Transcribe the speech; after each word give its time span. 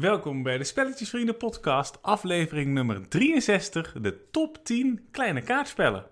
Welkom 0.00 0.42
bij 0.42 0.58
de 0.58 0.64
Spelletjesvrienden 0.64 1.36
podcast, 1.36 1.98
aflevering 2.02 2.72
nummer 2.72 3.00
63, 3.08 3.96
de 4.00 4.28
top 4.30 4.64
10 4.64 5.08
kleine 5.10 5.42
kaartspellen. 5.42 6.06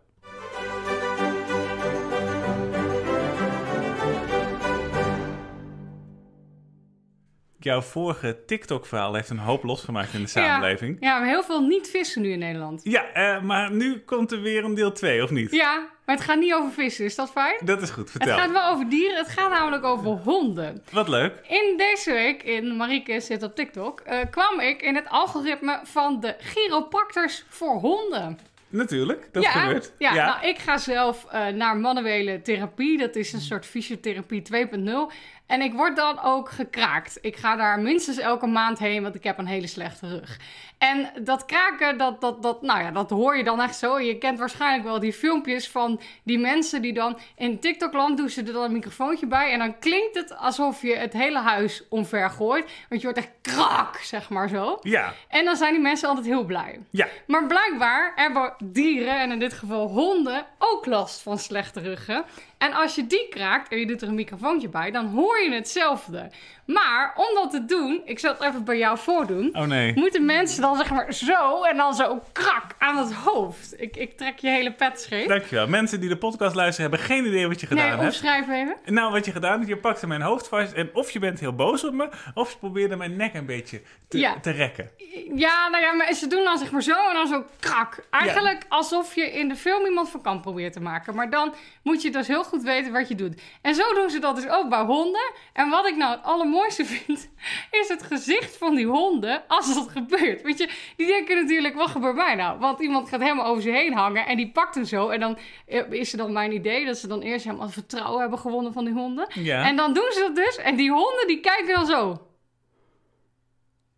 Jouw 7.67 7.81
vorige 7.81 8.45
TikTok-verhaal 8.46 9.14
heeft 9.14 9.30
een 9.30 9.38
hoop 9.38 9.62
losgemaakt 9.62 10.14
in 10.14 10.20
de 10.22 10.29
samenleving. 10.29 10.96
Ja, 11.00 11.18
maar 11.18 11.29
heel 11.29 11.43
veel 11.43 11.61
niet 11.61 11.89
vissen 11.89 12.22
nu 12.22 12.32
in 12.32 12.39
Nederland. 12.39 12.80
Ja, 12.84 13.12
eh, 13.12 13.43
maar 13.43 13.72
nu 13.72 13.98
komt 13.98 14.32
er 14.32 14.40
weer 14.40 14.64
een 14.64 14.75
deel 14.75 14.93
2, 14.93 15.22
of 15.22 15.30
niet? 15.30 15.50
Ja, 15.50 15.89
maar 16.04 16.14
het 16.16 16.25
gaat 16.25 16.39
niet 16.39 16.54
over 16.54 16.72
vissen, 16.72 17.04
is 17.04 17.14
dat 17.14 17.30
fijn? 17.30 17.61
Dat 17.64 17.82
is 17.82 17.90
goed, 17.90 18.11
vertel. 18.11 18.32
Het 18.32 18.40
gaat 18.40 18.52
wel 18.52 18.68
over 18.68 18.89
dieren, 18.89 19.16
het 19.16 19.29
gaat 19.29 19.50
namelijk 19.50 19.84
over 19.84 20.11
honden. 20.11 20.82
Wat 20.90 21.08
leuk. 21.08 21.32
In 21.48 21.75
deze 21.76 22.12
week, 22.12 22.43
in 22.43 22.76
Marieke 22.76 23.21
zit 23.21 23.43
op 23.43 23.54
TikTok, 23.54 24.00
eh, 24.00 24.18
kwam 24.30 24.61
ik 24.61 24.82
in 24.82 24.94
het 24.94 25.08
algoritme 25.08 25.80
van 25.85 26.21
de 26.21 26.36
chiropractors 26.39 27.44
voor 27.48 27.75
honden. 27.75 28.39
Natuurlijk, 28.68 29.29
dat 29.32 29.43
ja, 29.43 29.50
gebeurt. 29.50 29.93
Ja, 29.98 30.14
nou 30.14 30.46
ik 30.46 30.58
ga 30.58 30.79
zelf 30.79 31.26
eh, 31.30 31.46
naar 31.46 31.76
manuele 31.76 32.43
therapie, 32.43 32.98
dat 32.98 33.17
is 33.17 33.33
een 33.33 33.41
soort 33.41 33.67
fysiotherapie 33.67 34.43
2.0. 34.43 35.12
En 35.47 35.61
ik 35.61 35.73
word 35.73 35.97
dan 35.97 36.23
ook 36.23 36.51
gekraakt. 36.51 37.19
Ik 37.21 37.37
ga 37.37 37.57
daar 37.57 37.81
minstens 37.81 38.19
elke 38.19 38.47
maand 38.47 38.79
heen, 38.79 39.03
want 39.03 39.15
ik 39.15 39.25
heb 39.25 39.39
een 39.39 39.47
hele 39.47 39.67
slechte 39.67 40.09
rug. 40.09 40.39
En 40.79 41.11
dat 41.21 41.45
kraken, 41.45 41.99
dat, 41.99 42.21
dat, 42.21 42.43
dat, 42.43 42.63
nou 42.63 42.81
ja, 42.83 42.91
dat 42.91 43.11
hoor 43.11 43.37
je 43.37 43.45
dan 43.45 43.61
echt 43.61 43.77
zo. 43.77 44.01
Je 44.01 44.19
kent 44.19 44.39
waarschijnlijk 44.39 44.85
wel 44.85 45.01
die 45.01 45.13
filmpjes 45.13 45.69
van 45.69 46.01
die 46.23 46.39
mensen 46.39 46.83
die 46.83 46.93
dan... 46.93 47.19
In 47.37 47.59
TikTokland 47.61 48.17
doen 48.17 48.29
ze 48.29 48.43
er 48.43 48.53
dan 48.53 48.65
een 48.65 48.73
microfoontje 48.73 49.27
bij... 49.27 49.53
en 49.53 49.59
dan 49.59 49.79
klinkt 49.79 50.15
het 50.15 50.37
alsof 50.37 50.83
je 50.83 50.97
het 50.97 51.13
hele 51.13 51.39
huis 51.39 51.83
omver 51.89 52.31
gooit. 52.31 52.71
Want 52.89 53.01
je 53.01 53.07
hoort 53.07 53.19
echt 53.19 53.33
krak, 53.43 53.97
zeg 53.97 54.29
maar 54.29 54.49
zo. 54.49 54.79
Ja. 54.83 55.13
En 55.29 55.45
dan 55.45 55.57
zijn 55.57 55.73
die 55.73 55.83
mensen 55.83 56.09
altijd 56.09 56.27
heel 56.27 56.45
blij. 56.45 56.81
Ja. 56.91 57.07
Maar 57.27 57.47
blijkbaar 57.47 58.13
hebben 58.15 58.55
dieren, 58.65 59.21
en 59.21 59.31
in 59.33 59.38
dit 59.38 59.53
geval 59.53 59.88
honden, 59.88 60.47
ook 60.59 60.87
last 60.87 61.23
van 61.23 61.38
slechte 61.38 61.81
ruggen. 61.81 62.25
En 62.59 62.73
als 62.73 62.95
je 62.95 63.07
die 63.07 63.29
kraakt 63.29 63.73
en 63.73 63.79
je 63.79 63.87
doet 63.87 64.02
er 64.02 64.08
een 64.08 64.14
microfoontje 64.14 64.68
bij, 64.68 64.90
dan 64.90 65.06
hoor 65.06 65.38
je 65.38 65.54
hetzelfde. 65.54 66.30
Maar 66.67 67.12
om 67.17 67.34
dat 67.34 67.50
te 67.50 67.64
doen, 67.64 68.03
ik 68.05 68.19
zal 68.19 68.33
het 68.33 68.42
even 68.42 68.64
bij 68.64 68.78
jou 68.78 68.98
voordoen. 68.98 69.50
Oh 69.56 69.62
nee. 69.67 69.92
Moeten 69.95 70.25
mensen 70.25 70.62
dan 70.62 70.77
zeg 70.77 70.91
maar 70.91 71.12
zo 71.14 71.62
en 71.62 71.77
dan 71.77 71.95
zo 71.95 72.22
krak 72.33 72.64
aan 72.78 72.97
het 72.97 73.12
hoofd. 73.12 73.81
Ik, 73.81 73.97
ik 73.97 74.17
trek 74.17 74.39
je 74.39 74.48
hele 74.48 74.72
pet 74.72 75.00
scheef. 75.00 75.27
Dankjewel. 75.27 75.67
Mensen 75.67 76.00
die 76.00 76.09
de 76.09 76.17
podcast 76.17 76.55
luisteren 76.55 76.91
hebben 76.91 77.06
geen 77.09 77.27
idee 77.27 77.48
wat 77.48 77.61
je 77.61 77.67
gedaan 77.67 77.97
Nee, 77.98 77.98
hebt. 78.11 78.22
even. 78.22 78.75
Nou, 78.84 79.12
wat 79.12 79.25
je 79.25 79.33
gedaan 79.33 79.53
hebt, 79.59 79.69
je 79.69 79.77
pakte 79.77 80.06
mijn 80.06 80.22
hoofd 80.22 80.48
vast 80.48 80.72
en 80.72 80.91
of 80.92 81.11
je 81.11 81.19
bent 81.19 81.41
heel 81.41 81.55
boos 81.55 81.84
op 81.84 81.92
me, 81.92 82.09
of 82.34 82.50
je 82.53 82.59
probeerde 82.59 82.97
mijn 82.97 83.17
nek 83.17 83.34
een 83.34 83.47
beetje 83.47 83.81
te, 84.09 84.19
Ja. 84.19 84.41
te 84.41 84.50
rekken. 84.50 84.91
Ja, 85.34 85.69
nou 85.69 85.83
ja, 85.84 85.92
maar 85.92 86.12
ze 86.12 86.27
doen 86.27 86.44
dan 86.44 86.59
zeg 86.59 86.70
maar 86.70 86.83
zo 86.83 87.09
en 87.09 87.14
dan 87.14 87.27
zo 87.27 87.44
krak. 87.61 88.06
Eigenlijk 88.11 88.64
alsof 88.69 89.14
je 89.14 89.31
in 89.33 89.48
de 89.48 89.56
film 89.56 89.84
iemand 89.87 90.09
van 90.11 90.22
kant 90.22 90.42
probeert 90.42 90.72
te 90.72 90.81
maken. 90.81 91.14
Maar 91.14 91.31
dan 91.31 91.55
moet 91.83 92.03
je 92.03 92.11
dus 92.11 92.27
heel 92.27 92.44
goed 92.44 92.62
weten 92.62 92.92
wat 92.92 93.09
je 93.09 93.14
doet. 93.14 93.41
En 93.62 93.75
zo 93.75 93.94
doen 93.94 94.11
ze 94.11 94.19
dat 94.19 94.37
dus 94.37 94.48
ook 94.48 94.69
bij 94.69 94.83
honden. 94.83 95.33
En 95.53 95.69
wat 95.69 95.87
ik 95.87 95.97
nou 95.97 96.11
het 96.17 96.25
allermooiste 96.56 96.84
vind, 96.84 97.30
is 97.70 97.88
het 97.88 98.02
gezicht 98.02 98.56
van 98.56 98.74
die 98.74 98.86
honden 98.86 99.42
als 99.48 99.74
dat 99.74 99.88
gebeurt. 99.88 100.42
Weet 100.42 100.58
je, 100.58 100.70
die 100.96 101.06
denken 101.06 101.36
natuurlijk, 101.36 101.74
wat 101.74 101.90
gebeurt 101.90 102.16
mij 102.16 102.34
nou? 102.34 102.58
Want 102.58 102.80
iemand 102.80 103.08
gaat 103.08 103.20
helemaal 103.20 103.46
over 103.46 103.62
ze 103.62 103.70
heen 103.70 103.92
hangen 103.92 104.26
en 104.26 104.36
die 104.36 104.50
pakt 104.50 104.74
hem 104.74 104.84
zo. 104.84 105.08
En 105.08 105.20
dan 105.20 105.38
eh, 105.66 105.90
is 105.90 106.12
er 106.12 106.18
dan 106.18 106.32
mijn 106.32 106.52
idee 106.52 106.86
dat 106.86 106.98
ze 106.98 107.06
dan 107.06 107.20
eerst 107.20 107.44
helemaal 107.44 107.68
vertrouwen 107.68 108.20
hebben 108.20 108.38
gewonnen 108.38 108.72
van 108.72 108.84
die 108.84 108.94
honden. 108.94 109.26
Ja. 109.32 109.64
En 109.66 109.76
dan 109.76 109.92
doen 109.92 110.10
ze 110.12 110.20
dat 110.20 110.34
dus. 110.34 110.56
En 110.56 110.76
die 110.76 110.90
honden 110.90 111.26
die 111.26 111.40
kijken 111.40 111.74
dan 111.74 111.86
zo. 111.86 112.26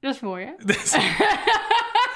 Dat 0.00 0.14
is 0.14 0.20
mooi, 0.20 0.44
hè? 0.44 0.52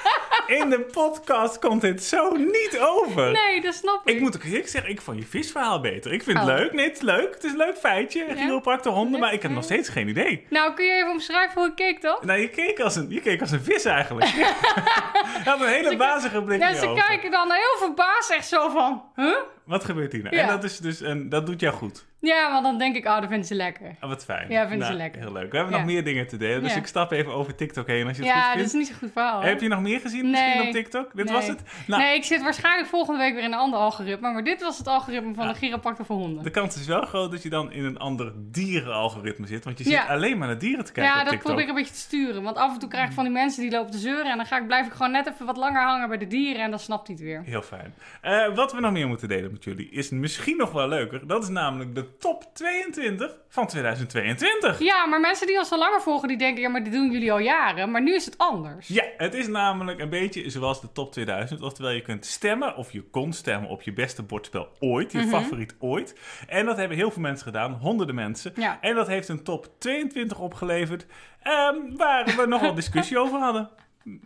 In 0.47 0.69
de 0.69 0.79
podcast 0.91 1.59
komt 1.59 1.81
dit 1.81 2.03
zo 2.03 2.31
niet 2.35 2.77
over. 2.79 3.31
Nee, 3.31 3.61
dat 3.61 3.73
snap 3.73 4.01
ik. 4.07 4.15
Ik 4.15 4.21
moet 4.21 4.35
ook 4.35 4.43
eerlijk 4.43 4.67
zeggen, 4.67 4.91
ik 4.91 5.01
vond 5.01 5.17
je 5.19 5.25
visverhaal 5.25 5.79
beter. 5.81 6.13
Ik 6.13 6.23
vind 6.23 6.39
het 6.39 6.47
Oh. 6.49 6.55
leuk. 6.55 6.73
Nee, 6.73 6.85
het 6.87 6.95
is 6.95 7.01
leuk. 7.01 7.33
Het 7.33 7.43
is 7.43 7.51
een 7.51 7.57
leuk 7.57 7.77
feitje. 7.77 8.25
Ja? 8.27 8.35
Chiropractor 8.35 8.93
honden, 8.93 9.19
maar 9.19 9.33
ik 9.33 9.41
heb 9.41 9.51
nog 9.51 9.63
steeds 9.63 9.89
geen 9.89 10.07
idee. 10.07 10.45
Nou, 10.49 10.73
kun 10.73 10.85
je 10.85 10.91
even 10.93 11.11
omschrijven 11.11 11.61
hoe 11.61 11.69
ik 11.69 11.75
keek 11.75 12.01
dan? 12.01 12.17
Nou, 12.21 12.39
je 12.39 12.49
keek 12.49 12.79
als 12.79 12.95
een, 12.95 13.05
je 13.09 13.21
keek 13.21 13.41
als 13.41 13.51
een 13.51 13.63
vis 13.63 13.85
eigenlijk. 13.85 14.27
je 14.27 14.53
had 15.49 15.61
een 15.61 15.67
hele 15.67 15.97
bazige 15.97 16.41
blik 16.43 16.59
in 16.59 16.65
Ja, 16.67 16.69
je 16.73 16.79
ze 16.79 16.87
ogen. 16.87 17.03
kijken 17.07 17.31
dan 17.31 17.51
heel 17.51 17.77
verbaasd 17.79 18.31
echt 18.31 18.47
zo 18.47 18.69
van... 18.69 19.03
Huh? 19.15 19.35
Wat 19.65 19.83
gebeurt 19.83 20.11
hier 20.11 20.23
nou? 20.23 20.35
Ja. 20.35 20.41
En 20.41 20.47
dat 20.47 20.63
is 20.63 20.77
dus, 20.77 21.01
en 21.01 21.29
dat 21.29 21.45
doet 21.45 21.59
jou 21.59 21.73
goed. 21.73 22.05
Ja, 22.25 22.51
want 22.51 22.63
dan 22.63 22.77
denk 22.77 22.95
ik, 22.95 23.05
oh, 23.05 23.15
dat 23.19 23.27
vinden 23.27 23.45
ze 23.47 23.55
lekker. 23.55 23.95
Ah, 23.99 24.09
wat 24.09 24.25
fijn. 24.25 24.49
Ja, 24.49 24.67
vinden 24.67 24.87
ze 24.87 24.91
Nou, 24.93 25.03
lekker. 25.03 25.21
Heel 25.21 25.31
leuk. 25.31 25.51
We 25.51 25.57
hebben 25.57 25.75
Ja. 25.75 25.81
nog 25.81 25.91
meer 25.91 26.03
dingen 26.03 26.27
te 26.27 26.37
delen, 26.37 26.61
dus 26.63 26.73
Ja. 26.73 26.79
ik 26.79 26.87
stap 26.87 27.11
even 27.11 27.33
over 27.33 27.55
TikTok 27.55 27.87
heen 27.87 28.07
als 28.07 28.17
je 28.17 28.23
het 28.23 28.31
Ja, 28.31 28.35
goed 28.39 28.43
dat 28.45 28.53
vindt. 28.53 28.67
is 28.73 28.73
niet 28.79 28.87
zo'n 28.87 28.95
goed 28.97 29.11
verhaal. 29.13 29.33
hoor. 29.35 29.43
Heb 29.43 29.61
je 29.61 29.67
nog 29.67 29.81
meer 29.81 29.99
gezien 29.99 30.29
misschien 30.29 30.61
op 30.61 30.71
TikTok? 30.71 31.11
Dit 31.15 31.25
Nee. 31.25 31.33
was 31.33 31.47
het? 31.47 31.61
Nou, 31.87 32.01
Nee, 32.01 32.15
ik 32.15 32.23
zit 32.23 32.41
waarschijnlijk 32.43 32.89
volgende 32.89 33.19
week 33.19 33.33
weer 33.33 33.43
in 33.43 33.51
een 33.51 33.57
ander 33.57 33.79
algoritme. 33.79 34.31
Maar 34.31 34.43
dit 34.43 34.61
was 34.61 34.77
het 34.77 34.87
algoritme 34.87 35.33
van 35.33 35.45
Ja. 35.45 35.51
de 35.51 35.57
chiropractor 35.57 36.05
voor 36.05 36.15
honden. 36.15 36.43
de 36.43 36.49
kans 36.49 36.75
is 36.75 36.85
wel 36.87 37.01
groot 37.01 37.31
dat 37.31 37.43
je 37.43 37.49
dan 37.49 37.71
in 37.71 37.83
een 37.85 37.99
ander 37.99 38.31
dierenalgoritme 38.35 39.47
zit. 39.47 39.63
Want 39.63 39.77
je 39.77 39.83
zit 39.83 39.93
Ja. 39.93 40.05
alleen 40.05 40.37
maar 40.37 40.47
naar 40.47 40.57
dieren 40.59 40.85
te 40.85 40.91
kijken 40.91 41.13
Ja, 41.13 41.17
op 41.19 41.23
dat 41.23 41.29
TikTok. 41.33 41.45
probeer 41.47 41.63
ik 41.63 41.69
een 41.69 41.75
beetje 41.75 41.93
te 41.93 41.99
sturen. 41.99 42.43
Want 42.43 42.57
af 42.57 42.73
en 42.73 42.79
toe 42.79 42.89
krijg 42.89 43.07
ik 43.07 43.13
van 43.13 43.23
die 43.23 43.33
mensen 43.33 43.61
die 43.61 43.71
lopen 43.71 43.91
te 43.91 43.97
zeuren. 43.97 44.31
En 44.31 44.37
dan 44.37 44.45
ga 44.45 44.57
ik, 44.57 44.67
blijf 44.67 44.85
ik 44.85 44.91
gewoon 44.91 45.11
net 45.11 45.27
even 45.27 45.45
wat 45.45 45.57
langer 45.57 45.81
hangen 45.83 46.07
bij 46.09 46.17
de 46.17 46.27
dieren. 46.27 46.61
En 46.63 46.69
dan 46.69 46.79
snapt 46.79 47.07
hij 47.07 47.15
het 47.15 47.25
weer. 47.25 47.41
Heel 47.45 47.61
fijn. 47.61 47.93
Eh, 48.21 48.55
wat 48.55 48.73
we 48.73 48.79
nog 48.79 48.91
meer 48.91 49.07
moeten 49.07 49.27
delen 49.27 49.51
met 49.51 49.63
jullie 49.63 49.89
is 49.89 50.09
misschien 50.09 50.57
nog 50.57 50.71
wel 50.71 50.87
leuker. 50.87 51.27
Dat 51.27 51.43
is 51.43 51.49
namelijk 51.49 51.95
de 51.95 52.12
top 52.19 52.43
22 52.53 53.37
van 53.49 53.67
2022. 53.67 54.79
Ja, 54.79 55.05
maar 55.05 55.19
mensen 55.19 55.47
die 55.47 55.57
ons 55.57 55.71
al 55.71 55.77
langer 55.77 56.01
volgen, 56.01 56.27
die 56.27 56.37
denken... 56.37 56.61
Ja, 56.61 56.69
maar 56.69 56.83
dit 56.83 56.93
doen 56.93 57.11
jullie 57.11 57.31
al 57.31 57.39
jaren. 57.39 57.91
Maar 57.91 58.01
nu 58.01 58.15
is 58.15 58.25
het 58.25 58.37
anders. 58.37 58.87
Ja, 58.87 59.03
het 59.17 59.33
is 59.33 59.47
namelijk 59.47 59.99
een 59.99 60.09
beetje 60.09 60.49
zoals 60.49 60.81
de 60.81 60.91
top 60.91 61.11
2000. 61.11 61.61
Oftewel, 61.61 61.91
je 61.91 62.01
kunt 62.01 62.25
stemmen 62.25 62.75
of 62.75 62.91
je 62.91 63.01
kon 63.03 63.33
stemmen 63.33 63.69
op 63.69 63.81
je 63.81 63.93
beste 63.93 64.23
bordspel 64.23 64.67
ooit. 64.79 65.13
Mhm. 65.13 65.23
Je 65.23 65.29
favoriet 65.29 65.75
ooit. 65.79 66.15
En 66.47 66.65
dat 66.65 66.77
hebben 66.77 66.97
heel 66.97 67.11
veel 67.11 67.21
mensen 67.21 67.45
gedaan. 67.45 67.71
Honderden 67.73 68.15
mensen. 68.15 68.51
Ja. 68.55 68.77
En 68.81 68.95
dat 68.95 69.07
heeft 69.07 69.27
een 69.29 69.43
top 69.43 69.67
22 69.79 70.39
opgeleverd. 70.39 71.05
ehm, 71.43 71.75
waar 71.95 72.25
we 72.25 72.45
nog 72.47 72.61
wat 72.61 72.75
discussie 72.75 73.17
over 73.19 73.39
hadden. 73.39 73.69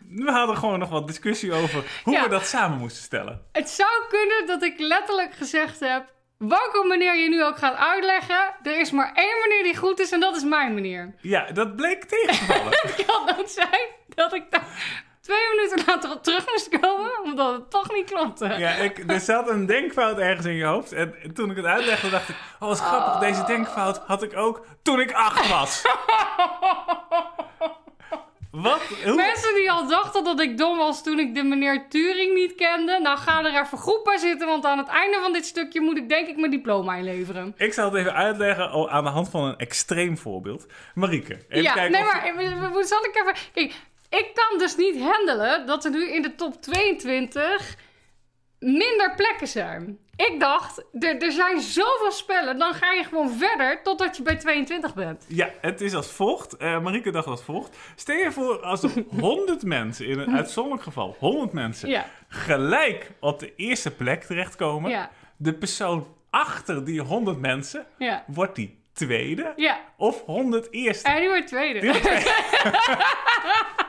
We 0.10 0.32
hadden 0.32 0.58
gewoon 0.58 0.80
nog 0.80 0.90
wat 0.90 1.08
discussie 1.08 1.54
over 1.54 2.02
hoe 2.04 2.14
Ja. 2.14 2.24
we 2.24 2.30
dat 2.30 2.46
samen 2.46 2.78
moesten 2.78 3.04
stellen. 3.04 3.42
Het 3.52 3.70
zou 3.70 3.90
kunnen 4.10 4.48
dat 4.48 4.64
ik 4.64 4.80
letterlijk 4.80 5.34
gezegd 5.34 5.80
heb... 5.80 6.16
Welke 6.38 6.86
manier 6.88 7.16
je 7.16 7.30
nu 7.30 7.44
ook 7.44 7.58
gaat 7.58 7.76
uitleggen... 7.76 8.56
Er 8.64 8.80
is 8.80 8.92
maar 8.92 9.12
één 9.14 9.40
manier 9.40 9.64
die 9.64 9.78
goed 9.78 10.00
is 10.00 10.12
en 10.12 10.20
dat 10.20 10.36
is 10.36 10.44
mijn 10.44 10.74
manier. 10.74 11.16
Ja, 11.22 11.52
dat 11.52 11.76
bleek 11.76 12.04
tegengevallen. 12.04 12.72
Het 12.72 12.96
kan 13.08 13.38
ook 13.38 13.48
zijn 13.48 13.88
dat 14.08 14.34
ik 14.34 14.52
daar 14.52 14.68
twee 15.22 15.48
minuten 15.56 15.84
later 15.88 16.12
op 16.12 16.24
terug 16.24 16.46
moest 16.52 16.80
komen... 16.80 17.24
omdat 17.24 17.54
het 17.54 17.70
toch 17.70 17.94
niet 17.94 18.10
klopte. 18.12 18.46
Ja, 18.46 18.70
ik, 18.70 19.12
er 19.12 19.20
zat 19.20 19.50
een 19.50 19.66
denkfout 19.66 20.18
ergens 20.18 20.46
in 20.46 20.56
je 20.56 20.66
hoofd. 20.66 20.92
En 20.92 21.34
toen 21.34 21.50
ik 21.50 21.56
het 21.56 21.66
uitlegde, 21.66 22.10
dacht 22.10 22.30
ik... 22.30 22.36
Oh, 22.60 22.68
wat 22.68 22.80
grappig. 22.80 23.20
Deze 23.20 23.44
denkfout 23.44 23.98
had 23.98 24.24
ik 24.24 24.38
ook 24.38 24.66
toen 24.82 25.00
ik 25.00 25.12
acht 25.12 25.50
was. 25.50 25.82
Wat? 28.62 28.82
Hoe? 29.04 29.16
Mensen 29.16 29.56
die 29.56 29.72
al 29.72 29.88
dachten 29.88 30.24
dat 30.24 30.40
ik 30.40 30.58
dom 30.58 30.78
was 30.78 31.04
toen 31.04 31.20
ik 31.20 31.36
de 31.36 31.44
meneer 31.44 31.86
Turing 31.90 32.34
niet 32.34 32.56
kende... 32.56 33.00
nou 33.02 33.18
ga 33.18 33.44
er 33.44 33.62
even 33.62 33.78
goed 33.78 34.04
bij 34.04 34.18
zitten... 34.18 34.48
want 34.48 34.66
aan 34.66 34.78
het 34.78 34.88
einde 34.88 35.18
van 35.22 35.34
dit 35.34 35.46
stukje 35.46 35.82
moet 35.82 35.98
ik 35.98 36.10
denk 36.10 36.28
ik 36.28 36.38
mijn 36.38 36.52
diploma 36.52 36.96
inleveren. 36.96 37.54
Ik 37.58 37.74
zal 37.74 37.86
het 37.92 37.96
even 38.00 38.14
uitleggen 38.14 38.90
aan 38.90 39.04
de 39.04 39.10
hand 39.10 39.30
van 39.30 39.44
een 39.44 39.58
extreem 39.58 40.18
voorbeeld. 40.18 40.66
Marieke, 40.94 41.34
even 41.50 41.64
ja, 41.64 41.74
kijken 41.74 41.92
nee, 41.92 42.02
of 42.02 42.14
maar 42.14 42.36
we- 42.36 42.72
we- 42.78 42.84
zal 42.86 43.06
ik 43.06 43.16
even... 43.16 43.34
Kijk, 43.54 43.74
ik 44.10 44.30
kan 44.34 44.58
dus 44.58 44.76
niet 44.76 45.02
handelen 45.02 45.66
dat 45.66 45.86
er 45.86 45.92
nu 45.92 46.10
in 46.12 46.22
de 46.22 46.36
top 46.36 46.62
22 46.62 47.76
minder 48.60 49.14
plekken 49.16 49.48
zijn. 49.48 49.98
Ik 50.18 50.36
dacht, 50.40 50.84
er, 51.00 51.18
er 51.22 51.32
zijn 51.32 51.60
zoveel 51.62 52.12
spellen, 52.12 52.58
dan 52.58 52.74
ga 52.74 52.92
je 52.92 53.04
gewoon 53.04 53.30
verder 53.38 53.80
totdat 53.84 54.18
je 54.18 54.24
bij 54.24 54.36
22 54.36 54.94
bent. 54.94 55.26
Ja, 55.28 55.50
het 55.62 55.82
is 55.82 55.94
als 55.94 56.12
volgt. 56.12 56.58
Eh 56.58 56.80
Marieke 56.82 57.12
dacht 57.12 57.28
als 57.28 57.44
volgt. 57.44 57.78
Stel 57.96 58.16
je 58.16 58.32
voor 58.32 58.62
als 58.62 58.84
er 58.84 58.92
100 59.20 59.64
mensen, 59.64 60.06
in 60.08 60.20
een 60.20 60.36
uitzonderlijk 60.36 60.84
geval 60.84 61.16
100 61.20 61.52
mensen, 61.54 61.90
Ja, 61.90 62.06
gelijk 62.28 63.12
op 63.20 63.40
de 63.40 63.56
eerste 63.56 63.92
plek 63.92 64.24
terechtkomen. 64.24 64.92
ja, 64.92 65.10
De 65.38 65.54
persoon 65.54 66.08
achter 66.30 66.86
die 66.86 67.02
100 67.02 67.40
mensen, 67.40 67.86
ja, 67.98 68.24
wordt 68.28 68.56
die 68.56 68.80
tweede 68.94 69.54
of 69.98 70.22
100 70.26 70.72
eerste? 70.72 71.10
En 71.10 71.22
nu 71.22 71.28
wordt 71.28 71.48
tweede. 71.48 71.80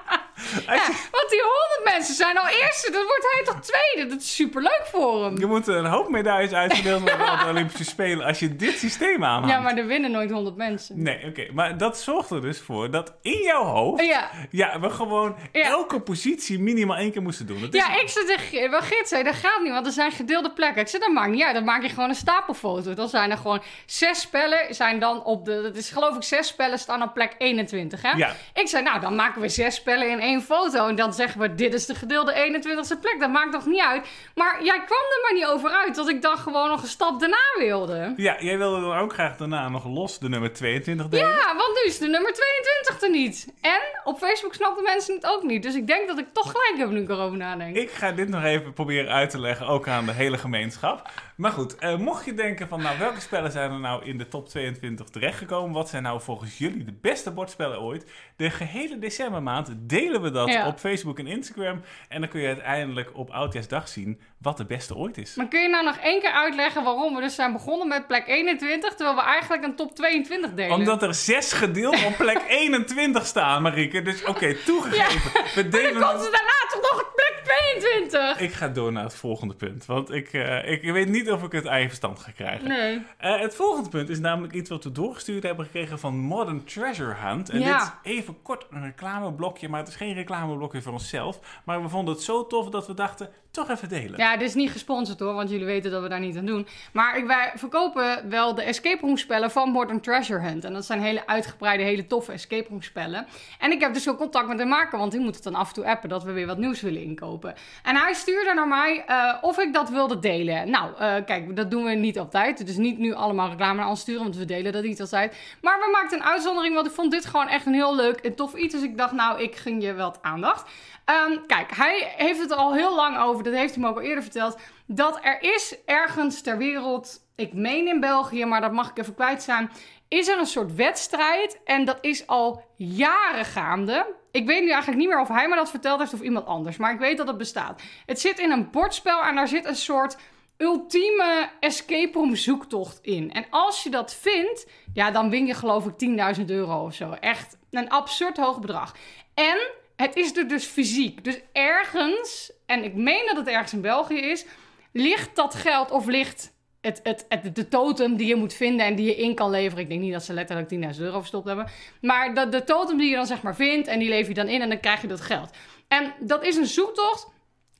Ja, 0.67 0.82
want 1.11 1.26
die 1.31 1.43
100 1.43 1.81
mensen 1.85 2.14
zijn 2.14 2.38
al 2.38 2.49
eerste. 2.49 2.90
Dan 2.93 3.02
wordt 3.06 3.29
hij 3.32 3.44
toch 3.44 3.61
tweede. 3.61 4.11
Dat 4.11 4.20
is 4.20 4.35
superleuk 4.35 4.82
voor 4.93 5.25
hem. 5.25 5.38
Je 5.38 5.46
moet 5.46 5.67
een 5.67 5.85
hoop 5.85 6.08
medailles 6.08 6.52
uitgedeeld 6.52 7.00
worden 7.00 7.32
op 7.32 7.38
de 7.38 7.46
Olympische 7.49 7.85
Spelen 7.85 8.26
als 8.26 8.38
je 8.38 8.56
dit 8.56 8.79
systeem 8.79 9.25
aanhaalt. 9.25 9.52
Ja, 9.52 9.61
maar 9.61 9.76
er 9.76 9.87
winnen 9.87 10.11
nooit 10.11 10.31
100 10.31 10.56
mensen. 10.56 11.02
Nee, 11.02 11.26
oké. 11.26 11.46
Maar 11.52 11.76
dat 11.79 11.99
zorgt 11.99 12.31
er 12.31 12.40
dus 12.40 12.61
voor 12.61 12.90
dat 12.90 13.14
in 13.23 13.43
jouw 13.43 13.64
hoofd... 13.64 14.05
Ja. 14.05 14.31
Ja, 14.50 14.81
we 14.81 14.90
gewoon 14.90 15.37
Ja. 15.52 15.67
elke 15.69 16.00
positie 16.00 16.58
minimaal 16.58 16.96
één 16.96 17.12
keer 17.12 17.23
moesten 17.23 17.46
doen. 17.46 17.61
Dat 17.61 17.75
is 17.75 17.81
Ja, 17.81 18.00
ik 18.00 18.08
zit 18.08 18.26
tegen 18.26 18.82
Gert 18.82 19.08
zei, 19.08 19.23
dat 19.23 19.35
gaat 19.35 19.61
niet, 19.62 19.73
want 19.73 19.87
er 19.87 19.93
zijn 19.93 20.12
gedeelde 20.12 20.50
plekken. 20.52 20.81
Ik 20.82 20.88
zei, 20.88 21.02
dat 21.02 21.12
maakt 21.12 21.31
niet 21.31 21.43
uit, 21.43 21.55
dan 21.55 21.64
maak 21.64 21.82
je 21.82 21.88
gewoon 21.88 22.08
een 22.08 22.14
stapelfoto. 22.14 22.94
Dan 22.94 23.08
zijn 23.08 23.31
er 23.31 23.37
gewoon 23.37 23.62
zes 23.87 24.20
spellen, 24.20 24.75
zijn 24.75 24.99
dan 24.99 25.25
op 25.25 25.44
de, 25.44 25.62
dat 25.62 25.76
is 25.76 25.90
geloof 25.90 26.17
ik 26.17 26.23
zes 26.23 26.46
spellen, 26.49 26.79
staan 26.79 27.02
op 27.02 27.14
plek 27.14 27.35
21, 27.38 28.02
hè? 28.02 28.11
Ja. 28.11 28.32
Ik 28.55 28.69
zei, 28.69 28.82
nou, 28.82 29.00
dan 29.00 29.14
maken 29.14 29.40
we 29.40 29.49
zes 29.49 29.75
spellen 29.75 30.11
in 30.11 30.20
één 30.20 30.28
foto. 30.41 30.87
En 30.87 30.97
dan 30.97 31.13
zeggen 31.13 31.41
we, 31.41 31.55
dit 31.55 31.75
is 31.75 31.87
de 31.87 31.95
gedeelde 31.95 32.33
21ste 32.33 33.01
plek. 33.01 33.17
Dat 33.19 33.31
maakt 33.31 33.53
toch 33.53 33.67
niet 33.67 33.81
uit? 33.81 34.09
Maar 34.35 34.65
jij 34.65 34.85
kwam 34.85 34.99
er 34.99 35.21
maar 35.23 35.35
niet 35.35 35.47
over 35.47 35.71
uit, 35.71 35.95
dat 35.95 36.09
ik 36.09 36.23
dan 36.23 36.39
gewoon 36.39 36.69
nog 36.69 36.83
een 36.83 36.89
stap 36.89 37.21
daarna 37.21 37.55
wilde. 37.59 38.13
Ja, 38.17 38.37
jij 38.41 38.59
wilde 38.59 38.81
dan 38.81 38.99
ook 38.99 39.13
graag 39.13 39.37
daarna 39.37 39.69
nog 39.69 39.87
los 39.87 40.19
de 40.19 40.29
nummer 40.29 40.53
22 40.53 41.09
delen. 41.09 41.29
Ja, 41.29 41.57
want 41.57 41.75
nu 41.75 41.91
is 41.91 41.99
de 41.99 42.09
nummer 42.09 42.33
22 42.33 43.03
er 43.03 43.11
niet. 43.11 43.53
En 43.61 43.81
op 44.05 44.19
Facebook 44.19 44.55
snappen 44.55 44.83
mensen 44.83 45.15
het 45.15 45.27
ook 45.27 45.43
niet. 45.43 45.63
Dus 45.63 45.75
ik 45.75 45.87
denk 45.87 46.09
dat 46.09 46.19
ik 46.19 46.27
toch 46.33 46.51
gelijk 46.51 46.75
heb 46.77 46.91
nu 46.91 47.01
ik 47.01 47.09
erover 47.09 47.37
nadenk. 47.37 47.77
Ik 47.77 47.91
ga 47.91 48.13
dit 48.13 48.29
nog 48.29 48.45
even 48.45 48.73
proberen 48.73 49.13
uit 49.13 49.31
te 49.31 49.41
leggen, 49.41 49.67
ook 49.67 49.89
aan 49.89 50.07
de 50.07 50.13
hele 50.13 50.39
gemeenschap. 50.39 51.11
Maar 51.38 51.52
goed, 51.52 51.76
eh, 51.76 51.96
mocht 51.96 52.25
je 52.25 52.35
denken 52.35 52.69
van, 52.69 52.82
nou, 52.82 52.99
welke 52.99 53.20
spellen 53.20 53.50
zijn 53.50 53.70
er 53.73 53.79
nou 53.81 54.05
in 54.05 54.19
de 54.19 54.29
top 54.29 54.49
22 54.49 55.06
terechtgekomen? 55.08 55.75
Wat 55.75 55.88
zijn 55.88 56.02
nou 56.02 56.20
volgens 56.20 56.58
jullie 56.58 56.85
de 56.85 56.94
beste 57.00 57.31
bordspellen 57.31 57.81
ooit? 57.81 58.11
De 58.37 58.50
gehele 58.50 58.99
decembermaand 58.99 59.70
delen 59.76 60.23
we 60.23 60.31
dat 60.31 60.49
Ja. 60.49 60.67
op 60.67 60.79
Facebook 60.79 61.19
en 61.19 61.26
Instagram. 61.26 61.82
En 62.08 62.20
dan 62.20 62.31
kun 62.31 62.40
je 62.40 62.46
uiteindelijk 62.46 63.11
op 63.14 63.31
Oudjaarsdag 63.31 63.88
zien 63.88 64.20
wat 64.43 64.56
de 64.56 64.64
beste 64.64 64.94
ooit 64.96 65.19
is. 65.19 65.35
Maar 65.35 65.49
kun 65.49 65.62
je 65.62 65.69
nou 65.69 65.85
nog 65.85 65.96
één 65.96 66.20
keer 66.20 66.31
uitleggen 66.32 66.85
waarom 66.85 67.14
we 67.14 67.20
dus 67.20 67.35
zijn 67.35 67.52
begonnen 67.52 67.88
met 67.88 68.06
plek 68.06 68.26
21, 68.29 68.94
terwijl 68.94 69.17
we 69.17 69.23
eigenlijk 69.23 69.64
een 69.64 69.76
top 69.76 69.94
22 69.94 70.55
delen? 70.55 70.73
Omdat 70.76 71.02
er 71.02 71.14
zes 71.14 71.52
gedeeld 71.52 72.05
op 72.05 72.17
plek 72.17 72.43
21 72.49 73.26
staan, 73.26 73.62
Marieke. 73.62 74.02
Dus 74.02 74.25
oké, 74.25 74.55
toegegeven. 74.55 75.32
We 75.55 75.61
En 75.61 75.70
delen 75.70 76.00
dan 76.00 76.11
komt 76.11 76.23
ze 76.25 76.31
daarna 76.31 76.56
toch 76.70 76.90
nog 76.90 77.00
op 77.00 77.12
plek 77.14 77.28
22? 77.49 78.39
Ik 78.41 78.53
ga 78.53 78.69
door 78.69 78.93
naar 78.93 79.05
het 79.05 79.15
volgende 79.15 79.55
punt. 79.55 79.87
Want 79.87 80.11
ik, 80.12 80.33
eh, 80.33 80.71
ik 80.71 80.83
weet 80.93 81.09
niet 81.09 81.31
of 81.31 81.43
ik 81.43 81.53
het 81.53 81.67
eigen 81.67 81.89
verstand 81.89 82.19
ga 82.19 82.31
krijgen. 82.31 82.69
Nee. 82.69 83.03
Eh, 83.19 83.41
het 83.41 83.55
volgende 83.55 83.89
punt 83.89 84.09
is 84.09 84.19
namelijk 84.19 84.53
iets 84.55 84.71
wat 84.71 84.85
we 84.85 84.93
doorgestuurd 84.93 85.43
hebben 85.43 85.65
gekregen 85.65 85.99
van 85.99 86.17
Modern 86.19 86.65
Treasure 86.65 87.15
Hunt. 87.15 87.50
En 87.50 87.61
Ja. 87.61 87.79
dit 87.79 87.83
is 88.12 88.12
even 88.17 88.43
kort 88.43 88.67
een 88.71 88.83
reclameblokje, 88.85 89.69
maar 89.69 89.81
het 89.81 89.89
is 89.89 89.97
geen 89.97 90.15
reclameblokje 90.15 90.83
voor 90.83 90.93
onszelf. 90.93 91.39
Maar 91.65 91.83
we 91.83 91.89
vonden 91.89 92.15
het 92.15 92.23
zo 92.23 92.47
tof 92.47 92.69
dat 92.71 92.87
we 92.87 92.95
dachten, 92.95 93.31
toch 93.50 93.71
even 93.71 93.89
delen. 93.89 94.19
Ja, 94.19 94.37
dit 94.37 94.49
is 94.49 94.55
niet 94.55 94.71
gesponsord 94.71 95.19
hoor, 95.19 95.35
want 95.35 95.50
jullie 95.50 95.67
weten 95.67 95.91
dat 95.91 96.03
we 96.03 96.09
daar 96.09 96.21
niet 96.21 96.37
aan 96.37 96.47
doen. 96.47 96.67
Maar 96.93 97.27
wij 97.27 97.53
verkopen 97.55 98.29
wel 98.29 98.55
de 98.55 98.62
escape 98.62 99.00
room 99.00 99.17
spellen 99.17 99.50
van 99.50 99.71
Modern 99.71 100.00
Treasure 100.00 100.41
Hunt. 100.41 100.65
En 100.65 100.73
dat 100.73 100.85
zijn 100.85 101.00
hele 101.00 101.27
uitgebreide, 101.27 101.83
hele 101.83 102.06
toffe 102.06 102.33
escape 102.33 102.69
room 102.69 102.83
spellen. 102.83 103.27
En 103.59 103.71
ik 103.71 103.81
heb 103.81 103.95
dus 103.95 104.09
ook 104.09 104.19
contact 104.19 104.49
met 104.49 104.59
de 104.59 104.65
maker, 104.65 104.99
want 104.99 105.12
die 105.12 105.21
moet 105.21 105.35
het 105.35 105.45
dan 105.45 105.55
af 105.55 105.69
en 105.69 105.75
toe 105.75 105.87
appen 105.87 106.09
dat 106.09 106.25
we 106.25 106.33
weer 106.33 106.47
wat 106.47 106.59
nieuws 106.59 106.81
willen 106.81 107.03
inkopen. 107.03 107.55
En 107.83 107.97
hij 107.97 108.12
stuurde 108.12 108.55
naar 108.55 108.69
mij 108.69 109.05
eh, 109.06 109.35
of 109.41 109.59
ik 109.59 109.73
dat 109.73 109.91
wilde 109.91 110.19
delen. 110.19 110.71
Nou, 110.71 110.97
eh, 110.99 111.15
kijk, 111.25 111.56
dat 111.56 111.71
doen 111.71 111.85
we 111.85 111.91
niet 111.91 112.19
altijd. 112.19 112.67
Dus 112.67 112.77
niet 112.77 112.99
nu 112.99 113.12
allemaal 113.12 113.49
reclame 113.49 113.79
naar 113.79 113.89
ons 113.89 114.00
sturen, 114.00 114.23
want 114.23 114.37
we 114.37 114.45
delen 114.45 114.73
dat 114.73 114.83
niet 114.83 115.00
altijd. 115.00 115.37
Maar 115.62 115.79
we 115.79 115.89
maakten 115.93 116.19
een 116.19 116.25
uitzondering, 116.25 116.75
want 116.75 116.87
ik 116.87 116.93
vond 116.93 117.11
dit 117.11 117.27
gewoon 117.27 117.49
echt 117.49 117.67
een 117.67 117.75
heel 117.75 117.97
leuk 117.97 118.19
en 118.19 118.35
tof 118.35 118.55
iets. 118.55 118.75
Dus 118.75 118.83
ik 118.83 118.99
dacht, 118.99 119.12
nou, 119.12 119.43
ik 119.43 119.56
gun 119.56 119.81
je 119.81 119.95
wat 119.95 120.19
aandacht. 120.23 120.71
Ehm, 121.09 121.39
kijk, 121.47 121.77
hij 121.77 122.13
heeft 122.17 122.41
het 122.41 122.53
al 122.53 122.75
heel 122.75 122.95
lang 122.95 123.19
over, 123.19 123.45
dat 123.45 123.55
heeft 123.55 123.75
hij 123.75 123.83
me 123.83 123.89
ook 123.89 123.97
al 123.97 124.03
eerder 124.03 124.23
verteld, 124.23 124.59
dat 124.87 125.19
er 125.23 125.43
is 125.43 125.77
ergens 125.85 126.41
ter 126.41 126.59
wereld, 126.59 127.21
ik 127.37 127.53
meen 127.53 127.87
in 127.89 128.01
België, 128.01 128.45
maar 128.45 128.61
dat 128.61 128.73
mag 128.73 128.91
ik 128.91 128.99
even 128.99 129.15
kwijt 129.15 129.43
zijn, 129.43 129.71
is 130.09 130.29
er 130.29 130.39
een 130.39 130.47
soort 130.47 130.75
wedstrijd 130.75 131.61
en 131.65 131.85
dat 131.85 131.99
is 132.01 132.27
al 132.27 132.65
jaren 132.77 133.45
gaande. 133.45 134.15
Ik 134.31 134.47
weet 134.47 134.63
nu 134.63 134.71
eigenlijk 134.71 134.99
niet 135.01 135.09
meer 135.09 135.21
of 135.21 135.29
hij 135.29 135.49
me 135.49 135.55
dat 135.55 135.71
verteld 135.71 135.99
heeft 135.99 136.15
of 136.15 136.21
iemand 136.21 136.47
anders, 136.47 136.77
maar 136.77 136.93
ik 136.93 136.99
weet 136.99 137.17
dat 137.17 137.29
het 137.29 137.39
bestaat. 137.39 137.83
Het 138.07 138.21
zit 138.21 138.39
in 138.39 138.51
een 138.51 138.71
bordspel 138.71 139.23
en 139.23 139.35
daar 139.35 139.49
zit 139.49 139.65
een 139.65 139.77
soort 139.77 140.17
ultieme 140.57 141.51
escape 141.61 142.19
room 142.19 142.37
zoektocht 142.37 142.99
in. 143.03 143.33
En 143.33 143.45
als 143.51 143.83
je 143.83 143.91
dat 143.91 144.15
vindt, 144.15 144.67
ja, 144.93 145.11
dan 145.11 145.31
win 145.31 145.47
je 145.47 145.55
geloof 145.55 145.87
ik 145.87 146.37
10.000 146.39 146.45
euro 146.47 146.85
of 146.85 146.95
zo. 146.95 147.11
Echt 147.11 147.59
een 147.71 147.91
absurd 147.91 148.37
hoog 148.37 148.61
bedrag. 148.61 148.95
En 149.35 149.87
het 150.03 150.17
is 150.17 150.37
er 150.37 150.49
dus 150.49 150.65
fysiek. 150.65 151.25
Dus 151.25 151.41
ergens, 151.53 152.53
en 152.67 152.85
ik 152.85 152.95
meen 152.95 153.27
dat 153.27 153.37
het 153.37 153.47
ergens 153.47 153.73
in 153.73 153.81
België 153.81 154.19
is, 154.19 154.45
ligt 154.93 155.37
dat 155.37 155.55
geld 155.55 155.91
of 155.91 156.06
ligt 156.06 156.56
het, 156.81 157.00
het, 157.29 157.55
de 157.55 157.69
totem 157.69 158.17
die 158.17 158.27
je 158.27 158.37
moet 158.37 158.55
vinden 158.55 158.87
en 158.87 158.95
die 158.95 159.06
je 159.06 159.17
in 159.17 159.35
kan 159.35 159.50
leveren. 159.50 159.83
Ik 159.83 159.89
denk 159.89 160.00
niet 160.00 160.12
dat 160.12 160.25
ze 160.25 160.33
letterlijk 160.33 160.95
10.000 160.95 161.00
euro 161.00 161.19
verstopt 161.19 161.47
hebben. 161.47 161.67
Maar 162.00 162.35
de, 162.35 162.49
de 162.49 162.65
totem 162.65 162.99
die 162.99 163.09
je 163.09 163.17
dan 163.17 163.27
zeg 163.27 163.43
maar 163.43 163.55
vindt 163.55 163.89
en 163.89 163.99
die 163.99 164.09
lever 164.09 164.29
je 164.29 164.35
dan 164.35 164.49
in 164.49 164.62
en 164.62 164.69
dan 164.69 164.81
krijg 164.81 165.00
je 165.00 165.06
dat 165.06 165.21
geld. 165.21 165.50
En 165.89 166.15
dat 166.21 166.45
is 166.45 166.56
een 166.56 166.67
zoektocht. 166.67 167.27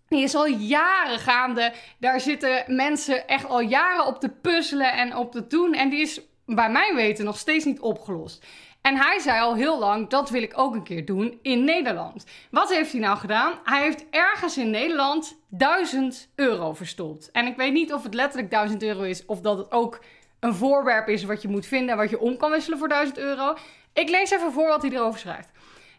Die 0.09 0.23
is 0.23 0.35
al 0.35 0.47
jaren 0.47 1.19
gaande. 1.19 1.73
Daar 1.99 2.21
zitten 2.21 2.65
mensen 2.67 3.29
echt 3.29 3.47
al 3.47 3.61
jaren 3.61 4.07
op 4.07 4.21
te 4.21 4.29
puzzelen 4.29 4.93
en 4.93 5.17
op 5.17 5.33
te 5.33 5.47
doen. 5.47 5.75
En 5.75 5.89
die 5.89 6.01
is 6.01 6.21
bij 6.47 6.71
mijn 6.71 6.95
weten 6.95 7.25
nog 7.25 7.39
steeds 7.39 7.65
niet 7.65 7.81
opgelost. 7.81 8.47
En 8.83 8.97
hij 8.97 9.19
zei 9.19 9.41
al 9.41 9.55
heel 9.55 9.79
lang, 9.79 10.09
dat 10.09 10.31
wil 10.31 10.43
ik 10.43 10.59
ook 10.59 10.75
een 10.75 10.83
keer 10.83 11.05
doen 11.05 11.39
in 11.43 11.65
Nederland. 11.65 12.25
Wat 12.51 12.69
heeft 12.69 12.93
hij 12.93 13.01
nou 13.01 13.19
gedaan? 13.19 13.53
Hij 13.65 13.83
heeft 13.83 14.05
ergens 14.11 14.59
in 14.59 14.71
Nederland 14.71 15.39
1000 15.49 16.29
euro 16.35 16.75
verstopt. 16.75 17.31
En 17.31 17.47
ik 17.47 17.57
weet 17.57 17.73
niet 17.73 17.93
of 17.93 18.03
het 18.03 18.15
letterlijk 18.15 18.51
1000 18.51 18.83
euro 18.83 19.03
is 19.03 19.27
of 19.27 19.41
dat 19.41 19.59
het 19.59 19.73
ook 19.73 20.01
een 20.41 20.55
voorwerp 20.55 21.09
is 21.09 21.25
wat 21.25 21.43
je 21.43 21.49
moet 21.49 21.67
vinden 21.67 21.91
en 21.91 21.97
wat 21.97 22.11
je 22.11 22.21
om 22.21 22.37
kan 22.37 22.51
wisselen 22.51 22.79
voor 22.79 22.89
1000 22.89 23.19
euro. 23.19 23.55
Ik 23.93 24.09
lees 24.09 24.31
even 24.31 24.53
voor 24.53 24.69
wat 24.69 24.83
hij 24.83 24.91
erover 24.91 25.21
schrijft. 25.21 25.49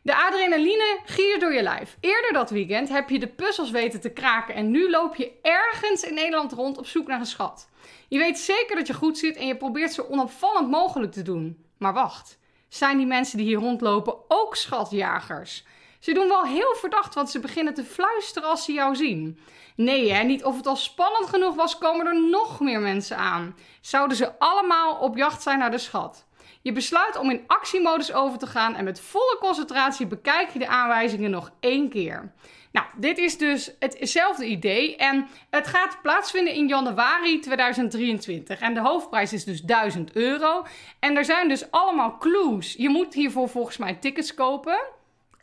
De 0.02 0.16
adrenaline 0.16 1.00
giert 1.06 1.42
door 1.42 1.54
je 1.54 1.62
lijf. 1.62 1.98
Eerder 2.00 2.34
dat 2.34 2.50
weekend 2.50 2.90
heb 2.90 3.10
je 3.10 3.20
de 3.20 3.28
puzzels 3.28 3.72
weten 3.72 4.02
te 4.02 4.10
kraken 4.10 4.56
en 4.56 4.72
nu 4.72 4.90
loop 4.90 5.16
je 5.16 5.32
ergens 5.42 6.04
in 6.04 6.14
Nederland 6.14 6.52
rond 6.52 6.78
op 6.78 6.86
zoek 6.86 7.08
naar 7.08 7.20
een 7.20 7.26
schat. 7.26 7.70
Je 8.08 8.18
weet 8.18 8.40
zeker 8.40 8.76
dat 8.76 8.88
je 8.88 8.94
goed 8.94 9.18
zit 9.18 9.36
en 9.36 9.48
je 9.48 9.58
probeert 9.58 9.94
zo 9.94 10.06
onopvallend 10.10 10.70
mogelijk 10.70 11.12
te 11.12 11.22
doen. 11.22 11.66
Maar 11.78 11.94
wacht, 11.94 12.39
zijn 12.70 12.98
die 12.98 13.06
mensen 13.06 13.38
die 13.38 13.48
hier 13.48 13.60
rondlopen 13.60 14.16
ook 14.28 14.56
schatjagers? 14.56 15.64
Ze 16.00 16.14
doen 16.14 16.28
wel 16.28 16.44
heel 16.44 16.76
verdacht, 16.76 17.16
want 17.16 17.30
ze 17.30 17.40
beginnen 17.40 17.74
te 17.74 17.84
fluisteren 17.84 18.50
als 18.50 18.66
ze 18.66 18.72
jou 18.72 18.96
zien. 18.96 19.40
Nee, 19.76 20.12
hè, 20.12 20.24
niet 20.24 20.44
of 20.44 20.58
het 20.58 20.68
al 20.68 20.76
spannend 20.76 21.30
genoeg 21.30 21.56
was, 21.56 21.78
komen 21.78 22.06
er 22.06 22.30
nog 22.30 22.60
meer 22.60 22.80
mensen 22.80 23.18
aan. 23.18 23.56
Zouden 23.82 24.18
ze 24.18 24.40
allemaal 24.40 24.96
op 24.96 25.18
jacht 25.18 25.42
zijn 25.42 25.60
naar 25.60 25.72
de 25.72 25.78
schat? 25.78 26.28
Je 26.62 26.72
besluit 26.72 27.18
om 27.18 27.30
in 27.30 27.44
actiemodus 27.48 28.14
over 28.14 28.40
te 28.40 28.48
gaan 28.48 28.76
en 28.76 28.84
met 28.84 29.02
volle 29.02 29.38
concentratie 29.40 30.08
bekijk 30.08 30.50
je 30.50 30.60
de 30.60 30.68
aanwijzingen 30.68 31.32
nog 31.32 31.52
één 31.60 31.90
keer. 31.90 32.32
Nou, 32.72 32.86
dit 32.98 33.18
is 33.18 33.38
dus 33.38 33.72
hetzelfde 33.80 34.46
idee 34.46 34.96
en 34.96 35.28
het 35.50 35.68
gaat 35.68 35.98
plaatsvinden 36.02 36.54
in 36.54 36.68
januari 36.68 37.40
2023. 37.40 38.60
En 38.60 38.74
de 38.74 38.80
hoofdprijs 38.80 39.34
is 39.34 39.44
dus 39.44 39.62
1000 39.62 40.12
euro. 40.16 40.66
En 41.00 41.18
er 41.18 41.26
zijn 41.26 41.48
dus 41.48 41.72
allemaal 41.72 42.18
clues. 42.18 42.74
Je 42.78 42.90
moet 42.90 43.14
hiervoor 43.14 43.50
volgens 43.50 43.78
mij 43.78 43.94
tickets 43.94 44.34
kopen. 44.34 44.80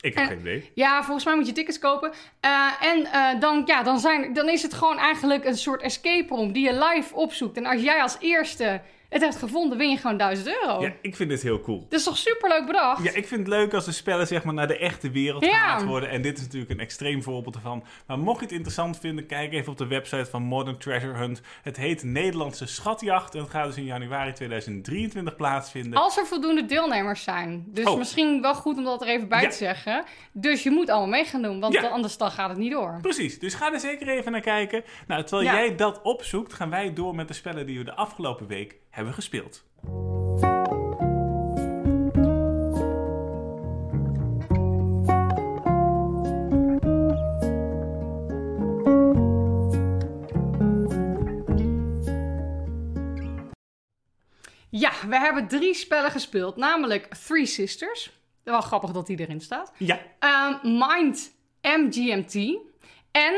Ik 0.01 0.15
heb 0.15 0.23
En- 0.25 0.29
geen 0.31 0.41
idee. 0.41 0.71
Ja, 0.75 1.03
volgens 1.03 1.25
mij 1.25 1.35
moet 1.37 1.47
je 1.47 1.53
tickets 1.53 1.79
kopen. 1.79 2.13
Eh, 2.41 2.73
en 2.81 3.05
eh, 3.07 3.41
dan, 3.41 3.63
ja, 3.67 3.83
dan, 3.83 3.99
zijn, 3.99 4.33
dan 4.33 4.49
is 4.49 4.63
het 4.63 4.75
gewoon 4.75 4.99
eigenlijk 4.99 5.45
een 5.45 5.57
soort 5.57 5.83
escape 5.83 6.35
room 6.35 6.53
die 6.53 6.65
je 6.65 6.85
live 6.85 7.15
opzoekt. 7.15 7.57
En 7.57 7.67
als 7.67 7.83
jij 7.83 8.03
als 8.03 8.17
eerste 8.21 8.81
het 9.09 9.23
hebt 9.23 9.37
gevonden, 9.37 9.79
win 9.79 9.91
je 9.91 9.97
gewoon 9.97 10.17
1000 10.17 10.49
euro. 10.63 10.81
Ja, 10.81 10.93
ik 11.03 11.17
vind 11.17 11.31
dit 11.31 11.43
heel 11.43 11.61
cool. 11.61 11.87
Dat 11.89 11.99
is 11.99 12.05
toch 12.05 12.17
superleuk 12.17 12.67
bedacht? 12.67 13.03
Ja, 13.05 13.13
ik 13.15 13.27
vind 13.27 13.41
het 13.41 13.49
leuk 13.49 13.75
als 13.75 13.85
de 13.85 13.93
spellen 13.93 14.27
zeg 14.27 14.45
maar 14.45 14.55
naar 14.55 14.67
de 14.69 14.79
echte 14.79 15.11
wereld 15.11 15.45
Ja. 15.45 15.51
gehaald 15.51 15.83
worden. 15.83 16.09
En 16.11 16.23
dit 16.23 16.37
is 16.39 16.43
natuurlijk 16.45 16.71
een 16.71 16.81
extreem 16.81 17.23
voorbeeld 17.23 17.55
ervan. 17.55 17.85
Maar 18.07 18.19
mocht 18.19 18.39
je 18.39 18.45
het 18.45 18.55
interessant 18.55 18.99
vinden, 18.99 19.27
kijk 19.27 19.53
even 19.53 19.73
op 19.73 19.79
de 19.79 19.87
website 19.87 20.27
van 20.31 20.43
Modern 20.43 20.79
Treasure 20.79 21.15
Hunt. 21.15 21.41
Het 21.63 21.77
heet 21.77 22.03
Nederlandse 22.03 22.67
Schatjacht. 22.67 23.35
En 23.35 23.41
het 23.41 23.51
gaat 23.51 23.67
dus 23.67 23.77
in 23.77 23.85
januari 23.85 24.33
2023 24.33 25.37
plaatsvinden. 25.37 25.99
Als 26.01 26.17
er 26.17 26.27
voldoende 26.27 26.65
deelnemers 26.67 27.23
zijn. 27.23 27.65
Dus 27.67 27.85
Oh. 27.87 27.99
misschien 27.99 28.41
wel 28.43 28.55
goed 28.55 28.77
om 28.77 28.85
dat 28.85 29.03
er 29.03 29.09
even 29.09 29.29
bij 29.29 29.43
Ja. 29.43 29.49
te 29.49 29.57
zeggen. 29.57 30.05
Dus 30.33 30.63
je 30.63 30.71
moet 30.71 30.91
allemaal 30.91 31.09
mee 31.09 31.25
gaan 31.25 31.43
doen, 31.43 31.61
want 31.61 31.75
Ja. 31.75 31.89
anders 31.89 32.17
dan 32.17 32.31
gaat 32.31 32.49
het 32.49 32.59
niet 32.59 32.73
door. 32.73 32.99
Precies, 33.03 33.39
dus 33.39 33.55
ga 33.55 33.73
er 33.73 33.81
zeker 33.81 34.09
even 34.09 34.33
naar 34.33 34.41
kijken. 34.41 34.85
Nou, 35.07 35.25
terwijl 35.25 35.49
jij 35.51 35.77
dat 35.77 36.03
opzoekt, 36.03 36.53
gaan 36.53 36.71
wij 36.71 36.93
door 36.93 37.15
met 37.15 37.29
de 37.29 37.35
spellen 37.35 37.67
die 37.67 37.79
we 37.79 37.85
de 37.85 37.95
afgelopen 37.95 38.47
week 38.47 38.77
hebben 38.97 39.15
gespeeld. 39.15 39.65
Ja, 54.69 54.93
we 55.09 55.19
hebben 55.19 55.49
drie 55.49 55.75
spellen 55.75 56.11
gespeeld. 56.11 56.57
Namelijk 56.57 57.15
Three 57.15 57.47
Sisters. 57.47 58.11
Wel 58.43 58.61
grappig 58.61 58.91
dat 58.91 59.07
die 59.07 59.21
erin 59.21 59.41
staat. 59.41 59.73
Ja, 59.79 60.01
Ehm, 60.19 60.55
Mind 60.63 61.33
MGMT 61.63 62.35
en 63.11 63.35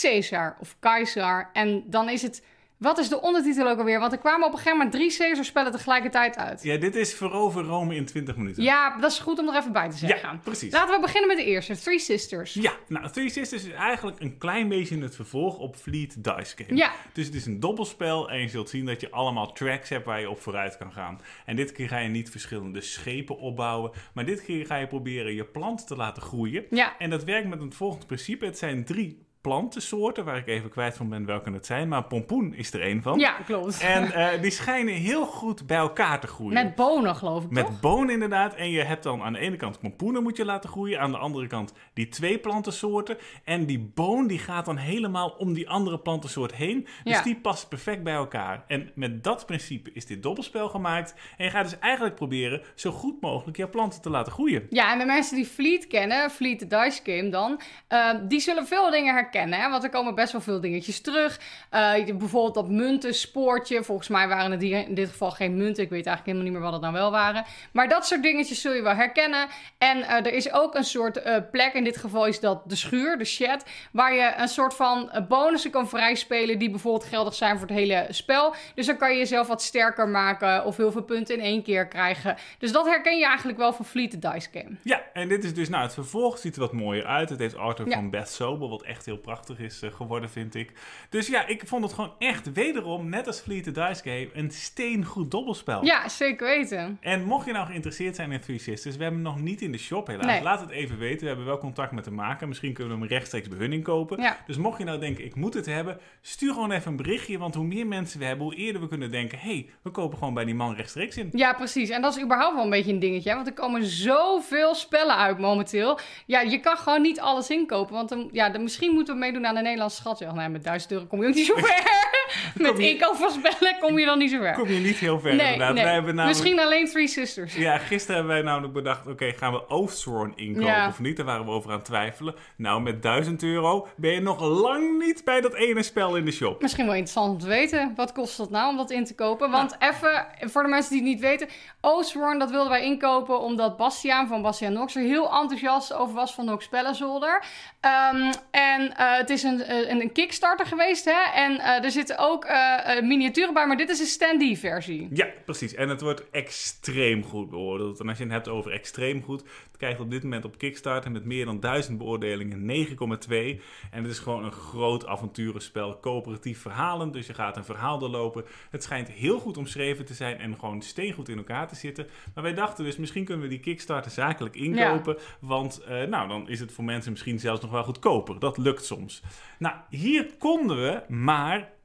Caesar 0.00 0.56
of 0.60 0.76
Keizer. 0.78 1.50
En 1.52 1.84
dan 1.90 2.08
is 2.08 2.22
het 2.22 2.42
wat 2.82 2.98
is 2.98 3.08
de 3.08 3.20
ondertitel 3.20 3.68
ook 3.68 3.78
alweer? 3.78 4.00
Want 4.00 4.12
er 4.12 4.18
kwamen 4.18 4.46
op 4.46 4.52
een 4.52 4.58
gegeven 4.58 4.78
moment 4.78 4.94
drie 4.94 5.16
Caesar-spellen 5.16 5.72
tegelijkertijd 5.72 6.36
uit. 6.36 6.62
Ja, 6.62 6.76
dit 6.76 6.94
is 6.94 7.14
Verover 7.14 7.64
Rome 7.64 7.94
in 7.94 8.04
20 8.04 8.36
minuten. 8.36 8.62
Ja, 8.62 8.98
dat 9.00 9.10
is 9.10 9.18
goed 9.18 9.38
om 9.38 9.48
er 9.48 9.56
even 9.56 9.72
bij 9.72 9.90
te 9.90 9.96
zeggen. 9.96 10.28
Ja, 10.28 10.40
precies. 10.42 10.72
Laten 10.72 10.94
we 10.94 11.00
beginnen 11.00 11.28
met 11.28 11.36
de 11.36 11.44
eerste, 11.44 11.78
Three 11.78 11.98
Sisters. 11.98 12.54
Ja, 12.54 12.72
nou, 12.88 13.10
Three 13.10 13.28
Sisters 13.28 13.64
is 13.64 13.72
eigenlijk 13.72 14.20
een 14.20 14.38
klein 14.38 14.68
beetje 14.68 14.98
het 14.98 15.14
vervolg 15.14 15.58
op 15.58 15.76
Fleet 15.76 16.24
Dice 16.24 16.56
Game. 16.56 16.76
Ja. 16.76 16.92
Dus 17.12 17.26
het 17.26 17.34
is 17.34 17.46
een 17.46 17.60
dobbelspel 17.60 18.30
en 18.30 18.40
je 18.40 18.48
zult 18.48 18.68
zien 18.68 18.86
dat 18.86 19.00
je 19.00 19.10
allemaal 19.10 19.52
tracks 19.52 19.88
hebt 19.88 20.06
waar 20.06 20.20
je 20.20 20.30
op 20.30 20.40
vooruit 20.40 20.76
kan 20.76 20.92
gaan. 20.92 21.20
En 21.46 21.56
dit 21.56 21.72
keer 21.72 21.88
ga 21.88 21.98
je 21.98 22.08
niet 22.08 22.30
verschillende 22.30 22.80
schepen 22.80 23.38
opbouwen, 23.38 23.90
maar 24.14 24.24
dit 24.24 24.44
keer 24.44 24.66
ga 24.66 24.76
je 24.76 24.86
proberen 24.86 25.34
je 25.34 25.44
plant 25.44 25.86
te 25.86 25.96
laten 25.96 26.22
groeien. 26.22 26.64
Ja. 26.70 26.98
En 26.98 27.10
dat 27.10 27.24
werkt 27.24 27.48
met 27.48 27.60
het 27.60 27.74
volgende 27.74 28.06
principe. 28.06 28.44
Het 28.44 28.58
zijn 28.58 28.84
drie 28.84 29.30
plantensoorten, 29.42 30.24
waar 30.24 30.36
ik 30.36 30.46
even 30.46 30.70
kwijt 30.70 30.96
van 30.96 31.08
ben 31.08 31.26
welke 31.26 31.50
het 31.52 31.66
zijn. 31.66 31.88
Maar 31.88 32.04
pompoen 32.04 32.54
is 32.54 32.72
er 32.72 32.80
één 32.80 33.02
van. 33.02 33.18
Ja, 33.18 33.32
klopt. 33.32 33.80
En 33.80 34.12
eh, 34.12 34.40
die 34.42 34.50
schijnen 34.50 34.94
heel 34.94 35.26
goed 35.26 35.66
bij 35.66 35.76
elkaar 35.76 36.20
te 36.20 36.26
groeien. 36.26 36.52
Met 36.54 36.74
bonen, 36.74 37.16
geloof 37.16 37.44
ik, 37.44 37.50
Met 37.50 37.66
toch? 37.66 37.80
bonen 37.80 38.10
inderdaad. 38.14 38.54
En 38.54 38.70
je 38.70 38.82
hebt 38.82 39.02
dan 39.02 39.22
aan 39.22 39.32
de 39.32 39.38
ene 39.38 39.56
kant 39.56 39.78
pompoenen 39.78 40.22
moet 40.22 40.36
je 40.36 40.44
laten 40.44 40.70
groeien. 40.70 41.00
Aan 41.00 41.10
de 41.10 41.18
andere 41.18 41.46
kant 41.46 41.72
die 41.94 42.08
twee 42.08 42.38
plantensoorten. 42.38 43.16
En 43.44 43.66
die 43.66 43.90
boon 43.94 44.26
die 44.26 44.38
gaat 44.38 44.64
dan 44.64 44.76
helemaal 44.76 45.28
om 45.30 45.52
die 45.52 45.68
andere 45.68 45.98
plantensoort 45.98 46.54
heen. 46.54 46.86
Dus 47.04 47.16
Ja. 47.16 47.22
die 47.22 47.36
past 47.40 47.68
perfect 47.68 48.02
bij 48.02 48.14
elkaar. 48.14 48.64
En 48.66 48.90
met 48.94 49.24
dat 49.24 49.46
principe 49.46 49.90
is 49.92 50.06
dit 50.06 50.22
dobbelspel 50.22 50.68
gemaakt. 50.68 51.14
En 51.36 51.44
je 51.44 51.50
gaat 51.50 51.64
dus 51.70 51.78
eigenlijk 51.78 52.14
proberen 52.14 52.62
zo 52.74 52.90
goed 52.90 53.20
mogelijk 53.20 53.56
jouw 53.56 53.70
planten 53.70 54.00
te 54.02 54.10
laten 54.10 54.32
groeien. 54.32 54.66
Ja, 54.70 54.92
en 54.92 54.98
de 54.98 55.04
mensen 55.04 55.36
die 55.36 55.46
Fleet 55.46 55.86
kennen, 55.86 56.30
Fleet 56.30 56.58
the 56.58 56.66
Dice 56.66 57.00
Game 57.04 57.28
dan, 57.28 57.60
eh, 57.88 58.10
die 58.28 58.40
zullen 58.40 58.66
veel 58.66 58.90
dingen 58.90 59.04
herkennen. 59.14 59.30
Hè? 59.32 59.70
Want 59.70 59.84
er 59.84 59.90
komen 59.90 60.14
best 60.14 60.32
wel 60.32 60.40
veel 60.40 60.60
dingetjes 60.60 61.00
terug. 61.00 61.40
Eh, 61.70 61.92
bijvoorbeeld 62.04 62.54
dat 62.54 62.68
munten, 62.68 63.14
spoortje. 63.14 63.82
Volgens 63.84 64.08
mij 64.08 64.28
waren 64.28 64.50
het 64.50 64.62
hier 64.62 64.86
in 64.88 64.94
dit 64.94 65.08
geval 65.08 65.30
geen 65.30 65.56
munten. 65.56 65.82
Ik 65.82 65.90
weet 65.90 66.06
eigenlijk 66.06 66.26
helemaal 66.26 66.44
niet 66.44 66.52
meer 66.52 66.62
wat 66.62 66.72
het 66.72 66.82
nou 66.82 66.92
wel 66.94 67.10
waren. 67.10 67.44
Maar 67.72 67.88
dat 67.88 68.06
soort 68.06 68.22
dingetjes 68.22 68.60
zul 68.60 68.72
je 68.72 68.82
wel 68.82 68.94
herkennen. 68.94 69.48
En 69.78 70.02
eh, 70.02 70.16
er 70.16 70.32
is 70.32 70.52
ook 70.52 70.74
een 70.74 70.84
soort 70.84 71.16
eh, 71.22 71.36
plek, 71.50 71.72
in 71.72 71.84
dit 71.84 71.96
geval 71.96 72.26
is 72.26 72.40
dat 72.40 72.62
de 72.68 72.76
schuur, 72.76 73.18
de 73.18 73.24
shed, 73.24 73.64
waar 73.92 74.14
je 74.14 74.32
een 74.36 74.48
soort 74.48 74.74
van 74.74 75.10
bonussen 75.28 75.70
kan 75.70 75.88
vrijspelen 75.88 76.58
die 76.58 76.70
bijvoorbeeld 76.70 77.04
geldig 77.04 77.34
zijn 77.34 77.58
voor 77.58 77.68
het 77.68 77.76
hele 77.76 78.06
spel. 78.10 78.54
Dus 78.74 78.86
dan 78.86 78.96
kan 78.96 79.12
je 79.12 79.18
jezelf 79.18 79.46
wat 79.46 79.62
sterker 79.62 80.08
maken 80.08 80.64
of 80.64 80.76
heel 80.76 80.92
veel 80.92 81.02
punten 81.02 81.34
in 81.34 81.40
één 81.40 81.62
keer 81.62 81.86
krijgen. 81.88 82.36
Dus 82.58 82.72
dat 82.72 82.86
herken 82.86 83.18
je 83.18 83.24
eigenlijk 83.26 83.58
wel 83.58 83.72
van 83.72 83.84
Fleet 83.84 84.10
the 84.10 84.18
Dice 84.18 84.48
Game. 84.52 84.76
Ja, 84.82 85.02
en 85.12 85.28
dit 85.28 85.44
is 85.44 85.54
dus, 85.54 85.68
nou, 85.68 85.82
het 85.82 85.94
vervolg 85.94 86.38
ziet 86.38 86.54
er 86.54 86.60
wat 86.60 86.72
mooier 86.72 87.04
uit. 87.06 87.28
Het 87.28 87.38
heeft 87.38 87.56
Arthur 87.56 87.88
Ja. 87.88 87.94
van 87.94 88.10
Beth 88.10 88.28
Sobel, 88.28 88.68
wat 88.68 88.82
echt 88.82 89.06
heel 89.06 89.16
prachtig 89.22 89.58
is 89.58 89.82
eh, 89.82 89.92
geworden, 89.92 90.30
vind 90.30 90.54
ik. 90.54 90.72
Dus 91.10 91.26
ja, 91.26 91.46
ik 91.46 91.62
vond 91.66 91.84
het 91.84 91.92
gewoon 91.92 92.12
echt 92.18 92.52
wederom, 92.52 93.08
net 93.08 93.26
als 93.26 93.40
Fleet 93.40 93.64
the 93.64 93.70
Dice 93.70 94.02
Game, 94.02 94.28
een 94.32 94.50
steengoed 94.50 95.30
dobbelspel. 95.30 95.84
Ja, 95.84 96.08
zeker 96.08 96.46
weten. 96.46 96.98
En 97.00 97.24
mocht 97.24 97.46
je 97.46 97.52
nou 97.52 97.66
geïnteresseerd 97.66 98.16
zijn 98.16 98.32
in 98.32 98.40
Three 98.40 98.58
Sisters, 98.58 98.96
we 98.96 99.02
hebben 99.02 99.24
hem 99.24 99.32
nog 99.32 99.42
niet 99.42 99.60
in 99.60 99.72
de 99.72 99.78
shop 99.78 100.06
helaas. 100.06 100.26
Nee. 100.26 100.42
Laat 100.42 100.60
het 100.60 100.70
even 100.70 100.98
weten. 100.98 101.20
We 101.20 101.26
hebben 101.26 101.46
wel 101.46 101.58
contact 101.58 101.92
met 101.92 102.04
de 102.04 102.10
maker. 102.10 102.48
Misschien 102.48 102.72
kunnen 102.72 102.94
we 102.94 102.98
hem 102.98 103.08
rechtstreeks 103.08 103.48
bij 103.48 103.58
hun 103.58 103.72
inkopen. 103.72 104.22
Ja. 104.22 104.36
Dus 104.46 104.56
mocht 104.56 104.78
je 104.78 104.84
nou 104.84 104.98
denken, 104.98 105.24
ik 105.24 105.34
moet 105.34 105.54
het 105.54 105.66
hebben, 105.66 105.98
stuur 106.20 106.52
gewoon 106.52 106.70
even 106.70 106.90
een 106.90 106.96
berichtje. 106.96 107.38
Want 107.38 107.54
hoe 107.54 107.66
meer 107.66 107.86
mensen 107.86 108.18
we 108.18 108.24
hebben, 108.24 108.46
hoe 108.46 108.54
eerder 108.54 108.80
we 108.80 108.88
kunnen 108.88 109.10
denken, 109.10 109.38
hé, 109.38 109.54
hey, 109.54 109.70
we 109.82 109.90
kopen 109.90 110.18
gewoon 110.18 110.34
bij 110.34 110.44
die 110.44 110.54
man 110.54 110.74
rechtstreeks 110.74 111.16
in. 111.16 111.28
Ja, 111.32 111.52
precies. 111.52 111.90
En 111.90 112.02
dat 112.02 112.16
is 112.16 112.22
überhaupt 112.22 112.54
wel 112.54 112.64
een 112.64 112.70
beetje 112.70 112.92
een 112.92 112.98
dingetje. 112.98 113.28
hè, 113.28 113.34
Want 113.34 113.46
er 113.46 113.52
komen 113.52 113.84
zoveel 113.84 114.74
spellen 114.74 115.16
uit 115.16 115.38
momenteel. 115.38 115.98
Ja, 116.26 116.40
je 116.40 116.60
kan 116.60 116.76
gewoon 116.76 117.02
niet 117.02 117.20
alles 117.20 117.50
inkopen. 117.50 117.94
Want 117.94 118.08
dan, 118.08 118.28
ja, 118.32 118.50
dan, 118.50 118.62
misschien 118.62 118.92
moeten 118.92 119.11
we 119.11 119.11
meedoen 119.18 119.46
aan 119.46 119.54
de 119.54 119.60
Nederlandse 119.60 119.96
schatjacht. 119.96 120.34
Nee, 120.34 120.48
met 120.48 120.64
1000 120.64 120.92
euro 120.92 121.04
kom 121.04 121.22
je 121.22 121.28
ook 121.28 121.34
niet 121.34 121.46
zo 121.46 121.54
ver. 121.56 122.10
Met 122.54 122.78
je- 122.78 122.90
inkoop 122.90 123.16
van 123.16 123.30
spellen 123.30 123.78
kom 123.80 123.98
je 123.98 124.04
dan 124.06 124.18
niet 124.18 124.30
zo 124.30 124.38
ver. 124.38 124.54
Kom 124.54 124.68
je 124.68 124.78
niet 124.78 124.96
heel 124.96 125.20
ver 125.20 125.34
nee, 125.34 125.52
inderdaad. 125.52 125.74
nee. 125.74 125.84
Wij 125.84 125.92
hebben 125.92 126.14
namelijk... 126.14 126.38
Misschien 126.40 126.60
alleen 126.64 126.86
Three 126.86 127.06
Sisters. 127.08 127.54
Ja, 127.54 127.78
gisteren 127.78 128.16
hebben 128.16 128.32
wij 128.34 128.42
namelijk 128.42 128.72
bedacht, 128.72 129.06
oké, 129.06 129.32
gaan 129.32 129.52
we 129.52 129.68
Oathsworn 129.68 130.32
inkopen 130.36 130.66
Ja. 130.66 130.86
of 130.88 131.00
niet? 131.00 131.16
Daar 131.16 131.26
waren 131.26 131.44
we 131.44 131.50
over 131.50 131.70
aan 131.70 131.76
het 131.76 131.84
twijfelen. 131.84 132.34
Nou, 132.56 132.80
met 132.80 133.02
1000 133.02 133.42
euro 133.42 133.88
ben 133.96 134.10
je 134.12 134.20
nog 134.20 134.40
lang 134.40 134.98
niet 134.98 135.24
bij 135.24 135.40
dat 135.40 135.54
ene 135.54 135.82
spel 135.82 136.16
in 136.16 136.24
de 136.24 136.30
shop. 136.32 136.62
Misschien 136.62 136.84
wel 136.86 136.94
interessant 136.94 137.32
om 137.32 137.38
te 137.38 137.46
weten. 137.46 137.92
Wat 137.96 138.12
kost 138.12 138.36
dat 138.36 138.50
nou 138.50 138.70
om 138.70 138.76
dat 138.76 138.90
in 138.90 139.04
te 139.04 139.14
kopen? 139.14 139.50
Want 139.50 139.76
even, 139.78 140.26
voor 140.40 140.62
de 140.62 140.68
mensen 140.68 140.90
die 140.92 141.00
het 141.00 141.08
niet 141.10 141.20
weten. 141.20 141.48
Oathsworn, 141.80 142.38
dat 142.38 142.50
wilden 142.50 142.70
wij 142.70 142.84
inkopen 142.84 143.40
omdat 143.40 143.76
Bastiaan 143.76 144.26
van 144.28 144.42
Bastiaan 144.42 144.72
Nox 144.72 144.94
er 144.96 145.02
heel 145.02 145.32
enthousiast 145.40 145.92
over 145.92 146.14
was 146.14 146.34
van 146.34 146.44
Nox 146.44 146.64
Spellenzolder. 146.64 147.42
Ehm, 147.80 148.32
en 148.50 148.96
eh, 148.96 149.16
het 149.16 149.30
is 149.30 149.42
een, 149.42 149.90
een, 149.90 150.00
een 150.00 150.12
Kickstarter 150.12 150.66
geweest, 150.66 151.04
hè. 151.04 151.30
En 151.34 151.58
eh, 151.58 151.84
er 151.84 151.90
zitten 151.90 152.18
ook 152.22 152.44
eh, 152.44 152.96
eh, 152.96 153.04
miniaturen 153.04 153.54
bij, 153.54 153.66
maar 153.66 153.76
dit 153.76 153.88
is 153.88 154.00
een 154.00 154.06
standee 154.06 154.58
versie. 154.58 155.08
Ja, 155.12 155.26
precies. 155.44 155.74
En 155.74 155.88
het 155.88 156.00
wordt 156.00 156.30
extreem 156.30 157.24
goed 157.24 157.50
beoordeeld. 157.50 158.00
En 158.00 158.08
als 158.08 158.18
je 158.18 158.24
het 158.24 158.32
hebt 158.32 158.48
over 158.48 158.72
extreem 158.72 159.22
goed, 159.22 159.40
het 159.40 159.76
krijgt 159.76 160.00
op 160.00 160.10
dit 160.10 160.22
moment 160.22 160.44
op 160.44 160.58
Kickstarter 160.58 161.10
met 161.10 161.24
meer 161.24 161.44
dan 161.44 161.60
1000 161.60 161.98
beoordelingen 161.98 162.86
9,2. 162.88 163.60
En 163.90 164.02
het 164.02 164.10
is 164.10 164.18
gewoon 164.18 164.44
een 164.44 164.52
groot 164.52 165.06
avonturenspel, 165.06 166.00
coöperatief 166.00 166.60
verhalend. 166.60 167.12
Dus 167.12 167.26
je 167.26 167.34
gaat 167.34 167.56
een 167.56 167.64
verhaal 167.64 167.98
doorlopen. 167.98 168.44
Het 168.70 168.82
schijnt 168.82 169.08
heel 169.08 169.38
goed 169.38 169.56
omschreven 169.56 170.04
te 170.04 170.14
zijn 170.14 170.38
en 170.38 170.58
gewoon 170.58 170.82
steengoed 170.82 171.28
in 171.28 171.36
elkaar 171.36 171.68
te 171.68 171.74
zitten. 171.74 172.06
Maar 172.34 172.44
wij 172.44 172.54
dachten 172.54 172.84
dus, 172.84 172.96
misschien 172.96 173.24
kunnen 173.24 173.44
we 173.44 173.50
die 173.50 173.60
Kickstarter 173.60 174.10
zakelijk 174.10 174.56
inkopen. 174.56 175.16
Want 175.40 175.80
eh, 175.80 176.02
nou, 176.02 176.28
dan 176.28 176.48
is 176.48 176.60
het 176.60 176.72
voor 176.72 176.84
mensen 176.84 177.10
misschien 177.12 177.38
zelfs 177.38 177.60
nog 177.60 177.70
wel 177.70 177.84
goedkoper. 177.84 178.38
Dat 178.38 178.58
lukt 178.58 178.84
soms. 178.84 179.22
Nou, 179.58 179.74
hier 179.88 180.30
konden 180.38 180.82
we 180.82 181.14
maar 181.14 181.80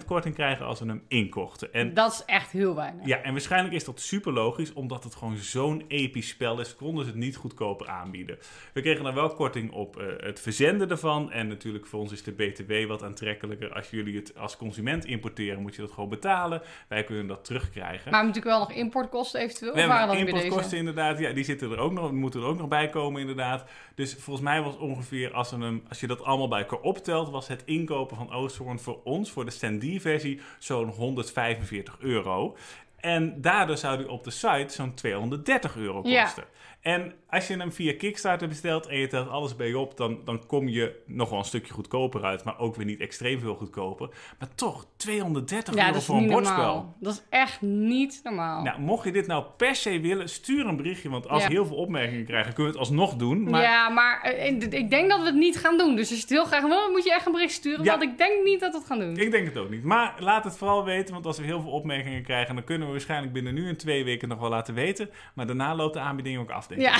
10% 0.00 0.04
korting 0.06 0.34
krijgen 0.34 0.66
als 0.66 0.80
we 0.80 0.86
hem 0.86 1.02
inkochten. 1.08 1.72
En 1.72 1.94
Dat 1.94 2.12
is 2.12 2.22
echt 2.26 2.50
heel 2.50 2.74
weinig. 2.74 3.06
ja, 3.06 3.22
en 3.22 3.32
waarschijnlijk 3.32 3.74
is 3.74 3.84
dat 3.84 4.00
super 4.00 4.32
logisch, 4.32 4.72
omdat 4.72 5.04
het 5.04 5.14
gewoon 5.14 5.36
zo'n 5.36 5.84
episch 5.88 6.28
spel 6.28 6.60
is, 6.60 6.76
konden 6.76 7.04
ze 7.04 7.10
het 7.10 7.18
niet 7.18 7.36
goedkoper 7.36 7.88
aanbieden. 7.88 8.38
We 8.72 8.80
kregen 8.80 9.04
dan 9.04 9.14
wel 9.14 9.28
korting 9.28 9.72
op 9.72 9.96
eh, 9.96 10.06
het 10.16 10.40
verzenden 10.40 10.90
ervan. 10.90 11.32
En 11.32 11.48
natuurlijk 11.48 11.86
voor 11.86 12.00
ons 12.00 12.12
is 12.12 12.22
de 12.22 12.32
BTW 12.32 12.86
wat 12.88 13.02
aantrekkelijker. 13.02 13.72
Als 13.72 13.90
jullie 13.90 14.16
het 14.16 14.38
als 14.38 14.56
consument 14.56 15.04
importeren, 15.04 15.62
moet 15.62 15.74
je 15.74 15.80
dat 15.80 15.90
gewoon 15.90 16.08
betalen. 16.08 16.62
Wij 16.88 17.04
kunnen 17.04 17.26
dat 17.26 17.44
terugkrijgen. 17.44 18.10
Maar 18.10 18.20
natuurlijk 18.20 18.56
wel 18.56 18.58
nog 18.58 18.72
importkosten 18.72 19.40
eventueel. 19.40 19.74
We 19.74 19.80
hebben 19.80 20.18
importkosten 20.18 20.78
inderdaad, 20.78 21.18
ja, 21.18 21.32
die 21.32 21.44
zitten 21.44 21.70
er 21.70 21.78
ook 21.78 21.92
nog, 21.92 22.12
moeten 22.12 22.40
er 22.40 22.46
ook 22.46 22.58
nog 22.58 22.68
bij 22.68 22.88
komen 22.88 23.20
inderdaad. 23.20 23.64
Dus 23.94 24.14
volgens 24.14 24.44
mij 24.44 24.62
was 24.62 24.76
ongeveer, 24.76 25.32
als, 25.32 25.50
we 25.50 25.56
hem, 25.56 25.82
als 25.88 26.00
je 26.00 26.06
dat 26.06 26.24
allemaal 26.24 26.48
bij 26.48 26.60
elkaar 26.60 26.80
optelt, 26.80 27.30
was 27.30 27.48
het 27.48 27.62
inkopen 27.64 28.16
van 28.16 28.32
Oosthoorn 28.32 28.78
voor 28.78 29.00
ons, 29.04 29.30
voor 29.30 29.39
de 29.44 29.50
standee-versie, 29.50 30.40
zo'n 30.58 30.88
145 30.88 31.96
euro. 31.98 32.56
En 32.96 33.40
daardoor 33.40 33.76
zou 33.76 33.96
die 33.96 34.10
op 34.10 34.24
de 34.24 34.30
site 34.30 34.74
zo'n 34.74 34.94
230 34.94 35.76
euro 35.76 36.00
Ja. 36.04 36.32
En 36.80 37.12
als 37.28 37.46
je 37.46 37.56
hem 37.56 37.72
via 37.72 37.94
Kickstarter 37.98 38.48
bestelt 38.48 38.86
en 38.86 38.98
je 38.98 39.06
telt 39.06 39.28
alles 39.28 39.56
bij 39.56 39.68
je 39.68 39.78
op, 39.78 39.96
dan, 39.96 40.18
dan 40.24 40.46
kom 40.46 40.68
je 40.68 41.02
nog 41.06 41.30
wel 41.30 41.38
een 41.38 41.44
stukje 41.44 41.72
goedkoper 41.72 42.24
uit, 42.24 42.44
maar 42.44 42.58
ook 42.58 42.76
weer 42.76 42.86
niet 42.86 43.00
extreem 43.00 43.40
veel 43.40 43.54
goedkoper. 43.54 44.08
Maar 44.38 44.48
toch, 44.54 44.86
230 44.96 45.74
Ja, 45.74 45.80
euro 45.80 45.92
dat 45.92 46.00
is 46.00 46.06
voor 46.06 46.16
een 46.16 46.26
bordspel. 46.26 46.56
normaal. 46.56 46.96
Dat 47.00 47.12
is 47.12 47.22
echt 47.30 47.60
niet 47.60 48.20
normaal. 48.24 48.62
Nou, 48.62 48.80
mocht 48.80 49.04
je 49.04 49.12
dit 49.12 49.26
nou 49.26 49.44
per 49.56 49.74
se 49.76 50.00
willen, 50.00 50.28
stuur 50.28 50.66
een 50.66 50.76
berichtje. 50.76 51.08
Want 51.10 51.28
als 51.28 51.42
Ja. 51.42 51.48
we 51.48 51.54
heel 51.54 51.66
veel 51.66 51.76
opmerkingen 51.76 52.24
krijgen, 52.24 52.52
kunnen 52.54 52.72
we 52.72 52.78
het 52.78 52.88
alsnog 52.88 53.14
doen. 53.14 53.50
Maar 53.50 53.62
Ja, 53.62 53.88
maar 53.88 54.20
eh, 54.22 54.46
ik- 54.50 54.62
ik 54.74 54.90
denk 54.90 55.10
dat 55.10 55.18
we 55.18 55.26
het 55.26 55.34
niet 55.34 55.58
gaan 55.58 55.78
doen. 55.78 55.96
Dus 55.96 56.08
als 56.08 56.16
je 56.18 56.24
het 56.24 56.30
heel 56.34 56.44
graag 56.44 56.62
wil, 56.66 56.90
moet 56.90 57.04
je 57.04 57.12
echt 57.14 57.26
een 57.26 57.32
bericht 57.32 57.52
sturen. 57.54 57.84
Ja. 57.84 57.90
Want 57.98 58.02
ik 58.10 58.18
denk 58.18 58.44
niet 58.44 58.60
dat 58.60 58.72
we 58.72 58.78
het 58.78 58.86
gaan 58.86 58.98
doen. 58.98 59.16
ik 59.16 59.30
denk 59.30 59.46
het 59.46 59.56
ook 59.58 59.70
niet. 59.70 59.84
Maar 59.84 60.14
laat 60.18 60.44
het 60.44 60.56
vooral 60.56 60.84
weten, 60.84 61.12
want 61.14 61.26
als 61.26 61.38
we 61.38 61.44
heel 61.44 61.60
veel 61.60 61.70
opmerkingen 61.70 62.22
krijgen, 62.22 62.54
dan 62.54 62.64
kunnen 62.64 62.86
we 62.86 62.92
waarschijnlijk 62.92 63.32
binnen 63.32 63.54
nu 63.54 63.68
en 63.68 63.76
twee 63.76 64.04
weken 64.04 64.28
nog 64.28 64.38
wel 64.38 64.48
laten 64.50 64.74
weten. 64.74 65.10
Maar 65.34 65.46
daarna 65.46 65.74
loopt 65.74 65.94
de 65.94 66.00
aanbieding 66.00 66.38
ook 66.38 66.50
af, 66.50 66.68
denk 66.76 66.80
ik. 66.80 66.86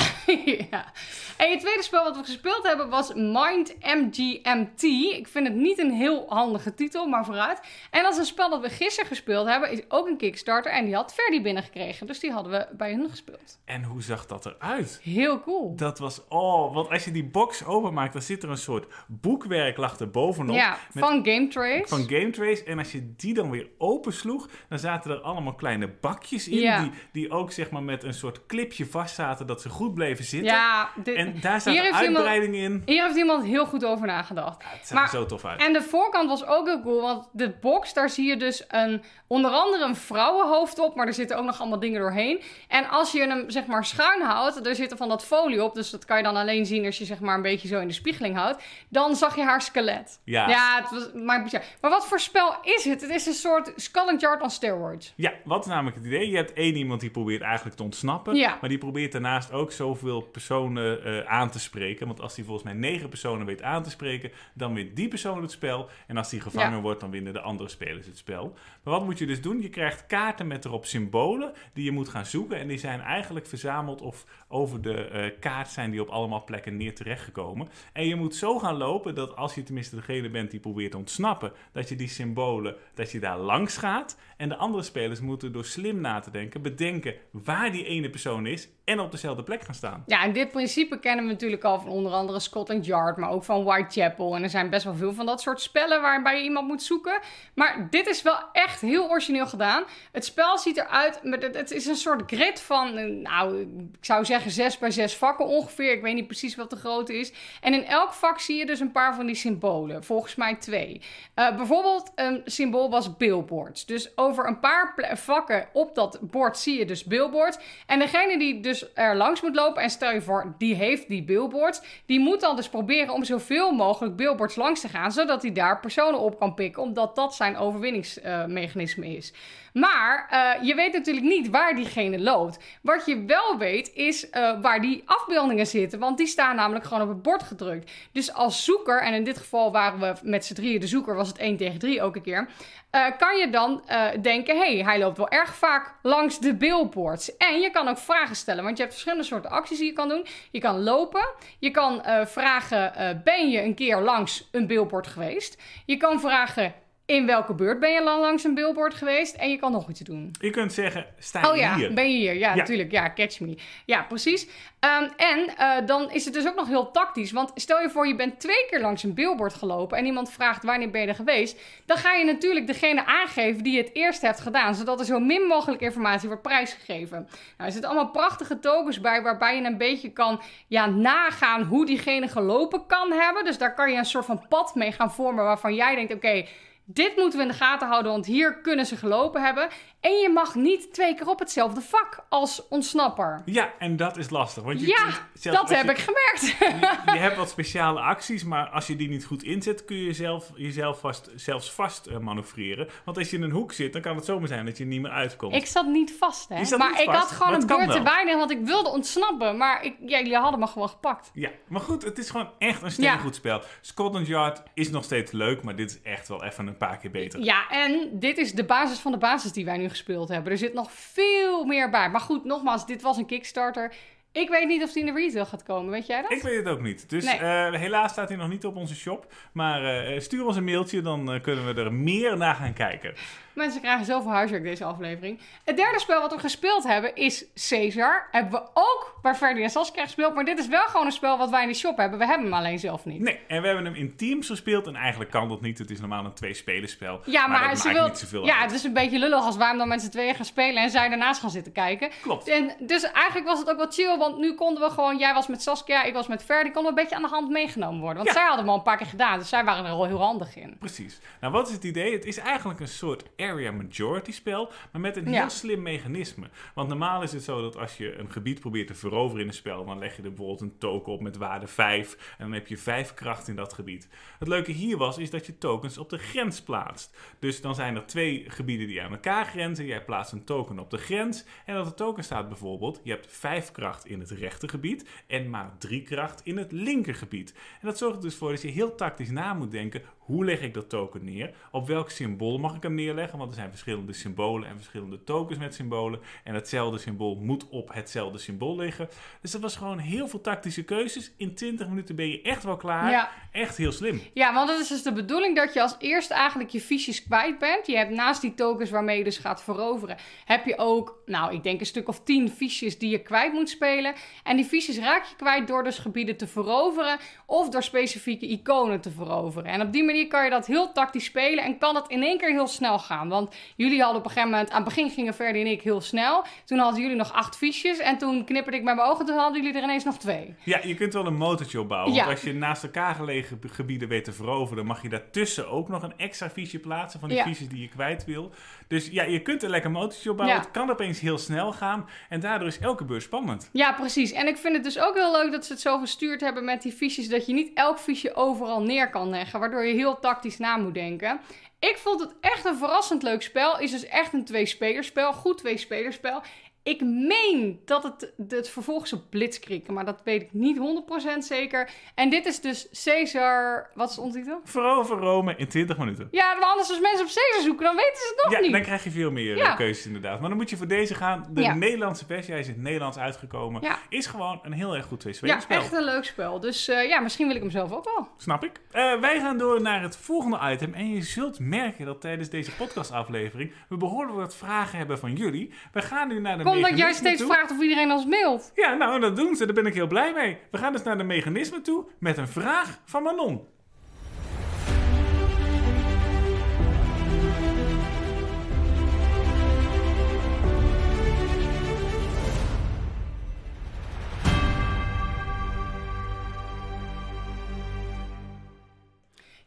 Ja, 0.47 0.55
ja. 0.71 0.93
En 1.37 1.50
het 1.50 1.62
tweede 1.80 1.96
spel 1.96 2.04
wat 2.04 2.16
we 2.26 2.32
gespeeld 2.32 2.66
hebben 2.66 2.88
was 2.88 3.12
Mind 3.14 3.75
MGMT. 3.80 4.82
Ik 5.16 5.28
vind 5.28 5.46
het 5.46 5.56
niet 5.56 5.78
een 5.78 5.90
heel 5.92 6.25
handige 6.28 6.75
titel, 6.75 7.06
maar 7.06 7.25
vooruit. 7.25 7.60
En 7.90 8.02
dat 8.02 8.12
is 8.12 8.18
een 8.18 8.25
spel 8.25 8.50
dat 8.50 8.60
we 8.60 8.70
gisteren 8.70 9.08
gespeeld 9.08 9.46
hebben. 9.49 9.70
Is 9.70 9.80
ook 9.88 10.06
een 10.06 10.16
Kickstarter. 10.16 10.72
En 10.72 10.84
die 10.84 10.94
had 10.94 11.14
Verdi 11.14 11.42
binnengekregen. 11.42 12.06
Dus 12.06 12.18
die 12.20 12.30
hadden 12.32 12.52
we 12.52 12.66
bij 12.76 12.92
hun 12.92 13.10
gespeeld. 13.10 13.58
En 13.64 13.82
hoe 13.84 14.02
zag 14.02 14.26
dat 14.26 14.46
eruit? 14.46 15.00
Heel 15.02 15.40
cool. 15.40 15.76
Dat 15.76 15.99
was, 15.99 16.20
oh, 16.28 16.75
want 16.75 16.90
als 16.90 17.04
je 17.04 17.10
die 17.10 17.25
box 17.25 17.64
openmaakt, 17.64 18.12
dan 18.12 18.22
zit 18.22 18.42
er 18.42 18.50
een 18.50 18.56
soort 18.56 18.87
boekwerk 19.06 19.76
lag 19.76 19.99
er 19.99 20.10
bovenop. 20.10 20.56
Ja, 20.56 20.78
met- 20.92 21.04
van 21.04 21.25
Game 21.25 21.49
Trace. 21.49 21.84
van 21.87 22.08
Game 22.08 22.30
Trace. 22.30 22.64
En 22.64 22.78
als 22.78 22.92
je 22.92 23.12
die 23.16 23.34
dan 23.34 23.50
weer 23.50 23.68
opensloeg, 23.78 24.49
dan 24.68 24.78
zaten 24.78 25.10
er 25.10 25.20
allemaal 25.20 25.54
kleine 25.54 25.88
bakjes 26.00 26.49
in. 26.49 26.58
Ja. 26.58 26.82
Die, 26.82 26.90
die 27.12 27.30
ook 27.30 27.52
zeg 27.52 27.70
maar 27.70 27.82
met 27.82 28.02
een 28.04 28.14
soort 28.14 28.46
clipje 28.46 28.87
vast 28.87 29.14
zaten, 29.14 29.46
dat 29.46 29.60
ze 29.62 29.68
goed 29.68 29.94
bleven 29.94 30.25
zitten. 30.25 30.52
Ja, 30.52 30.90
dit, 31.04 31.14
En 31.16 31.40
daar 31.40 31.60
staat 31.73 31.83
Hier 31.85 31.91
een 31.93 31.97
heeft 31.97 32.09
iemand- 32.09 32.27
uitbreiding 32.27 32.65
in. 32.65 32.83
Hier 32.95 33.03
heeft 33.05 33.17
iemand 33.17 33.45
heel 33.45 33.67
goed 33.67 33.85
over 33.85 34.07
nagedacht. 34.07 34.62
Ja, 34.62 34.69
het 34.71 34.87
zag 34.87 35.03
er 35.03 35.09
zo 35.09 35.27
tof 35.27 35.45
uit. 35.45 35.61
En 35.61 35.73
de 35.73 35.83
voorkant 35.83 36.29
was 36.29 36.47
ook 36.47 36.67
heel 36.67 36.83
cool, 36.83 37.00
want 37.00 37.29
de 37.33 37.50
box, 37.61 37.93
daar 37.93 38.11
zie 38.11 38.29
je 38.29 38.37
dus 38.37 38.65
een, 38.69 39.03
onder 39.27 39.50
andere 39.50 39.85
een 39.85 39.97
vrouwenhoofd 39.97 40.79
op, 40.79 40.95
maar 40.97 41.07
er 41.07 41.15
zitten 41.15 41.39
ook 41.39 41.45
nog 41.45 41.61
allemaal 41.61 41.79
dingen 41.81 42.00
doorheen. 42.00 42.43
En 42.69 42.89
als 42.89 43.12
je 43.12 43.21
hem 43.21 43.50
zeg 43.50 43.67
maar 43.67 43.85
schuin 43.85 44.23
houdt, 44.23 44.67
er 44.67 44.75
zit 44.75 44.91
er 44.91 44.97
van 44.97 45.09
dat 45.09 45.25
folie 45.25 45.65
op, 45.65 45.75
dus 45.75 45.91
dat 45.91 46.05
kan 46.05 46.17
je 46.17 46.23
dan 46.23 46.37
alleen 46.37 46.67
zien 46.67 46.85
als 46.87 46.99
je 46.99 47.05
zeg 47.05 47.21
maar 47.21 47.35
een 47.35 47.43
beetje 47.43 47.69
zo 47.69 47.81
in 47.81 47.89
de 47.89 47.95
spiegeling 47.95 48.37
houdt, 48.37 48.62
dan 48.89 49.17
zag 49.17 49.37
je 49.37 49.43
haar 49.43 49.62
skelet. 49.62 50.21
Ja. 50.25 50.49
Ja, 50.49 50.81
het 50.83 50.91
was 50.91 51.23
maar. 51.23 51.49
Maar 51.81 51.91
wat 51.91 52.07
voor 52.07 52.21
spel 52.21 52.55
is 52.62 52.85
het? 52.85 53.00
Het 53.00 53.11
is 53.11 53.27
een 53.27 53.33
soort 53.33 53.73
Skull 53.77 54.09
and 54.09 54.21
Yard 54.21 54.43
on 54.43 54.50
steroids. 54.50 55.12
Ja, 55.17 55.33
wat 55.45 55.65
is 55.65 55.71
namelijk 55.71 55.97
het 55.97 56.05
idee? 56.07 56.31
Je 56.31 56.37
hebt 56.37 56.53
één 56.53 56.77
iemand 56.77 57.00
die 57.00 57.11
probeert 57.11 57.43
eigenlijk 57.43 57.77
te 57.77 57.83
ontsnappen. 57.83 58.35
Ja. 58.35 58.57
Maar 58.61 58.69
die 58.69 58.79
probeert 58.79 59.12
daarnaast 59.12 59.53
ook 59.53 59.73
zoveel 59.73 60.21
personen 60.21 61.05
eh, 61.05 61.33
aan 61.33 61.50
te 61.50 61.59
spreken. 61.61 62.07
Want 62.07 62.21
als 62.21 62.37
hij 62.37 62.45
volgens 62.45 62.64
mij 62.64 62.75
negen 62.75 63.09
personen 63.09 63.47
weet 63.47 63.62
aan 63.62 63.83
te 63.83 63.90
spreken, 63.90 64.31
dan 64.55 64.75
wint 64.75 64.97
die 64.97 65.09
persoon 65.09 65.43
het 65.43 65.50
spel. 65.50 65.88
En 66.07 66.17
als 66.17 66.31
die 66.31 66.40
gevangen 66.40 66.76
Ja. 66.76 66.81
wordt, 66.81 67.00
dan 67.00 67.11
winnen 67.11 67.33
de 67.33 67.40
andere 67.40 67.69
spelers 67.69 68.07
het 68.07 68.19
spel. 68.19 68.55
Maar 68.83 68.95
wat 68.95 69.05
moet 69.05 69.19
je 69.19 69.26
dus 69.26 69.43
doen? 69.43 69.61
Je 69.61 69.69
krijgt 69.69 70.07
kaarten 70.07 70.47
met 70.47 70.64
erop 70.64 70.87
symbolen 70.87 71.52
die 71.73 71.85
je 71.85 71.90
moet 71.90 72.09
gaan 72.09 72.26
zoeken. 72.26 72.59
En 72.59 72.69
die 72.69 72.79
zijn 72.79 73.00
eigenlijk 73.00 73.47
verzameld 73.47 74.00
of 74.02 74.25
over 74.49 74.83
de 74.83 75.05
eh, 75.05 75.40
kaart 75.40 75.69
zijn 75.69 75.90
die 75.90 76.00
op 76.00 76.09
allemaal 76.09 76.45
plekken 76.45 76.76
neer 76.76 76.95
terechtgekomen. 76.95 77.69
En 77.93 78.07
je 78.07 78.14
moet 78.14 78.35
zo 78.35 78.59
gaan 78.59 78.76
lopen 78.76 79.14
dat 79.14 79.37
als 79.37 79.55
je 79.55 79.62
tenminste 79.62 79.97
degene 79.97 80.31
bent 80.31 80.50
die 80.50 80.61
probeert 80.61 80.90
te 80.90 80.97
ontsnappen, 80.97 81.52
dat 81.73 81.88
je 81.88 81.97
die 81.97 82.09
symbolen, 82.09 82.76
dat 82.95 83.11
je 83.11 83.21
daar 83.21 83.38
langs 83.38 83.76
gaat. 83.76 84.19
En 84.37 84.49
de 84.49 84.57
andere 84.57 84.83
spelers 84.83 85.21
moeten 85.21 85.52
door 85.52 85.64
slim 85.64 86.00
na 86.00 86.21
te 86.21 86.31
denken, 86.31 86.62
bedenken 86.62 87.14
waar 87.31 87.73
die 87.73 87.85
ene 87.85 88.11
persoon 88.11 88.47
is 88.47 88.69
en 88.90 89.00
op 89.00 89.11
dezelfde 89.11 89.42
plek 89.42 89.62
gaan 89.62 89.75
staan. 89.75 90.02
Ja, 90.06 90.23
en 90.23 90.32
dit 90.32 90.50
principe 90.50 90.99
kennen 90.99 91.25
we 91.25 91.30
natuurlijk 91.30 91.64
al 91.64 91.80
van 91.80 91.90
onder 91.90 92.12
andere 92.12 92.40
Scotland 92.40 92.87
Yard, 92.87 93.16
maar 93.16 93.30
ook 93.30 93.44
van 93.44 93.64
Whitechapel. 93.64 94.35
En 94.35 94.42
er 94.42 94.50
zijn 94.50 94.70
best 94.70 94.85
wel 94.85 94.94
veel 94.94 95.12
van 95.12 95.26
dat 95.26 95.40
soort 95.40 95.61
spellen 95.61 96.02
waarbij 96.02 96.37
je 96.37 96.42
iemand 96.42 96.66
moet 96.66 96.82
zoeken. 96.82 97.20
Maar 97.54 97.87
dit 97.90 98.06
is 98.06 98.23
wel 98.23 98.38
echt 98.52 98.80
heel 98.80 99.09
origineel 99.09 99.47
gedaan. 99.47 99.85
Het 100.12 100.25
spel 100.25 100.59
ziet 100.59 100.76
eruit, 100.76 101.20
het 101.52 101.70
is 101.70 101.87
een 101.87 101.97
soort 101.97 102.23
grid 102.26 102.61
van, 102.61 103.23
nou, 103.23 103.61
ik 103.61 104.04
zou 104.04 104.25
zeggen 104.25 104.50
zes 104.50 104.78
bij 104.78 104.90
zes 104.90 105.16
vakken 105.16 105.47
ongeveer. 105.47 105.92
Ik 105.92 106.02
weet 106.02 106.14
niet 106.14 106.26
precies 106.26 106.56
wat 106.56 106.70
de 106.70 106.76
grootte 106.76 107.18
is. 107.18 107.32
En 107.61 107.75
in 107.75 107.85
elk 107.85 108.12
vak 108.12 108.40
zie 108.40 108.56
je 108.56 108.66
dus 108.66 108.80
een 108.80 108.92
paar 108.92 109.14
van 109.14 109.26
die 109.26 109.35
symbolen. 109.35 110.04
Volgens 110.04 110.35
mij 110.35 110.54
twee. 110.54 111.02
Eh, 111.35 111.56
bijvoorbeeld 111.56 112.12
een 112.14 112.42
symbool 112.44 112.90
was 112.90 113.16
billboards. 113.16 113.87
Dus 113.87 114.16
over 114.16 114.47
een 114.47 114.61
paar 114.61 114.94
vakken 115.14 115.68
op 115.73 115.94
dat 115.94 116.18
bord 116.20 116.59
zie 116.59 116.78
je 116.78 116.85
dus 116.85 117.04
billboards. 117.04 117.59
En 117.87 117.99
degene 117.99 118.38
die 118.38 118.61
dus 118.61 118.79
er 118.94 119.16
langs 119.16 119.42
moet 119.42 119.54
lopen, 119.54 119.82
en 119.82 119.90
stel 119.90 120.12
je 120.12 120.22
voor, 120.22 120.54
die 120.58 120.75
heeft 120.75 121.08
die 121.08 121.22
billboards, 121.22 121.80
die 122.06 122.20
moet 122.20 122.40
dan 122.40 122.56
dus 122.56 122.68
proberen 122.68 123.14
om 123.14 123.25
zoveel 123.25 123.72
mogelijk 123.72 124.16
billboards 124.16 124.56
langs 124.56 124.80
te 124.80 124.88
gaan, 124.88 125.12
zodat 125.12 125.42
hij 125.42 125.52
daar 125.52 125.80
personen 125.80 126.20
op 126.20 126.38
kan 126.38 126.54
pikken, 126.54 126.82
omdat 126.82 127.16
dat 127.16 127.34
zijn 127.34 127.56
overwinningsmechanisme 127.56 129.16
is. 129.16 129.32
Maar 129.73 130.27
eh, 130.31 130.67
je 130.67 130.75
weet 130.75 130.93
natuurlijk 130.93 131.27
niet 131.27 131.50
waar 131.50 131.75
diegene 131.75 132.21
loopt. 132.21 132.59
Wat 132.83 133.07
je 133.07 133.25
wel 133.25 133.59
weet 133.59 133.93
is 133.95 134.31
eh, 134.31 134.61
waar 134.61 134.81
die 134.81 135.03
afbeeldingen 135.07 135.67
zitten, 135.67 135.99
want 135.99 136.19
die 136.19 136.27
staan 136.27 136.57
namelijk 136.57 136.85
gewoon 136.85 137.03
op 137.03 137.09
het 137.09 137.23
bord 137.23 137.43
gedrukt. 137.43 137.91
Dus 138.12 138.33
als 138.33 138.65
zoeker, 138.65 139.03
en 139.03 139.15
in 139.15 139.25
dit 139.25 139.39
geval 139.39 139.73
waren 139.73 140.00
we 140.00 140.15
met 140.23 140.45
z'n 140.45 140.55
drieën 140.55 140.81
de 140.81 140.87
zoeker, 140.87 141.15
was 141.15 141.29
het 141.29 141.39
1 141.39 141.57
tegen 141.57 141.79
3 141.79 142.03
ook 142.03 142.17
een 142.17 142.23
keer. 142.23 142.49
eh, 142.91 143.07
kan 143.19 143.37
je 143.37 143.50
dan 143.50 143.85
denken: 144.21 144.57
hé, 144.57 144.75
hey, 144.75 144.85
hij 144.85 144.99
loopt 144.99 145.17
wel 145.17 145.29
erg 145.29 145.55
vaak 145.55 145.95
langs 146.03 146.39
de 146.39 146.55
billboards. 146.55 147.37
En 147.37 147.61
je 147.61 147.71
kan 147.71 147.89
ook 147.89 147.99
vragen 147.99 148.37
stellen, 148.37 148.65
want 148.65 148.77
je 148.77 148.83
hebt 148.83 148.95
verschillende 148.95 149.27
soorten 149.27 149.50
acties 149.50 149.79
die 149.79 149.87
je 149.87 149.93
kan 149.93 150.09
doen. 150.09 150.27
Je 150.50 150.61
kan 150.61 150.83
lopen, 150.83 151.29
je 151.59 151.71
kan 151.71 152.03
vragen: 152.27 153.21
ben 153.25 153.50
je 153.50 153.62
een 153.62 153.75
keer 153.75 154.00
langs 154.00 154.49
een 154.53 154.67
billboard 154.67 155.07
geweest? 155.07 155.62
Je 155.87 155.97
kan 155.97 156.21
vragen: 156.21 156.75
in 157.11 157.26
welke 157.26 157.55
buurt 157.55 157.81
ben 157.81 157.90
je 157.90 158.02
lang 158.02 158.21
langs 158.21 158.45
een 158.45 158.55
billboard 158.55 158.95
geweest? 158.95 159.35
En 159.35 159.50
je 159.50 159.57
kan 159.57 159.73
nog 159.73 159.88
iets 159.88 160.00
doen. 160.00 160.31
Je 160.40 160.50
kunt 160.50 160.73
zeggen, 160.73 161.07
sta 161.19 161.50
Oh 161.50 161.55
je 161.55 161.61
ja, 161.61 161.75
hier? 161.75 161.95
ben 161.95 162.12
je 162.12 162.19
hier? 162.19 162.35
Ja, 162.35 162.49
Ja. 162.49 162.55
natuurlijk. 162.55 162.90
Ja, 162.90 163.12
catch 163.14 163.40
me. 163.40 163.59
Ja, 163.85 164.02
precies. 164.02 164.49
Ehm, 164.81 165.09
en 165.17 165.57
eh, 165.57 165.87
dan 165.87 166.11
is 166.11 166.25
het 166.25 166.35
dus 166.35 166.47
ook 166.47 166.55
nog 166.55 166.69
heel 166.69 166.90
tactisch. 166.90 167.33
Want 167.33 167.52
stel 167.55 167.81
je 167.81 167.90
voor, 167.90 168.07
je 168.07 168.17
bent 168.17 168.40
twee 168.40 168.67
keer 168.71 168.81
langs 168.81 169.02
een 169.02 169.14
billboard 169.14 169.55
gelopen... 169.55 169.99
en 169.99 170.07
iemand 170.07 170.33
vraagt 170.33 170.64
wanneer 170.64 170.90
ben 170.90 171.00
je 171.00 171.07
er 171.07 171.14
geweest... 171.14 171.61
dan 171.87 171.97
ga 171.97 172.12
je 172.12 172.25
natuurlijk 172.25 172.67
degene 172.67 173.07
aangeven 173.07 173.62
die 173.62 173.79
het 173.79 173.90
eerst 173.93 174.23
heeft 174.23 174.40
gedaan... 174.40 174.75
zodat 174.75 175.00
er 175.00 175.07
zo 175.07 175.19
min 175.19 175.43
mogelijk 175.43 175.81
informatie 175.81 176.29
wordt 176.29 176.43
prijsgegeven. 176.43 177.19
Nou, 177.19 177.31
er 177.57 177.73
zitten 177.73 177.90
allemaal 177.90 178.11
prachtige 178.11 178.59
tokens 178.59 179.00
bij... 179.00 179.23
waarbij 179.23 179.57
je 179.57 179.64
een 179.64 179.79
beetje 179.79 180.11
kan 180.11 180.40
ja, 180.67 180.87
nagaan 180.87 181.62
hoe 181.62 181.87
diegene 181.87 182.29
gelopen 182.29 182.87
kan 182.87 183.12
hebben. 183.12 183.45
Dus 183.45 183.59
daar 183.59 183.75
kan 183.75 183.90
je 183.90 183.97
een 183.97 184.05
soort 184.05 184.25
van 184.25 184.45
pad 184.49 184.75
mee 184.75 184.93
gaan 184.93 185.12
vormen... 185.12 185.45
waarvan 185.45 185.75
jij 185.75 185.95
denkt, 185.95 186.14
oké... 186.14 186.45
Dit 186.92 187.16
moeten 187.16 187.38
we 187.38 187.44
in 187.44 187.50
de 187.50 187.56
gaten 187.56 187.88
houden, 187.88 188.12
want 188.12 188.26
hier 188.26 188.61
kunnen 188.61 188.87
ze 188.87 188.97
gelopen 188.97 189.42
hebben. 189.42 189.68
En 190.00 190.11
je 190.12 190.28
mag 190.28 190.54
niet 190.54 190.92
twee 190.94 191.14
keer 191.14 191.28
op 191.28 191.38
hetzelfde 191.38 191.80
vak 191.80 192.25
als 192.28 192.68
ontsnapper. 192.68 193.42
Ja, 193.44 193.70
en 193.78 193.97
dat 193.97 194.16
is 194.16 194.30
lastig. 194.30 194.62
Want 194.62 194.80
je 194.80 194.87
Ja, 194.87 195.50
dat 195.52 195.68
heb 195.68 195.85
je- 195.85 195.90
ik 195.90 195.99
gemerkt. 195.99 196.40
Je, 196.61 197.12
je 197.12 197.18
hebt 197.18 197.37
wat 197.37 197.49
speciale 197.50 198.00
acties, 198.00 198.44
maar 198.44 198.68
als 198.68 198.87
je 198.87 198.97
die 198.97 199.09
niet 199.09 199.25
goed 199.25 199.42
inzet, 199.42 199.85
kun 199.85 199.97
je 199.97 200.04
jezelf, 200.04 200.50
jezelf 200.54 201.00
vast, 201.00 201.30
zelfs 201.36 201.73
vast 201.73 202.06
eh, 202.06 202.19
manoeuvreren. 202.19 202.88
Want 203.04 203.19
als 203.19 203.30
je 203.30 203.36
in 203.36 203.43
een 203.43 203.50
hoek 203.50 203.73
zit, 203.73 203.93
dan 203.93 204.02
kan 204.02 204.17
het 204.17 204.25
zomaar 204.25 204.49
zijn 204.49 204.65
dat 204.65 204.78
je 204.78 204.84
niet 204.84 205.00
meer 205.00 205.10
uitkomt. 205.10 205.54
Ik 205.54 205.67
zat 205.67 205.86
niet 205.86 206.15
vast, 206.19 206.49
hè. 206.49 206.76
Maar 206.76 207.02
ik 207.02 207.08
had 207.08 207.30
gewoon 207.30 207.52
een 207.52 207.58
het 207.58 207.67
beurt 207.67 207.91
te 207.93 208.02
weinig, 208.02 208.36
want 208.36 208.50
ik 208.50 208.60
wilde 208.65 208.88
ontsnappen. 208.88 209.56
Maar 209.56 209.84
ik, 209.84 209.95
ja, 210.06 210.19
jullie 210.19 210.36
hadden 210.36 210.60
me 210.60 210.67
gewoon 210.67 210.88
gepakt. 210.88 211.30
Ja, 211.34 211.50
maar 211.69 211.80
goed, 211.80 212.04
het 212.04 212.19
is 212.19 212.30
gewoon 212.30 212.50
echt 212.58 212.82
een 212.82 212.91
steengoed 212.91 213.32
Ja. 213.34 213.38
spel. 213.38 213.62
Scotland 213.80 214.26
Yard 214.26 214.62
is 214.75 214.91
nog 214.91 215.04
steeds 215.04 215.32
leuk, 215.32 215.62
maar 215.62 215.76
dit 215.76 215.91
is 215.91 216.10
echt 216.10 216.28
wel 216.28 216.45
even 216.45 216.67
een 216.67 216.76
paar 216.86 216.97
keer 216.99 217.10
beter. 217.10 217.40
Ja, 217.40 217.69
en 217.71 218.08
dit 218.12 218.38
is 218.38 218.52
de 218.52 218.64
basis 218.64 218.99
van 218.99 219.12
de 219.12 219.19
basis 219.19 219.52
die 219.52 219.64
wij 219.64 219.76
nu 219.76 219.88
gespeeld 219.88 220.28
hebben. 220.28 220.52
Er 220.52 220.58
zit 220.58 220.75
nog 220.75 220.93
veel 220.93 221.64
meer 221.64 221.90
bij. 221.90 222.10
Maar 222.10 222.21
goed, 222.21 222.45
nogmaals, 222.45 222.86
dit 222.86 223.02
was 223.02 223.16
een 223.16 223.26
Kickstarter. 223.26 223.93
Ik 224.32 224.49
weet 224.49 224.66
niet 224.69 224.82
of 224.82 224.93
die 224.93 225.06
in 225.06 225.14
de 225.14 225.21
retail 225.21 225.47
gaat 225.47 225.62
komen. 225.62 225.90
Weet 225.90 226.06
jij 226.06 226.23
dat? 226.23 226.30
Ik 226.30 226.43
weet 226.43 226.56
het 226.56 226.69
ook 226.69 226.80
niet. 226.80 227.10
Dus 227.10 227.25
Nee. 227.25 227.38
eh, 227.38 227.73
helaas 227.80 228.12
staat 228.12 228.28
hij 228.28 228.36
nog 228.38 228.49
niet 228.49 228.64
op 228.64 228.76
onze 228.76 228.95
shop. 228.95 229.32
Maar 229.52 229.84
eh, 229.84 230.21
stuur 230.21 230.47
ons 230.47 230.56
een 230.56 230.64
mailtje, 230.64 231.00
dan 231.00 231.32
eh, 231.32 231.43
kunnen 231.43 231.75
we 231.75 231.80
er 231.82 231.93
meer 231.93 232.36
naar 232.36 232.54
gaan 232.54 232.73
kijken. 232.73 233.14
Mensen 233.60 233.80
krijgen 233.80 234.04
zoveel 234.04 234.30
huiswerk 234.30 234.62
deze 234.62 234.84
aflevering. 234.84 235.40
Het 235.64 235.76
derde 235.76 236.00
spel 236.00 236.20
wat 236.20 236.32
we 236.32 236.38
gespeeld 236.38 236.84
hebben 236.84 237.14
is 237.14 237.44
Caesar. 237.68 238.28
Hebben 238.30 238.52
we 238.52 238.68
ook 238.75 239.18
bij 239.23 239.34
Ferdi 239.34 239.62
en 239.62 239.70
Saskia 239.70 240.02
gespeeld. 240.02 240.34
Maar 240.34 240.44
dit 240.44 240.58
is 240.58 240.68
wel 240.68 240.86
gewoon 240.86 241.06
een 241.06 241.12
spel 241.12 241.38
wat 241.38 241.50
wij 241.50 241.62
in 241.62 241.68
de 241.68 241.75
shop 241.75 241.96
hebben. 241.96 242.18
We 242.18 242.26
hebben 242.26 242.46
hem 242.46 242.54
alleen 242.54 242.78
zelf 242.78 243.04
niet. 243.04 243.20
Nee, 243.20 243.38
en 243.49 243.60
we 243.60 243.66
hebben 243.66 243.84
hem 243.84 243.94
in 243.94 244.16
teams 244.16 244.46
gespeeld. 244.46 244.86
En 244.86 244.94
eigenlijk 244.96 245.30
kan 245.30 245.49
dat 245.49 245.60
niet. 245.60 245.78
Het 245.78 245.90
is 245.90 246.00
normaal 246.00 246.25
een 246.25 246.32
twee-spelerspel. 246.34 247.20
Ja, 247.25 247.46
maar, 247.46 247.76
ze 247.76 247.84
maakt 247.86 247.99
wil. 247.99 248.06
niet 248.06 248.18
zoveel 248.18 248.44
Ja, 248.46 248.54
uit. 248.54 248.62
het 248.70 248.73
is 248.73 248.84
een 248.84 248.92
beetje 248.92 249.18
lullig 249.18 249.44
als 249.44 249.56
wij 249.56 249.68
hem 249.68 249.78
dan 249.78 249.88
met 249.88 250.00
z'n 250.02 250.08
tweeën 250.10 250.34
gaan 250.34 250.44
spelen 250.44 250.82
en 250.82 250.90
zij 250.90 251.08
daarnaast 251.08 251.40
gaan 251.40 251.50
zitten 251.50 251.73
kijken. 251.73 252.10
Klopt. 252.23 252.49
En 252.49 252.73
dus 252.78 253.02
eigenlijk 253.02 253.46
was 253.46 253.58
het 253.58 253.70
ook 253.70 253.76
wel 253.76 253.90
chill, 253.90 254.18
want 254.18 254.38
nu 254.38 254.54
konden 254.54 254.82
we 254.82 254.90
gewoon, 254.90 255.18
jij 255.18 255.34
was 255.34 255.46
met 255.46 255.62
Saskia, 255.62 256.02
ik 256.02 256.14
was 256.14 256.26
met 256.26 256.42
Ferdi, 256.44 256.70
konden 256.70 256.82
we 256.82 256.88
een 256.99 257.04
beetje 257.04 257.16
aan 257.16 257.23
de 257.30 257.34
hand 257.36 257.50
meegenomen 257.50 258.00
worden. 258.00 258.16
Want 258.16 258.28
Ja. 258.28 258.34
zij 258.34 258.42
hadden 258.42 258.60
hem 258.60 258.68
al 258.68 258.76
een 258.76 258.82
paar 258.82 258.96
keer 258.96 259.06
gedaan, 259.06 259.38
dus 259.38 259.49
zij 259.49 259.64
waren 259.64 259.84
er 259.84 259.90
al 259.90 260.04
heel 260.06 260.20
handig 260.23 260.56
in. 260.56 260.76
Precies. 260.78 261.20
Nou, 261.40 261.52
wat 261.52 261.68
is 261.68 261.75
het 261.75 261.84
idee? 261.84 262.12
Het 262.12 262.25
is 262.25 262.38
eigenlijk 262.38 262.80
een 262.80 262.88
soort 262.88 263.23
area 263.50 263.71
majority 263.71 264.32
spel, 264.32 264.71
maar 264.93 265.00
met 265.00 265.17
een 265.17 265.25
heel 265.25 265.32
Ja. 265.34 265.49
slim 265.49 265.82
mechanisme. 265.82 266.49
Want 266.75 266.89
normaal 266.89 267.23
is 267.23 267.32
het 267.32 267.43
zo 267.43 267.60
dat 267.60 267.76
als 267.76 267.97
je 267.97 268.19
een 268.19 268.30
gebied 268.32 268.60
probeert 268.60 268.86
te 268.86 268.95
veroveren 268.95 269.43
in 269.43 269.49
een 269.49 269.54
spel, 269.54 269.84
dan 269.84 269.99
leg 269.99 270.17
je 270.17 270.23
er 270.23 270.28
bijvoorbeeld 270.28 270.60
een 270.60 270.78
token 270.78 271.13
op 271.13 271.21
met 271.21 271.36
waarde 271.36 271.67
5 271.67 272.34
en 272.39 272.45
dan 272.45 272.52
heb 272.52 272.67
je 272.67 272.76
5 272.78 273.15
kracht 273.15 273.49
in 273.49 273.56
dat 273.56 273.73
gebied. 273.73 274.08
Het 274.39 274.49
leuke 274.49 274.73
hier 274.73 274.97
was, 274.97 275.19
is 275.19 275.30
dat 275.30 275.47
je 275.47 275.58
tokens 275.58 275.99
op 275.99 276.08
de 276.10 276.19
grens 276.19 276.63
plaatst. 276.63 277.17
Dus 277.39 277.60
dan 277.60 277.75
zijn 277.75 277.97
er 277.97 278.06
twee 278.06 278.45
gebieden 278.49 278.86
die 278.86 279.02
aan 279.02 279.10
elkaar 279.13 279.45
grenzen. 279.47 279.86
Jij 279.86 280.04
plaatst 280.04 280.32
een 280.32 280.45
token 280.45 280.78
op 280.78 280.91
de 280.91 280.99
grens 280.99 281.45
en 281.67 281.78
op 281.78 281.84
de 281.84 281.95
token 281.95 282.25
staat 282.25 282.49
bijvoorbeeld, 282.49 283.00
je 283.04 283.10
hebt 283.10 283.26
5 283.30 283.71
kracht 283.73 284.06
in 284.06 284.21
het 284.21 284.30
rechtergebied 284.30 285.08
en 285.26 285.50
maar 285.50 285.71
3 285.78 286.02
kracht 286.02 286.41
in 286.45 286.56
het 286.56 286.73
linkergebied. 286.73 287.54
En 287.80 287.86
dat 287.86 287.99
zorgt 287.99 288.17
er 288.17 288.23
dus 288.23 288.34
voor 288.34 288.50
dat 288.50 288.63
je 288.63 288.69
heel 288.69 288.95
tactisch 288.95 289.30
na 289.30 289.54
moet 289.54 289.71
denken, 289.71 290.02
hoe 290.30 290.45
leg 290.45 290.60
ik 290.60 290.75
dat 290.75 290.88
token 290.88 291.25
neer? 291.25 291.54
Op 291.71 291.86
welk 291.86 292.10
symbool 292.10 292.58
mag 292.58 292.76
ik 292.76 292.82
hem 292.82 292.95
neerleggen? 292.95 293.38
Want 293.38 293.50
er 293.50 293.56
zijn 293.56 293.71
verschillende 293.71 294.12
symbolen 294.12 294.69
en 294.69 294.76
verschillende 294.76 295.25
tokens 295.25 295.58
met 295.58 295.75
symbolen. 295.75 296.21
En 296.45 296.54
hetzelfde 296.54 296.99
symbool 296.99 297.34
moet 297.34 297.69
op 297.69 297.95
hetzelfde 297.95 298.38
symbool 298.38 298.76
liggen. 298.76 299.08
Dus 299.40 299.50
dat 299.50 299.60
was 299.60 299.76
gewoon 299.76 299.99
heel 299.99 300.28
veel 300.28 300.40
tactische 300.40 300.84
keuzes. 300.84 301.32
In 301.36 301.54
20 301.54 301.88
minuten 301.88 302.16
ben 302.16 302.28
je 302.28 302.43
echt 302.43 302.62
wel 302.62 302.76
klaar. 302.76 303.10
Ja. 303.10 303.30
Echt 303.52 303.76
heel 303.76 303.93
slim. 303.93 304.21
Ja, 304.34 304.54
want 304.54 304.71
het 304.71 304.78
is 304.78 304.88
dus 304.88 305.02
de 305.02 305.12
bedoeling 305.12 305.56
dat 305.56 305.75
je 305.75 305.82
als 305.82 305.97
eerste 305.99 306.34
eigenlijk 306.34 306.71
je 306.71 306.80
fiches 306.80 307.23
kwijt 307.23 307.58
bent. 307.58 307.86
Je 307.86 307.97
hebt 307.97 308.10
naast 308.10 308.40
die 308.40 308.54
tokens 308.54 308.90
waarmee 308.90 309.19
je 309.19 309.25
dus 309.25 309.38
gaat 309.38 309.62
veroveren, 309.62 310.16
heb 310.45 310.64
je 310.64 310.78
ook, 310.78 311.23
nou, 311.26 311.54
ik 311.54 311.62
denk 311.62 311.80
een 311.80 311.86
stuk 311.86 312.08
of 312.08 312.23
tien 312.23 312.50
fiches 312.50 312.99
die 312.99 313.10
je 313.10 313.23
kwijt 313.23 313.52
moet 313.52 313.69
spelen. 313.69 314.14
En 314.43 314.56
die 314.56 314.64
fiches 314.64 314.99
raak 314.99 315.25
je 315.25 315.36
kwijt 315.36 315.69
door 315.69 315.84
dus 315.84 315.99
gebieden 315.99 316.36
te 316.36 316.47
veroveren 316.47 317.19
of 317.47 317.69
door 317.69 317.82
specifieke 317.82 318.47
iconen 318.47 319.00
te 319.00 319.10
veroveren. 319.10 319.71
En 319.71 319.80
op 319.80 319.93
die 319.93 320.04
manier 320.04 320.20
kan 320.26 320.45
je 320.45 320.50
dat 320.50 320.67
heel 320.67 320.93
tactisch 320.93 321.25
spelen 321.25 321.65
en 321.65 321.78
kan 321.78 321.95
het 321.95 322.09
in 322.09 322.23
één 322.23 322.39
keer 322.39 322.50
heel 322.50 322.67
snel 322.67 322.99
gaan. 322.99 323.28
Want 323.28 323.54
jullie 323.76 324.00
hadden 324.00 324.19
op 324.19 324.25
een 324.25 324.30
gegeven 324.30 324.50
moment, 324.50 324.71
aan 324.71 324.85
het 324.85 324.95
begin 324.95 325.11
gingen 325.11 325.35
Verdi 325.35 325.61
en 325.61 325.67
ik 325.67 325.83
heel 325.83 326.00
snel. 326.00 326.45
Toen 326.65 326.78
hadden 326.78 327.00
jullie 327.00 327.17
nog 327.17 327.33
acht 327.33 327.56
fiches 327.56 327.99
en 327.99 328.19
toen 328.19 328.45
knipperde 328.45 328.78
ik 328.78 328.85
met 328.85 328.95
mijn 328.95 329.09
ogen, 329.09 329.26
toen 329.26 329.37
hadden 329.37 329.63
jullie 329.63 329.76
er 329.76 329.83
ineens 329.83 330.04
nog 330.04 330.19
twee. 330.19 330.54
Ja, 330.65 330.80
je 330.83 330.95
kunt 330.95 331.13
wel 331.13 331.26
een 331.26 331.37
motortje 331.37 331.80
opbouwen. 331.80 332.13
Ja. 332.13 332.19
Want 332.25 332.30
als 332.30 332.45
je 332.45 332.54
naast 332.54 332.83
elkaar 332.83 333.15
gelegen 333.15 333.61
gebieden 333.67 334.09
weet 334.09 334.25
te 334.25 334.33
veroveren, 334.33 334.76
dan 334.76 334.87
mag 334.87 335.02
je 335.02 335.09
daartussen 335.09 335.69
ook 335.69 335.89
nog 335.89 336.02
een 336.02 336.15
extra 336.17 336.50
fiche 336.50 336.78
plaatsen 336.78 337.21
van 337.21 337.28
die 337.28 337.39
Ja. 337.39 337.45
fiches 337.45 337.69
die 337.69 337.80
je 337.80 337.89
kwijt 337.89 338.25
wil. 338.25 338.50
Dus 338.89 339.09
ja, 339.09 339.23
je 339.23 339.43
kunt 339.43 339.63
een 339.63 339.71
lekker 339.71 339.91
motortje 339.91 340.30
opbouwen. 340.30 340.56
Ja. 340.59 340.63
Het 340.63 340.73
kan 340.73 340.91
opeens 340.91 341.21
heel 341.21 341.39
snel 341.39 341.73
gaan 341.73 342.09
en 342.28 342.41
daardoor 342.41 342.69
is 342.69 342.78
elke 342.78 343.04
beurt 343.04 343.23
spannend. 343.23 343.69
Ja, 343.73 343.93
precies. 343.93 344.33
En 344.33 344.47
ik 344.47 344.56
vind 344.56 344.75
het 344.75 344.85
dus 344.85 344.99
ook 344.99 345.15
heel 345.15 345.33
leuk 345.33 345.52
dat 345.52 345.65
ze 345.65 345.73
het 345.73 345.80
zo 345.80 345.99
gestuurd 345.99 346.41
hebben 346.41 346.65
met 346.65 346.83
die 346.83 346.93
fiches. 346.93 347.28
Dat 347.28 347.47
je 347.47 347.52
niet 347.52 347.71
elk 347.75 347.99
fiche 347.99 348.35
overal 348.35 348.83
neer 348.83 349.11
kan 349.11 349.28
leggen. 349.28 349.61
Waardoor 349.61 349.85
je 349.85 349.95
heel 349.95 350.09
tactisch 350.18 350.58
na 350.58 350.76
moet 350.76 350.94
denken. 350.94 351.40
Ik 351.78 351.96
vond 351.99 352.20
het 352.20 352.34
echt 352.40 352.64
een 352.64 352.76
verrassend 352.76 353.23
leuk 353.23 353.42
spel. 353.42 353.78
Is 353.78 353.90
dus 353.90 354.06
echt 354.06 354.32
een 354.32 354.44
twee-spelerspel. 354.44 355.32
Goed 355.32 355.58
twee-spelerspel. 355.58 356.42
Ik 356.91 357.00
meen 357.05 357.81
dat 357.85 358.03
het 358.03 358.33
het 358.49 358.69
vervolg 358.69 359.05
is 359.05 359.13
op 359.13 359.23
Blitzkrieg. 359.31 359.87
Maar 359.87 360.05
dat 360.05 360.21
weet 360.25 360.43
ik 360.43 360.53
niet 360.53 360.79
100% 360.79 361.39
zeker. 361.39 361.91
En 362.15 362.31
dit 362.31 362.47
is 362.47 362.61
dus 362.61 362.89
Caesar... 363.05 363.91
Wat 363.95 364.09
is 364.11 364.15
de 364.15 364.21
ondertitel? 364.21 364.61
Verover 364.65 365.17
Rome 365.19 365.55
in 365.57 365.69
20 365.69 365.99
minuten. 365.99 366.29
Ja, 366.31 366.55
maar 366.55 366.69
anders 366.69 366.89
als 366.91 367.00
mensen 367.00 367.21
op 367.26 367.33
Caesar 367.35 367.63
zoeken, 367.63 367.85
dan 367.85 367.97
weten 367.97 368.17
ze 368.17 368.33
het 368.37 368.45
nog 368.45 368.53
Ja, 368.55 368.61
niet. 368.61 368.73
dan 368.73 368.83
krijg 368.83 369.05
je 369.05 369.11
veel 369.11 369.31
meer 369.31 369.57
Ja. 369.57 369.71
eh, 369.71 369.76
keuzes 369.76 370.07
inderdaad. 370.07 370.41
Maar 370.41 370.49
dan 370.49 370.59
moet 370.59 370.71
je 370.71 370.76
voor 370.76 370.87
deze 370.89 371.15
gaan. 371.15 371.47
De 371.50 371.61
Ja. 371.63 371.75
Nederlandse 371.75 372.26
versie, 372.26 372.50
hij 372.53 372.61
is 372.61 372.67
in 372.69 372.73
het 372.75 372.83
Nederlands 372.83 373.19
uitgekomen, 373.19 373.83
Ja. 373.83 373.99
is 374.09 374.26
gewoon 374.26 374.61
een 374.63 374.73
heel 374.73 374.95
erg 374.97 375.05
goed 375.05 375.11
Ja, 375.17 375.19
twee-spelerspel. 375.19 375.76
echt 375.81 375.93
een 375.93 376.05
leuk 376.05 376.25
spel. 376.25 376.61
Dus 376.61 376.89
eh, 376.89 377.09
ja, 377.09 377.21
misschien 377.21 377.47
wil 377.47 377.57
ik 377.57 377.63
hem 377.63 377.71
zelf 377.71 377.93
ook 377.93 378.05
wel. 378.05 378.29
Snap 378.37 378.65
ik. 378.65 378.81
Eh, 378.91 379.21
wij 379.21 379.41
gaan 379.41 379.59
door 379.59 379.81
naar 379.83 380.03
het 380.03 380.17
volgende 380.17 380.59
item. 380.73 380.95
En 380.95 381.15
je 381.15 381.23
zult 381.23 381.59
merken 381.59 382.07
dat 382.07 382.21
tijdens 382.21 382.49
deze 382.49 382.75
podcastaflevering 382.76 383.73
we 383.89 383.97
behoorlijk 383.97 384.37
wat 384.37 384.57
vragen 384.57 384.99
hebben 384.99 385.19
van 385.19 385.33
jullie. 385.35 385.73
We 385.93 386.03
gaan 386.03 386.29
nu 386.29 386.41
naar 386.41 386.59
de 386.59 386.65
dat 386.80 386.99
jij 386.99 387.12
steeds 387.12 387.40
toe. 387.40 387.52
vraagt 387.52 387.71
of 387.71 387.80
iedereen 387.80 388.10
ons 388.10 388.26
mailt. 388.26 388.73
Ja, 388.75 388.95
nou, 388.95 389.21
dat 389.21 389.36
doen 389.36 389.56
ze. 389.56 389.64
Daar 389.64 389.75
ben 389.75 389.86
ik 389.86 389.95
heel 389.95 390.06
blij 390.06 390.32
mee. 390.32 390.58
We 390.71 390.78
gaan 390.78 390.93
dus 390.93 391.02
naar 391.02 391.19
de 391.19 391.25
mechanismen 391.25 391.82
toe 391.82 392.04
met 392.19 392.38
een 392.38 392.49
vraag 392.49 393.00
van 393.04 393.23
Manon. 393.23 393.60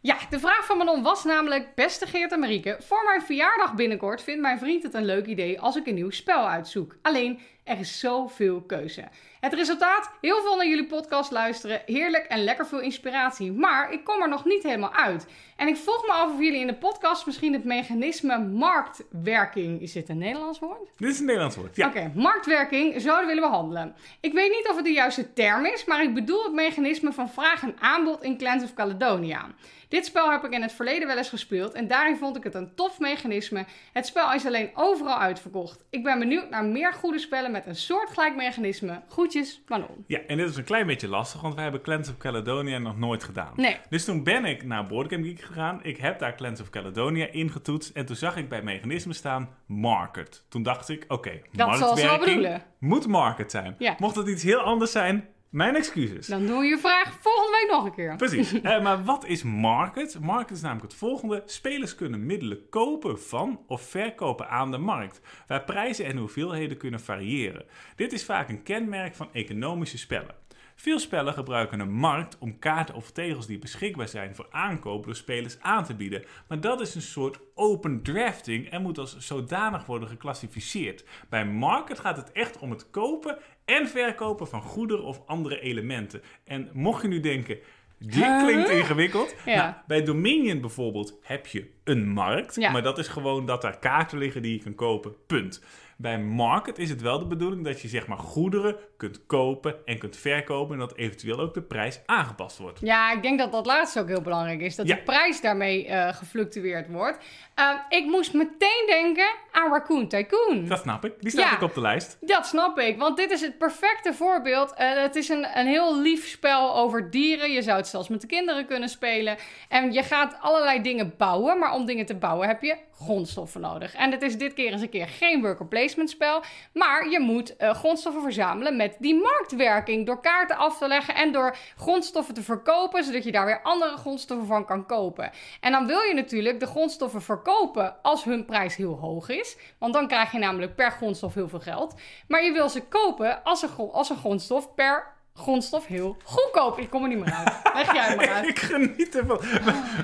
Ja, 0.05 0.17
de 0.29 0.39
vraag 0.39 0.65
van 0.65 0.77
Manon 0.77 1.03
was 1.03 1.23
namelijk: 1.23 1.75
Beste 1.75 2.05
Geert 2.07 2.31
en 2.31 2.39
Marieke, 2.39 2.77
voor 2.79 3.03
mijn 3.05 3.21
verjaardag 3.21 3.73
binnenkort 3.73 4.23
vindt 4.23 4.41
mijn 4.41 4.59
vriend 4.59 4.83
het 4.83 4.93
een 4.93 5.05
leuk 5.05 5.25
idee 5.25 5.59
als 5.59 5.75
ik 5.75 5.87
een 5.87 5.93
nieuw 5.93 6.09
spel 6.09 6.49
uitzoek. 6.49 6.95
Alleen, 7.01 7.39
er 7.63 7.79
is 7.79 7.99
zoveel 7.99 8.61
keuze. 8.61 9.03
Het 9.39 9.53
resultaat? 9.53 10.11
Heel 10.21 10.41
veel 10.41 10.55
naar 10.55 10.67
jullie 10.67 10.85
podcast 10.85 11.31
luisteren, 11.31 11.81
heerlijk 11.85 12.25
en 12.25 12.43
lekker 12.43 12.67
veel 12.67 12.79
inspiratie. 12.79 13.51
Maar 13.51 13.91
ik 13.91 14.03
kom 14.03 14.21
er 14.21 14.29
nog 14.29 14.45
niet 14.45 14.63
helemaal 14.63 14.93
uit. 14.93 15.27
En 15.55 15.67
ik 15.67 15.75
vroeg 15.75 16.01
me 16.05 16.11
af 16.11 16.33
of 16.33 16.39
jullie 16.39 16.59
in 16.59 16.67
de 16.67 16.75
podcast 16.75 17.25
misschien 17.25 17.53
het 17.53 17.63
mechanisme 17.63 18.37
marktwerking. 18.37 19.81
Is 19.81 19.91
dit 19.91 20.09
een 20.09 20.17
Nederlands 20.17 20.59
woord? 20.59 20.89
Dit 20.97 21.09
is 21.09 21.19
een 21.19 21.25
Nederlands 21.25 21.55
woord. 21.55 21.75
Ja. 21.75 21.87
Oké, 21.87 22.11
marktwerking 22.15 23.01
zouden 23.01 23.27
willen 23.27 23.43
behandelen. 23.43 23.95
Ik 24.19 24.33
weet 24.33 24.51
niet 24.51 24.67
of 24.69 24.75
het 24.75 24.85
de 24.85 24.91
juiste 24.91 25.33
term 25.33 25.65
is, 25.65 25.85
maar 25.85 26.03
ik 26.03 26.13
bedoel 26.13 26.43
het 26.43 26.53
mechanisme 26.53 27.13
van 27.13 27.29
vraag 27.29 27.63
en 27.63 27.75
aanbod 27.79 28.23
in 28.23 28.37
Clans 28.37 28.63
of 28.63 28.73
Caledonia. 28.73 29.47
Dit 29.93 30.05
spel 30.05 30.31
heb 30.31 30.43
ik 30.43 30.51
in 30.51 30.61
het 30.61 30.71
verleden 30.71 31.07
wel 31.07 31.17
eens 31.17 31.29
gespeeld 31.29 31.73
en 31.73 31.87
daarin 31.87 32.17
vond 32.17 32.37
ik 32.37 32.43
het 32.43 32.55
een 32.55 32.75
tof 32.75 32.99
mechanisme. 32.99 33.65
Het 33.91 34.05
spel 34.05 34.33
is 34.33 34.45
alleen 34.45 34.71
overal 34.73 35.17
uitverkocht. 35.17 35.83
Ik 35.89 36.03
ben 36.03 36.19
benieuwd 36.19 36.49
naar 36.49 36.65
meer 36.65 36.93
goede 36.93 37.19
spellen 37.19 37.51
met 37.53 37.65
een 37.65 37.75
soortgelijk 37.75 38.35
mechanisme. 38.35 39.01
Groetjes, 39.09 39.61
Manon. 39.67 40.03
Ja, 40.07 40.19
en 40.27 40.37
dit 40.37 40.49
is 40.49 40.55
een 40.55 40.63
klein 40.63 40.87
beetje 40.87 41.07
lastig, 41.07 41.41
want 41.41 41.53
wij 41.53 41.63
hebben 41.63 41.81
Clans 41.81 42.09
of 42.09 42.17
Caledonia 42.17 42.77
nog 42.77 42.97
nooit 42.97 43.23
gedaan. 43.23 43.53
Nee. 43.55 43.77
Dus 43.89 44.05
toen 44.05 44.23
ben 44.23 44.45
ik 44.45 44.63
naar 44.65 44.85
Boardgame 44.85 45.27
Geek 45.27 45.41
gegaan. 45.41 45.79
Ik 45.83 45.97
heb 45.97 46.19
daar 46.19 46.35
Clans 46.35 46.61
of 46.61 46.69
Caledonia 46.69 47.27
ingetoetst. 47.31 47.95
En 47.95 48.05
toen 48.05 48.15
zag 48.15 48.35
ik 48.35 48.49
bij 48.49 48.61
mechanismen 48.61 49.15
staan 49.15 49.49
Market. 49.65 50.45
Toen 50.49 50.63
dacht 50.63 50.89
ik, 50.89 51.05
oké, 51.07 51.41
Dat 51.51 51.77
zal 51.77 51.97
ze 51.97 52.05
wel 52.05 52.19
bedoelen. 52.19 52.63
moet 52.79 53.07
Market 53.07 53.51
zijn. 53.51 53.75
Ja. 53.77 53.95
Mocht 53.99 54.15
het 54.15 54.27
iets 54.27 54.43
heel 54.43 54.59
anders 54.59 54.91
zijn, 54.91 55.27
mijn 55.53 55.75
excuses. 55.75 56.27
Dan 56.27 56.45
doen 56.45 56.59
we 56.59 56.65
je 56.65 56.77
vraag 56.77 57.17
volgende 57.21 57.57
week 57.57 57.71
nog 57.71 57.85
een 57.85 57.93
keer. 57.93 58.15
Precies. 58.15 58.51
Eh, 58.63 58.83
maar 58.83 59.03
wat 59.03 59.25
is 59.25 59.43
market? 59.43 60.19
Market 60.19 60.55
is 60.55 60.61
namelijk 60.61 60.91
het 60.91 60.99
volgende. 60.99 61.43
Spelers 61.45 61.95
kunnen 61.95 62.25
middelen 62.25 62.69
kopen 62.69 63.21
van 63.21 63.63
of 63.67 63.81
verkopen 63.81 64.49
aan 64.49 64.71
de 64.71 64.77
markt, 64.77 65.21
waar 65.47 65.63
prijzen 65.63 66.05
en 66.05 66.17
hoeveelheden 66.17 66.77
kunnen 66.77 66.99
variëren. 66.99 67.65
Dit 67.95 68.13
is 68.13 68.25
vaak 68.25 68.49
een 68.49 68.63
kenmerk 68.63 69.15
van 69.15 69.29
economische 69.33 69.97
spellen. 69.97 70.35
Veel 70.75 70.99
spellen 70.99 71.33
gebruiken 71.33 71.79
een 71.79 71.91
markt 71.91 72.37
om 72.37 72.59
kaarten 72.59 72.95
of 72.95 73.11
tegels 73.11 73.47
die 73.47 73.59
beschikbaar 73.59 74.07
zijn 74.07 74.35
voor 74.35 74.47
aankoop 74.51 75.05
door 75.05 75.15
spelers 75.15 75.59
aan 75.61 75.83
te 75.83 75.95
bieden. 75.95 76.23
Maar 76.47 76.61
dat 76.61 76.81
is 76.81 76.95
een 76.95 77.01
soort 77.01 77.39
open 77.55 78.01
drafting 78.01 78.69
en 78.69 78.81
moet 78.81 78.97
als 78.97 79.17
zodanig 79.17 79.85
worden 79.85 80.07
geclassificeerd. 80.07 81.05
Bij 81.29 81.45
market 81.45 81.99
gaat 81.99 82.17
het 82.17 82.31
echt 82.31 82.59
om 82.59 82.69
het 82.69 82.89
kopen 82.89 83.37
en 83.65 83.87
verkopen 83.87 84.47
van 84.47 84.61
goederen 84.61 85.03
of 85.05 85.21
andere 85.25 85.59
elementen. 85.59 86.21
En 86.43 86.69
mocht 86.73 87.01
je 87.01 87.07
nu 87.07 87.19
denken, 87.19 87.57
dit 87.99 88.13
Huh? 88.13 88.43
klinkt 88.47 88.69
ingewikkeld. 88.69 89.35
Ja. 89.45 89.55
Nou, 89.55 89.73
bij 89.87 90.03
Dominion 90.03 90.61
bijvoorbeeld 90.61 91.19
heb 91.21 91.47
je 91.47 91.69
een 91.83 92.07
markt, 92.07 92.55
Ja. 92.55 92.71
maar 92.71 92.83
dat 92.83 92.97
is 92.97 93.07
gewoon 93.07 93.45
dat 93.45 93.61
daar 93.61 93.79
kaarten 93.79 94.17
liggen 94.17 94.41
die 94.41 94.53
je 94.57 94.63
kan 94.63 94.75
kopen, 94.75 95.15
punt. 95.27 95.63
Bij 95.97 96.19
market 96.19 96.77
is 96.79 96.89
het 96.89 97.01
wel 97.01 97.19
de 97.19 97.25
bedoeling 97.27 97.63
dat 97.63 97.81
je 97.81 97.87
zeg 97.87 98.07
maar 98.07 98.17
goederen 98.17 98.75
kunt 99.03 99.25
kopen 99.25 99.75
en 99.85 99.97
kunt 99.97 100.17
verkopen 100.17 100.73
en 100.73 100.79
dat 100.79 100.95
eventueel 100.97 101.39
ook 101.39 101.53
de 101.53 101.61
prijs 101.61 101.99
aangepast 102.05 102.57
wordt. 102.57 102.79
Ja, 102.79 103.11
ik 103.11 103.21
denk 103.21 103.39
dat 103.39 103.51
dat 103.51 103.65
laatste 103.65 103.99
ook 103.99 104.07
heel 104.07 104.21
belangrijk 104.21 104.61
is. 104.61 104.75
Dat 104.75 104.87
Ja. 104.87 104.95
de 104.95 105.01
prijs 105.01 105.41
daarmee 105.41 105.87
eh, 105.87 106.13
gefluctueerd 106.13 106.87
wordt. 106.89 107.17
Eh, 107.55 107.69
ik 107.89 108.05
moest 108.05 108.33
meteen 108.33 108.83
denken 108.87 109.27
aan 109.51 109.71
Raccoon 109.71 110.07
Tycoon. 110.07 110.65
Dat 110.67 110.79
snap 110.79 111.05
ik. 111.05 111.13
Die 111.19 111.29
staat 111.31 111.49
Ja. 111.49 111.55
ook 111.55 111.61
op 111.61 111.73
de 111.73 111.81
lijst. 111.81 112.17
Dat 112.21 112.45
snap 112.45 112.79
ik, 112.79 112.97
want 112.97 113.17
dit 113.17 113.31
is 113.31 113.41
het 113.41 113.57
perfecte 113.57 114.13
voorbeeld. 114.13 114.73
Eh, 114.73 115.01
het 115.01 115.15
is 115.15 115.29
een, 115.29 115.45
een 115.57 115.67
heel 115.67 116.01
lief 116.01 116.27
spel 116.27 116.75
over 116.75 117.09
dieren. 117.11 117.51
Je 117.51 117.61
zou 117.61 117.77
het 117.77 117.87
zelfs 117.87 118.07
met 118.07 118.21
de 118.21 118.27
kinderen 118.27 118.65
kunnen 118.65 118.89
spelen. 118.89 119.37
En 119.69 119.91
je 119.93 120.03
gaat 120.03 120.37
allerlei 120.41 120.81
dingen 120.81 121.13
bouwen, 121.17 121.59
maar 121.59 121.73
om 121.73 121.85
dingen 121.85 122.05
te 122.05 122.15
bouwen 122.15 122.47
heb 122.47 122.61
je 122.61 122.75
grondstoffen 123.03 123.61
nodig. 123.61 123.93
En 123.95 124.11
het 124.11 124.21
is 124.21 124.37
dit 124.37 124.53
keer 124.53 124.71
eens 124.71 124.81
een 124.81 124.89
keer 124.89 125.07
geen 125.07 125.41
worker 125.41 125.65
placement 125.67 126.09
spel, 126.09 126.43
maar 126.73 127.09
je 127.09 127.19
moet 127.19 127.55
eh, 127.55 127.73
grondstoffen 127.73 128.21
verzamelen 128.21 128.75
met 128.75 128.92
die 128.99 129.21
marktwerking. 129.21 130.05
Door 130.05 130.21
kaarten 130.21 130.57
af 130.57 130.77
te 130.77 130.87
leggen 130.87 131.15
en 131.15 131.31
door 131.31 131.57
grondstoffen 131.77 132.33
te 132.33 132.43
verkopen, 132.43 133.03
zodat 133.03 133.23
je 133.23 133.31
daar 133.31 133.45
weer 133.45 133.61
andere 133.61 133.97
grondstoffen 133.97 134.47
van 134.47 134.65
kan 134.65 134.85
kopen. 134.85 135.31
En 135.59 135.71
dan 135.71 135.87
wil 135.87 136.01
je 136.01 136.13
natuurlijk 136.13 136.59
de 136.59 136.65
grondstoffen 136.65 137.21
verkopen 137.21 138.01
als 138.01 138.23
hun 138.23 138.45
prijs 138.45 138.75
heel 138.75 138.97
hoog 138.97 139.29
is, 139.29 139.57
want 139.77 139.93
dan 139.93 140.07
krijg 140.07 140.31
je 140.31 140.39
namelijk 140.39 140.75
per 140.75 140.91
grondstof 140.91 141.33
heel 141.33 141.47
veel 141.47 141.59
geld. 141.59 141.93
Maar 142.27 142.43
je 142.43 142.51
wil 142.51 142.69
ze 142.69 142.81
kopen 142.81 143.43
als 143.43 143.61
een, 143.61 143.91
als 143.91 144.09
een 144.09 144.17
grondstof 144.17 144.73
per 144.73 145.12
grondstof 145.43 145.85
heel 145.87 146.17
goedkoop. 146.23 146.79
Ik 146.79 146.89
kom 146.89 147.01
er 147.03 147.09
niet 147.09 147.17
meer 147.19 147.33
uit. 147.33 147.53
Leg 147.73 147.93
jij 147.93 148.15
maar 148.15 148.29
uit. 148.29 148.47
ik 148.53 148.59
geniet 148.59 149.15
ervan. 149.15 149.39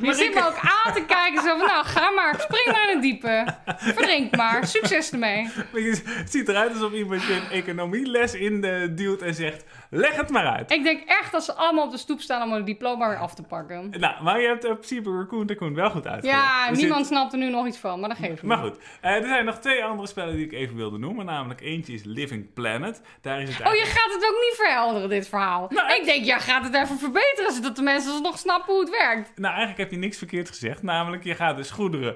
Je 0.02 0.14
zit 0.14 0.34
me 0.34 0.40
ook 0.48 0.58
aan 0.62 0.94
te 0.94 1.04
kijken 1.08 1.42
zo 1.44 1.58
van, 1.58 1.68
nou 1.68 1.86
ga 1.86 2.10
maar, 2.10 2.40
spring 2.40 2.66
maar 2.66 2.84
in 2.90 2.94
het 2.94 3.02
diepe. 3.02 3.46
Verdrink 3.78 4.36
maar, 4.36 4.68
succes 4.68 5.12
ermee. 5.12 5.50
Maar 5.72 5.82
je- 5.82 6.24
ziet 6.30 6.48
eruit 6.48 6.72
alsof 6.74 6.92
iemand 6.92 7.24
je 7.24 7.34
een 7.34 7.50
economieles 7.52 8.34
in 8.34 8.62
de 8.62 8.92
duwt 8.96 9.22
en 9.22 9.34
zegt, 9.34 9.64
leg 9.90 10.16
het 10.16 10.30
maar 10.30 10.46
uit. 10.46 10.72
Ik 10.72 10.84
denk 10.84 11.04
echt 11.06 11.32
dat 11.32 11.44
ze 11.44 11.54
allemaal 11.54 11.86
op 11.86 11.92
de 11.92 11.98
stoep 11.98 12.22
staan 12.22 12.42
om 12.42 12.52
hun 12.54 12.66
diploma 12.66 13.10
weer 13.10 13.18
af 13.18 13.34
te 13.36 13.44
pakken. 13.44 13.90
Nou, 14.00 14.24
maar 14.24 14.42
je 14.42 14.48
hebt 14.48 14.66
in 14.66 14.74
principe 14.74 15.18
Raccoon 15.18 15.46
Tycoon 15.46 15.74
wel 15.76 15.90
goed 15.90 16.08
uitgelegd. 16.08 16.40
Ja, 16.40 16.70
Dus 16.70 16.78
niemand 16.78 17.00
dit- 17.00 17.08
snapt 17.10 17.34
er 17.34 17.40
nu 17.40 17.50
nog 17.50 17.68
iets 17.68 17.78
van, 17.78 18.00
maar 18.00 18.10
dat 18.10 18.18
geeft 18.18 18.44
Maar 18.44 18.62
niet. 18.64 18.72
goed, 18.74 18.84
eh, 19.02 19.12
er 19.16 19.28
zijn 19.28 19.46
nog 19.46 19.60
twee 19.60 19.84
andere 19.84 20.08
spellen 20.08 20.36
die 20.36 20.46
ik 20.46 20.52
even 20.54 20.76
wilde 20.76 20.98
noemen. 20.98 21.26
Namelijk 21.26 21.62
eentje 21.62 21.94
is 21.94 22.04
Living 22.04 22.54
Planet. 22.54 23.02
Daar 23.22 23.42
is 23.42 23.58
het 23.58 23.68
Oh, 23.68 23.74
je 23.76 23.86
gaat 23.86 24.14
het 24.14 24.26
ook 24.26 24.40
niet 24.42 24.54
verhelderen, 24.56 25.10
dit 25.10 25.28
verhaal. 25.30 25.66
Nou, 25.70 25.94
ik 25.94 26.06
denk, 26.06 26.26
jij 26.26 26.40
gaat 26.40 26.64
het 26.64 26.74
even 26.74 26.98
verbeteren, 27.00 27.54
zodat 27.54 27.76
de 27.76 27.82
mensen 27.82 28.22
nog 28.22 28.38
snappen 28.38 28.74
hoe 28.74 28.82
het 28.82 28.90
werkt. 28.90 29.32
Nou, 29.36 29.48
eigenlijk 29.56 29.78
heb 29.78 29.92
je 29.92 29.98
niks 29.98 30.18
verkeerd 30.18 30.48
gezegd. 30.50 30.84
Namelijk, 30.84 31.24
je 31.24 31.36
gaat 31.36 31.56
dus 31.56 31.72
goederen... 31.72 32.16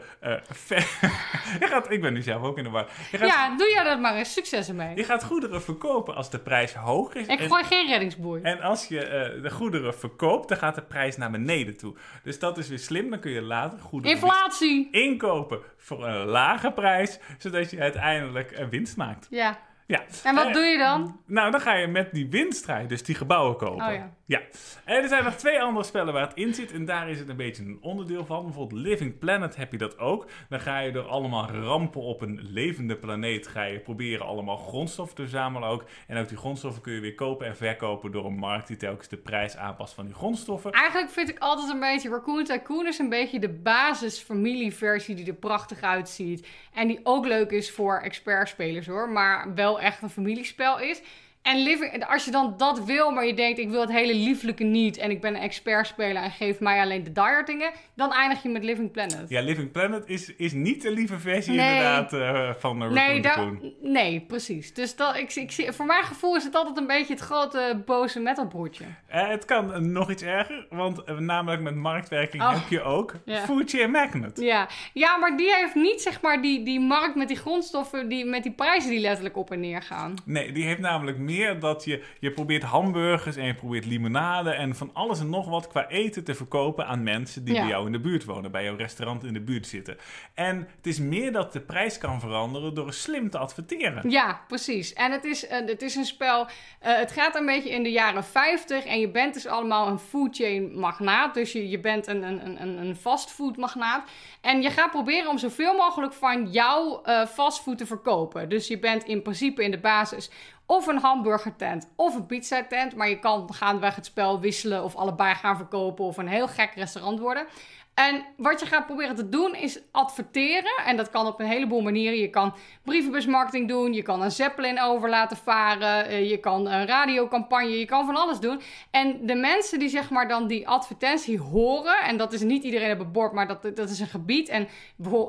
ver- 0.52 0.98
je 1.60 1.68
gaat... 1.68 1.92
Ik 1.92 2.02
ben 2.02 2.14
nu 2.14 2.22
zelf 2.22 2.44
ook 2.44 2.58
in 2.58 2.64
de 2.64 2.70
war. 2.70 2.88
Gaat, 3.12 3.28
Ja, 3.28 3.56
doe 3.58 3.70
jij 3.70 3.84
dat 3.84 4.00
maar 4.00 4.16
eens. 4.16 4.34
Succes 4.34 4.68
ermee. 4.68 4.96
je 4.96 5.04
gaat 5.04 5.24
goederen 5.24 5.62
verkopen 5.62 6.16
als 6.16 6.30
de 6.30 6.40
prijs 6.40 6.74
hoog 6.74 7.14
is. 7.14 7.28
Ik 7.28 7.40
en, 7.40 7.48
gooi 7.50 7.63
geen 7.64 7.88
reddingsboei. 7.88 8.42
en 8.42 8.62
als 8.62 8.88
je 8.88 9.06
eh, 9.06 9.42
de 9.42 9.50
goederen 9.52 9.94
verkoopt, 9.94 10.48
dan 10.50 10.58
gaat 10.58 10.76
de 10.76 10.82
prijs 10.82 11.18
naar 11.18 11.32
beneden 11.32 11.78
toe. 11.78 11.96
Dus 12.24 12.40
dat 12.40 12.58
is 12.58 12.68
weer 12.70 12.80
slim. 12.80 13.10
Dan 13.10 13.20
kun 13.20 13.32
je 13.32 13.42
later 13.42 13.80
goederen 13.80 14.16
Inflatie. 14.18 14.88
inkopen 14.92 15.60
voor 15.78 16.08
een 16.08 16.26
lage 16.26 16.72
prijs. 16.72 17.20
Zodat 17.38 17.72
je 17.72 17.80
uiteindelijk 17.80 18.52
een 18.58 18.70
winst 18.70 18.98
maakt. 18.98 19.28
Ja. 19.30 19.60
Ja. 19.88 20.02
En 20.24 20.36
wat 20.36 20.48
Eh, 20.48 20.54
doe 20.54 20.64
je 20.64 20.78
dan? 20.78 21.20
Nou, 21.26 21.52
dan 21.52 21.60
ga 21.62 21.74
je 21.74 21.88
met 21.88 22.14
die 22.14 22.30
winst 22.30 22.66
ga 22.66 22.78
je 22.78 22.88
dus 22.88 23.04
die 23.04 23.16
gebouwen 23.16 23.58
kopen. 23.58 23.86
Oh 23.88 23.94
ja. 23.94 24.14
Ja, 24.34 24.42
er 24.86 25.08
zijn 25.08 25.24
nog 25.24 25.36
twee 25.36 25.62
andere 25.62 25.86
spellen 25.86 26.14
waar 26.14 26.28
het 26.28 26.38
in 26.38 26.54
zit. 26.54 26.72
En 26.72 26.86
daar 26.86 27.10
is 27.10 27.20
het 27.20 27.30
een 27.30 27.36
beetje 27.36 27.64
een 27.64 27.78
onderdeel 27.82 28.26
van. 28.26 28.44
Bijvoorbeeld 28.44 28.82
Living 28.82 29.20
Planet 29.20 29.56
heb 29.56 29.72
je 29.72 29.78
dat 29.78 30.00
ook. 30.00 30.28
Dan 30.50 30.60
ga 30.60 30.80
je 30.80 30.92
door 30.92 31.08
allemaal 31.08 31.50
rampen 31.50 32.02
op 32.02 32.22
een 32.22 32.40
levende 32.42 32.98
planeet. 32.98 33.48
Ga 33.48 33.64
je 33.64 33.80
proberen 33.80 34.26
allemaal 34.26 34.58
grondstoffen 34.58 35.16
te 35.16 35.22
verzamelen 35.22 35.70
ook. 35.70 35.86
En 36.08 36.18
ook 36.18 36.28
die 36.28 36.38
grondstoffen 36.38 36.82
kun 36.82 36.94
je 36.94 37.00
weer 37.00 37.16
kopen 37.16 37.48
en 37.48 37.56
verkopen 37.56 38.12
door 38.12 38.26
een 38.26 38.38
markt 38.38 38.68
die 38.68 38.78
telkens 38.78 39.08
de 39.08 39.18
prijs 39.18 39.58
aanpast 39.58 39.94
van 39.94 40.06
die 40.06 40.16
grondstoffen. 40.16 40.72
Eigenlijk 40.72 41.12
vind 41.12 41.30
ik 41.30 41.40
altijd 41.40 41.70
een 41.70 41.80
beetje... 41.80 42.10
Raccoon 42.10 42.44
Tycoon 42.44 42.88
is 42.88 43.00
een 43.00 43.10
beetje 43.10 43.40
de 43.40 43.50
basis-familieversie 43.50 45.16
die 45.16 45.28
er 45.28 45.34
prachtig 45.34 45.82
uitziet. 45.82 46.48
En 46.74 46.88
die 46.88 47.00
ook 47.04 47.26
leuk 47.26 47.52
is 47.52 47.72
voor 47.72 48.00
expertspelers 48.00 48.88
hoor. 48.88 49.10
Maar 49.10 49.54
wel 49.54 49.80
echt 49.80 50.02
een 50.02 50.10
familiespel 50.10 50.80
is. 50.80 51.02
En 51.44 51.64
living, 51.64 52.06
als 52.06 52.26
je 52.26 52.32
dan 52.32 52.54
dat 52.58 52.84
wil, 52.84 53.12
maar 53.12 53.26
je 53.26 53.34
denkt, 53.34 53.60
ik 53.60 53.70
wil 53.70 53.82
het 53.82 53.92
hele 53.92 54.14
lieflijke 54.16 54.64
niet 54.64 54.98
en 54.98 55.10
ik 55.12 55.22
ben 55.22 55.36
een 55.36 55.42
expert 55.42 55.88
speler 55.88 56.24
en 56.24 56.32
geef 56.32 56.60
mij 56.60 56.80
alleen 56.82 57.04
de 57.04 57.12
dire 57.12 57.42
dingen, 57.46 57.72
dan 57.96 58.12
eindig 58.12 58.44
je 58.44 58.50
met 58.50 58.64
Living 58.64 58.92
Planet. 58.92 59.26
Ja, 59.28 59.42
Living 59.42 59.72
Planet 59.72 60.04
is, 60.08 60.36
is 60.36 60.52
niet 60.54 60.82
de 60.82 60.92
lieve 60.92 61.20
versie 61.20 61.54
Nee. 61.54 61.68
inderdaad 61.70 62.14
eh, 62.14 62.50
van 62.60 62.84
uh, 62.84 62.90
Nee, 62.90 63.22
da- 63.22 63.30
Raccoon. 63.30 63.74
nee, 63.82 64.22
precies. 64.28 64.74
Dus 64.74 64.96
dat, 64.96 65.16
ik, 65.18 65.36
ik, 65.36 65.52
zie- 65.52 65.72
voor 65.72 65.86
mijn 65.86 66.04
gevoel 66.04 66.36
is 66.36 66.44
het 66.44 66.56
altijd 66.56 66.78
een 66.78 66.88
beetje 66.88 67.14
het 67.14 67.22
grote 67.24 67.82
boze 67.86 68.20
metalbroertje. 68.20 68.84
Eh, 69.08 69.28
het 69.28 69.46
kan 69.46 69.74
eh, 69.74 69.80
nog 69.80 70.12
iets 70.12 70.24
erger, 70.24 70.66
want 70.70 71.04
eh, 71.04 71.18
namelijk 71.18 71.62
met 71.62 71.76
marktwerking 71.76 72.44
Oh. 72.44 72.52
heb 72.54 72.70
je 72.70 72.82
ook 72.82 73.14
Ja. 73.26 73.40
Food 73.46 73.70
Chain 73.70 73.92
Magnet. 73.92 74.40
Ja. 74.40 74.68
ja, 74.94 75.18
maar 75.18 75.38
die 75.38 75.54
heeft 75.56 75.76
niet 75.76 76.02
zeg 76.02 76.22
maar 76.22 76.42
die, 76.42 76.64
die 76.64 76.80
markt 76.80 77.16
met 77.16 77.28
die 77.28 77.38
grondstoffen, 77.38 78.10
die, 78.10 78.26
met 78.26 78.44
die 78.44 78.52
prijzen 78.52 78.90
die 78.90 79.00
letterlijk 79.00 79.38
op 79.38 79.52
en 79.52 79.60
neer 79.60 79.82
gaan. 79.82 80.14
Nee, 80.26 80.52
die 80.52 80.64
heeft 80.66 80.80
namelijk 80.80 81.18
meer 81.18 81.32
dat 81.60 81.84
je, 81.84 82.04
je 82.20 82.32
probeert 82.32 82.64
hamburgers 82.64 83.36
en 83.36 83.46
je 83.46 83.54
probeert 83.56 83.86
limonade 83.86 84.50
en 84.52 84.76
van 84.76 84.90
alles 84.94 85.20
en 85.20 85.30
nog 85.30 85.48
wat 85.50 85.68
qua 85.68 85.88
eten 85.88 86.24
te 86.24 86.36
verkopen 86.36 86.88
aan 86.88 87.04
mensen 87.04 87.44
die 87.46 87.54
Ja. 87.54 87.60
bij 87.60 87.70
jou 87.70 87.86
in 87.86 87.92
de 87.92 88.00
buurt 88.00 88.26
wonen, 88.26 88.52
bij 88.52 88.64
jouw 88.64 88.76
restaurant 88.76 89.24
in 89.24 89.34
de 89.34 89.42
buurt 89.42 89.68
zitten. 89.68 89.98
En 90.34 90.58
het 90.78 90.88
is 90.88 91.00
meer 91.00 91.32
dat 91.32 91.54
de 91.54 91.60
prijs 91.60 91.98
kan 91.98 92.20
veranderen 92.20 92.74
door 92.74 92.94
slim 92.94 93.30
te 93.30 93.38
adverteren. 93.38 94.10
Ja, 94.10 94.42
precies. 94.48 94.94
En 94.94 95.12
het 95.12 95.24
is, 95.24 95.48
eh, 95.48 95.66
het 95.66 95.82
is 95.82 95.96
een 95.96 96.06
spel. 96.06 96.48
eh, 96.80 96.96
het 96.98 97.12
gaat 97.12 97.36
een 97.36 97.46
beetje 97.46 97.70
in 97.70 97.84
de 97.84 97.92
jaren 97.92 98.24
50. 98.24 98.86
En 98.86 99.00
je 99.00 99.10
bent 99.10 99.34
dus 99.34 99.48
allemaal 99.48 99.88
een 99.88 100.00
food 100.00 100.36
chain 100.36 100.80
magnaat. 100.80 101.34
Dus 101.34 101.52
je, 101.52 101.70
je 101.70 101.80
bent 101.80 102.08
een, 102.08 102.24
een, 102.24 102.46
een- 102.46 102.62
een, 102.62 102.78
een 102.78 102.96
fastfood 102.96 103.58
magnaat. 103.58 104.10
En 104.42 104.62
je 104.62 104.70
gaat 104.70 104.92
proberen 104.92 105.30
om 105.30 105.38
zoveel 105.38 105.76
mogelijk 105.76 106.14
van 106.14 106.52
jouw 106.52 107.02
eh 107.04 107.26
fastfood 107.26 107.78
te 107.78 107.86
verkopen. 107.86 108.50
Dus 108.50 108.68
je 108.68 108.80
bent 108.80 109.04
in 109.04 109.22
principe 109.22 109.64
in 109.64 109.72
de 109.72 109.80
basis 109.80 110.30
of 110.66 110.88
een 110.88 110.98
hamburgertent 110.98 111.90
of 111.96 112.16
een 112.16 112.26
pizzatent. 112.26 112.96
Maar 112.96 113.10
je 113.10 113.20
kan 113.20 113.54
gaandeweg 113.54 113.96
het 113.96 114.06
spel 114.06 114.40
wisselen 114.40 114.84
of 114.84 114.96
allebei 114.96 115.36
gaan 115.36 115.58
verkopen 115.58 116.06
of 116.06 116.18
een 116.18 116.28
heel 116.28 116.48
gek 116.48 116.72
restaurant 116.76 117.20
worden. 117.20 117.46
En 117.94 118.26
wat 118.38 118.60
je 118.60 118.66
gaat 118.66 118.86
proberen 118.86 119.16
te 119.16 119.30
doen 119.30 119.56
is 119.56 119.80
adverteren. 119.92 120.74
En 120.86 120.98
dat 120.98 121.10
kan 121.10 121.28
op 121.28 121.40
een 121.40 121.46
heleboel 121.46 121.82
manieren. 121.82 122.18
Je 122.20 122.30
kan 122.30 122.54
brievenbusmarketing 122.84 123.68
doen. 123.68 123.94
Je 123.94 124.02
kan 124.02 124.22
een 124.22 124.32
zeppelin 124.32 124.82
over 124.82 125.10
laten 125.10 125.38
varen. 125.38 126.06
eh, 126.06 126.30
Je 126.30 126.38
kan 126.38 126.68
een 126.68 126.86
radiocampagne. 126.86 127.80
Je 127.80 127.86
kan 127.86 128.06
van 128.06 128.16
alles 128.16 128.40
doen. 128.40 128.62
En 128.92 129.26
de 129.26 129.36
mensen 129.36 129.80
die 129.80 129.90
zeg 129.90 130.10
maar 130.10 130.28
dan 130.28 130.48
die 130.48 130.68
advertentie 130.68 131.40
horen. 131.40 131.98
En 131.98 132.18
dat 132.18 132.34
is 132.34 132.42
niet 132.42 132.64
iedereen 132.64 132.92
op 132.92 133.00
het 133.00 133.12
bord, 133.12 133.32
maar 133.34 133.48
dat, 133.48 133.62
dat 133.76 133.90
is 133.90 134.00
een 134.00 134.08
gebied. 134.08 134.50
En 134.50 134.68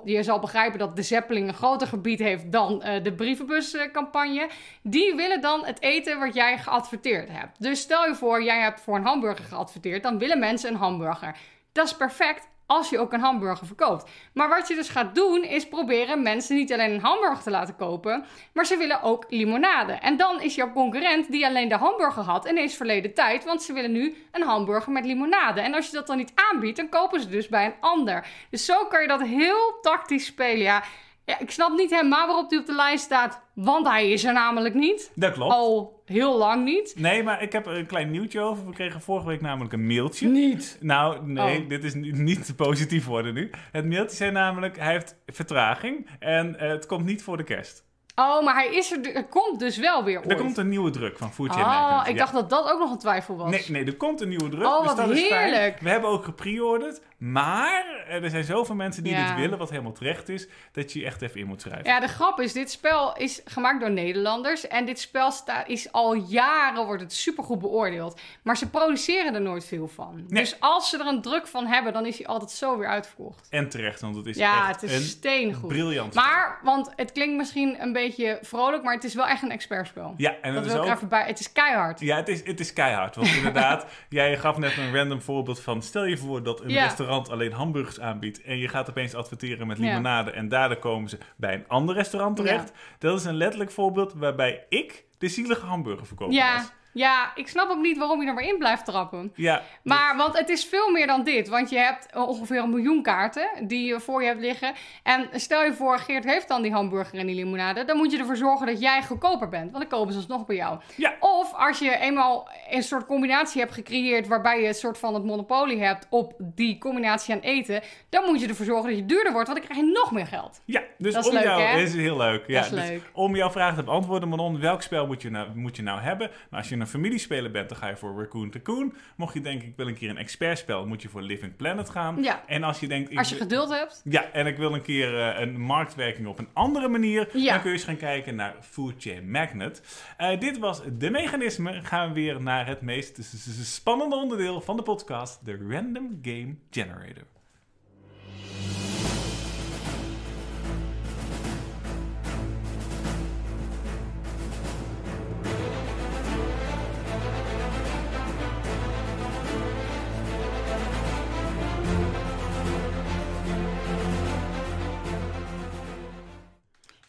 je 0.05 0.23
zal 0.23 0.39
begrijpen 0.39 0.79
dat 0.79 0.97
de 0.97 1.03
zeppelin 1.03 1.49
een 1.49 1.55
groter 1.55 1.87
gebied 1.87 2.19
heeft 2.19 2.53
dan 2.53 2.83
eh, 2.83 3.03
de 3.03 3.13
brievenbuscampagne. 3.13 4.49
Die 4.83 5.15
willen 5.15 5.41
dan 5.41 5.65
het 5.65 5.81
eten 5.83 6.19
wat 6.19 6.35
jij 6.35 6.59
geadverteerd 6.59 7.29
hebt. 7.29 7.63
Dus 7.63 7.81
stel 7.81 8.07
je 8.07 8.15
voor, 8.15 8.43
jij 8.43 8.61
hebt 8.61 8.81
voor 8.81 8.97
een 8.97 9.05
hamburger 9.05 9.45
geadverteerd. 9.45 10.03
Dan 10.03 10.19
willen 10.19 10.39
mensen 10.39 10.71
een 10.71 10.77
hamburger. 10.79 11.37
Dat 11.73 11.87
is 11.87 11.97
perfect 11.97 12.49
als 12.67 12.91
je 12.91 12.99
ook 12.99 13.13
een 13.13 13.21
hamburger 13.21 13.67
verkoopt. 13.67 14.11
Maar 14.35 14.49
wat 14.49 14.69
je 14.69 14.75
dus 14.75 14.89
gaat 14.89 15.15
doen, 15.15 15.43
is 15.43 15.69
proberen 15.69 16.23
mensen 16.23 16.57
niet 16.57 16.73
alleen 16.73 16.91
een 16.91 17.01
hamburger 17.01 17.43
te 17.43 17.51
laten 17.51 17.77
kopen, 17.77 18.25
maar 18.53 18.67
ze 18.67 18.77
willen 18.77 19.03
ook 19.03 19.25
limonade. 19.29 19.93
En 19.93 20.17
dan 20.17 20.41
is 20.41 20.55
jouw 20.55 20.73
concurrent, 20.73 21.31
die 21.31 21.47
alleen 21.47 21.69
de 21.69 21.77
hamburger 21.77 22.23
had, 22.23 22.49
ineens 22.49 22.75
verleden 22.75 23.15
tijd, 23.15 23.45
want 23.45 23.63
ze 23.63 23.73
willen 23.73 23.93
nu 23.93 24.17
een 24.33 24.43
hamburger 24.43 24.93
met 24.93 25.05
limonade. 25.05 25.61
En 25.61 25.75
als 25.75 25.87
je 25.87 25.93
dat 25.93 26.07
dan 26.07 26.17
niet 26.17 26.33
aanbiedt, 26.35 26.77
dan 26.77 26.89
kopen 26.89 27.21
ze 27.21 27.29
dus 27.29 27.49
bij 27.49 27.65
een 27.65 27.75
ander. 27.81 28.27
Dus 28.51 28.65
zo 28.65 28.87
kan 28.87 29.03
je 29.03 29.09
dat 29.09 29.23
heel 29.23 29.79
tactisch 29.81 30.27
spelen. 30.27 30.63
Ja, 30.63 30.83
ja 31.25 31.39
ik 31.39 31.51
snap 31.51 31.73
niet 31.77 31.91
helemaal 31.91 32.27
waarop 32.27 32.51
hij 32.51 32.59
op 32.59 32.67
de 32.67 32.75
lijst 32.75 33.05
staat, 33.05 33.41
want 33.55 33.87
hij 33.87 34.11
is 34.11 34.25
er 34.25 34.33
namelijk 34.33 34.75
niet. 34.75 35.11
Dat 35.15 35.33
klopt. 35.33 35.53
Al 35.53 36.03
heel 36.05 36.37
lang 36.39 36.65
niet. 36.65 36.95
Nee, 36.97 37.23
maar 37.23 37.43
ik 37.43 37.53
heb 37.53 37.67
er 37.67 37.77
een 37.77 37.87
klein 37.87 38.11
nieuwtje 38.11 38.41
over. 38.41 38.67
We 38.67 38.73
kregen 38.73 39.01
vorige 39.01 39.27
week 39.27 39.41
namelijk 39.41 39.73
een 39.73 39.87
mailtje. 39.87 40.29
Niet. 40.29 40.77
Nou, 40.81 41.27
nee, 41.27 41.63
Oh. 41.63 41.69
dit 41.69 41.85
is 41.85 41.95
ni- 41.95 42.11
niet 42.13 42.57
positief 42.57 43.07
worden 43.07 43.35
nu. 43.35 43.51
Het 43.73 43.87
mailtje 43.87 44.17
zei 44.17 44.31
namelijk, 44.31 44.79
hij 44.79 44.93
heeft 44.93 45.17
vertraging 45.27 46.09
en 46.19 46.59
eh, 46.59 46.69
het 46.69 46.87
komt 46.87 47.05
niet 47.05 47.23
voor 47.23 47.37
de 47.37 47.45
kerst. 47.45 47.83
Oh, 48.17 48.45
maar 48.45 48.55
hij 48.55 48.75
is 48.75 48.93
er, 48.93 49.15
er 49.15 49.25
komt 49.27 49.59
dus 49.59 49.77
wel 49.77 50.05
weer 50.05 50.19
ooit. 50.19 50.31
Er 50.31 50.37
komt 50.37 50.57
een 50.57 50.69
nieuwe 50.69 50.91
druk 50.91 51.19
van 51.19 51.33
Food 51.33 51.51
Chain 51.53 51.65
Oh, 51.67 52.01
ik 52.07 52.13
Ja. 52.13 52.19
dacht 52.19 52.33
dat 52.33 52.51
dat 52.51 52.71
ook 52.71 52.79
nog 52.79 52.91
een 52.93 52.99
twijfel 52.99 53.37
was. 53.37 53.51
Nee, 53.51 53.65
nee, 53.69 53.85
er 53.85 53.97
komt 53.97 54.21
een 54.21 54.29
nieuwe 54.29 54.49
druk. 54.49 54.67
Oh, 54.67 54.79
dus 54.79 54.87
wat 54.87 54.97
dat 54.97 55.11
is 55.11 55.23
fijn. 55.27 55.53
heerlijk. 55.53 55.81
We 55.81 55.89
hebben 55.91 56.11
ook 56.11 56.25
gepreorderd. 56.25 57.01
Maar 57.19 58.05
er 58.09 58.31
zijn 58.31 58.45
zoveel 58.45 58.75
mensen 58.75 59.03
die 59.03 59.13
Ja. 59.13 59.27
dit 59.29 59.37
willen, 59.37 59.59
wat 59.59 59.71
helemaal 59.71 59.93
terecht 59.93 60.29
is, 60.29 60.47
dat 60.73 60.93
je 60.93 60.99
je 61.01 61.05
echt 61.07 61.23
even 61.23 61.41
in 61.41 61.47
moet 61.47 61.61
schrijven. 61.61 61.85
Ja, 61.85 62.01
de 62.01 62.09
grap 62.09 62.41
is, 62.41 62.53
dit 62.53 62.71
spel 62.71 63.17
is 63.17 63.41
gemaakt 63.45 63.81
door 63.81 63.91
Nederlanders. 63.91 64.67
En 64.69 64.85
dit 64.85 64.99
spel 65.01 65.31
sta, 65.31 65.67
is 65.67 65.93
al 65.93 66.15
jaren, 66.15 66.85
wordt 66.87 67.03
het 67.03 67.13
supergoed 67.13 67.59
beoordeeld. 67.59 68.21
Maar 68.43 68.57
ze 68.57 68.71
produceren 68.71 69.35
er 69.35 69.41
nooit 69.41 69.65
veel 69.65 69.89
van. 69.89 70.15
Nee. 70.29 70.43
Dus 70.43 70.57
als 70.61 70.91
ze 70.91 70.99
er 70.99 71.07
een 71.07 71.23
druk 71.23 71.47
van 71.47 71.67
hebben, 71.67 71.93
dan 71.93 72.07
is 72.07 72.17
hij 72.19 72.27
altijd 72.27 72.51
zo 72.51 72.79
weer 72.79 72.89
uitverkocht. 72.89 73.47
En 73.51 73.69
terecht, 73.69 74.01
want 74.01 74.17
het 74.17 74.27
is 74.27 74.37
ja, 74.37 74.69
echt 74.69 74.81
het 74.81 74.91
is 74.91 74.97
een 74.97 75.03
steengoed. 75.03 75.69
briljant. 75.69 76.15
Maar, 76.15 76.59
want 76.63 76.91
het 76.97 77.13
klinkt 77.13 77.37
misschien 77.37 77.83
een 77.83 77.93
beetje 77.93 78.39
vrolijk, 78.43 78.83
maar 78.83 78.95
het 78.95 79.05
is 79.05 79.15
wel 79.15 79.27
echt 79.27 79.43
een 79.43 79.51
expertspel. 79.51 80.15
Ja, 80.17 80.35
en 80.41 80.55
dat 80.55 80.65
het 80.65 80.73
is 80.73 80.79
ook... 80.79 80.87
even 80.87 81.09
bij. 81.09 81.27
Het 81.27 81.39
is 81.41 81.53
keihard. 81.53 82.01
Ja, 82.01 82.17
het 82.17 82.29
is, 82.29 82.47
het 82.47 82.61
is 82.61 82.73
keihard. 82.73 83.17
Want 83.17 83.29
inderdaad, 83.35 83.87
jij 84.09 84.37
gaf 84.39 84.57
net 84.59 84.77
een 84.77 84.95
random 84.97 85.21
voorbeeld 85.23 85.61
van... 85.61 85.83
stel 85.83 86.05
je 86.05 86.17
voor 86.17 86.43
dat 86.43 86.61
een 86.61 86.69
Ja. 86.69 86.83
restaurant 86.83 87.03
alleen 87.09 87.53
hamburgers 87.53 88.01
aanbiedt... 88.01 88.43
en 88.43 88.59
je 88.59 88.69
gaat 88.69 88.91
opeens 88.91 89.15
adverteren 89.15 89.67
met 89.67 89.79
limonade... 89.79 90.31
en 90.31 90.49
daardoor 90.49 90.79
komen 90.79 91.09
ze 91.09 91.19
bij 91.37 91.55
een 91.55 91.69
ander 91.69 91.95
restaurant 91.95 92.37
terecht. 92.37 92.73
Dat 92.99 93.19
is 93.19 93.25
een 93.25 93.37
letterlijk 93.37 93.71
voorbeeld 93.71 94.13
waarbij 94.13 94.67
ik 94.69 95.05
de 95.19 95.29
zielige 95.29 95.67
hamburgerverkoper 95.67 96.35
Ja, 96.35 96.57
was. 96.57 96.73
Ja, 96.95 97.33
ik 97.35 97.49
snap 97.49 97.71
ook 97.71 97.81
niet 97.81 97.99
waarom 97.99 98.23
je 98.23 98.29
er 98.29 98.35
maar 98.35 98.45
in 98.45 98.59
blijft 98.59 98.85
trappen. 98.85 99.33
Ja, 99.35 99.63
Maar, 99.83 100.17
want 100.17 100.39
het 100.39 100.49
is 100.49 100.65
veel 100.65 100.91
meer 100.91 101.07
dan 101.07 101.25
dit. 101.25 101.49
Want 101.49 101.71
je 101.71 101.79
hebt 101.79 102.15
ongeveer 102.15 102.59
een 102.59 102.71
miljoen 102.71 103.03
kaarten 103.03 103.49
die 103.63 103.87
je 103.87 104.01
voor 104.01 104.21
je 104.23 104.29
hebt 104.29 104.41
liggen. 104.41 104.73
En 105.03 105.29
stel 105.33 105.65
je 105.65 105.73
voor, 105.73 105.99
Geert 105.99 106.25
heeft 106.25 106.49
dan 106.49 106.63
die 106.63 106.73
hamburger 106.73 107.19
en 107.19 107.27
die 107.27 107.35
limonade. 107.35 107.85
Dan 107.85 107.97
moet 107.97 108.13
je 108.13 108.19
ervoor 108.19 108.37
zorgen 108.37 108.67
dat 108.67 108.81
jij 108.81 109.03
goedkoper 109.03 109.49
bent. 109.49 109.73
Want 109.73 109.91
dan 109.91 109.99
kopen 109.99 110.13
ze 110.13 110.19
alsnog 110.19 110.47
bij 110.47 110.57
jou. 110.57 110.79
Ja. 110.97 111.15
Of 111.21 111.55
als 111.55 111.79
je 111.79 111.99
eenmaal 111.99 112.49
een 112.71 112.83
soort 112.83 113.07
combinatie 113.07 113.61
hebt 113.61 113.73
gecreëerd... 113.73 114.27
waarbij 114.29 114.61
je 114.61 114.69
een 114.69 114.75
soort 114.75 114.99
van 114.99 115.15
het 115.15 115.25
monopolie 115.25 115.83
hebt 115.83 116.07
op 116.11 116.35
die 116.39 116.79
combinatie 116.79 117.35
aan 117.35 117.41
eten... 117.41 117.83
dan 118.09 118.25
moet 118.25 118.41
je 118.41 118.49
ervoor 118.49 118.67
zorgen 118.67 118.89
dat 118.89 118.99
je 118.99 119.07
duurder 119.07 119.33
wordt. 119.33 119.49
Want 119.49 119.59
dan 119.59 119.69
krijg 119.69 119.87
je 119.87 119.93
nog 119.93 120.13
meer 120.13 120.27
geld. 120.27 120.61
Ja, 120.65 120.83
dus 120.99 121.15
Dat 121.15 121.27
is 121.27 121.33
leuk, 121.33 121.43
jou 121.43 121.61
hè? 121.61 121.81
is 121.81 121.95
heel 121.95 122.17
leuk. 122.17 122.45
Ja, 122.47 122.61
is 122.61 122.69
dus 122.69 122.89
leuk. 122.89 123.03
om 123.13 123.37
jouw 123.37 123.51
vraag 123.51 123.75
te 123.75 123.83
beantwoorden, 123.83 124.29
Manon, 124.29 124.61
welk 124.61 124.83
spel 124.83 125.07
moet 125.07 125.23
je, 125.23 125.31
nou, 125.31 125.49
moet 125.55 125.77
je 125.77 125.83
nou 125.83 126.01
hebben? 126.01 126.29
Nou, 126.29 126.63
als 126.63 126.69
je 126.69 126.77
een 126.85 126.91
familiespeler 126.91 127.51
bent, 127.51 127.69
dan 127.69 127.79
ga 127.79 127.89
je 127.89 127.97
voor 127.97 128.19
Raccoon 128.21 128.51
Tycoon. 128.51 128.95
Mocht 129.17 129.35
je 129.35 129.41
denken, 129.41 129.69
ik 129.69 129.77
wil 129.77 129.87
een 129.87 129.95
keer 129.95 130.11
een 130.11 130.17
expertspel, 130.17 130.87
moet 130.87 131.03
je 131.03 131.09
voor 131.09 131.23
Living 131.23 131.57
Planet 131.57 131.91
gaan. 131.91 132.23
Ja. 132.23 132.43
En 132.47 132.63
als 132.63 132.81
je 132.81 132.89
denkt, 132.89 133.11
ik 133.11 133.19
Als 133.19 133.29
je 133.29 133.35
geduld 133.37 133.71
hebt. 133.71 134.01
ja, 134.05 134.31
en 134.33 134.47
ik 134.47 134.57
wil 134.57 134.75
een 134.75 134.83
keer 134.83 135.21
eh, 135.21 135.41
een 135.41 135.61
marktwerking 135.61 136.27
op 136.27 136.39
een 136.39 136.49
andere 136.53 136.89
manier, 136.89 137.29
Ja. 137.33 137.53
dan 137.53 137.61
kun 137.61 137.71
je 137.71 137.77
eens 137.77 137.85
gaan 137.85 137.97
kijken 137.97 138.35
naar 138.35 138.55
Food 138.61 138.95
Chain 138.99 139.31
Magnet. 139.31 139.83
Eh, 140.17 140.41
dit 140.41 140.59
was 140.59 140.83
de 140.99 141.11
mechanisme. 141.11 141.83
Gaan 141.83 142.09
we 142.09 142.15
weer 142.15 142.43
naar 142.43 142.67
het 142.67 142.81
meest 142.81 143.19
spannende 143.65 144.17
onderdeel 144.17 144.61
van 144.61 144.77
de 144.77 144.83
podcast, 144.83 145.45
de 145.45 145.67
Random 145.71 146.19
Game 146.23 146.55
Generator. 146.71 147.25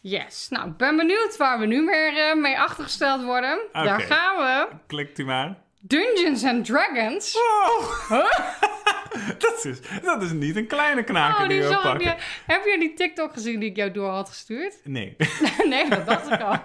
Yes. 0.08 0.50
Nou, 0.50 0.68
ik 0.70 0.78
ben 0.78 0.98
benieuwd 0.98 1.38
waar 1.38 1.60
we 1.60 1.66
nu 1.66 1.86
weer 1.86 2.18
eh, 2.18 2.36
mee 2.36 2.60
achtergesteld 2.60 3.24
worden. 3.24 3.60
Daar 3.72 4.00
gaan 4.00 4.38
we. 4.38 4.68
Klikt 4.88 5.20
u 5.20 5.26
maar. 5.26 5.56
Dungeons 5.88 6.44
and 6.44 6.66
Dragons. 6.66 7.38
Oh. 7.38 8.10
Dat 9.38 9.66
is, 9.66 9.80
dat 10.04 10.22
is 10.22 10.32
niet 10.32 10.56
een 10.56 10.68
kleine 10.68 11.04
knaker 11.04 11.42
Oh, 11.44 11.50
die 11.50 11.60
die 11.60 11.68
we 11.68 11.74
zag 11.74 11.84
ik 11.84 11.90
pakken. 11.90 12.08
je. 12.08 12.16
Heb 12.46 12.64
je 12.66 12.80
die 12.80 12.94
TikTok 12.94 13.34
gezien 13.34 13.60
die 13.60 13.70
ik 13.70 13.76
jou 13.76 13.92
door 13.92 14.10
had 14.10 14.30
gestuurd? 14.30 14.74
Nee. 14.84 15.16
nee, 15.70 15.90
dat 15.90 16.06
dacht 16.06 16.32
ik 16.32 16.42
al. 16.42 16.56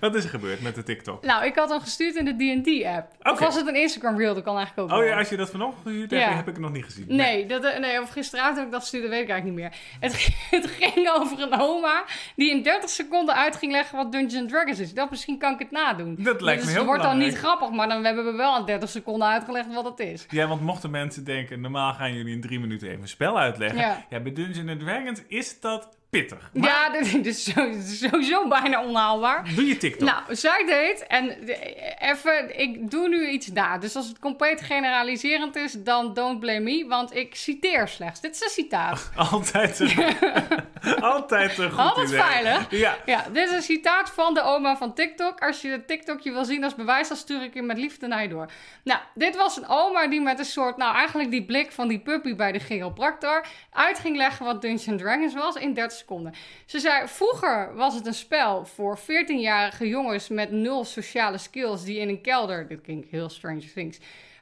Wat 0.00 0.14
is 0.14 0.24
er 0.24 0.30
gebeurd 0.30 0.62
met 0.62 0.74
de 0.74 0.82
TikTok? 0.82 1.24
Nou, 1.24 1.44
ik 1.44 1.54
had 1.54 1.68
hem 1.70 1.80
gestuurd 1.80 2.14
in 2.14 2.24
de 2.24 2.34
D&D-app. 2.62 3.12
Of 3.32 3.38
was 3.38 3.54
het 3.54 3.66
een 3.66 3.74
Instagram 3.74 4.18
reel? 4.18 4.34
Dat 4.34 4.44
kan 4.44 4.56
eigenlijk 4.56 4.88
ook 4.90 4.94
Oh 4.98 5.02
wel. 5.02 5.12
ja, 5.12 5.18
als 5.18 5.28
je 5.28 5.36
dat 5.36 5.50
vanochtend 5.50 5.82
gestuurd 5.86 6.10
hebt, 6.10 6.22
Ja. 6.22 6.30
heb 6.36 6.46
ik 6.48 6.52
het 6.54 6.62
nog 6.62 6.72
niet 6.72 6.84
gezien. 6.84 7.04
Nee, 7.08 7.46
dat, 7.46 7.64
eh, 7.64 7.78
nee, 7.78 8.00
of 8.02 8.10
gisteravond 8.10 8.56
heb 8.56 8.66
ik 8.66 8.72
dat 8.72 8.80
gestuurd, 8.80 9.02
dat 9.02 9.12
weet 9.12 9.22
ik 9.22 9.28
eigenlijk 9.30 9.60
niet 9.60 9.70
meer. 9.70 9.78
Het, 10.00 10.28
het 10.62 10.70
ging 10.80 11.10
over 11.10 11.40
een 11.40 11.60
oma 11.60 12.04
die 12.36 12.50
in 12.50 12.62
30 12.62 12.90
seconden 12.90 13.34
uit 13.34 13.56
ging 13.56 13.72
leggen 13.72 13.96
wat 13.96 14.12
Dungeons 14.12 14.50
Dragons 14.52 14.78
is. 14.78 14.94
Dacht, 14.94 15.10
misschien 15.10 15.38
kan 15.38 15.52
ik 15.52 15.58
het 15.58 15.70
nadoen. 15.70 16.16
Dat 16.18 16.40
lijkt 16.40 16.62
me 16.64 16.68
heel 16.70 16.78
het 16.78 16.86
wordt 16.86 17.02
dan 17.02 17.18
niet 17.18 17.26
belangrijk. 17.26 17.56
grappig, 17.58 17.76
maar 17.76 17.88
dan 17.88 18.04
hebben 18.04 18.24
we 18.24 18.32
wel 18.32 18.47
in 18.56 18.64
30 18.64 18.88
seconden 18.88 19.28
uitgelegd 19.28 19.74
wat 19.74 19.84
het 19.84 19.98
is. 20.00 20.26
Ja, 20.30 20.46
want 20.46 20.60
mochten 20.60 20.90
mensen 20.90 21.24
denken, 21.24 21.60
normaal 21.60 21.94
gaan 21.94 22.14
jullie 22.14 22.34
in 22.34 22.40
drie 22.40 22.60
minuten 22.60 22.88
even 22.88 23.02
een 23.02 23.08
spel 23.08 23.38
uitleggen. 23.38 23.78
Ja. 23.78 24.06
Ja, 24.10 24.20
bij 24.20 24.32
Dungeons 24.32 24.82
Dragons 24.82 25.22
is 25.28 25.60
dat 25.60 25.97
pittig. 26.10 26.50
Maar 26.52 26.68
Ja, 26.68 26.90
dit 26.90 27.26
is 27.26 27.52
sowieso 28.00 28.48
bijna 28.48 28.84
onhaalbaar. 28.84 29.44
doe 29.54 29.66
je 29.66 29.76
TikTok. 29.76 30.08
Nou, 30.08 30.22
zij 30.28 30.64
deed, 30.66 31.06
en 31.06 31.26
de- 31.44 31.94
even, 31.98 32.58
ik 32.60 32.90
doe 32.90 33.08
nu 33.08 33.28
iets 33.28 33.46
na. 33.52 33.78
Dus 33.78 33.96
als 33.96 34.08
het 34.08 34.18
compleet 34.18 34.60
generaliserend 34.60 35.56
is, 35.56 35.72
dan 35.72 36.14
don't 36.14 36.40
blame 36.40 36.60
me, 36.60 36.86
want 36.88 37.14
ik 37.16 37.34
citeer 37.34 37.88
slechts. 37.88 38.20
Dit 38.20 38.34
is 38.34 38.40
een 38.42 38.48
citaat. 38.48 39.10
Altijd 39.30 39.78
een, 39.80 39.92
altijd 41.00 41.58
een 41.58 41.70
goed 41.70 41.78
Altijd 41.78 42.08
idee. 42.08 42.20
veilig. 42.20 42.70
Ja. 42.70 42.96
Ja, 43.06 43.24
dit 43.32 43.48
is 43.48 43.54
een 43.54 43.62
citaat 43.62 44.10
van 44.10 44.34
de 44.34 44.42
oma 44.42 44.76
van 44.76 44.94
TikTok. 44.94 45.40
Als 45.40 45.60
je 45.60 45.68
het 45.68 45.86
TikTokje 45.86 46.32
wil 46.32 46.44
zien 46.44 46.64
als 46.64 46.74
bewijs, 46.74 47.08
dan 47.08 47.16
stuur 47.16 47.42
ik 47.42 47.54
je 47.54 47.62
met 47.62 47.78
liefde 47.78 48.06
naar 48.06 48.22
je 48.22 48.28
door. 48.28 48.50
Nou, 48.84 49.00
dit 49.14 49.36
was 49.36 49.56
een 49.56 49.68
oma 49.68 50.06
die 50.06 50.20
met 50.20 50.38
een 50.38 50.44
soort, 50.44 50.76
nou 50.76 50.94
eigenlijk 50.94 51.30
die 51.30 51.44
blik 51.44 51.72
van 51.72 51.88
die 51.88 51.98
puppy 51.98 52.34
bij 52.36 52.52
de 52.52 52.58
chiropractor 52.58 53.46
uit 53.72 53.98
ging 53.98 54.16
leggen 54.16 54.44
wat 54.46 54.62
Dungeons 54.62 55.02
Dragons 55.02 55.34
was 55.34 55.54
in 55.54 55.74
30 55.74 55.97
seconden. 55.98 56.34
Ze 56.66 56.78
zei, 56.78 57.08
vroeger 57.08 57.74
was 57.74 57.94
het 57.94 58.06
een 58.06 58.14
spel 58.14 58.64
voor 58.64 58.98
14-jarige 58.98 59.88
jongens 59.88 60.28
met 60.28 60.50
nul 60.50 60.84
sociale 60.84 61.38
skills 61.38 61.84
die 61.84 61.98
in 61.98 62.08
een 62.08 62.20
kelder, 62.20 62.68
dit 62.68 62.80
klinkt 62.80 63.10
heel 63.10 63.28
Stranger 63.28 63.72
Things, 63.72 63.98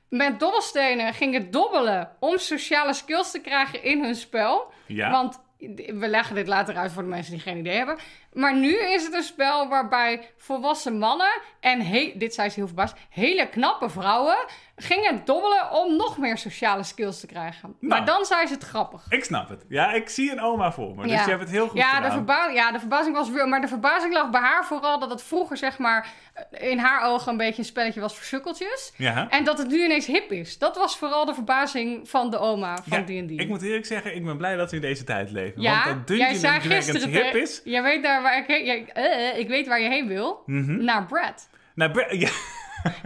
met 0.08 0.40
dobbelstenen 0.40 1.14
gingen 1.14 1.50
dobbelen 1.50 2.10
om 2.20 2.38
sociale 2.38 2.94
skills 2.94 3.30
te 3.30 3.40
krijgen 3.40 3.82
in 3.82 4.04
hun 4.04 4.14
spel. 4.14 4.72
Ja. 4.86 5.10
Want 5.10 5.40
we 5.76 6.08
leggen 6.08 6.34
dit 6.34 6.46
later 6.46 6.76
uit 6.76 6.92
voor 6.92 7.02
de 7.02 7.08
mensen 7.08 7.32
die 7.32 7.42
geen 7.42 7.58
idee 7.58 7.76
hebben. 7.76 7.96
Maar 8.36 8.56
nu 8.56 8.76
is 8.78 9.04
het 9.04 9.14
een 9.14 9.22
spel 9.22 9.68
waarbij 9.68 10.30
volwassen 10.36 10.98
mannen 10.98 11.40
en, 11.60 11.80
he- 11.80 12.12
dit 12.16 12.34
zei 12.34 12.48
ze 12.48 12.54
heel 12.54 12.66
verbaasd, 12.66 12.96
hele 13.10 13.48
knappe 13.48 13.88
vrouwen 13.90 14.36
gingen 14.76 15.22
dobbelen 15.24 15.70
om 15.70 15.96
nog 15.96 16.18
meer 16.18 16.38
sociale 16.38 16.82
skills 16.82 17.20
te 17.20 17.26
krijgen. 17.26 17.76
Maar 17.80 18.02
Nou. 18.02 18.04
dan 18.16 18.24
zei 18.24 18.46
ze 18.46 18.54
het 18.54 18.62
grappig. 18.64 19.06
Ik 19.08 19.24
snap 19.24 19.48
het. 19.48 19.64
Ja, 19.68 19.92
ik 19.92 20.08
zie 20.08 20.32
een 20.32 20.40
oma 20.40 20.72
voor 20.72 20.94
me. 20.94 21.02
Dus 21.02 21.10
Ja. 21.12 21.22
je 21.24 21.28
hebt 21.30 21.40
het 21.42 21.50
heel 21.50 21.68
goed 21.68 21.78
Ja, 21.78 21.90
de, 21.90 21.96
gedaan. 21.96 22.12
verba 22.12 22.48
ja, 22.48 22.72
de 22.72 22.78
verbazing 22.78 23.16
was 23.16 23.30
weer. 23.30 23.48
Maar 23.48 23.60
de 23.60 23.68
verbazing 23.68 24.12
lag 24.12 24.30
bij 24.30 24.40
haar 24.40 24.64
vooral 24.64 24.98
dat 24.98 25.10
het 25.10 25.22
vroeger, 25.22 25.56
zeg 25.56 25.78
maar, 25.78 26.08
in 26.50 26.78
haar 26.78 27.02
ogen 27.08 27.30
een 27.32 27.36
beetje 27.36 27.58
een 27.58 27.64
spelletje 27.68 28.00
was 28.00 28.14
voor 28.14 28.24
sukkeltjes. 28.24 28.92
Ja. 28.96 29.28
En 29.30 29.44
dat 29.44 29.58
het 29.58 29.68
nu 29.68 29.84
ineens 29.84 30.06
hip 30.06 30.32
is. 30.32 30.58
Dat 30.58 30.76
was 30.76 30.98
vooral 30.98 31.24
de 31.24 31.34
verbazing 31.34 32.08
van 32.08 32.30
de 32.30 32.38
oma 32.38 32.76
van 32.88 32.98
Ja, 32.98 33.04
D&D. 33.04 33.40
ik 33.40 33.48
moet 33.48 33.62
eerlijk 33.62 33.86
zeggen, 33.86 34.14
ik 34.16 34.24
ben 34.24 34.36
blij 34.36 34.56
dat 34.56 34.70
we 34.70 34.76
in 34.76 34.82
deze 34.82 35.04
tijd 35.04 35.30
leven. 35.30 35.62
Ja, 35.62 35.84
Want 35.84 36.08
dat 36.08 36.16
jij 36.16 36.34
zei 36.34 36.60
gisteren... 36.60 37.08
hip 37.08 37.34
is... 37.34 37.60
Jij 37.64 37.82
weet 37.82 38.02
daar 38.02 38.22
waar 38.26 38.38
ik 38.38 38.88
eh, 38.88 39.38
ik 39.38 39.48
weet 39.48 39.66
waar 39.66 39.80
je 39.80 39.88
heen 39.88 40.06
wil. 40.06 40.42
Mhm. 40.46 40.84
Naar 40.84 41.06
Brad. 41.06 41.48
Bre- 41.92 42.16
ja, 42.24 42.30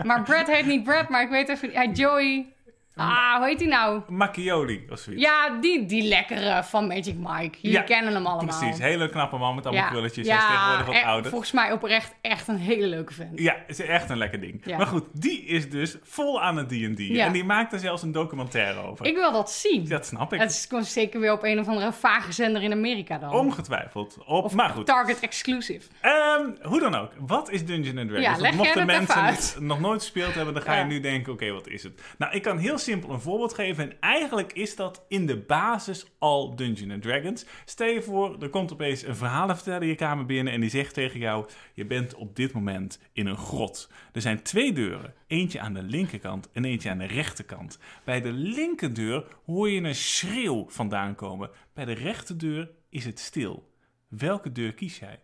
Maar 0.05 0.23
Brad 0.23 0.47
heet 0.47 0.67
niet 0.67 0.85
Brad, 0.85 1.09
maar 1.09 1.23
ik 1.23 1.29
weet 1.29 1.49
even... 1.49 1.71
Hij 1.73 1.89
Joey... 1.89 2.47
Ah, 2.95 3.37
hoe 3.37 3.47
heet 3.47 3.61
hij 3.61 3.69
nou? 3.69 4.01
Macchioli 4.09 4.87
of 4.91 4.99
zoiets. 4.99 5.23
Ja, 5.23 5.59
die, 5.61 5.87
die 5.87 6.03
lekkere 6.03 6.65
van 6.65 6.87
Magic 6.87 7.15
Mike. 7.17 7.59
Jullie 7.61 7.79
Ja, 7.79 7.83
kennen 7.83 8.15
hem 8.15 8.27
allemaal. 8.27 8.59
Precies, 8.59 8.79
hele 8.79 9.09
knappe 9.11 9.37
man 9.37 9.55
met 9.55 9.67
allemaal 9.67 9.89
krulletjes. 9.91 10.27
Hij 10.29 10.37
is 10.37 10.43
tegenwoordig 10.47 10.87
wat 10.87 11.03
ouder. 11.05 11.31
volgens 11.31 11.53
mij 11.53 11.73
oprecht 11.73 12.15
echt 12.21 12.49
een 12.49 12.57
hele 12.57 12.87
leuke 12.87 13.13
vent. 13.15 13.39
Ja, 13.39 13.57
is 13.67 13.81
echt 13.81 14.11
een 14.11 14.19
lekker 14.19 14.41
ding. 14.41 14.61
Ja. 14.65 14.77
Maar 14.77 14.87
goed, 14.87 15.05
die 15.13 15.45
is 15.45 15.71
dus 15.71 15.97
vol 16.03 16.43
aan 16.43 16.57
het 16.57 16.69
D&D. 16.69 16.99
Ja. 16.99 17.27
En 17.27 17.33
die 17.33 17.45
maakt 17.45 17.73
er 17.73 17.79
zelfs 17.79 18.03
een 18.03 18.13
documentaire 18.13 18.81
over. 18.83 19.07
Ik 19.07 19.15
wil 19.17 19.33
dat 19.33 19.51
zien. 19.51 19.89
Dat 19.89 20.07
snap 20.07 20.33
ik. 20.33 20.41
Het 20.41 20.51
is 20.51 20.67
gewoon 20.69 20.85
zeker 20.85 21.21
weer 21.21 21.33
op 21.33 21.43
een 21.43 21.59
of 21.59 21.69
andere 21.69 21.93
vage 21.93 22.33
zender 22.33 22.63
in 22.63 22.73
Amerika 22.73 23.19
dan. 23.19 23.31
Ongetwijfeld. 23.33 24.19
Op, 24.27 24.45
Of 24.45 24.55
maar 24.55 24.71
goed. 24.71 24.87
Target 24.87 25.21
exclusive. 25.21 25.89
Ehm, 26.01 26.45
hoe 26.63 26.81
dan 26.81 26.95
ook, 26.95 27.13
wat 27.19 27.51
is 27.51 27.65
Dungeons 27.67 28.09
Dragons? 28.09 28.21
Ja, 28.21 28.37
jij 28.49 28.53
mochten 28.53 28.87
mensen 28.87 29.25
het 29.25 29.57
nog 29.61 29.81
nooit 29.81 30.01
gespeeld 30.01 30.35
hebben, 30.35 30.55
dan 30.55 30.63
ga 30.63 30.75
je 30.75 30.81
Ja. 30.81 30.87
nu 30.87 31.01
denken, 31.01 31.33
oké, 31.33 31.51
wat 31.53 31.69
is 31.69 31.83
het? 31.83 32.01
Nou, 32.19 32.33
ik 32.35 32.43
kan 32.43 32.59
heel 32.59 32.79
simpel 32.81 33.11
een 33.11 33.21
voorbeeld 33.21 33.55
geven. 33.55 33.91
En 33.91 33.97
eigenlijk 34.01 34.53
is 34.53 34.77
dat 34.77 35.05
in 35.09 35.27
de 35.27 35.37
basis 35.37 36.07
al 36.19 36.57
Dungeons 36.57 37.03
Dragons. 37.03 37.47
Stel 37.65 37.87
je 37.87 38.03
voor, 38.03 38.43
er 38.43 38.49
komt 38.49 38.73
opeens 38.73 39.03
een 39.03 39.17
verhalenverteller 39.17 39.89
je 39.89 39.95
kamer 39.95 40.27
binnen 40.27 40.53
en 40.53 40.61
die 40.61 40.71
zegt 40.71 40.95
tegen 40.95 41.19
jou, 41.19 41.49
je 41.75 41.85
bent 41.85 42.15
op 42.15 42.37
dit 42.37 42.53
moment 42.53 43.01
in 43.13 43.27
een 43.27 43.37
grot. 43.37 43.91
Er 44.13 44.21
zijn 44.21 44.43
twee 44.43 44.73
deuren, 44.73 45.15
eentje 45.27 45.61
aan 45.61 45.75
de 45.75 45.83
linkerkant 45.83 46.49
en 46.53 46.65
eentje 46.65 46.91
aan 46.91 46.99
de 46.99 47.07
rechterkant. 47.07 47.79
Bij 48.05 48.21
de 48.21 48.33
linkerdeur 48.33 49.25
hoor 49.47 49.71
je 49.71 49.81
een 49.81 49.95
schreeuw 49.95 50.67
vandaan 50.69 51.15
komen. 51.15 51.51
Bij 51.75 51.85
de 51.85 51.93
rechterdeur 51.93 52.71
is 52.89 53.05
het 53.05 53.19
stil. 53.19 53.73
Welke 54.09 54.53
deur 54.53 54.75
kies 54.75 54.99
jij? 54.99 55.21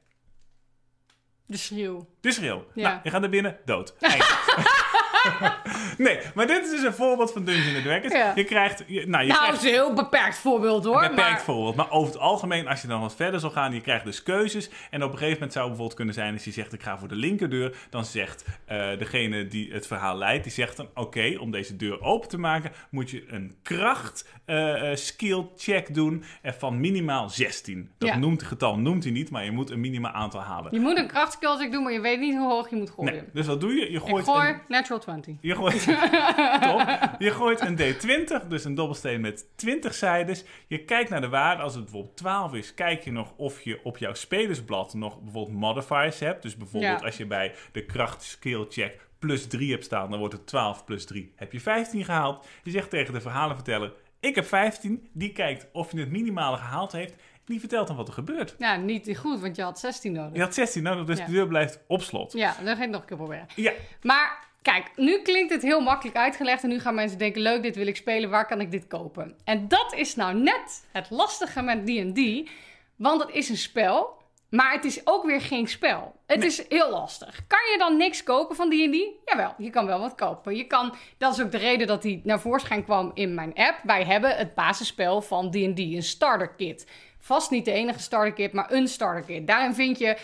De 1.46 1.56
schreeuw. 1.56 2.08
De 2.20 2.32
schreeuw. 2.32 2.66
Ja. 2.74 2.88
Nou, 2.88 3.00
je 3.02 3.10
gaat 3.10 3.20
naar 3.20 3.30
binnen, 3.30 3.58
dood. 3.64 3.94
Nee, 5.98 6.18
maar 6.34 6.46
dit 6.46 6.64
is 6.64 6.70
dus 6.70 6.82
een 6.82 6.92
voorbeeld 6.92 7.32
van 7.32 7.44
Dungeons 7.44 7.82
Dragons. 7.82 8.12
Ja. 8.12 8.32
Je 8.34 8.44
krijgt... 8.44 8.84
Je, 8.86 9.06
nou, 9.06 9.24
je 9.24 9.28
Nou, 9.28 9.40
krijgt 9.42 9.46
dat 9.46 9.54
is 9.54 9.62
een 9.62 9.74
heel 9.74 9.92
beperkt 9.94 10.38
voorbeeld 10.38 10.84
hoor. 10.84 11.02
een 11.02 11.08
beperkt 11.08 11.30
maar... 11.30 11.40
voorbeeld. 11.40 11.74
Maar 11.76 11.90
over 11.90 12.12
het 12.12 12.22
algemeen, 12.22 12.68
als 12.68 12.82
je 12.82 12.88
dan 12.88 13.00
wat 13.00 13.14
verder 13.14 13.40
zal 13.40 13.50
gaan, 13.50 13.72
je 13.72 13.80
krijgt 13.80 14.04
dus 14.04 14.22
keuzes. 14.22 14.70
En 14.90 15.02
op 15.02 15.10
een 15.12 15.18
gegeven 15.18 15.32
moment 15.34 15.52
zou 15.52 15.64
het 15.68 15.76
bijvoorbeeld 15.76 15.94
kunnen 15.94 16.14
zijn, 16.14 16.32
als 16.34 16.44
je 16.44 16.50
zegt 16.50 16.72
ik 16.72 16.82
ga 16.82 16.98
voor 16.98 17.08
de 17.08 17.14
linkerdeur, 17.14 17.76
dan 17.90 18.04
zegt 18.04 18.44
eh, 18.64 18.78
degene 18.98 19.46
die 19.48 19.72
het 19.72 19.86
verhaal 19.86 20.16
leidt, 20.16 20.44
die 20.44 20.52
zegt 20.52 20.76
dan 20.76 20.88
oké, 20.94 21.36
om 21.40 21.50
deze 21.50 21.76
deur 21.76 22.02
open 22.02 22.28
te 22.28 22.38
maken, 22.38 22.72
moet 22.90 23.10
je 23.10 23.24
een 23.28 23.56
kracht 23.62 24.28
eh, 24.44 24.90
eh, 24.90 24.96
skill 24.96 25.46
check 25.56 25.94
doen 25.94 26.24
van 26.42 26.80
minimaal 26.80 27.28
16. 27.30 27.90
Dat 27.98 28.08
Ja. 28.08 28.16
noemt 28.18 28.40
het 28.40 28.48
getal, 28.48 28.78
noemt 28.78 29.02
hij 29.02 29.12
niet, 29.12 29.30
maar 29.30 29.44
je 29.44 29.50
moet 29.50 29.70
een 29.70 29.80
minimaal 29.80 30.12
aantal 30.12 30.40
halen. 30.40 30.72
Je 30.74 30.80
moet 30.80 30.98
een 30.98 31.06
krachtskillcheck 31.08 31.72
doen, 31.72 31.82
maar 31.82 31.92
je 31.92 32.00
weet 32.00 32.20
niet 32.20 32.36
hoe 32.36 32.50
hoog 32.50 32.70
je 32.70 32.76
moet 32.76 32.90
gooien. 32.90 33.12
Nee, 33.12 33.22
dus 33.32 33.46
wat 33.46 33.60
doe 33.60 33.70
je? 33.74 33.80
Je 33.90 33.98
Ik 33.98 34.08
gooit 34.08 34.24
gooi 34.24 34.48
een 34.48 34.60
natural 34.68 34.98
20. 35.06 35.34
Je 35.40 35.54
gooit, 35.54 35.82
top. 36.70 37.10
je 37.18 37.30
gooit 37.30 37.60
een 37.60 37.78
D20, 37.78 38.48
dus 38.48 38.64
een 38.64 38.74
dobbelsteen 38.74 39.20
met 39.20 39.46
20 39.56 39.94
zijdes. 39.94 40.44
Je 40.66 40.84
kijkt 40.84 41.10
naar 41.10 41.20
de 41.20 41.28
waarde. 41.28 41.62
Als 41.62 41.74
het 41.74 41.82
bijvoorbeeld 41.82 42.16
12 42.16 42.54
is, 42.54 42.74
kijk 42.74 43.04
je 43.04 43.12
nog 43.12 43.32
of 43.36 43.60
je 43.62 43.80
op 43.84 43.98
jouw 43.98 44.14
spelersblad 44.14 44.94
nog 44.94 45.20
bijvoorbeeld 45.20 45.58
modifiers 45.58 46.18
hebt. 46.18 46.42
Dus 46.42 46.56
bijvoorbeeld 46.56 47.00
Ja. 47.00 47.06
als 47.06 47.16
je 47.16 47.26
bij 47.26 47.54
de 47.72 47.84
kracht 47.84 48.22
skill 48.22 48.66
check 48.68 49.06
plus 49.18 49.46
3 49.46 49.70
hebt 49.70 49.84
staan, 49.84 50.10
dan 50.10 50.18
wordt 50.18 50.34
het 50.34 50.46
12 50.46 50.84
plus 50.84 51.04
3. 51.06 51.32
Heb 51.36 51.52
je 51.52 51.60
15 51.60 52.04
gehaald? 52.04 52.46
Je 52.62 52.70
zegt 52.70 52.90
tegen 52.90 53.14
de 53.14 53.20
verhalenverteller, 53.20 53.92
ik 54.20 54.34
heb 54.34 54.46
15. 54.46 55.08
Die 55.12 55.32
kijkt 55.32 55.66
of 55.72 55.92
je 55.92 55.98
het 56.00 56.10
minimale 56.10 56.56
gehaald 56.56 56.92
heeft. 56.92 57.14
Die 57.44 57.60
vertelt 57.60 57.86
dan 57.86 57.96
wat 57.96 58.08
er 58.08 58.14
gebeurt. 58.14 58.54
Ja, 58.58 58.76
niet 58.76 59.18
goed, 59.18 59.40
want 59.40 59.56
je 59.56 59.62
had 59.62 59.78
16 59.78 60.12
nodig. 60.12 60.34
Je 60.34 60.40
had 60.40 60.54
16 60.54 60.82
nodig, 60.82 61.04
dus 61.04 61.18
Ja. 61.18 61.24
de 61.26 61.32
deur 61.32 61.46
blijft 61.46 61.80
op 61.86 62.02
slot. 62.02 62.32
Ja, 62.32 62.54
dan 62.56 62.66
ga 62.66 62.72
ik 62.72 62.78
het 62.78 62.90
nog 62.90 63.00
een 63.00 63.06
keer 63.06 63.16
proberen. 63.16 63.46
Ja, 63.56 63.72
Maar 64.02 64.45
kijk, 64.72 64.90
nu 64.96 65.22
klinkt 65.22 65.52
het 65.52 65.62
heel 65.62 65.80
makkelijk 65.80 66.16
uitgelegd 66.16 66.62
en 66.62 66.68
nu 66.68 66.80
gaan 66.80 66.94
mensen 66.94 67.18
denken, 67.18 67.42
leuk, 67.42 67.62
dit 67.62 67.76
wil 67.76 67.86
ik 67.86 67.96
spelen, 67.96 68.30
waar 68.30 68.46
kan 68.46 68.60
ik 68.60 68.70
dit 68.70 68.86
kopen? 68.86 69.36
En 69.44 69.68
dat 69.68 69.94
is 69.96 70.14
nou 70.14 70.34
net 70.34 70.86
het 70.92 71.10
lastige 71.10 71.62
met 71.62 71.86
D&D, 71.86 72.50
want 72.96 73.22
het 73.22 73.30
is 73.34 73.48
een 73.48 73.56
spel, 73.56 74.14
maar 74.50 74.72
het 74.72 74.84
is 74.84 75.00
ook 75.04 75.24
weer 75.24 75.40
geen 75.40 75.68
spel. 75.68 76.14
Het 76.26 76.44
is 76.44 76.68
heel 76.68 76.90
lastig. 76.90 77.46
Kan 77.46 77.58
je 77.72 77.78
dan 77.78 77.96
niks 77.96 78.22
kopen 78.22 78.56
van 78.56 78.68
D&D? 78.68 79.08
Jawel, 79.24 79.54
je 79.58 79.70
kan 79.70 79.86
wel 79.86 80.00
wat 80.00 80.14
kopen. 80.14 80.56
Je 80.56 80.64
kan, 80.64 80.94
dat 81.18 81.32
is 81.32 81.42
ook 81.42 81.50
de 81.50 81.58
reden 81.58 81.86
dat 81.86 82.02
die 82.02 82.20
naar 82.24 82.40
voorschijn 82.40 82.84
kwam 82.84 83.10
in 83.14 83.34
mijn 83.34 83.54
app. 83.54 83.78
Wij 83.82 84.04
hebben 84.04 84.36
het 84.36 84.54
basisspel 84.54 85.22
van 85.22 85.50
D&D, 85.50 85.78
een 85.78 86.02
starter 86.02 86.54
kit. 86.54 86.86
Vast 87.18 87.50
niet 87.50 87.64
de 87.64 87.72
enige 87.72 87.98
starter 87.98 88.32
kit, 88.32 88.52
maar 88.52 88.72
een 88.72 88.88
starter 88.88 89.24
kit. 89.24 89.46
Daarin 89.46 89.74
vind 89.74 89.98
je 89.98 90.16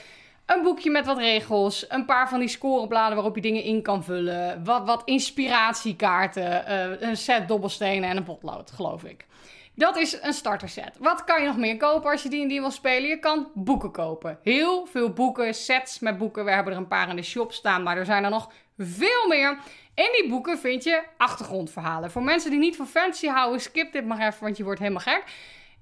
een 0.57 0.63
boekje 0.63 0.91
met 0.91 1.07
wat 1.07 1.19
regels, 1.19 1.85
een 1.89 2.05
paar 2.05 2.29
van 2.29 2.39
die 2.39 2.49
scorebladen 2.49 3.15
waarop 3.15 3.35
je 3.35 3.43
dingen 3.43 3.63
in 3.63 3.83
kan 3.83 4.05
vullen, 4.05 4.65
wat, 4.65 4.87
wat 4.87 5.03
inspiratiekaarten, 5.05 6.67
eh, 6.67 7.09
een 7.09 7.17
set 7.17 7.49
dobbelstenen 7.49 8.11
en 8.11 8.17
een 8.17 8.25
potlood, 8.25 8.71
geloof 8.71 9.05
ik. 9.05 9.27
Dat 9.75 9.97
is 9.97 10.23
een 10.23 10.33
starter 10.33 10.69
set. 10.69 10.97
Wat 10.99 11.25
kan 11.25 11.41
je 11.41 11.47
nog 11.47 11.57
meer 11.57 11.77
kopen 11.77 12.11
als 12.11 12.23
je 12.23 12.29
die 12.29 12.43
en 12.43 12.49
die 12.49 12.61
wil 12.61 12.71
spelen? 12.71 13.09
Je 13.09 13.19
kan 13.19 13.51
boeken 13.55 13.91
kopen. 13.91 14.39
Heel 14.43 14.87
veel 14.87 15.11
boeken, 15.11 15.55
sets 15.55 15.99
met 15.99 16.19
boeken. 16.19 16.45
We 16.45 16.51
hebben 16.51 16.73
er 16.73 16.79
een 16.79 16.89
paar 16.89 17.09
in 17.09 17.17
de 17.17 17.23
shop 17.23 17.53
staan, 17.53 17.83
maar 17.83 17.97
er 17.97 18.05
zijn 18.05 18.25
er 18.25 18.31
nog 18.31 18.51
veel 18.79 19.29
meer. 19.29 19.59
In 19.95 20.09
die 20.21 20.29
boeken 20.29 20.59
vind 20.59 20.85
je 20.85 21.03
achtergrondverhalen. 21.17 22.11
Voor 22.11 22.23
mensen 22.23 22.51
die 22.51 22.59
niet 22.59 22.77
van 22.77 22.87
fantasy 22.87 23.27
houden, 23.27 23.61
skip 23.61 23.93
dit 23.93 24.07
maar 24.07 24.27
even, 24.27 24.43
want 24.43 24.57
je 24.57 24.65
wordt 24.65 24.81
helemaal 24.81 25.01
gek. 25.01 25.25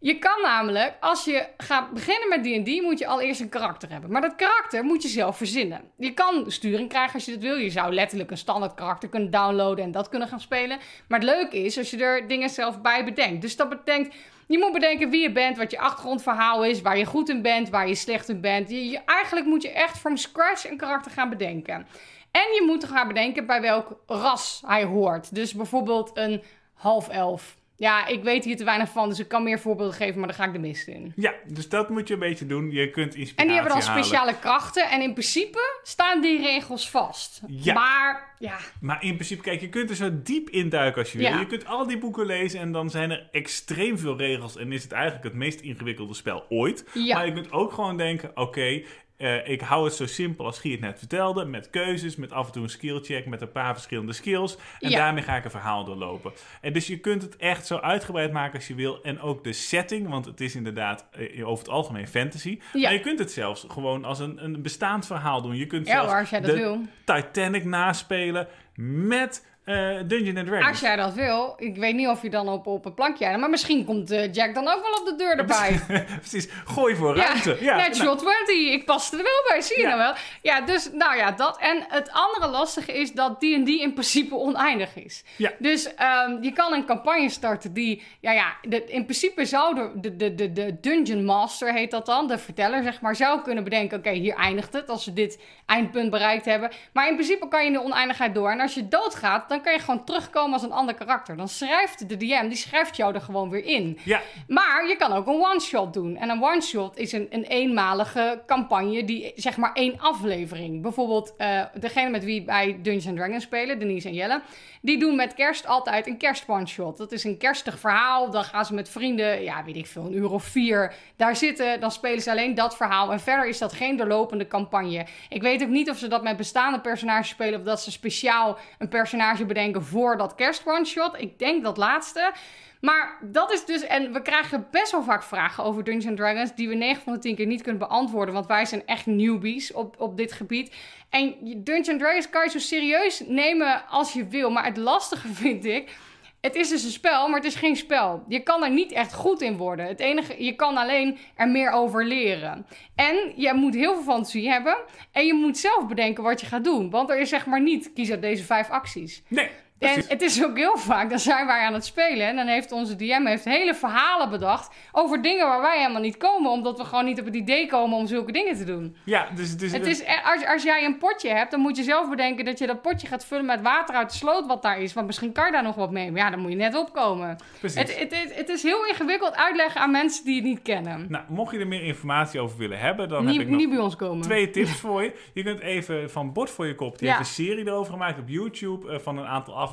Je 0.03 0.19
kan 0.19 0.43
namelijk, 0.43 0.95
als 1.01 1.25
je 1.25 1.47
gaat 1.57 1.91
beginnen 1.93 2.29
met 2.29 2.43
D&D, 2.43 2.83
moet 2.83 2.99
je 2.99 3.07
al 3.07 3.21
eerst 3.21 3.41
een 3.41 3.49
karakter 3.49 3.91
hebben. 3.91 4.11
Maar 4.13 4.21
dat 4.21 4.35
karakter 4.37 4.85
moet 4.85 5.03
je 5.03 5.09
zelf 5.09 5.37
verzinnen. 5.37 5.81
Je 5.97 6.15
kan 6.15 6.45
sturing 6.51 6.89
krijgen 6.89 7.15
als 7.15 7.25
je 7.25 7.33
dat 7.33 7.41
wil. 7.41 7.57
Je 7.57 7.71
zou 7.71 7.95
letterlijk 7.95 8.31
een 8.31 8.37
standaard 8.39 8.75
karakter 8.75 9.09
kunnen 9.09 9.31
downloaden 9.31 9.85
en 9.85 9.91
dat 9.91 10.09
kunnen 10.09 10.29
gaan 10.29 10.41
spelen. 10.41 10.79
Maar 11.09 11.19
het 11.21 11.29
leuke 11.29 11.65
is 11.65 11.79
als 11.79 11.91
je 11.91 11.97
er 12.05 12.29
dingen 12.29 12.51
zelf 12.51 12.81
bij 12.81 13.05
bedenkt. 13.05 13.43
Dus 13.43 13.57
dat 13.57 13.69
betekent, 13.69 14.15
je 14.47 14.59
moet 14.59 14.73
bedenken 14.73 15.11
wie 15.11 15.23
je 15.23 15.33
bent, 15.33 15.57
wat 15.57 15.71
je 15.71 15.79
achtergrondverhaal 15.79 16.65
is, 16.65 16.81
waar 16.81 16.99
je 16.99 17.05
goed 17.05 17.29
in 17.29 17.43
bent, 17.43 17.69
waar 17.69 17.89
je 17.89 17.95
slecht 17.95 18.29
in 18.29 18.41
bent. 18.41 18.71
Je, 18.71 18.89
je- 18.91 19.01
eigenlijk 19.07 19.47
moet 19.47 19.63
je 19.63 19.71
echt 19.73 19.99
from 19.99 20.17
scratch 20.17 20.71
een 20.71 20.77
karakter 20.77 21.11
gaan 21.13 21.31
bedenken. 21.31 21.87
En 22.31 22.41
je 22.55 22.63
moet 22.67 22.85
gaan 22.85 23.09
bedenken 23.09 23.47
bij 23.47 23.61
welk 23.61 24.01
ras 24.07 24.63
hij 24.67 24.85
hoort. 24.85 25.35
Dus 25.35 25.55
bijvoorbeeld 25.55 26.11
een 26.15 26.43
half 26.75 27.09
elf. 27.09 27.59
Ja, 27.81 28.07
ik 28.07 28.23
weet 28.23 28.45
hier 28.45 28.57
te 28.57 28.65
weinig 28.65 28.89
van, 28.91 29.09
dus 29.09 29.19
ik 29.19 29.29
kan 29.29 29.43
meer 29.43 29.59
voorbeelden 29.61 29.95
geven, 29.95 30.19
maar 30.19 30.29
daar 30.29 30.37
ga 30.37 30.45
ik 30.45 30.53
de 30.53 30.59
mist 30.59 30.89
in. 30.89 31.13
Ja, 31.17 31.35
dus 31.47 31.69
dat 31.69 31.89
moet 31.89 32.09
je 32.09 32.15
een 32.15 32.21
beetje 32.21 32.47
doen. 32.47 32.71
Je 32.71 32.91
kunt 32.91 33.15
inspiratie 33.15 33.37
En 33.37 33.47
die 33.47 33.55
hebben 33.55 33.73
dan 33.73 33.83
halen. 33.83 34.05
speciale 34.05 34.39
krachten. 34.39 34.91
En 34.91 35.01
in 35.03 35.13
principe 35.13 35.79
staan 35.83 36.21
die 36.21 36.41
regels 36.41 36.91
vast. 36.91 37.41
Ja. 37.47 37.75
Maar 37.75 38.35
ja, 38.39 38.57
Maar 38.81 39.03
in 39.03 39.15
principe, 39.15 39.43
kijk, 39.43 39.61
je 39.61 39.69
kunt 39.69 39.91
er 39.91 39.97
zo 39.97 40.11
diep 40.23 40.51
induiken 40.51 41.01
als 41.03 41.13
je 41.13 41.19
wil. 41.19 41.39
Je 41.39 41.47
kunt 41.47 41.67
al 41.67 41.87
die 41.87 41.99
boeken 41.99 42.27
lezen 42.27 42.61
en 42.61 42.73
dan 42.73 42.91
zijn 42.91 43.11
er 43.11 43.29
extreem 43.33 43.99
veel 43.99 44.17
regels. 44.17 44.57
En 44.57 44.73
is 44.73 44.83
het 44.83 44.93
eigenlijk 44.93 45.25
het 45.25 45.35
meest 45.35 45.61
ingewikkelde 45.61 46.15
spel 46.15 46.45
ooit. 46.49 46.85
Ja. 46.95 47.17
Maar 47.17 47.27
je 47.27 47.33
kunt 47.33 47.53
ook 47.53 47.73
gewoon 47.73 47.97
denken, 47.97 48.31
oké, 48.35 48.83
eh, 49.21 49.49
ik 49.49 49.61
hou 49.61 49.85
het 49.85 49.95
zo 49.95 50.07
simpel 50.07 50.45
als 50.45 50.59
Guy 50.59 50.71
het 50.71 50.81
net 50.81 50.99
vertelde. 50.99 51.45
Met 51.45 51.71
keuzes, 51.71 52.17
met 52.17 52.33
af 52.33 52.47
en 52.47 52.53
toe 52.53 52.63
een 52.63 52.69
skillcheck, 52.69 53.27
met 53.27 53.41
een 53.41 53.53
paar 53.53 53.73
verschillende 53.75 54.13
skills. 54.13 54.57
En 54.81 54.91
Ja. 54.91 54.99
daarmee 54.99 55.23
ga 55.23 55.37
ik 55.37 55.45
een 55.45 55.51
verhaal 55.51 55.85
doorlopen. 55.85 56.33
En 56.61 56.73
dus 56.73 56.87
je 56.87 56.99
kunt 56.99 57.23
het 57.23 57.37
echt 57.37 57.67
zo 57.67 57.77
uitgebreid 57.77 58.33
maken 58.33 58.55
als 58.55 58.67
je 58.69 58.75
wil. 58.75 59.03
En 59.03 59.21
ook 59.21 59.45
de 59.45 59.53
setting, 59.53 60.09
want 60.09 60.25
het 60.25 60.41
is 60.41 60.55
inderdaad 60.55 61.07
eh, 61.13 61.49
over 61.49 61.65
het 61.65 61.73
algemeen 61.75 62.09
fantasy. 62.09 62.59
Ja. 62.73 62.81
Maar 62.83 62.93
je 62.93 63.01
kunt 63.01 63.19
het 63.19 63.33
zelfs 63.33 63.67
gewoon 63.69 64.05
als 64.05 64.19
een, 64.19 64.45
een 64.45 64.63
bestaand 64.63 65.07
verhaal 65.07 65.43
doen. 65.43 65.57
Je 65.57 65.67
kunt 65.67 65.87
ja 65.87 65.93
zelfs 65.93 66.31
hoor, 66.31 66.41
de 66.41 66.53
wil. 66.53 66.81
Titanic 67.05 67.65
naspelen 67.65 68.49
met 68.75 69.47
eh 69.71 70.09
Dungeon 70.09 70.37
and 70.37 70.47
Dragons. 70.47 70.69
Als 70.69 70.81
jij 70.81 70.97
dat 70.97 71.15
wil. 71.15 71.55
Ik 71.59 71.77
weet 71.77 71.95
niet 71.95 72.09
of 72.09 72.23
je 72.23 72.31
dan 72.31 72.49
op, 72.49 72.67
op 72.67 72.85
een 72.85 72.95
plankje 72.95 73.25
hebt. 73.25 73.39
Maar 73.41 73.51
misschien 73.51 73.85
komt 73.85 74.11
eh, 74.11 74.33
Jack 74.33 74.55
dan 74.55 74.69
ook 74.69 74.83
wel 74.83 75.01
op 75.01 75.07
de 75.07 75.15
deur 75.17 75.39
erbij. 75.39 75.81
Precies, 76.21 76.49
gooi 76.65 76.95
voor 76.97 77.17
ruimte. 77.17 77.57
Ja, 77.61 77.77
natural 77.77 78.17
20. 78.17 78.55
Ik 78.73 78.85
pas 78.85 79.13
er 79.13 79.17
wel 79.17 79.45
bij, 79.49 79.61
zie 79.61 79.77
je 79.77 79.83
Ja. 79.83 79.89
nou 79.89 80.01
wel. 80.01 80.15
Ja, 80.43 80.61
dus 80.61 80.91
nou 80.93 81.17
ja, 81.17 81.31
dat. 81.33 81.59
En 81.59 81.85
het 81.89 82.11
andere 82.13 82.49
lastige 82.49 82.93
is 82.93 83.13
dat 83.13 83.37
D&D 83.39 83.69
in 83.69 83.93
principe 83.93 84.35
oneindig 84.35 84.97
is. 84.97 85.25
Ja. 85.37 85.51
Dus 85.59 85.95
ehm, 85.95 86.43
je 86.43 86.53
kan 86.53 86.73
een 86.73 86.87
campagne 86.87 87.29
starten 87.29 87.73
die, 87.73 88.03
ja 88.21 88.33
ja, 88.33 88.55
de, 88.63 88.85
in 88.85 89.05
principe 89.05 89.45
zou 89.45 89.75
de, 89.75 89.91
de, 90.01 90.17
de, 90.17 90.35
de, 90.35 90.53
de 90.53 90.81
Dungeon 90.81 91.25
Master, 91.25 91.73
heet 91.73 91.91
dat 91.91 92.07
dan, 92.07 92.29
de 92.29 92.39
verteller 92.39 92.83
zeg 92.83 93.01
maar, 93.01 93.17
zou 93.17 93.43
kunnen 93.43 93.65
bedenken, 93.65 93.99
oké, 93.99 94.11
hier 94.11 94.35
eindigt 94.35 94.73
het 94.73 94.89
als 94.89 95.05
we 95.05 95.13
dit 95.13 95.39
eindpunt 95.67 96.11
bereikt 96.11 96.45
hebben. 96.45 96.71
Maar 96.93 97.09
in 97.09 97.15
principe 97.15 97.49
kan 97.49 97.61
je 97.61 97.67
in 97.67 97.73
de 97.73 97.83
oneindigheid 97.83 98.35
door. 98.35 98.51
En 98.51 98.61
als 98.61 98.75
je 98.75 98.89
doodgaat, 98.89 99.49
dan 99.49 99.60
kan 99.61 99.73
je 99.73 99.79
gewoon 99.79 100.05
terugkomen 100.05 100.53
als 100.53 100.63
een 100.63 100.73
ander 100.73 100.95
karakter. 100.95 101.37
Dan 101.37 101.49
schrijft 101.49 102.09
de 102.09 102.17
DM, 102.17 102.49
die 102.49 102.57
schrijft 102.57 102.97
jou 102.97 103.15
er 103.15 103.21
gewoon 103.21 103.51
weer 103.51 103.65
in. 103.65 103.99
Ja, 104.05 104.21
Maar 104.49 104.89
je 104.89 104.97
kan 104.97 105.13
ook 105.13 105.27
een 105.27 105.35
one-shot 105.35 105.93
doen. 105.93 106.17
En 106.17 106.29
een 106.29 106.43
one-shot 106.43 106.97
is 106.99 107.13
een, 107.13 107.27
een 107.31 107.45
eenmalige 107.45 108.43
campagne, 108.47 109.05
die 109.05 109.33
zeg 109.35 109.57
maar 109.57 109.73
één 109.73 110.01
aflevering. 110.01 110.83
Bijvoorbeeld 110.83 111.35
eh, 111.37 111.63
degene 111.75 112.11
met 112.11 112.25
wie 112.25 112.45
wij 112.45 112.79
Dungeons 112.83 113.19
Dragons 113.19 113.45
spelen, 113.45 113.79
Denise 113.79 114.09
en 114.09 114.15
Jelle, 114.15 114.43
die 114.83 114.99
doen 114.99 115.17
met 115.17 115.35
kerst 115.35 115.67
altijd 115.67 116.07
een 116.07 116.17
kerst 116.17 116.45
one-shot. 116.47 116.97
Dat 116.97 117.13
is 117.13 117.25
een 117.25 117.39
kerstig 117.39 117.79
verhaal. 117.79 118.31
Dan 118.31 118.45
gaan 118.45 118.65
ze 118.65 118.75
met 118.75 118.89
vrienden, 118.89 119.43
ja, 119.43 119.65
weet 119.65 119.77
ik 119.77 119.87
veel, 119.87 120.05
een 120.05 120.17
uur 120.17 120.31
of 120.31 120.45
vier 120.45 120.95
daar 121.17 121.37
zitten. 121.37 121.81
Dan 121.81 121.91
spelen 121.91 122.23
ze 122.23 122.31
alleen 122.31 122.55
dat 122.55 122.77
verhaal. 122.77 123.13
En 123.13 123.21
verder 123.21 123.49
is 123.49 123.59
dat 123.59 123.73
geen 123.73 123.97
doorlopende 123.97 124.47
campagne. 124.47 125.07
Ik 125.29 125.43
weet 125.43 125.63
ook 125.63 125.69
niet 125.69 125.91
of 125.91 125.99
ze 125.99 126.09
dat 126.09 126.23
met 126.23 126.37
bestaande 126.37 126.81
personages 126.81 127.29
spelen 127.29 127.59
of 127.59 127.65
dat 127.65 127.83
ze 127.83 127.91
speciaal 127.91 128.59
een 128.79 128.89
personage 128.89 129.40
bedenken 129.47 129.85
voor 129.85 130.17
dat 130.17 130.35
kerst 130.35 130.67
one-shot. 130.67 131.15
Ik 131.19 131.39
denk 131.39 131.65
dat 131.65 131.77
laatste. 131.77 132.33
Maar 132.81 133.19
dat 133.23 133.53
is 133.53 133.65
dus, 133.65 133.83
en 133.83 134.13
we 134.13 134.23
krijgen 134.23 134.67
best 134.71 134.93
wel 134.93 135.03
vaak 135.03 135.23
vragen 135.23 135.65
over 135.65 135.85
Dungeons 135.85 136.17
Dragons, 136.17 136.55
die 136.55 136.69
we 136.69 136.75
9 136.75 137.03
van 137.03 137.13
de 137.13 137.19
10 137.19 137.35
keer 137.37 137.47
niet 137.47 137.63
kunnen 137.63 137.89
beantwoorden, 137.89 138.35
want 138.35 138.47
wij 138.47 138.65
zijn 138.65 138.87
echt 138.87 139.07
newbies 139.07 139.73
op, 139.73 140.01
op 140.01 140.17
dit 140.17 140.33
gebied. 140.33 140.75
En 141.11 141.35
Dungeons 141.65 141.99
Dragons 141.99 142.31
kan 142.31 142.45
je 142.45 142.51
zo 142.51 142.59
serieus 142.59 143.23
nemen 143.27 143.87
als 143.89 144.13
je 144.13 144.27
wil, 144.27 144.51
maar 144.51 144.65
het 144.65 144.77
lastige 144.77 145.29
vind 145.43 145.65
ik, 145.65 145.97
het 146.41 146.55
is 146.55 146.69
dus 146.69 146.85
een 146.85 146.91
spel, 146.91 147.29
maar 147.29 147.41
het 147.41 147.49
is 147.49 147.55
geen 147.55 147.77
spel. 147.77 148.25
Je 148.29 148.41
kan 148.41 148.65
er 148.65 148.71
niet 148.71 148.93
echt 148.93 149.15
goed 149.15 149.41
in 149.41 149.57
worden. 149.57 149.87
Het 149.87 150.01
enige, 150.01 150.45
je 150.45 150.55
kan 150.55 150.77
alleen 150.77 151.19
er 151.37 151.49
meer 151.49 151.71
over 151.71 152.05
leren. 152.05 152.67
En 152.95 153.33
je 153.37 153.55
moet 153.55 153.75
heel 153.75 153.95
veel 153.95 154.03
fantasie 154.03 154.49
hebben. 154.49 154.77
En 155.13 155.27
je 155.27 155.35
moet 155.35 155.59
zelf 155.59 155.87
bedenken 155.87 156.23
wat 156.23 156.41
je 156.41 156.47
gaat 156.47 156.65
doen. 156.65 156.91
Want 156.91 157.11
er 157.11 157.19
is 157.19 157.29
zeg 157.29 157.47
maar 157.47 157.63
niet, 157.63 157.93
kies 157.93 158.11
uit 158.11 158.23
deze 158.23 158.45
vijf 158.45 158.71
acties. 158.71 159.23
nee, 159.29 159.51
En 159.81 160.03
het 160.09 160.23
is 160.23 160.45
ook 160.45 160.57
heel 160.57 160.77
vaak, 160.79 161.11
dan 161.11 161.19
zijn 161.19 161.47
wij 161.47 161.61
aan 161.61 161.73
het 161.75 161.85
spelen. 161.85 162.27
En 162.29 162.37
dan 162.37 162.47
heeft 162.47 162.73
onze 162.73 162.97
DM 162.97 163.25
heeft 163.27 163.45
hele 163.45 163.75
verhalen 163.75 164.31
bedacht 164.31 164.75
over 164.93 165.23
dingen 165.23 165.47
waar 165.47 165.61
wij 165.61 165.79
helemaal 165.79 166.01
niet 166.01 166.17
komen. 166.17 166.51
Omdat 166.51 166.79
we 166.79 166.85
gewoon 166.85 167.05
niet 167.05 167.19
op 167.21 167.25
het 167.25 167.35
idee 167.35 167.67
komen 167.67 167.97
om 167.99 168.07
zulke 168.07 168.33
dingen 168.33 168.57
te 168.57 168.65
doen. 168.65 168.97
Ja, 169.05 169.29
dus, 169.35 169.57
dus 169.57 169.73
Het 169.73 169.87
is, 169.87 170.03
eh, 170.03 170.31
als, 170.33 170.47
als 170.47 170.63
jij 170.63 170.85
een 170.85 170.99
potje 170.99 171.29
hebt, 171.29 171.51
dan 171.51 171.61
moet 171.61 171.77
je 171.77 171.83
zelf 171.83 172.09
bedenken 172.11 172.45
dat 172.45 172.59
je 172.59 172.67
dat 172.67 172.83
potje 172.83 173.07
gaat 173.07 173.25
vullen 173.25 173.45
met 173.47 173.61
water 173.63 173.95
uit 173.95 174.11
de 174.11 174.17
sloot 174.17 174.47
wat 174.47 174.63
daar 174.63 174.81
is. 174.81 174.93
Want 174.93 175.07
misschien 175.07 175.33
kan 175.33 175.47
je 175.47 175.53
daar 175.53 175.63
nog 175.63 175.75
wat 175.75 175.91
mee. 175.91 176.11
Maar 176.13 176.21
ja, 176.21 176.31
dan 176.31 176.41
moet 176.41 176.51
je 176.51 176.57
net 176.57 176.75
opkomen. 176.77 177.37
precies. 177.59 177.79
Het, 177.81 177.99
het, 177.99 178.15
het, 178.23 178.35
het 178.37 178.49
is 178.49 178.63
heel 178.63 178.87
ingewikkeld 178.87 179.37
uitleggen 179.37 179.81
aan 179.81 179.91
mensen 179.91 180.25
die 180.25 180.35
het 180.35 180.45
niet 180.45 180.63
kennen. 180.63 181.07
Nou, 181.09 181.25
mocht 181.29 181.53
je 181.53 181.59
er 181.59 181.67
meer 181.67 181.83
informatie 181.85 182.41
over 182.41 182.59
willen 182.59 182.79
hebben, 182.79 183.09
dan 183.09 183.25
Niet, 183.25 183.33
heb 183.37 183.43
ik 183.43 183.49
nog 183.49 183.59
niet 183.61 183.71
bij 183.71 183.79
ons 183.79 183.97
komen. 183.97 184.23
twee 184.23 184.51
tips 184.61 184.71
voor 184.73 185.03
je. 185.03 185.13
Je 185.35 185.43
kunt 185.43 185.61
even 185.61 186.11
van 186.11 186.33
Bord 186.33 186.51
voor 186.51 186.67
je 186.67 186.75
kop, 186.75 186.99
die 186.99 187.09
Ja. 187.09 187.17
heeft 187.17 187.29
een 187.29 187.35
serie 187.45 187.67
erover 187.67 187.93
gemaakt 187.93 188.19
op 188.19 188.29
YouTube 188.29 188.93
eh, 188.93 188.99
van 188.99 189.19
een 189.19 189.27
aantal 189.27 189.37
afleveringen 189.55 189.69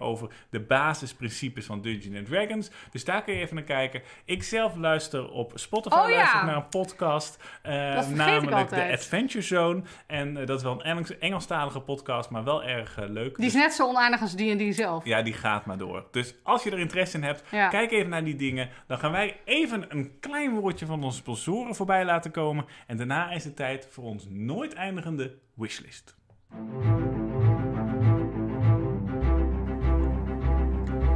over 0.00 0.28
de 0.50 0.60
basisprincipes 0.60 1.66
van 1.66 1.80
Dungeons 1.80 2.28
Dragons. 2.28 2.70
Dus 2.90 3.04
daar 3.04 3.22
kun 3.22 3.34
je 3.34 3.40
even 3.40 3.54
naar 3.54 3.64
kijken. 3.64 4.02
Ik 4.24 4.42
zelf 4.42 4.76
luister 4.76 5.30
op 5.30 5.52
Spotify 5.54 5.94
Oh, 5.96 6.08
luister 6.08 6.44
naar 6.44 6.56
een 6.56 6.68
podcast, 6.68 7.34
ik 7.62 8.14
namelijk 8.14 8.68
de. 8.68 8.92
Adventure 8.92 9.44
Zone. 9.44 9.82
En 10.06 10.36
eh, 10.36 10.46
dat 10.46 10.56
is 10.56 10.62
wel 10.62 10.72
een 10.72 10.82
Engels, 10.82 11.18
Engelstalige 11.18 11.80
podcast, 11.80 12.30
maar 12.30 12.44
wel 12.44 12.64
erg 12.64 12.98
eh, 12.98 13.08
leuk. 13.08 13.36
Die 13.36 13.46
is 13.46 13.54
net 13.54 13.72
zo 13.72 13.86
oneindig 13.88 14.20
als 14.20 14.34
D&D 14.34 14.74
zelf. 14.74 15.04
Ja, 15.04 15.22
die 15.22 15.32
gaat 15.32 15.66
maar 15.66 15.78
door. 15.78 16.06
Dus 16.10 16.34
als 16.42 16.62
je 16.62 16.70
er 16.70 16.78
interesse 16.78 17.16
in 17.16 17.22
hebt, 17.22 17.42
Ja. 17.50 17.68
kijk 17.68 17.90
even 17.90 18.08
naar 18.08 18.24
die 18.24 18.36
dingen. 18.36 18.68
Dan 18.86 18.98
gaan 18.98 19.12
wij 19.12 19.40
even 19.44 19.84
een 19.88 20.18
klein 20.20 20.54
woordje 20.54 20.86
van 20.86 21.04
onze 21.04 21.18
sponsoren 21.18 21.74
voorbij 21.74 22.04
laten 22.04 22.30
komen. 22.30 22.64
En 22.86 22.96
daarna 22.96 23.30
is 23.30 23.44
het 23.44 23.56
tijd 23.56 23.88
voor 23.90 24.04
ons 24.04 24.26
nooit 24.28 24.74
eindigende 24.74 25.34
wishlist. 25.54 26.16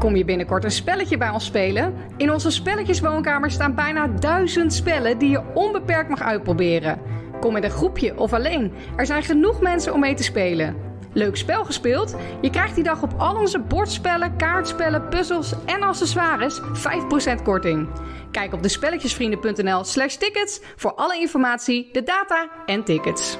Kom 0.02 0.16
je 0.16 0.24
binnenkort 0.24 0.64
een 0.64 0.70
spelletje 0.70 1.16
bij 1.16 1.30
ons 1.30 1.44
spelen? 1.44 1.94
In 2.16 2.32
onze 2.32 2.50
spelletjeswoonkamer 2.50 3.50
staan 3.50 3.74
bijna 3.74 4.06
duizend 4.06 4.74
spellen 4.74 5.18
die 5.18 5.30
je 5.30 5.42
onbeperkt 5.54 6.08
mag 6.08 6.22
uitproberen. 6.22 7.00
Kom 7.40 7.52
met 7.52 7.64
een 7.64 7.70
groepje 7.70 8.18
of 8.18 8.32
alleen. 8.32 8.72
Er 8.96 9.06
zijn 9.06 9.22
genoeg 9.22 9.60
mensen 9.60 9.92
om 9.92 10.00
mee 10.00 10.14
te 10.14 10.22
spelen. 10.22 10.76
Leuk 11.12 11.36
spel 11.36 11.64
gespeeld? 11.64 12.16
Je 12.40 12.50
krijgt 12.50 12.74
die 12.74 12.84
dag 12.84 13.02
op 13.02 13.14
al 13.18 13.36
onze 13.36 13.58
bordspellen, 13.58 14.36
kaartspellen, 14.36 15.08
puzzels 15.08 15.54
en 15.66 15.82
accessoires 15.82 16.60
5% 16.60 17.42
korting. 17.42 17.88
Kijk 18.30 18.52
op 18.52 18.62
de 18.62 18.68
spelletjesvrienden.nl 18.68 19.84
slash 19.84 20.14
tickets 20.14 20.60
voor 20.76 20.94
alle 20.94 21.18
informatie, 21.18 21.88
de 21.92 22.02
data 22.02 22.50
en 22.66 22.84
tickets. 22.84 23.38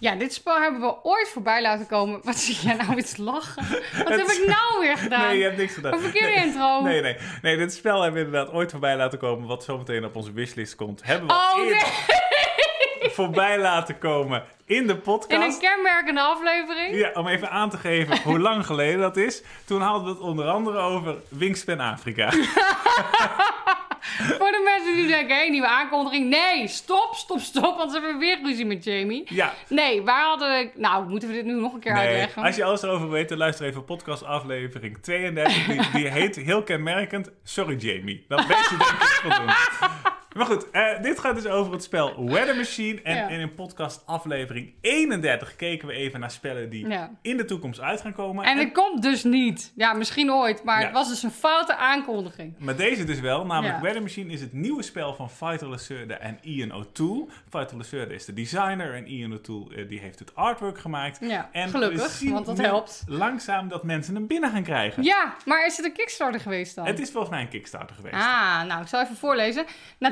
Ja, 0.00 0.14
dit 0.14 0.34
spel 0.34 0.60
hebben 0.60 0.80
we 0.80 1.04
ooit 1.04 1.28
voorbij 1.28 1.62
laten 1.62 1.86
komen. 1.86 2.20
Wat 2.22 2.36
zie 2.36 2.56
jij 2.62 2.74
nou 2.74 2.96
iets 2.96 3.16
lachen? 3.16 3.62
Wat 4.04 4.08
heb 4.08 4.26
ik 4.26 4.44
nou 4.46 4.80
weer 4.80 4.96
gedaan? 4.96 5.26
Nee, 5.26 5.38
je 5.38 5.44
hebt 5.44 5.56
niks 5.56 5.74
gedaan. 5.74 5.92
Een 5.92 6.00
verkeerde 6.00 6.34
nee. 6.34 6.44
intro. 6.46 6.82
Nee, 6.82 7.00
nee. 7.00 7.16
Nee, 7.42 7.56
dit 7.56 7.74
spel 7.74 8.02
hebben 8.02 8.20
we 8.20 8.26
inderdaad 8.26 8.54
ooit 8.54 8.70
voorbij 8.70 8.96
laten 8.96 9.18
komen. 9.18 9.48
Wat 9.48 9.64
zometeen 9.64 10.04
op 10.04 10.16
onze 10.16 10.32
wishlist 10.32 10.74
komt. 10.74 11.02
Hebben 11.04 11.28
we 11.28 11.34
Oh 11.34 11.56
nee, 11.56 13.10
voorbij 13.10 13.58
laten 13.58 13.98
komen 13.98 14.44
in 14.64 14.86
de 14.86 14.92
in 14.92 15.00
podcast. 15.00 15.54
een 15.54 15.60
kenmerkende 15.60 16.20
aflevering. 16.20 16.96
Ja, 16.96 17.10
om 17.14 17.26
even 17.28 17.50
aan 17.50 17.70
te 17.70 17.76
geven 17.76 18.22
hoe 18.22 18.38
lang 18.38 18.66
geleden 18.66 19.00
dat 19.00 19.16
is. 19.16 19.42
Toen 19.64 19.80
hadden 19.80 20.04
we 20.04 20.10
het 20.10 20.20
onder 20.20 20.46
andere 20.46 20.78
over 20.78 21.16
Wingspan 21.28 21.80
Afrika. 21.80 22.32
Voor 24.38 24.50
de 24.50 24.62
mensen 24.64 24.94
die 24.94 25.06
denken, 25.06 25.36
hé, 25.36 25.48
nieuwe 25.48 25.68
aankondiging. 25.68 26.28
Nee, 26.28 26.68
stop, 26.68 27.14
stop, 27.14 27.40
stop, 27.40 27.76
want 27.76 27.92
ze 27.92 28.00
hebben 28.00 28.18
weer 28.18 28.38
ruzie 28.42 28.66
met 28.66 28.84
Jamie. 28.84 29.22
Ja, 29.26 29.54
Nee, 29.68 30.02
waar 30.02 30.24
hadden 30.24 30.48
we... 30.48 30.70
Nou, 30.80 31.08
moeten 31.08 31.28
we 31.28 31.34
dit 31.34 31.44
nu 31.44 31.52
nog 31.52 31.72
een 31.72 31.80
keer 31.80 31.92
nee. 31.92 32.06
uitleggen? 32.06 32.42
Als 32.42 32.56
je 32.56 32.64
alles 32.64 32.82
erover 32.82 33.10
weet, 33.10 33.28
dan 33.28 33.38
luister 33.38 33.66
even 33.66 33.84
podcast 33.84 34.24
aflevering 34.24 35.02
32. 35.02 35.66
Die, 35.66 35.90
die 35.92 36.08
heet 36.08 36.36
heel 36.36 36.62
kenmerkend 36.62 37.30
Sorry 37.44 37.76
Jamie. 37.76 38.24
Dat 38.28 38.46
weet 38.46 38.68
je 38.68 38.74
ik 38.74 39.20
voldoende. 39.22 39.54
Maar 40.36 40.46
goed, 40.46 40.70
eh, 40.70 41.02
dit 41.02 41.18
gaat 41.18 41.34
dus 41.34 41.46
over 41.46 41.72
het 41.72 41.82
spel 41.82 42.24
Weather 42.30 42.56
Machine. 42.56 43.02
En 43.02 43.16
Ja. 43.16 43.28
in 43.28 43.40
een 43.40 43.54
podcast 43.54 44.02
aflevering 44.06 44.72
31 44.80 45.56
keken 45.56 45.88
we 45.88 45.94
even 45.94 46.20
naar 46.20 46.30
spellen 46.30 46.70
die 46.70 46.88
Ja. 46.88 47.10
in 47.22 47.36
de 47.36 47.44
toekomst 47.44 47.80
uit 47.80 48.00
gaan 48.00 48.12
komen. 48.12 48.44
En 48.44 48.58
het 48.58 48.72
komt 48.72 49.02
dus 49.02 49.24
niet. 49.24 49.72
Ja, 49.76 49.92
misschien 49.92 50.32
ooit, 50.32 50.64
maar 50.64 50.78
Ja. 50.80 50.84
het 50.86 50.94
was 50.94 51.08
dus 51.08 51.22
een 51.22 51.30
foute 51.30 51.76
aankondiging. 51.76 52.54
Maar 52.58 52.76
deze 52.76 53.04
dus 53.04 53.20
wel, 53.20 53.46
namelijk. 53.46 53.80
Weather 53.80 54.02
Machine 54.02 54.32
is 54.32 54.40
het 54.40 54.52
nieuwe 54.52 54.82
spel 54.82 55.14
van 55.14 55.30
Vital 55.30 55.68
Lacerda 55.68 56.18
en 56.18 56.38
Ian 56.42 56.72
O'Toole. 56.72 57.26
Vital 57.48 57.76
Lacerda 57.78 58.14
is 58.14 58.24
de 58.24 58.32
designer 58.32 58.94
en 58.94 59.06
Ian 59.06 59.32
O'Toole 59.32 59.74
eh, 59.74 59.88
die 59.88 59.98
heeft 60.00 60.18
het 60.18 60.34
artwork 60.34 60.78
gemaakt. 60.78 61.18
Ja, 61.20 61.48
En 61.52 61.68
gelukkig, 61.68 62.20
want 62.30 62.46
dat 62.46 62.58
helpt. 62.58 63.02
langzaam 63.06 63.68
dat 63.68 63.84
mensen 63.84 64.14
hem 64.14 64.26
binnen 64.26 64.50
gaan 64.50 64.62
krijgen. 64.62 65.02
Ja, 65.02 65.34
maar 65.44 65.66
is 65.66 65.76
het 65.76 65.86
een 65.86 65.92
Kickstarter 65.92 66.40
geweest 66.40 66.74
dan? 66.74 66.86
Het 66.86 66.98
is 67.00 67.10
volgens 67.10 67.32
mij 67.32 67.40
een 67.42 67.48
Kickstarter 67.48 67.96
geweest. 67.96 68.14
Ah, 68.14 68.62
nou, 68.62 68.82
ik 68.82 68.88
zal 68.88 69.02
even 69.02 69.16
voorlezen. 69.16 69.64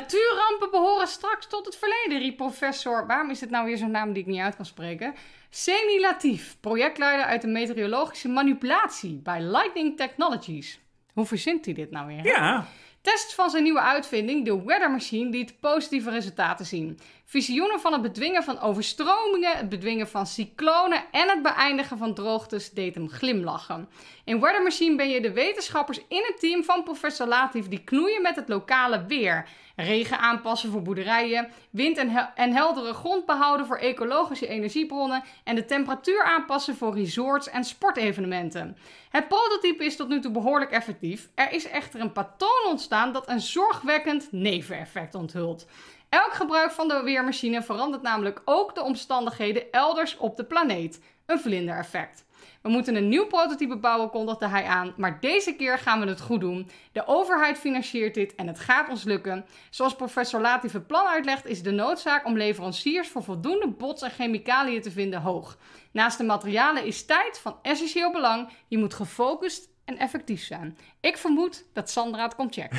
Natuurrampen 0.09 0.71
behoren 0.71 1.07
straks 1.07 1.47
tot 1.47 1.65
het 1.65 1.77
verleden, 1.77 2.19
riep 2.19 2.37
professor... 2.37 3.07
Waarom 3.07 3.31
is 3.31 3.39
dit 3.39 3.51
nou 3.51 3.67
weer 3.67 3.77
zo'n 3.77 3.91
naam 3.91 4.13
die 4.13 4.23
ik 4.23 4.29
niet 4.29 4.41
uit 4.41 4.57
kan 4.57 4.65
spreken? 4.65 5.15
Seni 5.51 6.01
Latief, 6.01 6.57
projectleider 6.61 7.27
uit 7.27 7.41
de 7.41 7.47
meteorologische 7.47 8.29
manipulatie 8.29 9.21
bij 9.23 9.41
Lightning 9.41 9.97
Technologies. 9.97 10.81
Hoe 11.13 11.27
verzint 11.27 11.65
hij 11.65 11.75
dit 11.75 11.91
nou 11.91 12.07
weer? 12.07 12.23
hè? 12.23 12.29
Ja, 12.29 12.67
Tests 13.01 13.35
van 13.35 13.51
zijn 13.51 13.63
nieuwe 13.63 13.81
uitvinding, 13.81 14.45
de 14.45 14.63
Weather 14.65 14.91
Machine, 14.91 15.31
liet 15.31 15.61
positieve 15.61 16.11
resultaten 16.11 16.67
zien. 16.67 16.99
Visioenen 17.25 17.81
van 17.81 17.93
het 17.93 18.03
bedwingen 18.03 18.43
van 18.43 18.61
overstromingen, 18.61 19.57
het 19.57 19.69
bedwingen 19.69 20.09
van 20.09 20.27
cyclonen 20.27 21.05
en 21.11 21.29
het 21.29 21.43
beëindigen 21.43 21.99
van 21.99 22.15
droogtes 22.15 22.71
deed 22.71 22.95
hem 22.95 23.09
glimlachen. 23.09 23.89
In 24.25 24.41
Weather 24.41 24.63
Machine 24.63 24.97
ben 24.97 25.09
je 25.09 25.21
de 25.21 25.33
wetenschappers 25.33 26.01
in 26.09 26.25
het 26.27 26.41
team 26.41 26.65
van 26.65 26.83
professor 26.83 27.27
Latief 27.27 27.69
die 27.69 27.85
knoeien 27.85 28.23
met 28.23 28.37
het 28.37 28.49
lokale 28.49 29.05
weer. 29.07 29.49
Regen 29.81 30.19
aanpassen 30.19 30.71
voor 30.71 30.83
boerderijen, 30.83 31.49
wind 31.71 31.97
en, 31.97 32.33
en 32.35 32.53
heldere 32.53 32.93
grond 32.93 33.27
behouden 33.27 33.67
voor 33.67 33.77
ecologische 33.77 34.47
energiebronnen 34.47 35.23
en 35.45 35.55
de 35.55 35.65
temperatuur 35.65 36.25
aanpassen 36.25 36.77
voor 36.77 36.95
resorts 36.95 37.49
en 37.49 37.65
sportevenementen. 37.65 38.77
Het 39.11 39.29
prototype 39.29 39.85
is 39.85 39.97
tot 39.97 40.09
nu 40.09 40.21
toe 40.21 40.33
behoorlijk 40.33 40.71
effectief. 40.71 41.29
Er 41.35 41.53
is 41.53 41.69
echter 41.69 42.01
een 42.01 42.13
patroon 42.13 42.67
ontstaan 42.69 43.13
dat 43.13 43.29
een 43.29 43.41
zorgwekkend 43.41 44.29
neveneffect 44.33 45.15
onthult. 45.15 45.67
Elk 46.09 46.33
gebruik 46.33 46.71
van 46.71 46.89
de 46.89 47.03
weermachine 47.03 47.63
verandert 47.63 48.03
namelijk 48.03 48.43
ook 48.45 48.75
de 48.75 48.83
omstandigheden 48.83 49.71
elders 49.71 50.17
op 50.17 50.37
de 50.37 50.45
planeet. 50.45 51.03
Een 51.27 51.41
vlindereffect. 51.41 52.27
We 52.63 52.69
moeten 52.69 52.97
een 52.97 53.09
nieuw 53.09 53.27
prototype 53.27 53.77
bouwen, 53.77 54.11
kondigde 54.11 54.49
hij 54.49 54.65
aan. 54.65 54.95
Maar 54.97 55.21
deze 55.21 55.55
keer 55.55 55.79
gaan 55.79 56.01
we 56.01 56.07
het 56.07 56.21
goed 56.21 56.41
doen. 56.41 56.71
De 56.93 57.07
overheid 57.07 57.59
financiert 57.59 58.15
dit 58.15 58.35
en 58.35 58.47
het 58.47 58.59
gaat 58.59 58.89
ons 58.89 59.05
lukken. 59.05 59.47
Zoals 59.71 59.97
professor 59.97 60.41
Latief 60.41 60.73
het 60.73 60.87
plan 60.87 61.07
uitlegt, 61.07 61.47
is 61.47 61.63
de 61.63 61.71
noodzaak 61.71 62.27
om 62.27 62.37
leveranciers 62.37 63.09
voor 63.09 63.23
voldoende 63.23 63.69
bots 63.69 64.03
en 64.03 64.11
chemicaliën 64.11 64.83
te 64.83 64.91
vinden 64.91 65.21
hoog. 65.21 65.59
Naast 65.93 66.19
de 66.19 66.25
materialen 66.25 66.85
is 66.85 67.05
tijd 67.05 67.39
van 67.39 67.57
essentieel 67.63 68.13
belang. 68.13 68.49
Je 68.69 68.79
moet 68.79 68.95
gefocust 68.95 69.69
en 69.85 69.99
effectief 69.99 70.43
zijn. 70.43 70.79
Ik 71.01 71.17
vermoed 71.17 71.65
dat 71.73 71.91
Sandra 71.91 72.23
het 72.23 72.35
komt 72.35 72.55
checken. 72.55 72.79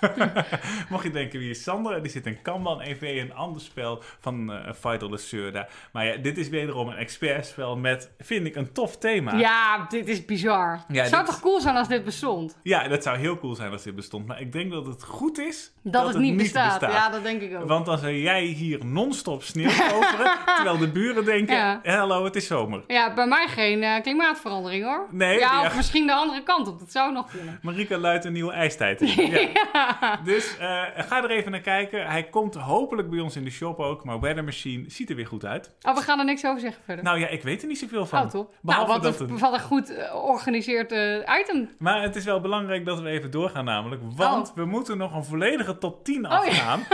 mocht 0.90 1.02
je 1.04 1.10
denken 1.10 1.38
wie 1.38 1.50
is 1.50 1.62
Sandra, 1.62 1.98
die 1.98 2.10
zit 2.10 2.26
in 2.26 2.42
Kanban 2.42 2.80
EV, 2.80 3.20
een 3.22 3.34
ander 3.34 3.60
spel 3.62 4.02
van 4.20 4.52
eh 4.52 4.72
Vital 4.72 5.10
Lacerda. 5.10 5.68
Maar 5.92 6.06
ja, 6.06 6.16
dit 6.16 6.38
is 6.38 6.48
wederom 6.48 6.88
een 6.88 6.96
expertspel 6.96 7.76
met, 7.76 8.10
vind 8.18 8.46
ik, 8.46 8.56
een 8.56 8.72
tof 8.72 8.96
thema. 8.98 9.34
Ja, 9.36 9.86
dit 9.88 10.08
is 10.08 10.24
bizar. 10.24 10.84
Ja, 10.88 11.04
Zou 11.04 11.22
dit- 11.24 11.32
toch 11.32 11.40
cool 11.40 11.60
zijn 11.60 11.76
als 11.76 11.88
dit 11.88 12.04
bestond? 12.04 12.56
Ja, 12.62 12.88
dat 12.88 13.02
zou 13.02 13.16
heel 13.18 13.38
cool 13.38 13.54
zijn 13.54 13.72
als 13.72 13.82
dit 13.82 13.94
bestond. 13.94 14.26
Maar 14.26 14.40
ik 14.40 14.52
denk 14.52 14.70
dat 14.70 14.86
het 14.86 15.02
goed 15.02 15.38
is 15.38 15.72
Dat, 15.82 16.08
het 16.08 16.18
niet 16.18 16.36
bestaat. 16.36 16.80
Ja, 16.80 17.08
dat 17.10 17.22
denk 17.22 17.40
ik 17.40 17.56
ook. 17.56 17.68
Want 17.68 17.86
dan 17.86 17.98
zou 17.98 18.12
jij 18.12 18.42
hier 18.44 18.84
non-stop 18.84 19.42
sneeuw 19.42 19.68
overen, 19.92 20.30
terwijl 20.56 20.78
de 20.78 20.88
buren 20.88 21.24
denken, 21.24 21.54
Ja. 21.56 21.80
hallo, 21.82 22.24
het 22.24 22.36
is 22.36 22.46
zomer. 22.46 22.82
Ja, 22.86 23.14
bij 23.14 23.26
mij 23.26 23.46
geen 23.48 23.82
eh, 23.82 24.02
klimaatverandering 24.02 24.84
hoor. 24.84 25.06
Nee, 25.10 25.38
ja, 25.38 25.60
ja. 25.62 25.66
of 25.66 25.76
misschien 25.76 26.06
de 26.06 26.14
andere 26.14 26.42
kant 26.42 26.68
op. 26.68 26.78
Dat 26.78 26.92
zou 26.92 27.12
nog 27.12 27.34
kunnen. 27.36 27.58
Marika 27.62 27.98
luidt 27.98 28.24
een 28.24 28.32
nieuwe 28.32 28.52
ijstijd 28.52 29.00
in. 29.00 29.30
Ja. 29.72 30.20
Dus 30.24 30.56
eh, 30.58 30.82
ga 30.96 31.22
er 31.22 31.30
even 31.30 31.50
naar 31.50 31.60
kijken. 31.60 32.06
Hij 32.06 32.22
komt 32.24 32.54
hopelijk 32.54 33.10
bij 33.10 33.20
ons 33.20 33.36
in 33.36 33.44
de 33.44 33.50
shop 33.50 33.78
ook. 33.78 34.04
Maar 34.04 34.20
Weather 34.20 34.44
Machine 34.44 34.84
ziet 34.90 35.10
er 35.10 35.16
weer 35.16 35.26
goed 35.26 35.44
uit. 35.44 35.74
Oh, 35.82 35.94
we 35.94 36.00
gaan 36.00 36.18
er 36.18 36.24
niks 36.24 36.44
over 36.46 36.60
zeggen 36.60 36.82
verder. 36.84 37.04
Nou 37.04 37.18
ja, 37.18 37.26
ik 37.28 37.42
weet 37.42 37.62
er 37.62 37.68
niet 37.68 37.78
zoveel 37.78 38.06
van. 38.06 38.22
oh, 38.24 38.28
top. 38.30 38.44
Nou, 38.46 38.56
Behalve 38.60 38.92
wat 38.92 39.02
dat 39.02 39.20
een, 39.20 39.30
het- 39.30 39.40
wat 39.40 39.52
een 39.52 39.60
goed 39.60 39.90
eh, 39.96 40.04
georganiseerd 40.10 40.92
eh, 40.92 41.38
item. 41.40 41.70
Maar 41.78 42.02
het 42.02 42.16
is 42.16 42.24
wel 42.24 42.40
belangrijk 42.40 42.84
dat 42.84 43.00
we 43.00 43.08
even 43.08 43.30
doorgaan 43.30 43.64
namelijk. 43.64 44.02
Want 44.16 44.48
Oh. 44.50 44.54
we 44.56 44.64
moeten 44.64 44.98
nog 44.98 45.14
een 45.14 45.24
volledige 45.24 45.78
top 45.78 46.04
10 46.04 46.22
ja. 46.22 46.28
afgaan. 46.28 46.80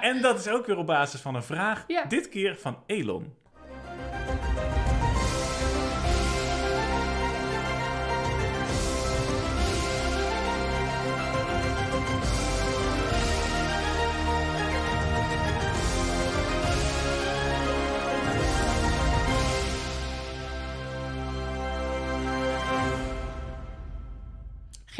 En 0.00 0.20
dat 0.20 0.38
is 0.38 0.48
ook 0.48 0.66
weer 0.66 0.76
op 0.76 0.86
basis 0.86 1.20
van 1.20 1.34
een 1.34 1.42
vraag. 1.42 1.84
Ja. 1.86 2.04
Dit 2.04 2.28
keer 2.28 2.56
van 2.56 2.76
Elon. 2.86 3.34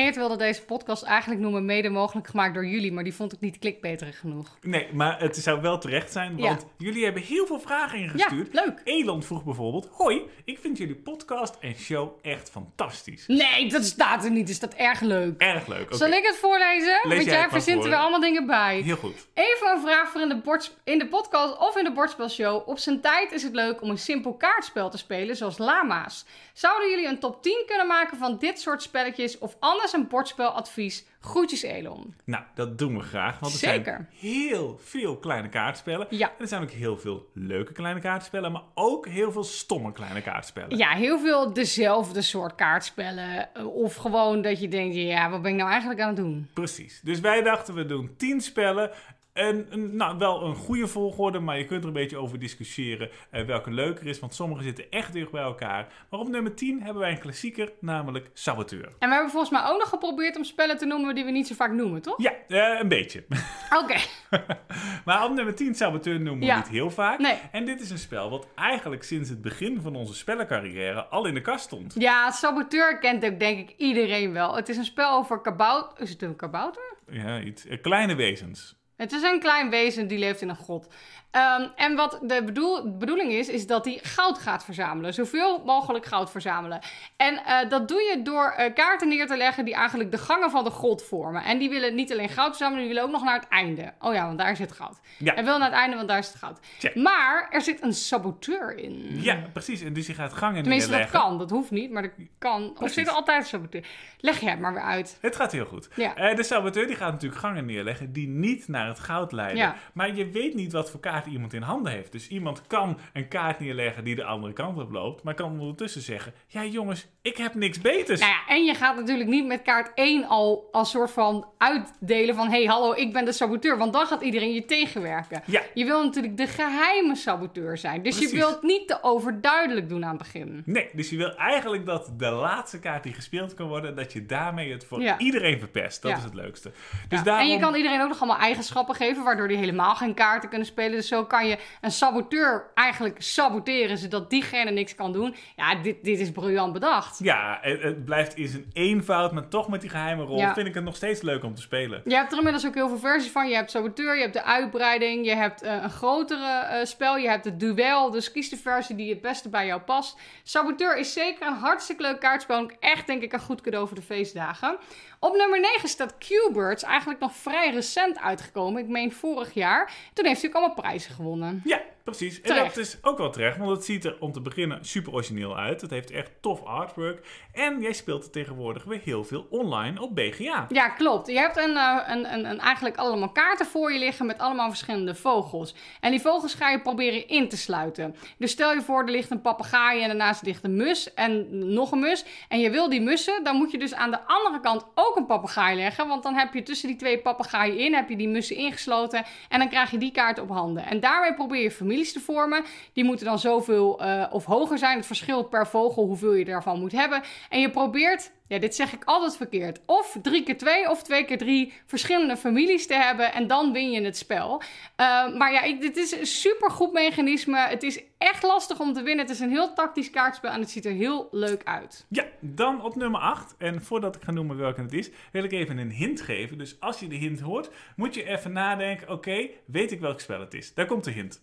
Geert 0.03 0.17
wilde 0.17 0.37
deze 0.37 0.63
podcast 0.63 1.03
eigenlijk 1.03 1.41
noemen 1.41 1.65
mede 1.65 1.89
mogelijk 1.89 2.27
gemaakt 2.27 2.55
door 2.55 2.67
jullie, 2.67 2.93
maar 2.93 3.05
die 3.05 3.15
vond 3.15 3.33
ik 3.33 3.41
niet 3.41 3.59
klikbeterig 3.59 4.19
genoeg. 4.19 4.59
Nee, 4.61 4.89
maar 4.93 5.21
het 5.21 5.37
zou 5.37 5.61
wel 5.61 5.79
terecht 5.79 6.13
zijn. 6.13 6.37
Ja. 6.37 6.49
Want 6.49 6.67
jullie 6.79 7.05
hebben 7.05 7.23
heel 7.23 7.47
veel 7.47 7.61
vragen 7.61 7.99
Ja, 7.99 8.05
ingestuurd. 8.05 8.53
leuk. 8.53 8.81
Elon 8.85 9.23
vroeg 9.23 9.45
bijvoorbeeld: 9.45 9.89
Hoi, 9.93 10.23
ik 10.45 10.59
vind 10.59 10.79
jullie 10.79 10.95
podcast 10.95 11.57
en 11.61 11.75
show 11.75 12.19
echt 12.23 12.51
fantastisch. 12.51 13.27
Nee, 13.27 13.69
dat 13.69 13.85
staat 13.85 14.25
er 14.25 14.31
niet. 14.31 14.49
Is 14.49 14.59
dat 14.59 14.75
erg 14.75 15.01
leuk? 15.01 15.41
Erg 15.41 15.67
leuk. 15.67 15.95
Zal 15.95 16.11
ik 16.11 16.27
het 16.27 16.37
voorlezen? 16.37 17.01
Want 17.03 17.25
jij 17.25 17.35
jij 17.35 17.49
verzint 17.49 17.85
er 17.85 17.91
weer 17.91 17.99
allemaal 17.99 18.21
dingen 18.21 18.47
bij. 18.47 18.81
Heel 18.81 18.97
goed. 18.97 19.29
Even 19.35 19.71
een 19.71 19.81
vraag 19.81 20.11
voor 20.11 20.21
in 20.21 20.29
de, 20.29 20.69
in 20.85 20.99
de 20.99 21.09
podcast 21.09 21.59
of 21.59 21.77
in 21.77 21.85
de 21.85 21.93
bordspelshow. 21.93 22.69
Op 22.69 22.79
zijn 22.79 23.01
tijd 23.01 23.33
is 23.33 23.43
het 23.43 23.55
leuk 23.55 23.83
om 23.83 23.91
een 23.91 23.99
simpel 23.99 24.35
kaartspel 24.35 24.91
te 24.91 24.99
spelen, 24.99 25.37
zoals 25.37 25.59
Lama's. 25.59 26.25
Zouden 26.53 26.91
jullie 26.91 27.07
een 27.07 27.19
top 27.19 27.43
10 27.43 27.63
kunnen 27.67 27.87
maken 27.87 28.17
van 28.17 28.39
dit 28.39 28.61
soort 28.61 28.83
spelletjes 28.83 29.39
of 29.39 29.57
anders 29.59 29.92
een 29.93 30.09
bordspeladvies? 30.09 31.05
Groetjes 31.21 31.63
Elon. 31.63 32.15
Nou, 32.25 32.45
dat 32.55 32.79
doen 32.79 32.95
we 32.95 33.01
graag. 33.03 33.39
Want 33.39 33.53
er 33.53 33.59
Zeker. 33.59 33.85
zijn 33.85 34.09
heel 34.33 34.79
veel 34.83 35.17
kleine 35.17 35.49
kaartspellen. 35.49 36.07
Ja. 36.11 36.27
En 36.29 36.35
er 36.39 36.49
zijn 36.49 36.63
ook 36.63 36.71
heel 36.71 36.99
veel 36.99 37.31
leuke 37.35 37.73
kleine 37.73 38.01
kaartspellen. 38.01 38.53
Maar 38.53 38.63
ook 38.75 39.07
heel 39.09 39.33
veel 39.33 39.45
stomme 39.45 39.93
kleine 39.93 40.23
kaartspellen. 40.23 40.77
Ja, 40.77 40.91
heel 40.91 41.19
veel 41.19 41.53
dezelfde 41.53 42.23
soort 42.23 42.55
kaartspellen. 42.55 43.55
Eh, 43.55 43.67
Of 43.67 43.95
gewoon 43.95 44.43
dat 44.43 44.61
je 44.61 44.69
denkt, 44.69 44.95
ja, 44.97 45.31
wat 45.31 45.43
ben 45.43 45.51
ik 45.51 45.57
nou 45.57 45.71
eigenlijk 45.71 46.01
aan 46.01 46.07
het 46.09 46.17
doen? 46.17 46.49
Precies. 46.53 47.01
Dus 47.03 47.21
wij 47.21 47.43
dachten, 47.43 47.75
we 47.75 47.87
doen 47.87 48.15
10 48.17 48.41
spellen. 48.41 48.91
En, 49.33 49.67
nou, 49.97 50.19
wel 50.19 50.43
een 50.43 50.55
goede 50.55 50.87
volgorde, 50.87 51.39
maar 51.39 51.59
je 51.59 51.65
kunt 51.65 51.81
er 51.83 51.87
een 51.87 51.93
beetje 51.95 52.17
over 52.17 52.39
discussiëren 52.39 53.11
eh, 53.31 53.45
welke 53.45 53.71
leuker 53.71 54.07
is. 54.07 54.19
Want 54.19 54.35
sommige 54.35 54.63
zitten 54.63 54.91
echt 54.91 55.13
dicht 55.13 55.31
bij 55.31 55.43
elkaar. 55.43 55.93
Maar 56.11 56.21
op 56.21 56.29
nummer 56.29 56.55
10 56.55 56.83
hebben 56.83 57.03
wij 57.03 57.11
een 57.11 57.19
klassieker, 57.19 57.73
namelijk 57.81 58.31
Saboteur. 58.33 58.85
En 58.99 59.09
we 59.09 59.15
hebben 59.15 59.31
volgens 59.31 59.51
mij 59.53 59.63
ook 59.65 59.79
nog 59.79 59.89
geprobeerd 59.89 60.37
om 60.37 60.45
spellen 60.45 60.77
te 60.79 60.87
noemen 60.87 61.15
die 61.15 61.25
we 61.25 61.31
niet 61.31 61.47
zo 61.47 61.55
vaak 61.55 61.73
noemen, 61.73 62.03
toch? 62.03 62.23
Ja, 62.23 62.33
eh, 62.49 62.81
een 62.81 62.89
beetje. 62.89 63.25
Oké. 63.83 63.97
maar 65.05 65.25
op 65.25 65.33
nummer 65.35 65.55
10 65.55 65.75
Saboteur 65.75 66.15
noemen 66.21 66.39
we 66.41 66.45
Ja. 66.47 66.57
niet 66.57 66.69
heel 66.69 66.91
vaak. 66.91 67.19
Nee. 67.19 67.39
En 67.53 67.65
dit 67.65 67.81
is 67.81 67.91
een 67.91 67.99
spel 67.99 68.31
wat 68.31 68.47
eigenlijk 68.55 69.03
sinds 69.03 69.29
het 69.29 69.43
begin 69.43 69.81
van 69.81 69.97
onze 69.97 70.15
spellencarrière 70.15 71.05
al 71.05 71.27
in 71.27 71.35
de 71.35 71.41
kast 71.41 71.65
stond. 71.65 71.95
Ja, 71.99 72.31
Saboteur 72.31 72.99
kent 72.99 73.25
ook 73.25 73.39
denk 73.39 73.59
ik 73.71 73.75
iedereen 73.77 74.33
wel. 74.33 74.57
Het 74.57 74.69
is 74.69 74.77
een 74.77 74.85
spel 74.85 75.17
over 75.17 75.41
kabouter. 75.41 76.03
Is 76.03 76.11
het 76.11 76.23
een 76.23 76.37
kabouter? 76.37 76.83
Ja, 77.11 77.41
iets. 77.41 77.67
eh, 77.67 77.81
kleine 77.83 78.15
wezens. 78.15 78.81
Het 79.03 79.13
is 79.13 79.23
een 79.23 79.41
klein 79.41 79.71
wezen 79.71 80.09
die 80.09 80.19
leeft 80.19 80.41
in 80.41 80.49
een 80.49 80.57
grot. 80.57 80.87
Ehm, 81.33 81.67
en 81.77 81.97
wat 81.97 82.19
de 82.23 82.43
bedoel, 82.45 82.97
bedoeling 82.99 83.33
is, 83.33 83.49
is 83.49 83.67
dat 83.67 83.85
hij 83.85 83.99
goud 84.03 84.39
gaat 84.39 84.65
verzamelen. 84.65 85.15
Zoveel 85.15 85.63
mogelijk 85.65 86.07
goud 86.07 86.31
verzamelen. 86.31 86.81
En 87.17 87.45
eh, 87.45 87.69
dat 87.69 87.89
doe 87.89 88.01
je 88.01 88.23
door 88.23 88.51
eh, 88.57 88.75
kaarten 88.75 89.09
neer 89.09 89.27
te 89.27 89.37
leggen 89.37 89.65
die 89.65 89.75
eigenlijk 89.75 90.11
de 90.11 90.19
gangen 90.19 90.51
van 90.51 90.65
de 90.65 90.71
grot 90.71 91.03
vormen. 91.05 91.45
En 91.45 91.59
die 91.59 91.69
willen 91.71 91.95
niet 91.95 92.13
alleen 92.13 92.29
goud 92.29 92.49
verzamelen, 92.49 92.79
die 92.85 92.89
willen 92.89 93.03
ook 93.05 93.11
nog 93.15 93.25
naar 93.25 93.41
het 93.41 93.49
einde. 93.49 93.93
Oh 94.01 94.15
ja, 94.15 94.27
want 94.27 94.39
daar 94.39 94.57
zit 94.57 94.73
goud. 94.73 95.01
Ja. 95.19 95.35
Hij 95.35 95.45
wil 95.45 95.59
naar 95.59 95.69
het 95.69 95.79
einde, 95.79 95.97
want 95.97 96.09
daar 96.09 96.25
zit 96.25 96.35
goud. 96.35 96.59
Check. 96.79 96.95
Maar 96.95 97.47
er 97.51 97.61
zit 97.61 97.83
een 97.83 97.95
saboteur 97.95 98.79
in. 98.79 99.09
Ja, 99.23 99.43
precies. 99.53 99.83
En 99.83 99.93
dus 99.93 100.07
je 100.07 100.15
gaat 100.15 100.33
gangen 100.33 100.61
Tenminste, 100.63 100.91
dat 100.91 100.99
neerleggen. 100.99 101.29
kan. 101.29 101.39
Dat 101.39 101.51
hoeft 101.51 101.71
niet, 101.71 101.91
maar 101.91 102.03
dat 102.03 102.13
kan. 102.39 102.63
Of 102.71 102.75
Precies. 102.75 102.95
zit 102.95 103.07
er 103.07 103.13
altijd 103.13 103.41
een 103.43 103.47
saboteur? 103.49 103.85
Leg 104.21 104.41
je 104.41 104.49
het 104.51 104.61
maar 104.61 104.73
weer 104.73 104.83
uit. 104.83 105.19
Het 105.21 105.37
gaat 105.37 105.53
heel 105.53 105.65
goed. 105.65 105.89
Ja. 105.97 106.15
Eh, 106.15 106.37
de 106.37 106.43
saboteur 106.43 106.87
die 106.87 106.97
gaat 106.97 107.13
natuurlijk 107.13 107.41
gangen 107.41 107.65
neerleggen 107.67 108.13
die 108.13 108.29
niet 108.29 108.69
naar 108.69 108.87
het 108.89 108.99
goud 108.99 109.33
leiden. 109.33 109.57
Ja. 109.57 109.77
Maar 109.93 110.15
je 110.15 110.31
weet 110.31 110.55
niet 110.55 110.73
wat 110.73 110.91
voor 110.91 111.01
kaart 111.23 111.35
iemand 111.35 111.53
in 111.53 111.63
handen 111.63 111.93
heeft. 111.93 112.13
Dus 112.13 112.29
iemand 112.29 112.63
kan 112.67 112.99
een 113.13 113.29
kaart 113.29 113.61
neerleggen 113.61 114.05
die 114.05 114.15
de 114.15 114.25
andere 114.25 114.53
kant 114.53 114.79
op 114.79 114.91
loopt, 114.91 115.23
maar 115.23 115.35
kan 115.35 115.61
ondertussen 115.61 116.03
zeggen: 116.03 116.33
Ja, 116.47 116.65
jongens, 116.65 117.07
ik 117.23 117.37
heb 117.37 117.55
niks 117.55 117.81
beters. 117.81 118.21
Nou 118.21 118.33
ja, 118.33 118.55
en 118.55 118.65
je 118.65 118.75
gaat 118.75 118.97
natuurlijk 118.97 119.29
niet 119.29 119.47
met 119.47 119.63
kaart 119.63 119.91
1 119.95 120.25
al 120.27 120.69
als 120.73 120.91
soort 120.91 121.11
van 121.11 121.47
uitdelen 121.59 122.35
van... 122.35 122.49
hé, 122.49 122.57
hey, 122.57 122.65
hallo, 122.65 122.93
ik 122.93 123.13
ben 123.13 123.25
de 123.25 123.33
saboteur. 123.33 123.79
Want 123.79 123.93
dan 123.93 124.07
gaat 124.07 124.23
iedereen 124.23 124.53
je 124.55 124.65
tegenwerken. 124.65 125.43
Ja. 125.47 125.63
Je 125.75 125.85
wil 125.85 126.05
natuurlijk 126.05 126.37
de 126.37 126.47
geheime 126.47 127.17
saboteur 127.17 127.77
zijn. 127.79 128.03
Dus 128.03 128.15
Precies. 128.15 128.33
je 128.33 128.39
wilt 128.39 128.63
niet 128.63 128.89
te 128.89 128.99
overduidelijk 129.03 129.89
doen 129.89 130.05
aan 130.05 130.15
het 130.15 130.19
begin. 130.19 130.63
Nee, 130.65 130.89
dus 130.93 131.11
je 131.11 131.17
wil 131.17 131.37
eigenlijk 131.37 131.87
dat 131.87 132.13
de 132.17 132.31
laatste 132.31 132.79
kaart 132.79 133.03
die 133.03 133.13
gespeeld 133.15 133.55
kan 133.55 133.69
worden, 133.69 133.97
dat 133.97 134.13
je 134.13 134.27
daarmee 134.27 134.73
het 134.73 134.85
voor 134.85 135.01
Ja. 135.03 135.19
iedereen 135.19 135.59
verpest. 135.59 136.03
Dat 136.03 136.11
Ja. 136.11 136.17
is 136.17 136.25
het 136.25 136.35
leukste. 136.35 136.71
Dus 137.09 137.19
Ja, 137.19 137.25
daarom... 137.25 137.47
En 137.47 137.53
je 137.53 137.61
kan 137.61 137.75
iedereen 137.75 138.01
ook 138.03 138.09
nog 138.09 138.21
allemaal 138.21 138.41
eigenschappen 138.41 138.95
geven... 138.95 139.25
waardoor 139.25 139.49
die 139.49 139.57
helemaal 139.57 139.95
geen 139.95 140.15
kaarten 140.15 140.49
kunnen 140.49 140.67
spelen. 140.67 140.91
Dus 140.93 141.09
zo 141.13 141.25
kan 141.25 141.47
je 141.47 141.59
een 141.81 141.91
saboteur 141.91 142.71
eigenlijk 142.75 143.23
saboteren... 143.23 143.99
zodat 143.99 144.31
diegene 144.31 144.71
niks 144.71 144.95
kan 144.95 145.13
doen. 145.13 145.35
Ja, 145.57 145.75
dit, 145.75 146.05
dit 146.05 146.21
is 146.21 146.33
briljant 146.33 146.73
bedacht. 146.73 147.19
Ja, 147.23 147.59
het, 147.61 147.83
het 147.83 148.05
blijft 148.05 148.37
in 148.37 148.49
zijn 148.49 148.71
eenvoud, 148.73 149.33
maar 149.33 149.49
toch 149.49 149.69
met 149.69 149.81
die 149.81 149.91
geheime 149.91 150.25
rol 150.25 150.39
Ja. 150.39 150.55
vind 150.55 150.67
ik 150.67 150.75
het 150.75 150.85
nog 150.85 150.97
steeds 150.97 151.23
leuk 151.23 151.45
om 151.45 151.55
te 151.55 151.61
spelen. 151.61 152.01
Je 152.05 152.15
hebt 152.15 152.31
er 152.33 152.37
inmiddels 152.39 152.67
ook 152.67 152.75
heel 152.75 152.89
veel 152.89 152.99
versies 152.99 153.31
van. 153.31 153.49
Je 153.49 153.55
hebt 153.55 153.71
saboteur, 153.71 154.15
je 154.15 154.21
hebt 154.21 154.33
de 154.35 154.43
uitbreiding, 154.45 155.27
je 155.27 155.35
hebt 155.35 155.63
eh, 155.63 155.83
een 155.83 155.91
grotere 155.91 156.47
eh, 156.61 156.85
spel, 156.85 157.17
je 157.17 157.29
hebt 157.29 157.45
het 157.45 157.61
duel. 157.61 158.11
Dus 158.11 158.33
kies 158.33 158.49
de 158.49 158.57
versie 158.57 158.97
die 158.97 159.11
het 159.11 159.21
beste 159.21 159.49
bij 159.49 159.67
jou 159.67 159.81
past. 159.81 160.19
Saboteur 160.43 160.97
is 160.99 161.13
zeker 161.13 161.47
een 161.47 161.53
hartstikke 161.55 162.03
leuk 162.03 162.21
kaartspel. 162.21 162.57
En 162.57 162.63
ook 162.63 162.75
echt 162.81 163.07
denk 163.07 163.23
ik 163.23 163.33
een 163.33 163.41
goed 163.41 163.61
cadeau 163.61 163.87
voor 163.87 163.97
de 163.97 164.03
feestdagen. 164.03 164.77
Op 165.25 165.37
nummer 165.37 165.61
9 165.61 165.89
staat 165.89 166.19
Q-Birds, 166.19 166.83
eigenlijk 166.83 167.21
nog 167.21 167.35
vrij 167.35 167.71
recent 167.71 168.19
uitgekomen. 168.19 168.83
Ik 168.83 168.89
meen 168.89 169.13
vorig 169.13 169.55
jaar. 169.55 169.93
Toen 170.13 170.27
heeft 170.27 170.41
hij 170.41 170.51
ook 170.51 170.57
allemaal 170.57 170.75
prijzen 170.75 171.15
gewonnen. 171.15 171.61
Ja, 171.65 171.81
precies. 172.05 172.41
En 172.41 172.57
dat 172.57 172.77
is 172.77 172.99
ook 173.03 173.19
wel 173.19 173.31
terecht, 173.31 173.59
want 173.59 173.71
het 173.71 173.85
ziet 173.85 174.05
er 174.05 174.17
om 174.21 174.33
te 174.33 174.41
beginnen 174.41 174.85
super 174.85 175.13
origineel 175.13 175.59
uit. 175.59 175.81
Het 175.81 175.91
heeft 175.91 176.11
echt 176.11 176.31
tof 176.41 176.65
artwork. 176.65 177.27
En 177.53 177.81
jij 177.81 177.93
speelt 177.93 178.25
er 178.25 178.31
tegenwoordig 178.31 178.85
weer 178.85 179.01
heel 179.05 179.25
veel 179.25 179.47
online 179.51 180.01
op 180.01 180.15
BGA. 180.15 180.67
Ja, 180.69 180.89
klopt. 180.89 181.27
Je 181.27 181.39
hebt 181.39 181.57
een, 181.57 181.77
eh, 181.77 181.99
een, 182.07 182.33
een, 182.33 182.45
een, 182.45 182.59
eigenlijk 182.59 182.97
allemaal 182.97 183.33
kaarten 183.33 183.67
voor 183.67 183.93
je 183.93 183.99
liggen 183.99 184.27
met 184.27 184.39
allemaal 184.39 184.69
verschillende 184.69 185.15
vogels. 185.15 185.75
En 186.01 186.11
die 186.11 186.21
vogels 186.21 186.55
ga 186.55 186.71
je 186.71 186.81
proberen 186.81 187.29
in 187.29 187.49
te 187.49 187.57
sluiten. 187.57 188.17
Dus 188.39 188.51
stel 188.51 188.73
je 188.73 188.83
voor, 188.83 189.03
er 189.03 189.11
ligt 189.11 189.31
een 189.31 189.41
papegaai 189.41 190.03
en 190.03 190.09
daarnaast 190.09 190.43
ligt 190.43 190.65
een 190.65 190.77
mus 190.77 191.15
en 191.15 191.47
nog 191.73 191.93
een 191.93 192.01
mus. 192.01 192.25
En 192.49 192.61
je 192.61 192.71
wil 192.71 192.89
die 192.89 193.01
mussen, 193.01 193.45
dan 193.45 193.57
moet 193.57 193.71
je 193.71 193.79
dus 193.79 193.95
aan 193.95 194.11
de 194.11 194.21
andere 194.27 194.61
kant 194.61 194.87
ook 194.95 195.11
een 195.17 195.27
papegaai 195.27 195.77
leggen. 195.77 196.09
Want 196.09 196.23
dan 196.23 196.35
heb 196.35 196.55
je 196.55 196.63
tussen 196.63 196.89
die 196.89 196.97
twee 196.97 197.19
papegaaien 197.19 197.79
in, 197.79 197.95
heb 197.95 198.09
je 198.09 198.17
die 198.17 198.29
mussen 198.29 198.57
ingesloten. 198.57 199.25
En 199.49 199.59
dan 199.59 199.69
krijg 199.69 199.91
je 199.91 199.99
die 199.99 200.13
kaart 200.13 200.39
op 200.39 200.49
handen. 200.49 200.87
En 200.87 201.01
daarmee 201.01 201.35
probeer 201.35 201.63
je 201.63 201.71
families 201.71 202.13
te 202.13 202.21
vormen. 202.21 202.65
Die 202.93 203.05
moeten 203.05 203.27
dan 203.27 203.39
zoveel 203.39 204.01
eh, 204.01 204.27
of 204.31 204.45
hoger 204.45 204.79
zijn. 204.79 204.97
Het 204.97 205.07
verschilt 205.07 205.51
per 205.51 205.67
vogel 205.67 206.05
hoeveel 206.05 206.33
je 206.33 206.45
daarvan 206.45 206.81
moet 206.81 206.93
hebben. 206.93 207.23
En 207.49 207.61
je 207.61 207.71
probeert, 207.71 208.33
ja, 208.53 208.59
dit 208.59 208.75
zeg 208.75 208.93
ik 208.93 209.05
altijd 209.05 209.37
verkeerd, 209.37 209.81
of 209.87 210.17
drie 210.23 210.43
keer 210.43 210.59
twee 210.59 210.91
of 210.91 211.03
twee 211.03 211.25
keer 211.25 211.39
drie 211.39 211.73
verschillende 211.87 212.37
families 212.37 212.87
te 212.87 212.95
hebben. 212.95 213.33
En 213.33 213.47
dan 213.47 213.73
win 213.73 213.91
je 213.91 214.03
het 214.03 214.17
spel. 214.17 214.63
Eh, 214.97 215.37
maar 215.37 215.53
ja, 215.53 215.63
ik, 215.63 215.81
dit 215.81 215.97
is 215.97 216.13
een 216.13 216.27
super 216.27 216.71
goed 216.71 216.93
mechanisme. 216.93 217.59
Het 217.59 217.83
is 217.83 218.03
echt 218.19 218.43
lastig 218.43 218.81
om 218.81 218.93
te 218.93 219.03
winnen. 219.03 219.25
Het 219.25 219.35
is 219.35 219.41
een 219.41 219.51
heel 219.51 219.73
tactisch 219.73 220.11
kaartspel 220.11 220.51
en 220.51 220.61
het 220.61 220.71
ziet 220.71 220.85
er 220.85 220.93
heel 220.93 221.29
leuk 221.31 221.65
uit. 221.65 222.07
Ja, 222.09 222.25
dan 222.41 222.85
op 222.85 222.97
nummer 222.97 223.21
8. 223.21 223.55
En 223.59 223.83
voordat 223.83 224.17
ik 224.17 224.23
ga 224.23 224.31
noemen 224.31 224.57
welke 224.57 224.81
het 224.81 224.93
is, 224.93 225.11
wil 225.33 225.45
ik 225.45 225.53
even 225.53 225.79
een 225.79 225.91
hint 225.91 226.21
geven. 226.21 226.59
Dus 226.59 226.81
als 226.81 227.01
je 227.01 227.09
de 227.09 227.17
hint 227.17 227.41
hoort, 227.41 227.71
moet 227.97 228.15
je 228.15 228.25
even 228.25 228.53
nadenken: 228.53 229.09
oké, 229.09 229.49
weet 229.67 229.93
ik 229.93 230.01
welk 230.01 230.21
spel 230.21 230.41
het 230.41 230.55
is? 230.55 230.75
Daar 230.75 230.87
komt 230.87 231.05
de 231.05 231.11
hint. 231.11 231.43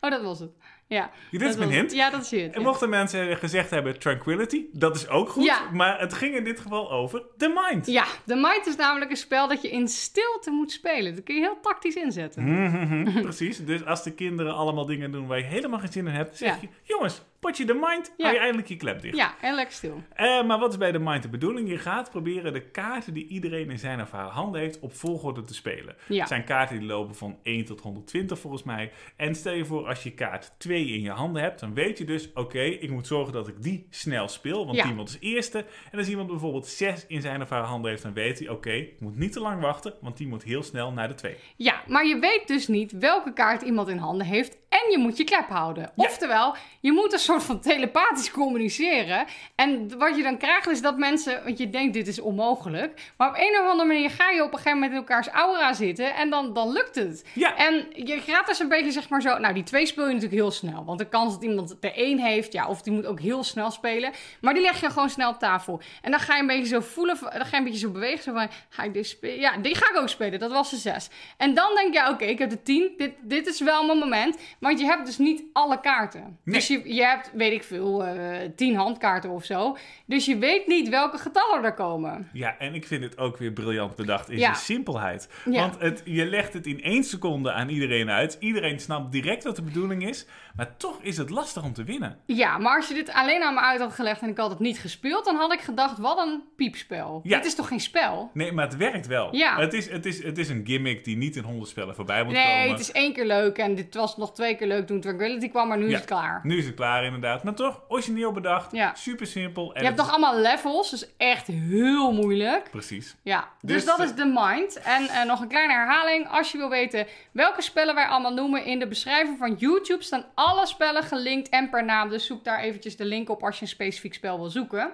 oh, 0.00 0.10
dat 0.10 0.22
was 0.22 0.38
het. 0.38 0.50
Ja. 0.88 1.10
Dit 1.30 1.40
dat 1.40 1.48
is 1.50 1.56
mijn 1.56 1.68
was- 1.68 1.78
hint. 1.78 1.92
Ja, 1.92 2.10
dat 2.10 2.22
is 2.22 2.30
je 2.30 2.36
hint. 2.36 2.54
En 2.54 2.62
mochten 2.62 2.88
mensen 2.88 3.36
gezegd 3.36 3.70
hebben 3.70 3.98
Tranquility, 3.98 4.64
dat 4.72 4.96
is 4.96 5.08
ook 5.08 5.28
goed. 5.28 5.44
Ja. 5.44 5.70
Maar 5.72 6.00
het 6.00 6.14
ging 6.14 6.34
in 6.36 6.44
dit 6.44 6.60
geval 6.60 6.90
over 6.92 7.22
The 7.36 7.66
Mind. 7.68 7.86
Ja, 7.86 8.04
de 8.24 8.34
Might 8.34 8.66
is 8.66 8.76
namelijk 8.76 9.10
een 9.10 9.16
spel 9.16 9.48
dat 9.48 9.62
je 9.62 9.70
in 9.70 9.88
stilte 9.88 10.50
moet 10.50 10.72
spelen. 10.72 11.14
Dat 11.14 11.24
kun 11.24 11.34
je 11.34 11.40
heel 11.40 11.58
tactisch 11.62 11.94
inzetten. 11.94 12.42
Mhm, 12.62 13.20
Precies. 13.22 13.64
Dus 13.64 13.84
als 13.84 14.02
de 14.02 14.12
kinderen 14.14 14.54
allemaal 14.54 14.86
dingen 14.86 15.10
doen 15.12 15.26
waar 15.26 15.38
je 15.38 15.44
helemaal 15.44 15.78
geen 15.78 15.92
zin 15.92 16.06
in 16.06 16.12
hebt, 16.14 16.36
zeg 16.36 16.48
Ja. 16.48 16.58
je: 16.60 16.68
jongens, 16.82 17.22
potje 17.40 17.64
de 17.64 17.74
mind, 17.74 18.12
Ja. 18.16 18.24
hou 18.24 18.34
je 18.34 18.40
eindelijk 18.40 18.68
je 18.68 18.76
klep 18.76 19.00
dicht. 19.00 19.16
Ja, 19.16 19.34
en 19.40 19.54
lekker 19.54 19.74
stil. 19.74 20.02
Eh, 20.14 20.44
maar 20.44 20.58
wat 20.58 20.70
is 20.70 20.78
bij 20.78 20.92
de 20.92 20.98
mind 20.98 21.22
de 21.22 21.28
bedoeling? 21.28 21.68
Je 21.68 21.78
gaat 21.78 22.10
proberen 22.10 22.52
de 22.52 22.60
kaarten 22.70 23.14
die 23.14 23.26
iedereen 23.26 23.70
in 23.70 23.78
zijn 23.78 24.00
of 24.00 24.10
haar 24.10 24.28
handen 24.28 24.60
heeft 24.60 24.78
op 24.80 24.94
volgorde 24.94 25.42
te 25.42 25.54
spelen. 25.54 25.96
Ja. 26.08 26.18
Het 26.18 26.28
zijn 26.28 26.44
kaarten 26.44 26.78
die 26.78 26.88
lopen 26.88 27.14
van 27.14 27.38
1 27.42 27.64
tot 27.64 27.80
120 27.80 28.38
volgens 28.38 28.62
mij. 28.62 28.92
En 29.16 29.34
stel 29.34 29.52
je 29.52 29.64
voor 29.64 29.86
als 29.86 30.02
je 30.02 30.10
kaart 30.14 30.52
2 30.58 30.86
in 30.86 31.00
je 31.00 31.10
handen 31.10 31.42
hebt, 31.42 31.60
dan 31.60 31.74
weet 31.74 31.98
je 31.98 32.04
dus, 32.04 32.32
oké, 32.34 32.60
ik 32.62 32.90
moet 32.90 33.06
zorgen 33.06 33.32
dat 33.32 33.48
ik 33.48 33.62
die 33.62 33.86
snel 33.90 34.28
speel, 34.28 34.64
want 34.66 34.76
Ja. 34.76 34.86
iemand 34.86 35.08
is 35.08 35.16
eerste. 35.20 35.64
En 35.90 35.98
als 35.98 36.08
iemand 36.08 36.28
bijvoorbeeld 36.28 36.66
6 36.66 37.04
in 37.06 37.20
zijn 37.20 37.42
of 37.42 37.48
haar 37.50 37.62
handen 37.62 37.90
heeft, 37.90 38.02
dan 38.02 38.12
weet 38.12 38.38
hij, 38.38 38.48
oké, 38.48 38.70
ik 38.72 39.00
moet 39.00 39.16
niet 39.16 39.32
te 39.32 39.40
lang 39.40 39.60
wachten, 39.60 39.94
want 40.00 40.16
die 40.16 40.26
moet 40.28 40.42
heel 40.42 40.62
snel 40.62 40.92
naar 40.92 41.08
de 41.08 41.14
2. 41.14 41.36
Ja, 41.56 41.82
maar 41.86 42.06
je 42.06 42.18
weet 42.18 42.42
dus 42.46 42.68
niet 42.68 42.92
welke 42.92 43.32
kaart 43.32 43.62
iemand 43.62 43.88
in 43.88 43.96
handen 43.98 44.26
heeft 44.26 44.56
en 44.68 44.90
je 44.90 44.98
moet 44.98 45.16
je 45.16 45.24
klep 45.24 45.48
houden. 45.48 45.92
Oftewel, 45.96 46.56
je 46.80 46.92
moet 46.92 47.12
een 47.12 47.18
soort 47.28 47.42
van 47.42 47.60
telepathisch 47.60 48.30
communiceren. 48.30 49.26
En 49.54 49.98
wat 49.98 50.16
je 50.16 50.22
dan 50.22 50.38
krijgt 50.38 50.68
is 50.68 50.80
dat 50.82 50.98
mensen, 50.98 51.44
want 51.44 51.58
je 51.58 51.70
denkt 51.70 51.92
dit 51.92 52.06
is 52.06 52.20
onmogelijk, 52.20 53.12
maar 53.16 53.28
op 53.28 53.36
een 53.36 53.60
of 53.60 53.70
andere 53.70 53.88
manier 53.88 54.10
ga 54.10 54.30
je 54.30 54.42
op 54.42 54.52
een 54.52 54.56
gegeven 54.56 54.72
moment 54.72 54.92
in 54.92 54.98
elkaars 54.98 55.28
aura 55.28 55.72
zitten 55.72 56.14
en 56.14 56.30
dan, 56.30 56.52
dan 56.52 56.72
lukt 56.72 56.94
het. 56.94 57.24
Ja. 57.34 57.56
En 57.56 57.86
je 57.92 58.20
gaat 58.20 58.46
dus 58.46 58.58
een 58.58 58.68
beetje 58.68 58.90
zeg 58.90 59.08
maar 59.08 59.22
zo, 59.22 59.38
nou 59.38 59.54
die 59.54 59.62
twee 59.62 59.86
speel 59.86 60.06
je 60.06 60.14
natuurlijk 60.14 60.40
heel 60.40 60.50
snel, 60.50 60.84
want 60.84 60.98
de 60.98 61.08
kans 61.08 61.32
dat 61.32 61.42
iemand 61.42 61.76
er 61.80 61.94
één 61.94 62.18
heeft, 62.18 62.52
ja, 62.52 62.68
of 62.68 62.82
die 62.82 62.92
moet 62.92 63.06
ook 63.06 63.20
heel 63.20 63.44
snel 63.44 63.70
spelen, 63.70 64.12
maar 64.40 64.54
die 64.54 64.62
leg 64.62 64.80
je 64.80 64.90
gewoon 64.90 65.10
snel 65.10 65.30
op 65.30 65.38
tafel. 65.38 65.80
En 66.02 66.10
dan 66.10 66.20
ga 66.20 66.34
je 66.34 66.40
een 66.40 66.46
beetje 66.46 66.66
zo 66.66 66.80
voelen, 66.80 67.18
dan 67.20 67.30
ga 67.30 67.50
je 67.50 67.56
een 67.56 67.64
beetje 67.64 67.78
zo 67.78 67.90
bewegen, 67.90 68.22
zo 68.22 68.32
van, 68.32 68.48
ga 68.68 68.82
ik 68.82 68.94
dit 68.94 69.06
spelen? 69.06 69.40
Ja, 69.40 69.56
die 69.56 69.74
ga 69.74 69.90
ik 69.90 69.96
ook 69.96 70.08
spelen, 70.08 70.38
dat 70.38 70.52
was 70.52 70.70
de 70.70 70.76
zes. 70.76 71.08
En 71.36 71.54
dan 71.54 71.74
denk 71.74 71.94
je, 71.94 72.08
oké, 72.08 72.24
ik 72.24 72.38
heb 72.38 72.50
de 72.50 72.62
tien, 72.62 72.90
dit, 72.96 73.12
dit 73.22 73.46
is 73.46 73.60
wel 73.60 73.86
mijn 73.86 73.98
moment, 73.98 74.36
want 74.60 74.80
je 74.80 74.86
hebt 74.86 75.06
dus 75.06 75.18
niet 75.18 75.42
alle 75.52 75.80
kaarten. 75.80 76.38
Nee. 76.44 76.54
Dus 76.54 76.66
je, 76.66 76.94
je 76.94 77.04
hebt, 77.04 77.17
weet 77.32 77.52
ik 77.52 77.62
veel, 77.62 78.04
eh, 78.04 78.48
tien 78.56 78.74
handkaarten 78.76 79.30
of 79.30 79.44
zo, 79.44 79.76
dus 80.06 80.24
je 80.26 80.38
weet 80.38 80.66
niet 80.66 80.88
welke 80.88 81.18
getallen 81.18 81.64
er 81.64 81.74
komen. 81.74 82.28
Ja, 82.32 82.58
en 82.58 82.74
ik 82.74 82.86
vind 82.86 83.02
het 83.04 83.18
ook 83.18 83.36
weer 83.36 83.50
briljant 83.52 83.96
bedacht 83.96 84.30
in 84.30 84.38
Ja. 84.38 84.44
zijn 84.44 84.56
simpelheid. 84.56 85.28
Ja. 85.44 85.60
Want 85.60 85.80
het, 85.80 86.02
je 86.04 86.26
legt 86.26 86.52
het 86.52 86.66
in 86.66 86.82
één 86.82 87.04
seconde 87.04 87.52
aan 87.52 87.68
iedereen 87.68 88.10
uit. 88.10 88.36
Iedereen 88.40 88.78
snapt 88.80 89.12
direct 89.12 89.44
wat 89.44 89.56
de 89.56 89.62
bedoeling 89.62 90.08
is. 90.08 90.26
Maar 90.58 90.76
toch 90.76 90.98
is 91.02 91.16
het 91.16 91.30
lastig 91.30 91.62
om 91.62 91.72
te 91.72 91.84
winnen. 91.84 92.18
Ja, 92.26 92.58
maar 92.58 92.76
als 92.76 92.88
je 92.88 92.94
dit 92.94 93.12
alleen 93.12 93.42
aan 93.42 93.54
me 93.54 93.60
uit 93.60 93.80
had 93.80 93.92
gelegd 93.92 94.20
en 94.22 94.28
ik 94.28 94.36
had 94.38 94.50
het 94.50 94.58
niet 94.58 94.78
gespeeld, 94.78 95.24
dan 95.24 95.36
had 95.36 95.52
ik 95.52 95.60
gedacht, 95.60 95.98
wat 95.98 96.18
een 96.18 96.42
piepspel. 96.56 97.20
Ja. 97.24 97.36
Dit 97.36 97.46
is 97.46 97.54
toch 97.54 97.68
geen 97.68 97.80
spel? 97.80 98.30
Nee, 98.34 98.52
maar 98.52 98.64
het 98.64 98.76
werkt 98.76 99.06
wel. 99.06 99.34
Ja. 99.36 99.56
Het, 99.58 99.72
is, 99.72 99.90
het, 99.90 100.06
is, 100.06 100.22
het 100.22 100.38
is 100.38 100.48
een 100.48 100.62
gimmick 100.66 101.04
die 101.04 101.16
niet 101.16 101.36
in 101.36 101.42
honderd 101.42 101.68
spellen 101.70 101.94
voorbij 101.94 102.24
moet 102.24 102.32
Nee, 102.32 102.44
komen. 102.56 102.70
het 102.70 102.80
is 102.80 102.92
één 102.92 103.12
keer 103.12 103.26
leuk 103.26 103.58
en 103.58 103.74
dit 103.74 103.94
was 103.94 104.16
nog 104.16 104.32
twee 104.34 104.56
keer 104.56 104.66
leuk 104.66 104.86
toen 104.86 105.00
Tranquility 105.00 105.48
kwam, 105.48 105.68
maar 105.68 105.78
nu 105.78 105.84
Ja. 105.88 105.90
is 105.90 105.96
het 105.96 106.04
klaar. 106.08 106.40
Nu 106.42 106.58
is 106.58 106.66
het 106.66 106.74
klaar 106.74 107.04
inderdaad. 107.04 107.42
Maar 107.44 107.54
toch, 107.54 107.80
origineel 107.88 108.32
bedacht. 108.32 108.72
Ja. 108.72 108.94
Super 108.94 109.26
simpel. 109.26 109.74
En 109.74 109.80
Je 109.80 109.86
hebt 109.86 109.98
toch 109.98 110.10
allemaal 110.10 110.36
levels, 110.38 110.90
dus 110.90 111.06
echt 111.16 111.46
heel 111.46 112.12
moeilijk. 112.12 112.70
Precies. 112.70 113.16
Ja, 113.22 113.48
dus, 113.60 113.74
Dus, 113.74 113.84
dat 113.84 113.98
is 114.06 114.14
de 114.14 114.32
mind. 114.34 114.80
En 114.80 115.08
eh, 115.08 115.24
nog 115.24 115.40
een 115.40 115.48
kleine 115.48 115.72
herhaling. 115.72 116.28
Als 116.28 116.52
je 116.52 116.58
wil 116.58 116.68
weten 116.70 117.06
welke 117.32 117.62
spellen 117.62 117.94
wij 117.94 118.06
allemaal 118.06 118.34
noemen, 118.34 118.64
in 118.64 118.78
de 118.78 118.88
beschrijving 118.88 119.38
van 119.38 119.54
YouTube 119.58 120.02
staan 120.02 120.24
alle 120.34 120.46
spellen 120.66 121.02
gelinkt 121.02 121.48
en 121.48 121.70
per 121.70 121.84
naam. 121.84 122.08
Dus 122.08 122.26
zoek 122.26 122.44
daar 122.44 122.60
eventjes 122.60 122.96
de 122.96 123.04
link 123.04 123.30
op 123.30 123.42
als 123.42 123.56
je 123.56 123.62
een 123.62 123.68
specifiek 123.68 124.14
spel 124.14 124.38
wil 124.38 124.50
zoeken. 124.50 124.92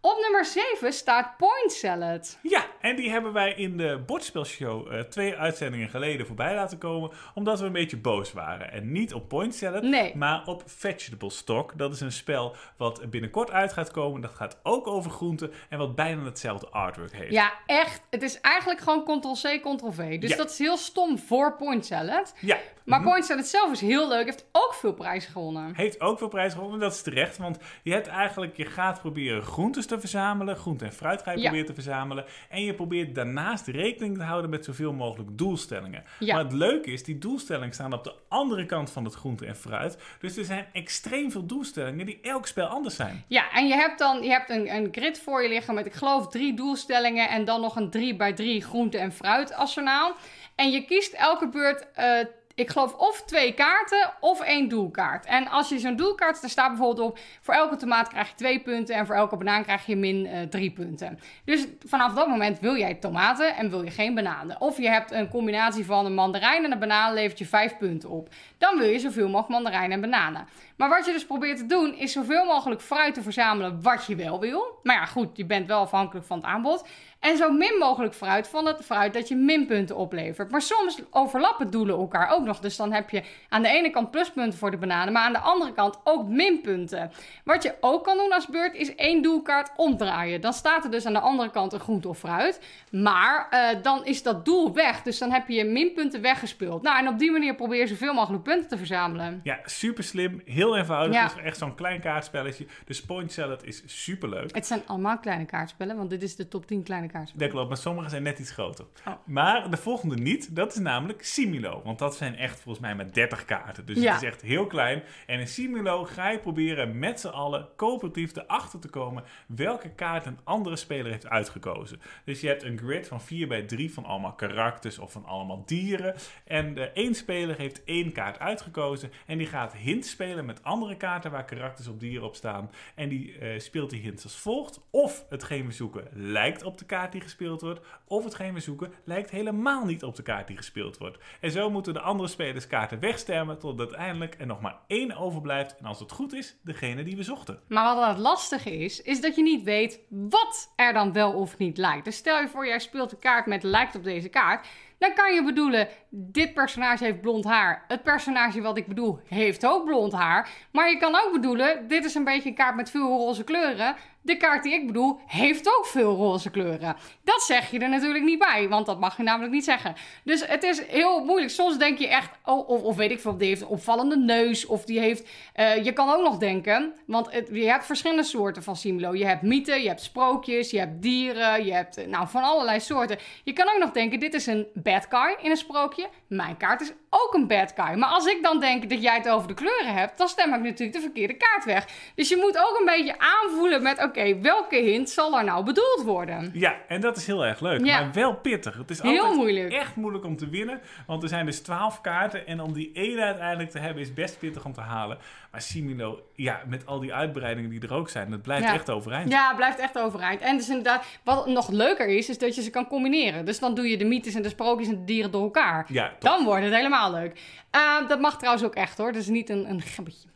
Op 0.00 0.18
nummer 0.20 0.44
7 0.44 0.92
staat 0.92 1.36
Point 1.36 1.72
Salad. 1.72 2.38
Ja, 2.42 2.66
en 2.80 2.96
die 2.96 3.10
hebben 3.10 3.32
wij 3.32 3.52
in 3.52 3.76
de 3.76 4.02
bordspelshow 4.06 4.92
uh, 4.92 5.00
twee 5.00 5.36
uitzendingen 5.36 5.88
geleden 5.88 6.26
voorbij 6.26 6.54
laten 6.54 6.78
komen. 6.78 7.10
Omdat 7.34 7.60
we 7.60 7.66
een 7.66 7.72
beetje 7.72 7.96
boos 7.96 8.32
waren. 8.32 8.72
En 8.72 8.92
niet 8.92 9.14
op 9.14 9.28
Point 9.28 9.54
Salad, 9.54 9.82
nee. 9.82 10.16
maar 10.16 10.46
op 10.46 10.62
Vegetable 10.66 11.30
Stock. 11.30 11.72
Dat 11.78 11.92
is 11.92 12.00
een 12.00 12.12
spel 12.12 12.56
wat 12.76 13.10
binnenkort 13.10 13.50
uit 13.50 13.72
gaat 13.72 13.90
komen. 13.90 14.20
Dat 14.20 14.34
gaat 14.34 14.58
ook 14.62 14.86
over 14.86 15.10
groenten 15.10 15.52
en 15.68 15.78
wat 15.78 15.94
bijna 15.94 16.24
hetzelfde 16.24 16.68
artwork 16.68 17.12
heeft. 17.12 17.32
Ja, 17.32 17.52
echt. 17.66 18.02
Het 18.10 18.22
is 18.22 18.40
eigenlijk 18.40 18.80
gewoon 18.80 19.04
Ctrl-C, 19.04 19.60
Ctrl-V. 19.62 20.18
Dus 20.18 20.30
Ja. 20.30 20.36
dat 20.36 20.50
is 20.50 20.58
heel 20.58 20.76
stom 20.76 21.18
voor 21.18 21.56
Point 21.56 21.86
Salad. 21.86 22.34
Ja, 22.40 22.58
Maar 22.84 23.00
Mhm. 23.00 23.08
Point 23.08 23.24
Salad 23.24 23.46
zelf 23.46 23.72
is 23.72 23.80
heel 23.80 24.08
leuk. 24.08 24.24
Heeft 24.24 24.46
ook 24.52 24.74
veel 24.74 24.92
prijzen 24.92 25.32
gewonnen. 25.32 25.72
Heeft 25.76 26.00
ook 26.00 26.18
veel 26.18 26.28
prijs 26.28 26.52
gewonnen, 26.52 26.80
dat 26.80 26.92
is 26.92 27.02
terecht. 27.02 27.36
Want 27.36 27.58
je 27.82 27.92
hebt 27.92 28.06
eigenlijk, 28.06 28.56
je 28.56 28.64
gaat 28.64 29.00
proberen 29.00 29.42
groentes 29.42 29.86
te 29.86 30.00
verzamelen. 30.00 30.56
Groente 30.56 30.84
en 30.84 30.92
fruit 30.92 31.22
ga 31.22 31.30
je 31.30 31.36
Ja. 31.36 31.42
proberen 31.42 31.66
te 31.66 31.74
verzamelen. 31.74 32.24
En 32.48 32.62
je 32.64 32.74
probeert 32.74 33.14
daarnaast 33.14 33.66
rekening 33.66 34.16
te 34.16 34.22
houden 34.22 34.50
met 34.50 34.64
zoveel 34.64 34.92
mogelijk 34.92 35.38
doelstellingen. 35.38 36.04
Ja. 36.18 36.34
Maar 36.34 36.44
het 36.44 36.52
leuke 36.52 36.92
is, 36.92 37.04
die 37.04 37.18
doelstellingen 37.18 37.74
staan 37.74 37.92
op 37.92 38.04
de 38.04 38.14
andere 38.28 38.66
kant 38.66 38.90
van 38.90 39.04
het 39.04 39.14
groente 39.14 39.46
en 39.46 39.56
fruit. 39.56 39.98
Dus 40.20 40.36
er 40.36 40.44
zijn 40.44 40.66
extreem 40.72 41.30
veel 41.30 41.46
doelstellingen 41.46 42.06
die 42.06 42.18
elk 42.22 42.46
spel 42.46 42.66
anders 42.66 42.96
zijn. 42.96 43.24
Ja, 43.28 43.50
en 43.52 43.66
je 43.66 43.74
hebt 43.74 43.98
dan 43.98 44.22
je 44.22 44.30
hebt 44.30 44.50
een, 44.50 44.74
een 44.74 44.88
grid 44.92 45.20
voor 45.20 45.42
je 45.42 45.48
liggen 45.48 45.74
met, 45.74 45.86
ik 45.86 45.92
geloof, 45.94 46.28
drie 46.28 46.54
doelstellingen. 46.54 47.28
En 47.28 47.44
dan 47.44 47.60
nog 47.60 47.76
een 47.76 47.90
3 47.90 48.16
bij 48.16 48.32
3 48.32 48.62
groente- 48.62 48.98
en 48.98 49.12
fruitarsenaal. 49.12 50.14
En 50.54 50.70
je 50.70 50.84
kiest 50.84 51.12
elke 51.12 51.48
beurt, 51.48 51.90
eh, 51.92 52.18
ik 52.54 52.70
geloof, 52.70 52.94
of 52.94 53.22
twee 53.22 53.54
kaarten 53.54 54.12
of 54.20 54.40
één 54.40 54.68
doelkaart. 54.68 55.26
En 55.26 55.48
als 55.48 55.68
je 55.68 55.78
zo'n 55.78 55.96
doelkaart, 55.96 56.40
daar 56.40 56.50
staat 56.50 56.68
bijvoorbeeld 56.68 57.10
op, 57.10 57.18
voor 57.40 57.54
elke 57.54 57.76
tomaat 57.76 58.08
krijg 58.08 58.28
je 58.28 58.34
twee 58.34 58.60
punten. 58.60 58.94
En 58.94 59.06
voor 59.06 59.14
elke 59.14 59.36
banaan 59.36 59.62
krijg 59.62 59.86
je 59.86 59.96
min 59.96 60.26
eh, 60.26 60.42
drie 60.42 60.70
punten. 60.70 61.18
Dus 61.44 61.66
vanaf 61.86 62.14
dat 62.14 62.28
moment 62.28 62.60
wil 62.60 62.76
jij 62.76 62.94
tomaten 62.94 63.56
en 63.56 63.70
wil 63.70 63.82
je 63.82 63.90
geen 63.90 64.14
bananen. 64.14 64.60
Of 64.60 64.78
je 64.78 64.88
hebt 64.88 65.12
een 65.12 65.28
combinatie 65.28 65.84
van 65.84 66.06
een 66.06 66.14
mandarijn 66.14 66.64
en 66.64 66.72
een 66.72 66.78
banaan, 66.78 67.14
levert 67.14 67.38
je 67.38 67.46
vijf 67.46 67.76
punten 67.76 68.08
op. 68.08 68.28
Dan 68.58 68.78
wil 68.78 68.88
je 68.88 68.98
zoveel 68.98 69.28
mogelijk 69.28 69.48
mandarijn 69.48 69.92
en 69.92 70.00
bananen. 70.00 70.46
Maar 70.76 70.88
wat 70.88 71.06
je 71.06 71.12
dus 71.12 71.26
probeert 71.26 71.56
te 71.56 71.66
doen, 71.66 71.94
is 71.94 72.12
zoveel 72.12 72.44
mogelijk 72.44 72.80
fruit 72.80 73.14
te 73.14 73.22
verzamelen 73.22 73.82
wat 73.82 74.06
je 74.06 74.16
wel 74.16 74.40
wil. 74.40 74.78
Maar 74.82 74.96
ja, 74.96 75.04
goed, 75.04 75.36
je 75.36 75.44
bent 75.44 75.66
wel 75.66 75.80
afhankelijk 75.80 76.26
van 76.26 76.36
het 76.36 76.46
aanbod. 76.46 76.86
En 77.24 77.36
zo 77.36 77.50
min 77.50 77.76
mogelijk 77.78 78.14
fruit 78.14 78.48
van 78.48 78.66
het 78.66 78.84
fruit 78.84 79.14
dat 79.14 79.28
je 79.28 79.36
minpunten 79.36 79.96
oplevert. 79.96 80.50
Maar 80.50 80.62
soms 80.62 81.02
overlappen 81.10 81.70
doelen 81.70 81.96
elkaar 81.96 82.30
ook 82.30 82.44
nog. 82.44 82.60
Dus 82.60 82.76
dan 82.76 82.92
heb 82.92 83.10
je 83.10 83.22
aan 83.48 83.62
de 83.62 83.68
ene 83.68 83.90
kant 83.90 84.10
pluspunten 84.10 84.58
voor 84.58 84.70
de 84.70 84.76
bananen, 84.76 85.12
maar 85.12 85.22
aan 85.22 85.32
de 85.32 85.38
andere 85.38 85.72
kant 85.72 86.00
ook 86.04 86.28
minpunten. 86.28 87.10
Wat 87.44 87.62
je 87.62 87.74
ook 87.80 88.04
kan 88.04 88.16
doen 88.16 88.32
als 88.32 88.46
beurt, 88.46 88.74
is 88.74 88.94
één 88.94 89.22
doelkaart 89.22 89.70
omdraaien. 89.76 90.40
Dan 90.40 90.52
staat 90.52 90.84
er 90.84 90.90
dus 90.90 91.06
aan 91.06 91.12
de 91.12 91.20
andere 91.20 91.50
kant 91.50 91.72
een 91.72 91.80
groente 91.80 92.08
of 92.08 92.18
fruit. 92.18 92.60
Maar 92.90 93.46
eh, 93.50 93.82
dan 93.82 94.04
is 94.04 94.22
dat 94.22 94.44
doel 94.44 94.74
weg. 94.74 95.02
Dus 95.02 95.18
dan 95.18 95.30
heb 95.30 95.48
je 95.48 95.54
je 95.54 95.64
minpunten 95.64 96.20
weggespeeld. 96.20 96.82
Nou, 96.82 96.98
en 96.98 97.08
op 97.08 97.18
die 97.18 97.30
manier 97.30 97.54
probeer 97.54 97.78
je 97.78 97.86
zoveel 97.86 98.14
mogelijk 98.14 98.42
punten 98.42 98.68
te 98.68 98.76
verzamelen. 98.76 99.40
Ja, 99.42 99.58
super 99.64 100.04
slim, 100.04 100.42
heel 100.44 100.76
eenvoudig. 100.76 101.14
Ja. 101.14 101.22
Het 101.22 101.36
is 101.36 101.42
echt 101.42 101.58
zo'n 101.58 101.74
klein 101.74 102.00
kaartspelletje. 102.00 102.66
Dus 102.84 103.02
Point 103.02 103.32
Salad 103.32 103.64
is 103.64 103.82
super 103.86 104.28
leuk. 104.28 104.54
Het 104.54 104.66
zijn 104.66 104.82
allemaal 104.86 105.18
kleine 105.18 105.44
kaartspellen, 105.44 105.96
want 105.96 106.10
dit 106.10 106.22
is 106.22 106.36
de 106.36 106.48
top 106.48 106.66
10 106.66 106.82
kleine 106.82 106.82
kaartspellen. 106.84 107.12
Dat 107.34 107.50
klopt, 107.50 107.68
maar 107.68 107.76
sommige 107.76 108.08
zijn 108.08 108.22
net 108.22 108.38
iets 108.38 108.50
groter. 108.50 108.86
Oh. 109.06 109.14
Maar 109.24 109.70
de 109.70 109.76
volgende 109.76 110.16
niet, 110.16 110.56
dat 110.56 110.72
is 110.72 110.78
namelijk 110.78 111.24
Similo. 111.24 111.80
Want 111.84 111.98
dat 111.98 112.16
zijn 112.16 112.36
echt 112.36 112.60
volgens 112.60 112.84
mij 112.84 112.94
maar 112.94 113.12
30 113.12 113.44
kaarten. 113.44 113.86
Dus 113.86 113.98
Ja. 113.98 114.12
het 114.12 114.22
is 114.22 114.28
echt 114.28 114.42
heel 114.42 114.66
klein. 114.66 115.02
En 115.26 115.40
in 115.40 115.48
Similo 115.48 116.04
ga 116.04 116.30
je 116.30 116.38
proberen 116.38 116.98
met 116.98 117.20
z'n 117.20 117.28
allen 117.28 117.68
coöperatief 117.76 118.36
erachter 118.36 118.78
te 118.80 118.88
komen 118.88 119.24
welke 119.46 119.88
kaart 119.90 120.26
een 120.26 120.38
andere 120.44 120.76
speler 120.76 121.10
heeft 121.12 121.28
uitgekozen. 121.28 122.00
Dus 122.24 122.40
je 122.40 122.48
hebt 122.48 122.62
een 122.62 122.78
grid 122.78 123.08
van 123.08 123.20
4 123.20 123.48
bij 123.48 123.62
3 123.62 123.92
van 123.92 124.04
allemaal 124.04 124.32
karakters 124.34 124.98
of 124.98 125.12
van 125.12 125.24
allemaal 125.24 125.62
dieren. 125.66 126.14
En 126.44 126.74
de 126.74 126.90
één 126.90 127.14
speler 127.14 127.56
heeft 127.58 127.84
één 127.84 128.12
kaart 128.12 128.38
uitgekozen. 128.38 129.10
En 129.26 129.38
die 129.38 129.46
gaat 129.46 129.72
hints 129.76 130.10
spelen 130.10 130.44
met 130.44 130.62
andere 130.62 130.96
kaarten 130.96 131.30
waar 131.30 131.44
karakters 131.44 131.88
op 131.88 132.00
dieren 132.00 132.26
op 132.26 132.34
staan. 132.34 132.70
En 132.94 133.08
die 133.08 133.38
eh, 133.38 133.58
speelt 133.58 133.90
die 133.90 134.00
hints 134.00 134.24
als 134.24 134.36
volgt. 134.36 134.80
Of 134.90 135.24
hetgeen 135.28 135.66
we 135.66 135.72
zoeken 135.72 136.08
lijkt 136.12 136.62
op 136.62 136.78
de 136.78 136.84
kaart 136.84 137.03
die 137.12 137.20
gespeeld 137.20 137.60
wordt. 137.60 137.80
Of 138.06 138.24
hetgeen 138.24 138.54
we 138.54 138.60
zoeken 138.60 138.92
lijkt 139.04 139.30
helemaal 139.30 139.84
niet 139.84 140.02
op 140.02 140.16
de 140.16 140.22
kaart 140.22 140.46
die 140.46 140.56
gespeeld 140.56 140.98
wordt. 140.98 141.18
En 141.40 141.50
zo 141.50 141.70
moeten 141.70 141.92
de 141.92 142.00
andere 142.00 142.28
spelers 142.28 142.66
kaarten 142.66 143.00
wegstemmen 143.00 143.58
tot 143.58 143.78
uiteindelijk 143.78 144.34
er 144.38 144.46
nog 144.46 144.60
maar 144.60 144.78
één 144.86 145.16
overblijft. 145.16 145.76
En 145.76 145.84
als 145.84 146.00
het 146.00 146.12
goed 146.12 146.32
is, 146.32 146.56
degene 146.62 147.02
die 147.04 147.16
we 147.16 147.22
zochten. 147.22 147.60
Maar 147.68 147.94
wat 147.94 148.08
het 148.08 148.18
lastige 148.18 148.76
is, 148.76 149.02
is 149.02 149.20
dat 149.20 149.36
je 149.36 149.42
niet 149.42 149.62
weet 149.62 150.00
wat 150.08 150.72
er 150.76 150.92
dan 150.92 151.12
wel 151.12 151.32
of 151.32 151.58
niet 151.58 151.78
lijkt. 151.78 152.04
Dus 152.04 152.16
stel 152.16 152.40
je 152.40 152.48
voor, 152.48 152.66
jij 152.66 152.78
speelt 152.78 153.12
een 153.12 153.18
kaart 153.18 153.46
met 153.46 153.62
lijkt 153.62 153.94
op 153.94 154.04
deze 154.04 154.28
kaart. 154.28 154.66
Dan 155.04 155.14
kan 155.14 155.34
je 155.34 155.42
bedoelen, 155.42 155.88
dit 156.10 156.54
personage 156.54 157.04
heeft 157.04 157.20
blond 157.20 157.44
haar. 157.44 157.84
Het 157.88 158.02
personage 158.02 158.60
wat 158.60 158.76
ik 158.76 158.86
bedoel 158.86 159.20
heeft 159.28 159.66
ook 159.66 159.84
blond 159.84 160.12
haar. 160.12 160.48
Maar 160.72 160.90
je 160.90 160.96
kan 160.96 161.14
ook 161.14 161.32
bedoelen, 161.32 161.88
dit 161.88 162.04
is 162.04 162.14
een 162.14 162.24
beetje 162.24 162.48
een 162.48 162.54
kaart 162.54 162.76
met 162.76 162.90
veel 162.90 163.08
roze 163.08 163.44
kleuren. 163.44 163.96
De 164.24 164.36
kaart 164.36 164.62
die 164.62 164.72
ik 164.72 164.86
bedoel 164.86 165.20
heeft 165.26 165.68
ook 165.78 165.86
veel 165.86 166.16
roze 166.16 166.50
kleuren. 166.50 166.96
Dat 167.24 167.42
zeg 167.42 167.70
je 167.70 167.78
er 167.78 167.88
natuurlijk 167.88 168.24
niet 168.24 168.38
bij, 168.38 168.68
want 168.68 168.86
dat 168.86 169.00
mag 169.00 169.16
je 169.16 169.22
namelijk 169.22 169.52
niet 169.52 169.64
zeggen. 169.64 169.94
Dus 170.24 170.46
het 170.46 170.62
is 170.62 170.86
heel 170.86 171.24
moeilijk. 171.24 171.50
Soms 171.52 171.78
denk 171.78 171.98
je 171.98 172.08
echt, 172.08 172.30
oh, 172.44 172.68
of, 172.68 172.82
of 172.82 172.96
weet 172.96 173.10
ik 173.10 173.20
veel, 173.20 173.36
die 173.36 173.48
heeft 173.48 173.60
een 173.60 173.66
opvallende 173.66 174.16
neus. 174.16 174.66
Of 174.66 174.84
die 174.84 174.98
heeft, 174.98 175.28
eh, 175.52 175.84
je 175.84 175.92
kan 175.92 176.10
ook 176.10 176.22
nog 176.22 176.38
denken, 176.38 176.94
want 177.06 177.28
je 177.52 177.66
hebt 177.66 177.86
verschillende 177.86 178.22
soorten 178.22 178.62
van 178.62 178.76
Similo. 178.76 179.14
Je 179.14 179.26
hebt 179.26 179.42
mythen, 179.42 179.82
je 179.82 179.88
hebt 179.88 180.02
sprookjes, 180.02 180.70
je 180.70 180.78
hebt 180.78 181.02
dieren, 181.02 181.64
je 181.64 181.72
hebt 181.72 181.96
eh, 181.96 182.06
nou, 182.06 182.28
van 182.28 182.42
allerlei 182.42 182.80
soorten. 182.80 183.18
Je 183.44 183.52
kan 183.52 183.68
ook 183.68 183.78
nog 183.78 183.90
denken, 183.90 184.20
dit 184.20 184.34
is 184.34 184.46
een 184.46 184.66
bad 184.74 184.93
guy 185.08 185.36
in 185.42 185.50
een 185.50 185.56
sprookje. 185.56 186.08
Mijn 186.28 186.56
kaart 186.56 186.80
is 186.80 186.92
ook 187.10 187.34
een 187.34 187.46
bad 187.46 187.72
guy. 187.76 187.98
Maar 187.98 188.08
als 188.08 188.26
ik 188.26 188.42
dan 188.42 188.60
denk 188.60 188.90
dat 188.90 189.02
jij 189.02 189.16
het 189.16 189.28
over 189.28 189.48
de 189.48 189.54
kleuren 189.54 189.94
hebt, 189.94 190.18
dan 190.18 190.28
stem 190.28 190.54
ik 190.54 190.60
natuurlijk 190.60 190.92
de 190.92 191.00
verkeerde 191.00 191.34
kaart 191.34 191.64
weg. 191.64 191.86
Dus 192.14 192.28
je 192.28 192.36
moet 192.36 192.58
ook 192.58 192.78
een 192.78 192.84
beetje 192.84 193.14
aanvoelen 193.18 193.82
met, 193.82 194.02
oké, 194.02 194.38
welke 194.40 194.76
hint 194.76 195.10
zal 195.10 195.38
er 195.38 195.44
nou 195.44 195.64
bedoeld 195.64 196.02
worden? 196.04 196.50
Ja, 196.54 196.76
en 196.88 197.00
dat 197.00 197.16
is 197.16 197.26
heel 197.26 197.44
erg 197.44 197.60
leuk. 197.60 197.84
Ja. 197.84 198.00
Maar 198.00 198.12
wel 198.12 198.34
pittig. 198.34 198.76
Het 198.76 198.90
is 198.90 199.02
Heel 199.02 199.34
moeilijk. 199.34 199.72
echt 199.72 199.96
moeilijk 199.96 200.24
om 200.24 200.36
te 200.36 200.48
winnen. 200.48 200.80
Want 201.06 201.22
er 201.22 201.28
zijn 201.28 201.46
dus 201.46 201.60
12 201.60 202.00
kaarten. 202.00 202.46
En 202.46 202.60
om 202.60 202.72
die 202.72 202.90
ene 202.92 203.22
uiteindelijk 203.22 203.70
te 203.70 203.78
hebben 203.78 204.02
is 204.02 204.14
best 204.14 204.38
pittig 204.38 204.64
om 204.64 204.72
te 204.72 204.80
halen. 204.80 205.18
Maar 205.54 205.62
Similo, 205.62 206.22
ja, 206.34 206.60
met 206.66 206.86
al 206.86 206.98
die 207.00 207.14
uitbreidingen 207.14 207.70
die 207.70 207.80
er 207.80 207.94
ook 207.94 208.08
zijn, 208.08 208.30
dat 208.30 208.42
blijft 208.42 208.64
Ja. 208.64 208.72
echt 208.74 208.90
overeind. 208.90 209.30
Ja, 209.30 209.46
het 209.48 209.56
blijft 209.56 209.78
echt 209.78 209.98
overeind. 209.98 210.40
En 210.40 210.56
dus 210.56 210.68
inderdaad, 210.68 211.04
wat 211.24 211.46
nog 211.46 211.68
leuker 211.68 212.06
is, 212.08 212.28
is 212.28 212.38
dat 212.38 212.54
je 212.54 212.62
ze 212.62 212.70
kan 212.70 212.86
combineren. 212.86 213.44
Dus 213.44 213.58
dan 213.58 213.74
doe 213.74 213.88
je 213.88 213.96
de 213.96 214.04
mythes 214.04 214.34
en 214.34 214.42
de 214.42 214.48
sprookjes 214.48 214.88
en 214.88 214.94
de 214.94 215.04
dieren 215.04 215.30
door 215.30 215.42
elkaar. 215.42 215.86
Ja. 215.88 216.12
Dan 216.18 216.44
wordt 216.44 216.64
het 216.64 216.74
helemaal 216.74 217.10
leuk. 217.12 217.40
Eh, 217.70 218.08
dat 218.08 218.20
mag 218.20 218.36
trouwens 218.38 218.64
ook 218.64 218.74
echt 218.74 218.98
hoor. 218.98 219.12
Dat 219.12 219.20
is 219.22 219.28
niet 219.28 219.48
een, 219.50 219.70
een 219.70 219.80
gebbetje. 219.82 220.28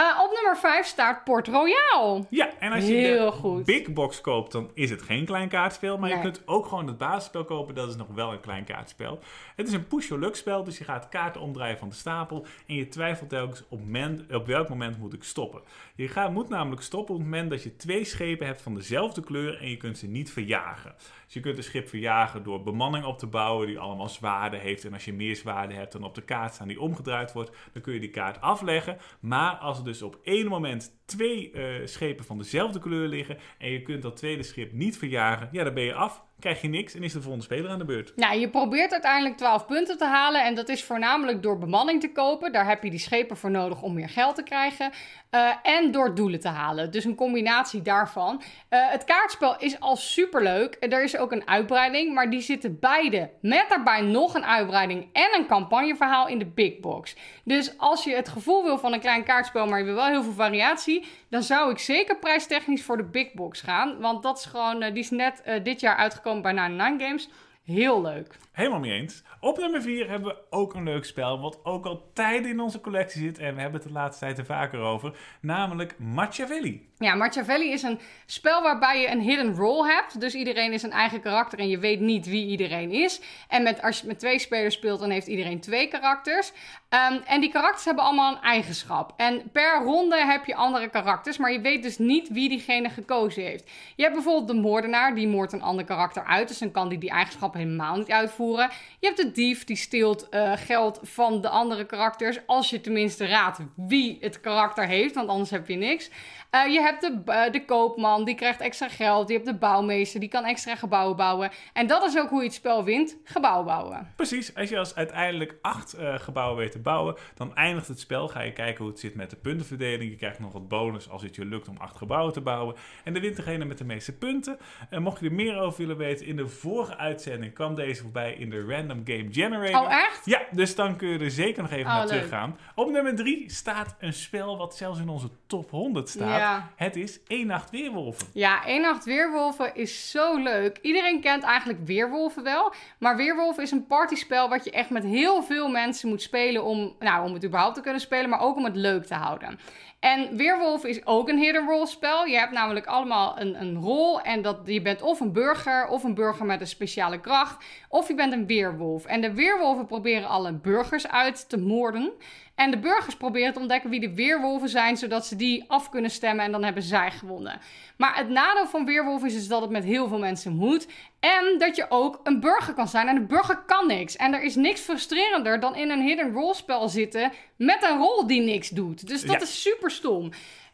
Eh, 0.00 0.20
op 0.22 0.32
nummer 0.34 0.56
5 0.56 0.86
staat 0.86 1.24
Port 1.24 1.48
Royal. 1.48 2.26
Ja, 2.30 2.50
en 2.58 2.72
als 2.72 2.86
je 2.86 2.92
Heel 2.92 3.30
de 3.30 3.36
goed. 3.36 3.64
Big 3.64 3.92
Box 3.92 4.20
koopt, 4.20 4.52
dan 4.52 4.70
is 4.74 4.90
het 4.90 5.02
geen 5.02 5.24
klein 5.24 5.48
kaartspel. 5.48 5.98
Maar 5.98 6.10
je 6.10 6.20
kunt 6.20 6.42
ook 6.46 6.66
gewoon 6.66 6.86
het 6.86 6.98
basisspel 6.98 7.44
kopen. 7.44 7.74
Dat 7.74 7.88
is 7.88 7.96
nog 7.96 8.06
wel 8.14 8.32
een 8.32 8.40
klein 8.40 8.64
kaartspel. 8.64 9.18
Het 9.56 9.68
is 9.68 9.72
een 9.72 9.86
push-your-luck 9.86 10.36
spel. 10.36 10.64
Dus 10.64 10.78
je 10.78 10.84
gaat 10.84 11.08
kaarten 11.08 11.40
omdraaien 11.40 11.78
van 11.78 11.88
de 11.88 11.94
stapel. 11.94 12.46
En 12.66 12.74
je 12.74 12.88
twijfelt 12.88 13.28
telkens 13.28 13.64
op, 13.68 14.46
welk 14.46 14.68
moment 14.68 14.98
moet 14.98 15.12
ik 15.12 15.24
stoppen. 15.24 15.60
Je 15.94 16.08
gaat, 16.08 16.32
moet 16.32 16.48
namelijk 16.48 16.82
stoppen 16.82 17.14
op 17.14 17.20
het 17.20 17.30
moment 17.30 17.50
dat 17.50 17.62
je 17.62 17.76
twee 17.76 18.04
schepen 18.04 18.46
hebt 18.46 18.62
van 18.62 18.74
dezelfde 18.74 19.20
kleur. 19.20 19.60
En 19.60 19.70
je 19.70 19.76
kunt 19.76 19.98
ze 19.98 20.06
niet 20.06 20.32
verjagen. 20.32 20.94
Dus 21.24 21.34
je 21.34 21.40
kunt 21.40 21.56
een 21.56 21.64
schip 21.64 21.88
verjagen 21.88 22.42
door 22.42 22.62
bemanning 22.62 23.04
op 23.04 23.18
te 23.18 23.26
bouwen 23.26 23.66
die 23.66 23.78
allemaal 23.78 24.08
zwaarden 24.08 24.60
heeft. 24.60 24.84
En 24.84 24.92
als 24.92 25.04
je 25.04 25.12
meer 25.12 25.36
zwaarden 25.36 25.76
hebt 25.76 25.92
dan 25.92 26.04
op 26.04 26.14
de 26.14 26.22
kaart 26.22 26.54
staan 26.54 26.68
die 26.68 26.80
omgedraaid 26.80 27.32
wordt, 27.32 27.50
dan 27.72 27.82
kun 27.82 27.94
je 27.94 28.00
die 28.00 28.10
kaart 28.10 28.40
afleggen. 28.40 28.98
Maar 29.20 29.54
als 29.54 29.78
er 29.78 29.84
dus 29.90 30.02
op 30.02 30.18
één 30.22 30.46
moment 30.46 31.00
twee 31.04 31.50
eh, 31.50 31.86
schepen 31.86 32.24
van 32.24 32.38
dezelfde 32.38 32.78
kleur 32.78 33.08
liggen 33.08 33.38
en 33.58 33.70
je 33.70 33.82
kunt 33.82 34.02
dat 34.02 34.16
tweede 34.16 34.42
schip 34.42 34.72
niet 34.72 34.98
verjagen, 34.98 35.48
ja, 35.52 35.64
dan 35.64 35.74
ben 35.74 35.84
je 35.84 35.94
af, 35.94 36.24
krijg 36.40 36.60
je 36.60 36.68
niks 36.68 36.94
en 36.94 37.02
is 37.02 37.12
de 37.12 37.20
volgende 37.20 37.44
speler 37.44 37.70
aan 37.70 37.78
de 37.78 37.84
beurt. 37.84 38.12
Nou, 38.16 38.38
je 38.38 38.48
probeert 38.48 38.92
uiteindelijk 38.92 39.36
12 39.36 39.66
punten 39.66 39.98
te 39.98 40.04
halen. 40.04 40.44
En 40.44 40.54
dat 40.54 40.68
is 40.68 40.84
voornamelijk 40.84 41.42
door 41.42 41.58
bemanning 41.58 42.00
te 42.00 42.12
kopen. 42.12 42.52
Daar 42.52 42.68
heb 42.68 42.82
je 42.82 42.90
die 42.90 42.98
schepen 42.98 43.36
voor 43.36 43.50
nodig 43.50 43.82
om 43.82 43.94
meer 43.94 44.08
geld 44.08 44.34
te 44.34 44.42
krijgen. 44.42 44.92
Eh, 45.30 45.50
en 45.62 45.90
door 45.90 46.14
doelen 46.14 46.40
te 46.40 46.48
halen. 46.48 46.90
Dus 46.90 47.04
een 47.04 47.14
combinatie 47.14 47.82
daarvan. 47.82 48.42
Eh, 48.68 48.90
het 48.90 49.04
kaartspel 49.04 49.58
is 49.58 49.80
al 49.80 49.96
superleuk. 49.96 50.76
Er 50.80 51.02
is 51.02 51.16
ook 51.16 51.32
een 51.32 51.48
uitbreiding. 51.48 52.14
Maar 52.14 52.30
die 52.30 52.40
zitten 52.40 52.78
beide 52.78 53.30
met 53.40 53.64
daarbij 53.68 54.00
nog 54.00 54.34
een 54.34 54.44
uitbreiding 54.44 55.08
en 55.12 55.28
een 55.38 55.46
campagneverhaal 55.46 56.28
in 56.28 56.38
de 56.38 56.46
big 56.46 56.80
box. 56.80 57.16
Dus 57.44 57.78
als 57.78 58.04
je 58.04 58.14
het 58.14 58.28
gevoel 58.28 58.64
wil 58.64 58.78
van 58.78 58.92
een 58.92 59.00
klein 59.00 59.24
kaartspel, 59.24 59.66
maar 59.66 59.78
je 59.78 59.84
wil 59.84 59.94
wel 59.94 60.06
heel 60.06 60.22
veel 60.22 60.32
variatie. 60.32 61.06
Dan 61.28 61.42
zou 61.42 61.70
ik 61.70 61.78
zeker 61.78 62.16
prijstechnisch 62.16 62.82
voor 62.82 62.96
de 62.96 63.04
big 63.04 63.32
box 63.32 63.60
gaan. 63.60 64.00
Want 64.00 64.22
dat 64.22 64.38
is 64.38 64.44
gewoon, 64.44 64.82
eh, 64.82 64.92
die 64.92 65.02
is 65.02 65.10
net 65.10 65.42
dit 65.62 65.80
jaar 65.80 65.96
uitgekomen 65.96 66.29
bij 66.38 66.52
99 66.52 67.06
Games. 67.06 67.28
Heel 67.64 68.02
leuk. 68.02 68.36
Helemaal 68.52 68.80
mee 68.80 69.00
eens. 69.00 69.22
Op 69.42 69.58
nummer 69.58 69.82
4 69.82 70.08
hebben 70.08 70.28
we 70.28 70.36
ook 70.50 70.74
een 70.74 70.84
leuk 70.84 71.04
spel, 71.04 71.40
wat 71.40 71.60
ook 71.62 71.86
al 71.86 72.10
tijden 72.12 72.50
in 72.50 72.60
onze 72.60 72.80
collectie 72.80 73.20
zit. 73.20 73.38
En 73.38 73.54
we 73.54 73.60
hebben 73.60 73.80
het 73.80 73.88
de 73.88 73.94
laatste 73.94 74.24
tijd 74.24 74.38
er 74.38 74.44
vaker 74.44 74.80
over. 74.80 75.18
Namelijk 75.40 75.94
Machiavelli. 75.98 76.88
Ja, 76.98 77.14
Machiavelli 77.14 77.72
is 77.72 77.82
een 77.82 78.00
spel 78.26 78.62
waarbij 78.62 79.00
je 79.00 79.10
een 79.10 79.20
hidden 79.20 79.54
role 79.54 79.92
hebt. 79.92 80.20
Dus 80.20 80.34
iedereen 80.34 80.72
is 80.72 80.82
een 80.82 80.90
eigen 80.92 81.20
karakter 81.20 81.58
en 81.58 81.68
je 81.68 81.78
weet 81.78 82.00
niet 82.00 82.26
wie 82.26 82.46
iedereen 82.46 82.90
is. 82.90 83.20
En 83.48 83.62
met, 83.62 83.82
als 83.82 84.00
je 84.00 84.06
met 84.06 84.18
twee 84.18 84.38
spelers 84.38 84.74
speelt, 84.74 85.00
dan 85.00 85.10
heeft 85.10 85.26
iedereen 85.26 85.60
twee 85.60 85.88
karakters. 85.88 86.52
Ehm, 86.88 87.18
en 87.26 87.40
die 87.40 87.50
karakters 87.50 87.84
hebben 87.84 88.04
allemaal 88.04 88.32
een 88.32 88.42
eigenschap. 88.42 89.12
En 89.16 89.50
per 89.52 89.82
ronde 89.84 90.16
heb 90.16 90.44
je 90.44 90.54
andere 90.54 90.88
karakters, 90.88 91.38
maar 91.38 91.52
je 91.52 91.60
weet 91.60 91.82
dus 91.82 91.98
niet 91.98 92.28
wie 92.28 92.48
diegene 92.48 92.88
gekozen 92.88 93.42
heeft. 93.42 93.70
Je 93.96 94.02
hebt 94.02 94.14
bijvoorbeeld 94.14 94.48
de 94.48 94.54
moordenaar, 94.54 95.14
die 95.14 95.28
moordt 95.28 95.52
een 95.52 95.62
ander 95.62 95.84
karakter 95.84 96.24
uit. 96.24 96.48
Dus 96.48 96.58
dan 96.58 96.70
kan 96.70 96.88
die 96.88 96.98
die 96.98 97.10
eigenschap 97.10 97.54
helemaal 97.54 97.96
niet 97.96 98.10
uitvoeren. 98.10 98.70
Je 98.98 99.06
hebt 99.06 99.18
de 99.18 99.29
dief, 99.34 99.64
die 99.64 99.76
steelt 99.76 100.26
uh, 100.30 100.52
geld 100.56 101.00
van 101.02 101.40
de 101.40 101.48
andere 101.48 101.84
karakters. 101.84 102.38
Als 102.46 102.70
je 102.70 102.80
tenminste 102.80 103.26
raadt 103.26 103.58
wie 103.74 104.18
het 104.20 104.40
karakter 104.40 104.86
heeft, 104.86 105.14
want 105.14 105.28
anders 105.28 105.50
heb 105.50 105.68
je 105.68 105.76
niks. 105.76 106.10
Uh, 106.54 106.72
je 106.72 106.80
hebt 106.80 107.00
de, 107.00 107.22
uh, 107.26 107.52
de 107.52 107.64
koopman, 107.64 108.24
die 108.24 108.34
krijgt 108.34 108.60
extra 108.60 108.88
geld. 108.88 109.28
Je 109.28 109.34
hebt 109.34 109.46
de 109.46 109.54
bouwmeester, 109.54 110.20
die 110.20 110.28
kan 110.28 110.44
extra 110.44 110.76
gebouwen 110.76 111.16
bouwen. 111.16 111.50
En 111.72 111.86
dat 111.86 112.04
is 112.04 112.18
ook 112.18 112.28
hoe 112.28 112.38
je 112.38 112.44
het 112.44 112.54
spel 112.54 112.84
wint, 112.84 113.16
gebouwen 113.24 113.66
bouwen. 113.66 114.12
Precies, 114.16 114.54
als 114.54 114.68
je 114.68 114.78
als 114.78 114.94
uiteindelijk 114.94 115.58
acht 115.62 115.98
uh, 115.98 116.14
gebouwen 116.18 116.58
weet 116.58 116.72
te 116.72 116.78
bouwen, 116.78 117.16
dan 117.34 117.54
eindigt 117.54 117.88
het 117.88 118.00
spel. 118.00 118.28
Ga 118.28 118.40
je 118.40 118.52
kijken 118.52 118.82
hoe 118.82 118.92
het 118.92 119.00
zit 119.00 119.14
met 119.14 119.30
de 119.30 119.36
puntenverdeling. 119.36 120.10
Je 120.10 120.16
krijgt 120.16 120.38
nog 120.38 120.52
wat 120.52 120.68
bonus 120.68 121.10
als 121.10 121.22
het 121.22 121.34
je 121.34 121.44
lukt 121.44 121.68
om 121.68 121.76
acht 121.76 121.96
gebouwen 121.96 122.32
te 122.32 122.40
bouwen. 122.40 122.76
En 123.04 123.12
dan 123.12 123.22
wint 123.22 123.36
degene 123.36 123.64
met 123.64 123.78
de 123.78 123.84
meeste 123.84 124.12
punten. 124.12 124.58
En 124.90 125.02
mocht 125.02 125.20
je 125.20 125.26
er 125.26 125.32
meer 125.32 125.58
over 125.58 125.78
willen 125.78 125.96
weten, 125.96 126.26
in 126.26 126.36
de 126.36 126.48
vorige 126.48 126.96
uitzending 126.96 127.54
kwam 127.54 127.74
deze 127.74 128.02
voorbij 128.02 128.32
in 128.32 128.50
de 128.50 128.64
Random 128.64 129.02
Game 129.04 129.28
Generator. 129.30 129.80
Oh, 129.80 129.92
echt? 129.92 130.26
Ja, 130.26 130.42
dus 130.50 130.74
dan 130.74 130.96
kun 130.96 131.08
je 131.08 131.18
er 131.18 131.30
zeker 131.30 131.62
nog 131.62 131.70
even 131.70 131.86
oh, 131.86 131.96
naar 131.96 132.06
terug 132.06 132.28
gaan. 132.28 132.58
Op 132.74 132.90
nummer 132.90 133.16
drie 133.16 133.50
staat 133.50 133.96
een 133.98 134.12
spel 134.12 134.56
wat 134.56 134.76
zelfs 134.76 135.00
in 135.00 135.08
onze 135.08 135.30
top 135.46 135.70
100 135.70 136.08
staat. 136.08 136.28
Ja. 136.28 136.39
Het 136.76 136.96
is 136.96 137.20
één 137.26 137.46
nacht 137.46 137.70
weerwolven. 137.70 138.26
Ja, 138.32 138.64
één 138.66 138.80
nacht 138.80 139.04
weerwolven 139.04 139.74
is 139.74 140.10
zo 140.10 140.36
leuk. 140.36 140.78
Iedereen 140.82 141.20
kent 141.20 141.42
eigenlijk 141.42 141.78
weerwolven 141.84 142.42
wel. 142.42 142.72
Maar 142.98 143.16
weerwolven 143.16 143.62
is 143.62 143.70
een 143.70 143.86
partyspel 143.86 144.48
wat 144.48 144.64
je 144.64 144.70
echt 144.70 144.90
met 144.90 145.04
heel 145.04 145.42
veel 145.42 145.68
mensen 145.68 146.08
moet 146.08 146.22
spelen 146.22 146.64
om, 146.64 146.96
nou, 146.98 147.26
om 147.26 147.34
het 147.34 147.44
überhaupt 147.44 147.74
te 147.74 147.80
kunnen 147.80 148.00
spelen, 148.00 148.30
maar 148.30 148.40
ook 148.40 148.56
om 148.56 148.64
het 148.64 148.76
leuk 148.76 149.04
te 149.04 149.14
houden. 149.14 149.58
En 150.00 150.36
Weerwolf 150.36 150.84
is 150.84 151.06
ook 151.06 151.28
een 151.28 151.38
hidden 151.38 151.66
role 151.66 151.86
spel. 151.86 152.24
Je 152.24 152.38
hebt 152.38 152.52
namelijk 152.52 152.86
allemaal 152.86 153.40
een, 153.40 153.60
een 153.60 153.76
rol. 153.76 154.20
En 154.20 154.42
dat, 154.42 154.58
je 154.64 154.82
bent 154.82 155.02
of 155.02 155.20
een 155.20 155.32
burger, 155.32 155.88
of 155.88 156.04
een 156.04 156.14
burger 156.14 156.46
met 156.46 156.60
een 156.60 156.66
speciale 156.66 157.20
kracht. 157.20 157.64
Of 157.88 158.08
je 158.08 158.14
bent 158.14 158.32
een 158.32 158.46
weerwolf. 158.46 159.04
En 159.04 159.20
de 159.20 159.34
weerwolven 159.34 159.86
proberen 159.86 160.28
alle 160.28 160.52
burgers 160.52 161.08
uit 161.08 161.48
te 161.48 161.58
moorden. 161.58 162.12
En 162.60 162.70
de 162.70 162.78
burgers 162.78 163.16
proberen 163.16 163.52
te 163.52 163.58
ontdekken 163.58 163.90
wie 163.90 164.00
de 164.00 164.14
weerwolven 164.14 164.68
zijn, 164.68 164.96
zodat 164.96 165.26
ze 165.26 165.36
die 165.36 165.64
af 165.68 165.88
kunnen 165.88 166.10
stemmen 166.10 166.44
en 166.44 166.52
dan 166.52 166.64
hebben 166.64 166.82
zij 166.82 167.10
gewonnen. 167.10 167.60
Maar 167.96 168.16
het 168.16 168.28
nadeel 168.28 168.66
van 168.66 168.84
weerwolven 168.84 169.28
is, 169.28 169.34
is 169.34 169.48
dat 169.48 169.60
het 169.60 169.70
met 169.70 169.84
heel 169.84 170.08
veel 170.08 170.18
mensen 170.18 170.52
moet. 170.56 170.86
En 171.20 171.58
dat 171.58 171.76
je 171.76 171.86
ook 171.88 172.20
een 172.22 172.40
burger 172.40 172.74
kan 172.74 172.88
zijn. 172.88 173.08
En 173.08 173.16
een 173.16 173.26
burger 173.26 173.58
kan 173.66 173.86
niks. 173.86 174.16
En 174.16 174.34
er 174.34 174.42
is 174.42 174.54
niks 174.54 174.80
frustrerender 174.80 175.60
dan 175.60 175.74
in 175.76 175.90
een 175.90 176.00
hidden 176.02 176.32
role 176.32 176.54
spel 176.54 176.88
zitten 176.88 177.32
met 177.56 177.82
een 177.82 177.98
rol 177.98 178.26
die 178.26 178.40
niks 178.40 178.68
doet. 178.68 179.06
Dus 179.06 179.22
dat 179.22 179.36
Ja. 179.36 179.40
is 179.42 179.62
super 179.62 179.90
stom. 179.90 180.30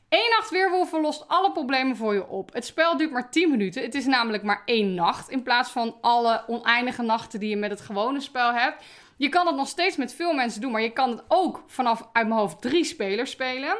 Eén 0.08 0.30
nacht 0.38 0.50
weerwolven 0.50 1.00
lost 1.00 1.28
alle 1.28 1.52
problemen 1.52 1.96
voor 1.96 2.14
je 2.14 2.28
op. 2.28 2.52
Het 2.52 2.66
spel 2.66 2.96
duurt 2.96 3.10
maar 3.10 3.30
10 3.30 3.50
minuten. 3.50 3.82
Het 3.82 3.94
is 3.94 4.06
namelijk 4.06 4.42
maar 4.42 4.62
één 4.64 4.94
nacht. 4.94 5.28
In 5.28 5.42
plaats 5.42 5.70
van 5.70 5.96
alle 6.00 6.44
oneindige 6.46 7.02
nachten 7.02 7.40
die 7.40 7.48
je 7.48 7.56
met 7.56 7.70
het 7.70 7.80
gewone 7.80 8.20
spel 8.20 8.52
hebt. 8.52 8.84
Je 9.16 9.28
kan 9.28 9.46
het 9.46 9.56
nog 9.56 9.68
steeds 9.68 9.96
met 9.96 10.14
veel 10.14 10.32
mensen 10.32 10.60
doen. 10.60 10.72
Maar 10.72 10.82
je 10.82 10.92
kan 10.92 11.10
het 11.10 11.22
ook 11.28 11.64
vanaf 11.66 12.08
uit 12.12 12.28
mijn 12.28 12.40
hoofd 12.40 12.60
drie 12.60 12.84
spelers 12.84 13.30
spelen. 13.30 13.76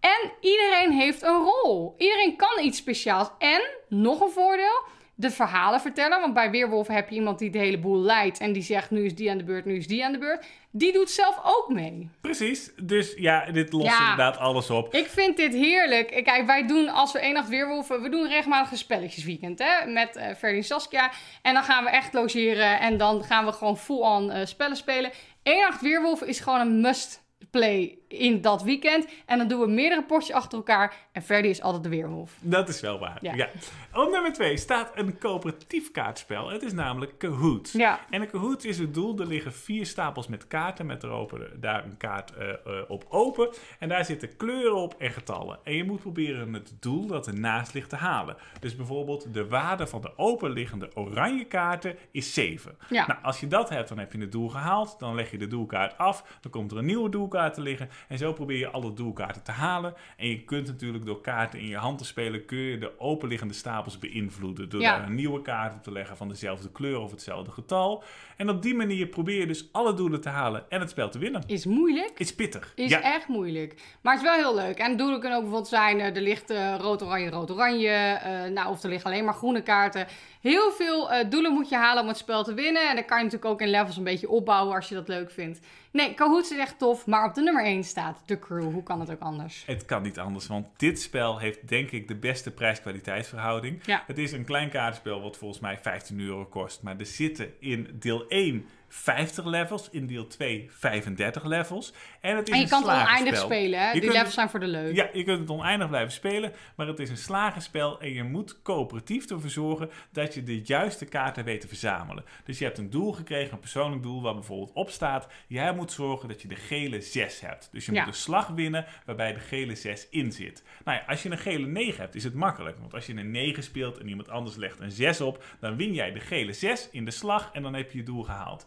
En 0.00 0.32
iedereen 0.40 0.92
heeft 0.92 1.22
een 1.22 1.42
rol. 1.42 1.94
Iedereen 1.98 2.36
kan 2.36 2.64
iets 2.64 2.78
speciaals. 2.78 3.30
En 3.38 3.60
nog 3.88 4.20
een 4.20 4.30
voordeel. 4.30 4.82
De 5.14 5.30
verhalen 5.30 5.80
vertellen. 5.80 6.20
Want 6.20 6.34
bij 6.34 6.50
Weerwolven 6.50 6.94
heb 6.94 7.08
je 7.08 7.14
iemand 7.14 7.38
die 7.38 7.50
de 7.50 7.58
hele 7.58 7.78
boel 7.78 7.98
leidt. 7.98 8.38
En 8.38 8.52
die 8.52 8.62
zegt 8.62 8.90
nu 8.90 9.04
is 9.04 9.14
die 9.14 9.30
aan 9.30 9.38
de 9.38 9.44
beurt, 9.44 9.64
nu 9.64 9.76
is 9.76 9.86
die 9.86 10.04
aan 10.04 10.12
de 10.12 10.18
beurt. 10.18 10.46
Die 10.74 10.92
doet 10.92 11.10
zelf 11.10 11.40
ook 11.44 11.68
mee. 11.68 12.10
Precies, 12.20 12.70
dus 12.82 13.14
ja, 13.16 13.50
dit 13.50 13.72
lost 13.72 13.86
Ja. 13.86 14.00
inderdaad 14.00 14.36
alles 14.36 14.70
op. 14.70 14.94
Ik 14.94 15.06
vind 15.06 15.36
dit 15.36 15.52
heerlijk. 15.54 16.20
Kijk, 16.24 16.46
wij 16.46 16.66
doen 16.66 16.88
als 16.88 17.12
we 17.12 17.18
één 17.18 17.34
nacht 17.34 17.48
weerwolven, 17.48 18.02
we 18.02 18.08
doen 18.08 18.28
regelmatig 18.28 18.70
een 18.70 18.76
spelletjesweekend 18.76 19.58
hè, 19.58 19.86
met 19.86 20.16
en 20.16 20.62
Saskia. 20.62 21.10
En 21.42 21.54
dan 21.54 21.62
gaan 21.62 21.84
we 21.84 21.90
echt 21.90 22.12
logeren 22.12 22.80
en 22.80 22.96
dan 22.96 23.24
gaan 23.24 23.44
we 23.44 23.52
gewoon 23.52 23.78
full-on 23.78 24.30
eh, 24.30 24.46
spellen 24.46 24.76
spelen. 24.76 25.10
Eén 25.42 25.60
nacht 25.60 25.80
weerwolven 25.80 26.26
is 26.26 26.40
gewoon 26.40 26.60
een 26.60 26.80
must 26.80 27.21
play 27.50 27.98
in 28.08 28.40
dat 28.40 28.62
weekend. 28.62 29.06
En 29.26 29.38
dan 29.38 29.48
doen 29.48 29.60
we 29.60 29.66
meerdere 29.66 30.02
potjes 30.02 30.36
achter 30.36 30.58
elkaar 30.58 30.94
en 31.12 31.22
Ferdy 31.22 31.48
is 31.48 31.62
altijd 31.62 31.82
de 31.82 31.88
weerwolf. 31.88 32.36
Dat 32.40 32.68
is 32.68 32.80
wel 32.80 32.98
waar. 32.98 33.18
Ja. 33.20 33.34
Ja. 33.34 33.48
Op 33.94 34.10
nummer 34.10 34.32
2 34.32 34.56
staat 34.56 34.90
een 34.94 35.18
coöperatief 35.18 35.90
kaartspel. 35.90 36.50
Het 36.50 36.62
is 36.62 36.72
namelijk 36.72 37.18
Kahoot. 37.18 37.70
Ja. 37.72 38.00
En 38.10 38.22
een 38.22 38.30
Kahoot 38.30 38.64
is 38.64 38.78
het 38.78 38.94
doel. 38.94 39.18
Er 39.18 39.26
liggen 39.26 39.52
vier 39.52 39.86
stapels 39.86 40.26
met 40.26 40.46
kaarten. 40.46 40.86
Met 40.86 41.02
erop, 41.02 41.48
daar 41.56 41.84
een 41.84 41.96
kaart 41.96 42.32
eh, 42.34 42.48
eh, 42.50 42.56
op 42.88 43.04
open. 43.08 43.48
En 43.78 43.88
daar 43.88 44.04
zitten 44.04 44.36
kleuren 44.36 44.76
op 44.76 44.94
en 44.98 45.10
getallen. 45.10 45.58
En 45.64 45.74
je 45.74 45.84
moet 45.84 46.00
proberen 46.00 46.52
het 46.52 46.72
doel 46.80 47.06
dat 47.06 47.26
ernaast 47.26 47.74
ligt 47.74 47.88
te 47.88 47.96
halen. 47.96 48.36
Dus 48.60 48.76
bijvoorbeeld 48.76 49.34
de 49.34 49.48
waarde 49.48 49.86
van 49.86 50.00
de 50.00 50.18
openliggende 50.18 50.90
oranje 50.94 51.44
kaarten 51.44 51.96
is 52.10 52.34
7. 52.34 52.76
Ja. 52.88 53.06
Nou, 53.06 53.22
als 53.22 53.40
je 53.40 53.48
dat 53.48 53.68
hebt, 53.68 53.88
dan 53.88 53.98
heb 53.98 54.12
je 54.12 54.18
het 54.18 54.32
doel 54.32 54.48
gehaald. 54.48 54.98
Dan 54.98 55.14
leg 55.14 55.30
je 55.30 55.38
de 55.38 55.46
doelkaart 55.46 55.98
af. 55.98 56.38
Dan 56.40 56.50
komt 56.50 56.70
er 56.70 56.78
een 56.78 56.84
nieuwe 56.84 57.08
doelkaart 57.08 57.30
te 57.32 57.60
liggen. 57.60 57.88
En 58.08 58.18
zo 58.18 58.32
probeer 58.32 58.58
je 58.58 58.70
alle 58.70 58.92
doelkaarten 58.92 59.42
te 59.42 59.50
halen. 59.50 59.94
En 60.16 60.28
je 60.28 60.44
kunt 60.44 60.66
natuurlijk 60.66 61.04
door 61.04 61.20
kaarten 61.20 61.60
in 61.60 61.66
je 61.66 61.76
hand 61.76 61.98
te 61.98 62.04
spelen... 62.04 62.44
kun 62.44 62.58
je 62.58 62.78
de 62.78 63.00
openliggende 63.00 63.54
stapels 63.54 63.98
beïnvloeden. 63.98 64.68
Door 64.68 64.80
Ja. 64.80 64.96
daar 64.98 65.06
een 65.06 65.14
nieuwe 65.14 65.42
kaart 65.42 65.74
op 65.74 65.82
te 65.82 65.92
leggen 65.92 66.16
van 66.16 66.28
dezelfde 66.28 66.70
kleur 66.70 66.98
of 66.98 67.10
hetzelfde 67.10 67.50
getal. 67.50 68.02
En 68.36 68.48
op 68.50 68.62
die 68.62 68.74
manier 68.74 69.06
probeer 69.06 69.40
je 69.40 69.46
dus 69.46 69.68
alle 69.72 69.94
doelen 69.94 70.20
te 70.20 70.28
halen 70.28 70.70
en 70.70 70.80
het 70.80 70.90
spel 70.90 71.08
te 71.10 71.18
winnen. 71.18 71.42
Is 71.46 71.66
moeilijk. 71.66 72.12
Is 72.16 72.34
pittig. 72.34 72.72
Is 72.74 72.90
ja. 72.90 73.00
echt 73.02 73.28
moeilijk. 73.28 73.74
Maar 74.02 74.14
het 74.14 74.22
is 74.22 74.28
wel 74.28 74.38
heel 74.38 74.54
leuk. 74.54 74.78
En 74.78 74.96
doelen 74.96 75.20
kunnen 75.20 75.38
ook 75.38 75.44
bijvoorbeeld 75.44 75.72
zijn: 75.72 76.00
eh, 76.00 76.16
er 76.16 76.22
ligt 76.22 76.50
eh, 76.50 76.74
rood-oranje, 76.78 77.30
rood-oranje. 77.30 77.88
eh, 77.88 78.50
nou, 78.50 78.68
of 78.70 78.82
er 78.82 78.88
liggen 78.88 79.10
alleen 79.10 79.24
maar 79.24 79.34
groene 79.34 79.62
kaarten. 79.62 80.06
Heel 80.42 80.72
veel 80.72 81.12
eh, 81.12 81.30
doelen 81.30 81.52
moet 81.52 81.68
je 81.68 81.76
halen 81.76 82.02
om 82.02 82.08
het 82.08 82.16
spel 82.16 82.44
te 82.44 82.54
winnen. 82.54 82.88
En 82.88 82.94
dan 82.94 83.04
kan 83.04 83.18
je 83.18 83.24
natuurlijk 83.24 83.52
ook 83.52 83.60
in 83.60 83.70
levels 83.70 83.96
een 83.96 84.04
beetje 84.04 84.28
opbouwen 84.28 84.74
als 84.74 84.88
je 84.88 84.94
dat 84.94 85.08
leuk 85.08 85.30
vindt. 85.30 85.60
Nee, 85.90 86.14
Kahoot 86.14 86.50
is 86.50 86.58
echt 86.58 86.78
tof. 86.78 87.06
Maar 87.06 87.28
op 87.28 87.34
de 87.34 87.42
nummer 87.42 87.64
1 87.64 87.84
staat 87.84 88.22
The 88.26 88.38
Crew. 88.38 88.72
Hoe 88.72 88.82
kan 88.82 89.00
het 89.00 89.10
ook 89.10 89.20
anders? 89.20 89.62
Het 89.66 89.84
kan 89.84 90.02
niet 90.02 90.18
anders, 90.18 90.46
want 90.46 90.66
dit 90.76 91.00
spel 91.00 91.38
heeft 91.38 91.68
denk 91.68 91.90
ik 91.90 92.08
de 92.08 92.14
beste 92.14 92.50
prijs-kwaliteitsverhouding. 92.50 93.80
Ja. 93.84 94.04
Het 94.06 94.18
is 94.18 94.32
een 94.32 94.44
klein 94.44 94.70
kaartspel 94.70 95.20
wat 95.20 95.36
volgens 95.36 95.60
mij 95.60 95.78
15 95.82 96.20
euro 96.20 96.44
kost. 96.44 96.82
Maar 96.82 96.98
er 96.98 97.06
zitten 97.06 97.52
in 97.60 97.96
deel 97.98 98.28
1 98.28 98.66
50 98.94 99.44
levels, 99.44 99.88
in 99.90 100.06
deel 100.06 100.26
2 100.26 100.66
35 100.70 101.44
levels. 101.44 101.92
En, 102.20 102.36
het 102.36 102.46
is 102.48 102.52
En 102.54 102.58
je 102.58 102.64
een 102.64 102.70
kan 102.70 102.88
het 102.88 103.00
oneindig 103.00 103.38
spelen. 103.38 103.80
Hè? 103.80 103.86
Je 103.86 103.92
Die 103.92 104.00
levels 104.02 104.18
het- 104.24 104.32
zijn 104.32 104.50
voor 104.50 104.60
de 104.60 104.66
leuk. 104.66 104.94
Ja, 104.96 105.08
je 105.12 105.24
kunt 105.24 105.38
het 105.40 105.50
oneindig 105.50 105.88
blijven 105.88 106.12
spelen, 106.12 106.52
maar 106.76 106.86
het 106.86 106.98
is 106.98 107.10
een 107.10 107.16
slagenspel 107.16 108.00
en 108.00 108.12
je 108.12 108.22
moet 108.22 108.62
coöperatief 108.62 109.30
ervoor 109.30 109.50
zorgen 109.50 109.90
dat 110.12 110.34
je 110.34 110.42
de 110.42 110.60
juiste 110.64 111.04
kaarten 111.04 111.44
weet 111.44 111.60
te 111.60 111.68
verzamelen. 111.68 112.24
Dus 112.44 112.58
je 112.58 112.64
hebt 112.64 112.78
een 112.78 112.90
doel 112.90 113.12
gekregen, 113.12 113.52
een 113.52 113.58
persoonlijk 113.58 114.02
doel, 114.02 114.22
waar 114.22 114.34
bijvoorbeeld 114.34 114.72
op 114.74 114.90
staat, 114.90 115.26
jij 115.46 115.74
moet 115.74 115.92
zorgen 115.92 116.28
dat 116.28 116.42
je 116.42 116.48
de 116.48 116.54
gele 116.56 117.00
6 117.00 117.40
hebt. 117.40 117.68
Dus 117.72 117.86
je 117.86 117.92
Ja. 117.92 117.98
moet 118.04 118.08
een 118.14 118.20
slag 118.20 118.46
winnen 118.48 118.86
waarbij 119.06 119.32
de 119.32 119.40
gele 119.40 119.74
6 119.74 120.06
in 120.10 120.32
zit. 120.32 120.62
Nou 120.84 120.98
ja, 120.98 121.04
als 121.06 121.22
je 121.22 121.30
een 121.30 121.38
gele 121.38 121.66
9 121.66 122.00
hebt, 122.00 122.14
is 122.14 122.24
het 122.24 122.34
makkelijk, 122.34 122.78
want 122.78 122.94
als 122.94 123.06
je 123.06 123.14
een 123.16 123.30
9 123.30 123.62
speelt 123.62 123.98
en 123.98 124.08
iemand 124.08 124.28
anders 124.28 124.56
legt 124.56 124.80
een 124.80 124.90
6 124.92 125.20
op, 125.20 125.44
dan 125.60 125.76
win 125.76 125.92
jij 125.92 126.12
de 126.12 126.20
gele 126.20 126.52
6 126.52 126.88
in 126.92 127.04
de 127.04 127.10
slag 127.10 127.50
en 127.52 127.62
dan 127.62 127.74
heb 127.74 127.90
je 127.90 127.98
je 127.98 128.04
doel 128.04 128.22
gehaald. 128.22 128.66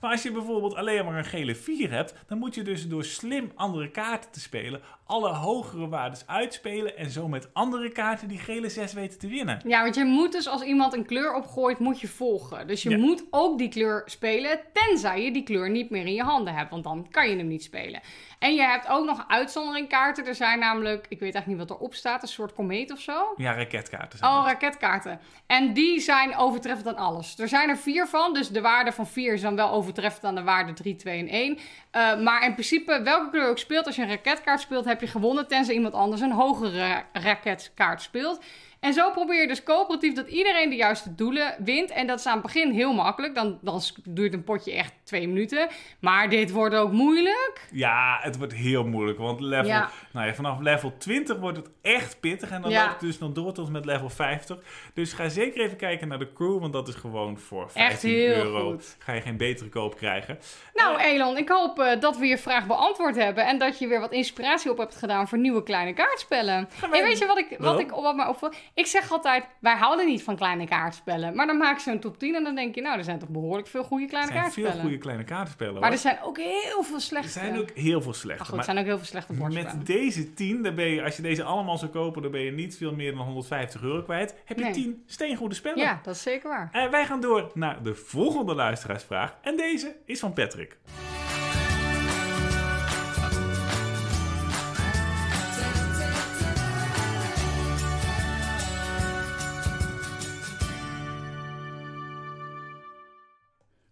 Maar 0.00 0.10
als 0.10 0.22
je 0.22 0.32
bijvoorbeeld 0.32 0.74
alleen 0.74 1.04
maar 1.04 1.18
een 1.18 1.24
gele 1.24 1.54
4 1.54 1.90
hebt, 1.90 2.14
dan 2.26 2.38
moet 2.38 2.54
je 2.54 2.62
dus 2.62 2.88
door 2.88 3.04
slim 3.04 3.52
andere 3.54 3.90
kaarten 3.90 4.30
te 4.30 4.40
spelen, 4.40 4.80
alle 5.06 5.28
hogere 5.28 5.88
waardes 5.88 6.26
uitspelen 6.26 6.96
en 6.96 7.10
zo 7.10 7.28
met 7.28 7.48
andere 7.52 7.88
kaarten 7.92 8.28
die 8.28 8.38
gele 8.38 8.68
6 8.68 8.92
weten 8.92 9.18
te 9.18 9.28
winnen. 9.28 9.60
Ja, 9.66 9.82
want 9.82 9.94
je 9.94 10.04
moet 10.04 10.32
dus 10.32 10.48
als 10.48 10.62
iemand 10.62 10.92
een 10.94 11.06
kleur 11.06 11.34
opgooit, 11.34 11.78
moet 11.78 12.00
je 12.00 12.08
volgen. 12.08 12.66
Dus 12.66 12.82
je 12.82 12.90
Ja. 12.90 12.98
moet 12.98 13.24
ook 13.30 13.58
die 13.58 13.68
kleur 13.68 14.02
spelen, 14.06 14.60
tenzij 14.72 15.24
je 15.24 15.32
die 15.32 15.42
kleur 15.42 15.70
niet 15.70 15.90
meer 15.90 16.06
in 16.06 16.14
je 16.14 16.22
handen 16.22 16.54
hebt. 16.54 16.70
Want 16.70 16.84
dan 16.84 17.06
kan 17.10 17.28
je 17.30 17.36
hem 17.36 17.46
niet 17.48 17.62
spelen. 17.62 18.00
En 18.38 18.54
je 18.54 18.62
hebt 18.62 18.88
ook 18.88 19.04
nog 19.04 19.24
uitzonderingkaarten. 19.28 20.26
Er 20.26 20.34
zijn 20.34 20.58
namelijk, 20.58 21.06
ik 21.08 21.20
weet 21.20 21.34
eigenlijk 21.34 21.46
niet 21.46 21.68
wat 21.68 21.78
erop 21.78 21.94
staat, 21.94 22.22
een 22.22 22.28
soort 22.28 22.54
komeet 22.54 22.92
of 22.92 23.00
zo. 23.00 23.32
Ja, 23.36 23.52
raketkaarten 23.54 24.18
zijn 24.18 24.30
Oh, 24.30 24.42
raketkaarten. 24.44 25.20
En 25.46 25.72
die 25.72 26.00
zijn 26.00 26.36
overtreffend 26.36 26.86
aan 26.88 26.96
alles. 26.96 27.38
Er 27.38 27.48
zijn 27.48 27.68
er 27.68 27.76
vier 27.76 28.06
van, 28.06 28.34
dus 28.34 28.48
de 28.48 28.60
waarde 28.60 28.92
van 28.92 29.06
vier 29.06 29.32
is 29.32 29.40
dan 29.40 29.56
wel 29.56 29.70
overtreffend 29.90 30.24
aan 30.24 30.34
de 30.34 30.42
waarde 30.42 30.72
3, 30.72 30.96
2 30.96 31.18
en 31.18 31.28
1. 31.28 31.58
Eh, 31.90 32.20
maar 32.20 32.44
in 32.44 32.52
principe, 32.52 33.00
welke 33.02 33.30
kleur 33.30 33.48
ook 33.48 33.58
speelt, 33.58 33.86
als 33.86 33.96
je 33.96 34.02
een 34.02 34.08
raketkaart 34.08 34.60
speelt, 34.60 34.84
heb 34.84 35.00
je 35.00 35.06
gewonnen, 35.06 35.48
tenzij 35.48 35.74
iemand 35.74 35.94
anders 35.94 36.20
een 36.20 36.32
hogere 36.32 37.02
raketkaart 37.12 38.02
speelt. 38.02 38.40
En 38.80 38.92
zo 38.92 39.10
probeer 39.10 39.40
je 39.40 39.46
dus 39.46 39.62
coöperatief 39.62 40.14
dat 40.14 40.28
iedereen 40.28 40.70
de 40.70 40.76
juiste 40.76 41.14
doelen 41.14 41.54
wint. 41.64 41.90
En 41.90 42.06
dat 42.06 42.18
is 42.18 42.26
aan 42.26 42.32
het 42.32 42.42
begin 42.42 42.70
heel 42.72 42.92
makkelijk. 42.92 43.34
Dan, 43.34 43.58
dan 43.62 43.80
duurt 44.04 44.32
een 44.34 44.44
potje 44.44 44.72
echt 44.72 44.92
twee 45.04 45.28
minuten. 45.28 45.68
Maar 46.00 46.28
dit 46.28 46.50
wordt 46.50 46.74
ook 46.74 46.92
moeilijk. 46.92 47.68
Ja, 47.72 48.18
het 48.22 48.36
wordt 48.38 48.52
heel 48.54 48.84
moeilijk. 48.84 49.18
Want 49.18 49.40
level, 49.40 49.66
Ja. 49.66 49.90
nou 50.12 50.26
ja, 50.26 50.34
vanaf 50.34 50.60
level 50.60 50.92
20 50.98 51.38
wordt 51.38 51.56
het 51.56 51.70
echt 51.82 52.20
pittig. 52.20 52.50
En 52.50 52.62
dan 52.62 52.70
Ja. 52.70 52.80
loopt 52.80 52.92
het 52.92 53.00
dus 53.00 53.18
nog 53.18 53.32
door 53.32 53.52
tot 53.52 53.70
met 53.70 53.84
level 53.84 54.08
50. 54.10 54.58
Dus 54.94 55.12
ga 55.12 55.28
zeker 55.28 55.60
even 55.60 55.76
kijken 55.76 56.08
naar 56.08 56.18
de 56.18 56.32
crew. 56.32 56.60
Want 56.60 56.72
dat 56.72 56.88
is 56.88 56.94
gewoon 56.94 57.38
voor 57.38 57.70
15 57.70 58.10
heel 58.10 58.34
euro. 58.34 58.70
goed. 58.70 58.96
Ga 58.98 59.12
je 59.12 59.20
geen 59.20 59.36
betere 59.36 59.68
koop 59.68 59.96
krijgen. 59.96 60.38
Nou, 60.74 60.98
Elon, 61.00 61.36
ik 61.36 61.48
hoop 61.48 61.78
eh, 61.78 62.00
dat 62.00 62.16
we 62.16 62.26
je 62.26 62.38
vraag 62.38 62.66
beantwoord 62.66 63.16
hebben. 63.16 63.46
En 63.46 63.58
dat 63.58 63.78
je 63.78 63.86
weer 63.86 64.00
wat 64.00 64.12
inspiratie 64.12 64.70
op 64.70 64.78
hebt 64.78 64.96
gedaan 64.96 65.28
voor 65.28 65.38
nieuwe 65.38 65.62
kleine 65.62 65.92
kaartspellen. 65.92 66.68
En 66.92 67.02
weet 67.02 67.18
je 67.18 67.26
wat, 67.26 67.38
ik, 67.38 67.54
wat, 67.58 67.80
ik, 67.80 67.90
wat 67.90 68.16
mij 68.16 68.26
opvalt? 68.26 68.56
Ik 68.74 68.86
zeg 68.86 69.10
altijd, 69.12 69.44
wij 69.60 69.76
houden 69.76 70.06
niet 70.06 70.22
van 70.22 70.36
kleine 70.36 70.66
kaartspellen. 70.66 71.34
Maar 71.34 71.46
dan 71.46 71.56
maak 71.56 71.76
je 71.76 71.82
zo'n 71.82 71.98
top 72.00 72.18
10 72.18 72.34
en 72.34 72.44
dan 72.44 72.54
denk 72.54 72.74
je, 72.74 72.80
nou, 72.80 72.98
er 72.98 73.04
zijn 73.04 73.18
toch 73.18 73.28
behoorlijk 73.28 73.68
veel 73.68 73.82
goede 73.84 74.02
Er 74.04 74.08
kleine 74.08 74.30
zijn 74.30 74.42
kaartspellen. 74.42 74.72
veel 74.72 74.80
goede 74.80 74.98
kleine 74.98 75.24
kaartenspellen. 75.24 75.72
Maar 75.74 75.82
hoor. 75.82 75.92
er 75.92 75.98
zijn 75.98 76.18
ook 76.22 76.38
heel 76.38 76.82
veel 76.82 76.94
Er 76.94 77.00
slechte. 77.00 77.28
zijn 77.28 77.58
ook 77.58 77.70
heel 77.70 78.02
veel 78.02 78.12
slechte. 78.12 78.38
Maar 78.42 78.46
goed, 78.50 78.58
er 78.58 78.64
zijn 78.64 78.78
ook 78.78 78.84
heel 78.84 78.96
veel 78.96 79.06
slechte 79.06 79.32
bordspellen. 79.32 79.76
met 79.76 79.86
deze 79.86 80.34
10, 80.34 80.62
dan 80.62 80.74
ben 80.74 80.88
je, 80.88 81.02
als 81.02 81.16
je 81.16 81.22
deze 81.22 81.42
allemaal 81.42 81.78
zou 81.78 81.90
kopen, 81.90 82.22
dan 82.22 82.30
ben 82.30 82.40
je 82.40 82.52
niet 82.52 82.76
veel 82.76 82.94
meer 82.94 83.14
dan 83.14 83.24
150 83.24 83.82
euro 83.82 84.02
kwijt. 84.02 84.34
Heb 84.44 84.58
je 84.58 84.64
Nee. 84.64 84.72
10 84.72 85.02
steengoede 85.06 85.54
spellen. 85.54 85.78
Ja, 85.78 86.00
dat 86.02 86.14
is 86.14 86.22
zeker 86.22 86.48
waar. 86.48 86.68
En 86.72 86.90
wij 86.90 87.06
gaan 87.06 87.20
door 87.20 87.50
naar 87.54 87.82
de 87.82 87.94
volgende 87.94 88.54
luisteraarsvraag. 88.54 89.34
En 89.42 89.56
deze 89.56 89.96
is 90.04 90.20
van 90.20 90.32
Patrick. 90.32 90.78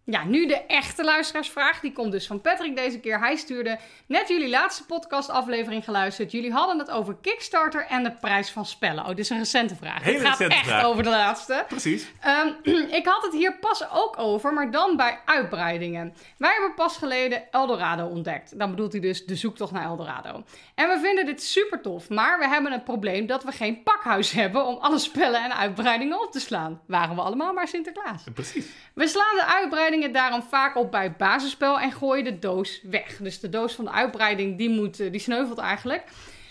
Ja, 0.09 0.23
nu 0.23 0.47
de 0.47 0.61
echte 0.67 1.03
luisteraarsvraag. 1.03 1.79
Die 1.79 1.91
komt 1.91 2.11
dus 2.11 2.27
van 2.27 2.41
Patrick 2.41 2.75
deze 2.75 2.99
keer. 2.99 3.19
Hij 3.19 3.35
stuurde 3.35 3.79
net 4.05 4.27
jullie 4.27 4.49
laatste 4.49 4.85
podcastaflevering 4.85 5.83
geluisterd. 5.83 6.31
Jullie 6.31 6.51
hadden 6.51 6.79
het 6.79 6.91
over 6.91 7.15
Kickstarter 7.21 7.85
en 7.85 8.03
de 8.03 8.11
prijs 8.11 8.49
van 8.49 8.65
spellen. 8.65 9.03
Oh, 9.03 9.09
dit 9.09 9.19
is 9.19 9.29
een 9.29 9.37
recente 9.37 9.75
vraag. 9.75 10.03
Hele 10.03 10.17
het 10.17 10.27
gaat 10.27 10.37
recente 10.37 10.55
echt 10.55 10.67
vraag. 10.67 10.85
over 10.85 11.03
de 11.03 11.09
laatste. 11.09 11.65
Precies. 11.67 12.11
Ehm, 12.21 12.47
ik 12.99 13.05
had 13.05 13.23
het 13.23 13.33
hier 13.33 13.53
pas 13.59 13.91
ook 13.91 14.19
over, 14.19 14.53
maar 14.53 14.71
dan 14.71 14.95
bij 14.95 15.19
uitbreidingen. 15.25 16.13
Wij 16.37 16.51
hebben 16.51 16.73
pas 16.73 16.97
geleden 16.97 17.51
Eldorado 17.51 18.05
ontdekt. 18.05 18.59
Dan 18.59 18.69
bedoelt 18.69 18.91
hij 18.91 19.01
dus 19.01 19.25
de 19.25 19.35
zoektocht 19.35 19.71
naar 19.71 19.83
Eldorado. 19.83 20.43
En 20.75 20.87
we 20.89 20.99
vinden 21.01 21.25
dit 21.25 21.43
super 21.43 21.81
tof, 21.81 22.09
maar 22.09 22.39
we 22.39 22.47
hebben 22.47 22.71
het 22.71 22.83
probleem 22.83 23.25
dat 23.25 23.43
we 23.43 23.51
geen 23.51 23.83
pakhuis 23.83 24.31
hebben 24.41 24.65
om 24.65 24.77
alle 24.77 24.99
spellen 24.99 25.43
en 25.43 25.55
uitbreidingen 25.55 26.21
op 26.21 26.31
te 26.31 26.39
slaan. 26.39 26.81
Waren 26.87 27.15
we 27.15 27.21
allemaal 27.21 27.53
maar 27.53 27.67
Sinterklaas. 27.67 28.23
Precies. 28.33 28.65
We 28.93 29.07
slaan 29.07 29.35
de 29.35 29.45
daarom 30.07 30.41
vaak 30.41 30.75
op 30.75 30.91
bij 30.91 31.03
het 31.03 31.17
basisspel 31.17 31.79
en 31.79 31.91
gooien 31.91 32.23
de 32.23 32.39
doos 32.39 32.81
weg. 32.83 33.17
Dus 33.17 33.39
de 33.39 33.49
doos 33.49 33.73
van 33.73 33.85
de 33.85 33.91
uitbreiding 33.91 34.57
die, 34.57 34.69
moet, 34.69 34.99
eh, 34.99 35.11
die 35.11 35.19
sneuvelt 35.19 35.57
eigenlijk. 35.57 36.03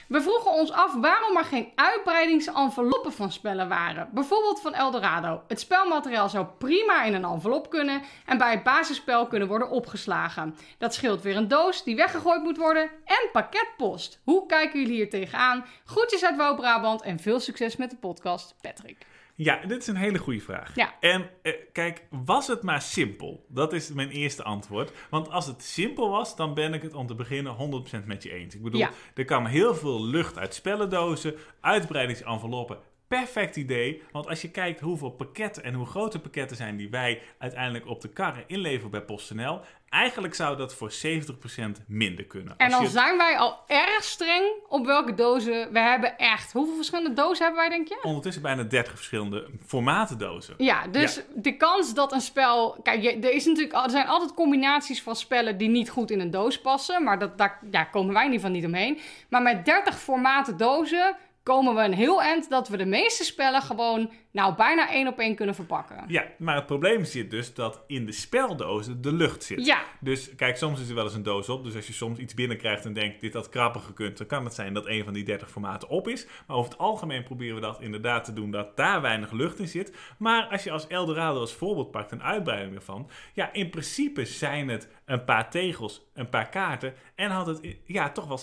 We 0.08 0.22
vroegen 0.22 0.52
ons 0.52 0.72
af 0.72 0.94
waarom 0.94 1.36
er 1.36 1.44
geen 1.44 1.72
uitbreidingsenveloppen 1.74 3.12
van 3.12 3.32
spellen 3.32 3.68
waren. 3.68 4.08
Bijvoorbeeld 4.12 4.60
van 4.60 4.74
Eldorado. 4.74 5.42
Het 5.48 5.60
spelmateriaal 5.60 6.28
zou 6.28 6.46
prima 6.58 7.04
in 7.04 7.14
een 7.14 7.24
envelop 7.24 7.70
kunnen 7.70 8.02
en 8.26 8.38
bij 8.38 8.50
het 8.50 8.62
basisspel 8.62 9.26
kunnen 9.26 9.48
worden 9.48 9.70
opgeslagen. 9.70 10.56
Dat 10.78 10.94
scheelt 10.94 11.22
weer 11.22 11.36
een 11.36 11.48
doos 11.48 11.84
die 11.84 11.96
weggegooid 11.96 12.42
moet 12.42 12.56
worden 12.56 12.90
en 13.04 13.28
pakketpost. 13.32 14.20
Hoe 14.24 14.46
kijken 14.46 14.80
jullie 14.80 14.94
hier 14.94 15.10
tegenaan? 15.10 15.64
Groetjes 15.84 16.24
uit 16.24 16.36
Wouw-Brabant 16.36 17.02
en 17.02 17.18
veel 17.18 17.40
succes 17.40 17.76
met 17.76 17.90
de 17.90 17.96
podcast, 17.96 18.54
Patrick. 18.60 19.06
Ja, 19.40 19.60
dit 19.66 19.80
is 19.82 19.86
een 19.86 19.96
hele 19.96 20.18
goede 20.18 20.40
vraag. 20.40 20.74
Ja. 20.74 20.94
En 21.00 21.30
eh, 21.42 21.52
kijk, 21.72 22.02
was 22.10 22.46
het 22.46 22.62
maar 22.62 22.82
simpel? 22.82 23.44
Dat 23.48 23.72
is 23.72 23.92
mijn 23.92 24.10
eerste 24.10 24.42
antwoord. 24.42 24.92
Want 25.10 25.30
als 25.30 25.46
het 25.46 25.62
simpel 25.62 26.10
was, 26.10 26.36
dan 26.36 26.54
ben 26.54 26.74
ik 26.74 26.82
het 26.82 26.94
om 26.94 27.06
te 27.06 27.14
beginnen 27.14 27.56
100% 28.02 28.04
met 28.04 28.22
je 28.22 28.32
eens. 28.32 28.54
Ik 28.54 28.62
bedoel, 28.62 28.80
Ja. 28.80 28.90
er 29.14 29.24
kan 29.24 29.46
heel 29.46 29.74
veel 29.74 30.04
lucht 30.04 30.38
uit 30.38 30.54
spellendozen, 30.54 31.34
uitbreidingsenveloppen. 31.60 32.78
Perfect 33.08 33.56
idee, 33.56 34.02
want 34.12 34.28
als 34.28 34.42
je 34.42 34.50
kijkt 34.50 34.80
hoeveel 34.80 35.10
pakketten 35.10 35.62
en 35.62 35.74
hoe 35.74 35.86
grote 35.86 36.18
pakketten 36.20 36.56
zijn 36.56 36.76
die 36.76 36.90
wij 36.90 37.22
uiteindelijk 37.38 37.86
op 37.86 38.00
de 38.00 38.08
karren 38.08 38.44
inleveren 38.46 38.90
bij 38.90 39.02
PostNL, 39.02 39.60
eigenlijk 39.90 40.34
zou 40.34 40.56
dat 40.56 40.74
voor 40.74 40.90
70% 40.90 41.84
minder 41.86 42.24
kunnen. 42.24 42.54
En 42.56 42.70
dan 42.70 42.82
je- 42.82 42.88
zijn 42.88 43.16
wij 43.16 43.36
al 43.38 43.58
erg 43.66 44.04
streng 44.04 44.44
op 44.68 44.86
welke 44.86 45.14
dozen. 45.14 45.72
We 45.72 45.78
hebben 45.78 46.18
echt. 46.18 46.52
Hoeveel 46.52 46.74
verschillende 46.76 47.12
dozen 47.12 47.44
hebben 47.44 47.62
wij, 47.62 47.68
denk 47.76 47.88
je? 47.88 47.98
ondertussen 48.02 48.42
bijna 48.42 48.62
30 48.62 48.94
verschillende 48.94 49.46
formaten 49.66 50.18
dozen. 50.18 50.54
Ja, 50.58 50.86
dus 50.86 51.20
de 51.34 51.56
kans 51.56 51.94
dat 51.94 52.12
een 52.12 52.20
spel. 52.20 52.80
Kijk, 52.82 53.04
er, 53.04 53.32
is 53.32 53.44
natuurlijk, 53.44 53.84
er 53.84 53.90
zijn 53.90 54.06
altijd 54.06 54.34
combinaties 54.34 55.02
van 55.02 55.16
spellen 55.16 55.58
die 55.58 55.68
niet 55.68 55.90
goed 55.90 56.10
in 56.10 56.20
een 56.20 56.30
doos 56.30 56.60
passen. 56.60 57.04
Maar 57.04 57.18
dat, 57.18 57.38
daar, 57.38 57.58
daar 57.62 57.90
komen 57.90 58.14
wij 58.14 58.24
in 58.26 58.32
ieder 58.32 58.46
geval 58.46 58.60
niet 58.60 58.68
omheen. 58.68 58.98
Maar 59.30 59.42
met 59.42 59.64
30 59.64 59.98
formaten 60.00 60.56
dozen 60.56 61.16
komen 61.42 61.74
we 61.74 61.80
een 61.82 61.94
heel 61.94 62.22
eind 62.22 62.48
dat 62.50 62.68
we 62.68 62.76
de 62.76 62.84
meeste 62.86 63.24
spellen 63.24 63.62
gewoon. 63.62 64.10
Nou, 64.30 64.54
bijna 64.54 64.90
één 64.90 65.06
op 65.06 65.18
één 65.18 65.34
kunnen 65.34 65.54
verpakken. 65.54 66.04
Ja, 66.06 66.24
maar 66.38 66.54
het 66.54 66.66
probleem 66.66 67.04
zit 67.04 67.30
dus 67.30 67.54
dat 67.54 67.82
in 67.86 68.06
de 68.06 68.12
speldozen 68.12 69.02
de 69.02 69.12
lucht 69.12 69.44
zit. 69.44 69.66
Ja. 69.66 69.82
Dus 70.00 70.34
kijk, 70.34 70.56
soms 70.56 70.80
is 70.80 70.88
er 70.88 70.94
wel 70.94 71.04
eens 71.04 71.14
een 71.14 71.22
doos 71.22 71.48
op. 71.48 71.64
Dus 71.64 71.74
als 71.74 71.86
je 71.86 71.92
soms 71.92 72.18
iets 72.18 72.34
binnenkrijgt 72.34 72.84
en 72.84 72.92
denkt, 72.92 73.20
dit 73.20 73.34
had 73.34 73.48
krapper 73.48 73.80
gekund, 73.80 74.18
dan 74.18 74.26
kan 74.26 74.44
het 74.44 74.54
zijn 74.54 74.74
dat 74.74 74.86
een 74.86 75.04
van 75.04 75.12
die 75.12 75.24
30 75.24 75.50
formaten 75.50 75.88
op 75.88 76.08
is. 76.08 76.26
Maar 76.46 76.56
over 76.56 76.70
het 76.70 76.80
algemeen 76.80 77.22
proberen 77.22 77.54
we 77.54 77.60
dat 77.60 77.80
inderdaad 77.80 78.24
te 78.24 78.32
doen, 78.32 78.50
dat 78.50 78.76
daar 78.76 79.00
weinig 79.00 79.32
lucht 79.32 79.58
in 79.58 79.68
zit. 79.68 79.96
Maar 80.18 80.46
als 80.50 80.64
je 80.64 80.70
als 80.70 80.86
Eldorado 80.86 81.40
als 81.40 81.54
voorbeeld 81.54 81.90
pakt, 81.90 82.12
een 82.12 82.22
uitbreiding 82.22 82.74
ervan. 82.74 83.10
Ja, 83.32 83.52
in 83.52 83.70
principe 83.70 84.24
zijn 84.24 84.68
het 84.68 84.88
een 85.04 85.24
paar 85.24 85.50
tegels, 85.50 86.08
een 86.14 86.28
paar 86.28 86.48
kaarten. 86.48 86.94
En 87.14 87.30
had 87.30 87.46
het 87.46 87.76
ja, 87.84 88.10
toch 88.10 88.26
wel 88.26 88.40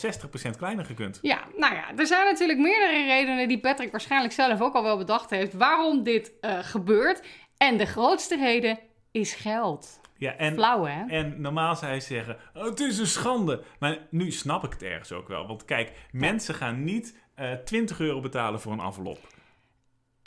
60% 0.53 0.57
kleiner 0.57 0.85
gekund. 0.85 1.19
Ja, 1.21 1.39
nou 1.57 1.73
ja, 1.73 1.83
er 1.97 2.07
zijn 2.07 2.25
natuurlijk 2.25 2.59
meerdere 2.59 3.05
redenen 3.05 3.47
die 3.47 3.59
Patrick 3.59 3.91
waarschijnlijk 3.91 4.33
zelf 4.33 4.61
ook 4.61 4.73
al 4.73 4.83
wel 4.83 4.97
bedacht 4.97 5.29
heeft 5.29 5.53
waarom 5.75 6.03
dit 6.03 6.31
eh, 6.41 6.59
gebeurt. 6.61 7.23
En 7.57 7.77
de 7.77 7.85
grootste 7.85 8.37
reden 8.37 8.79
is 9.11 9.33
geld. 9.33 9.99
Ja, 10.17 10.35
en, 10.35 10.53
Flauw, 10.53 10.85
hè? 10.85 11.05
En 11.07 11.41
normaal 11.41 11.75
zou 11.75 11.93
je 11.93 11.99
zeggen, 11.99 12.37
oh, 12.53 12.63
het 12.63 12.79
is 12.79 12.97
een 12.97 13.07
schande. 13.07 13.63
Maar 13.79 13.97
nu 14.09 14.31
snap 14.31 14.63
ik 14.63 14.71
het 14.71 14.83
ergens 14.83 15.11
ook 15.11 15.27
wel. 15.27 15.47
Want 15.47 15.65
kijk, 15.65 15.91
mensen 16.11 16.55
gaan 16.55 16.83
niet 16.83 17.17
eh 17.35 17.51
20 17.51 17.99
euro 17.99 18.19
betalen 18.19 18.59
voor 18.59 18.71
een 18.71 18.79
envelop. 18.79 19.19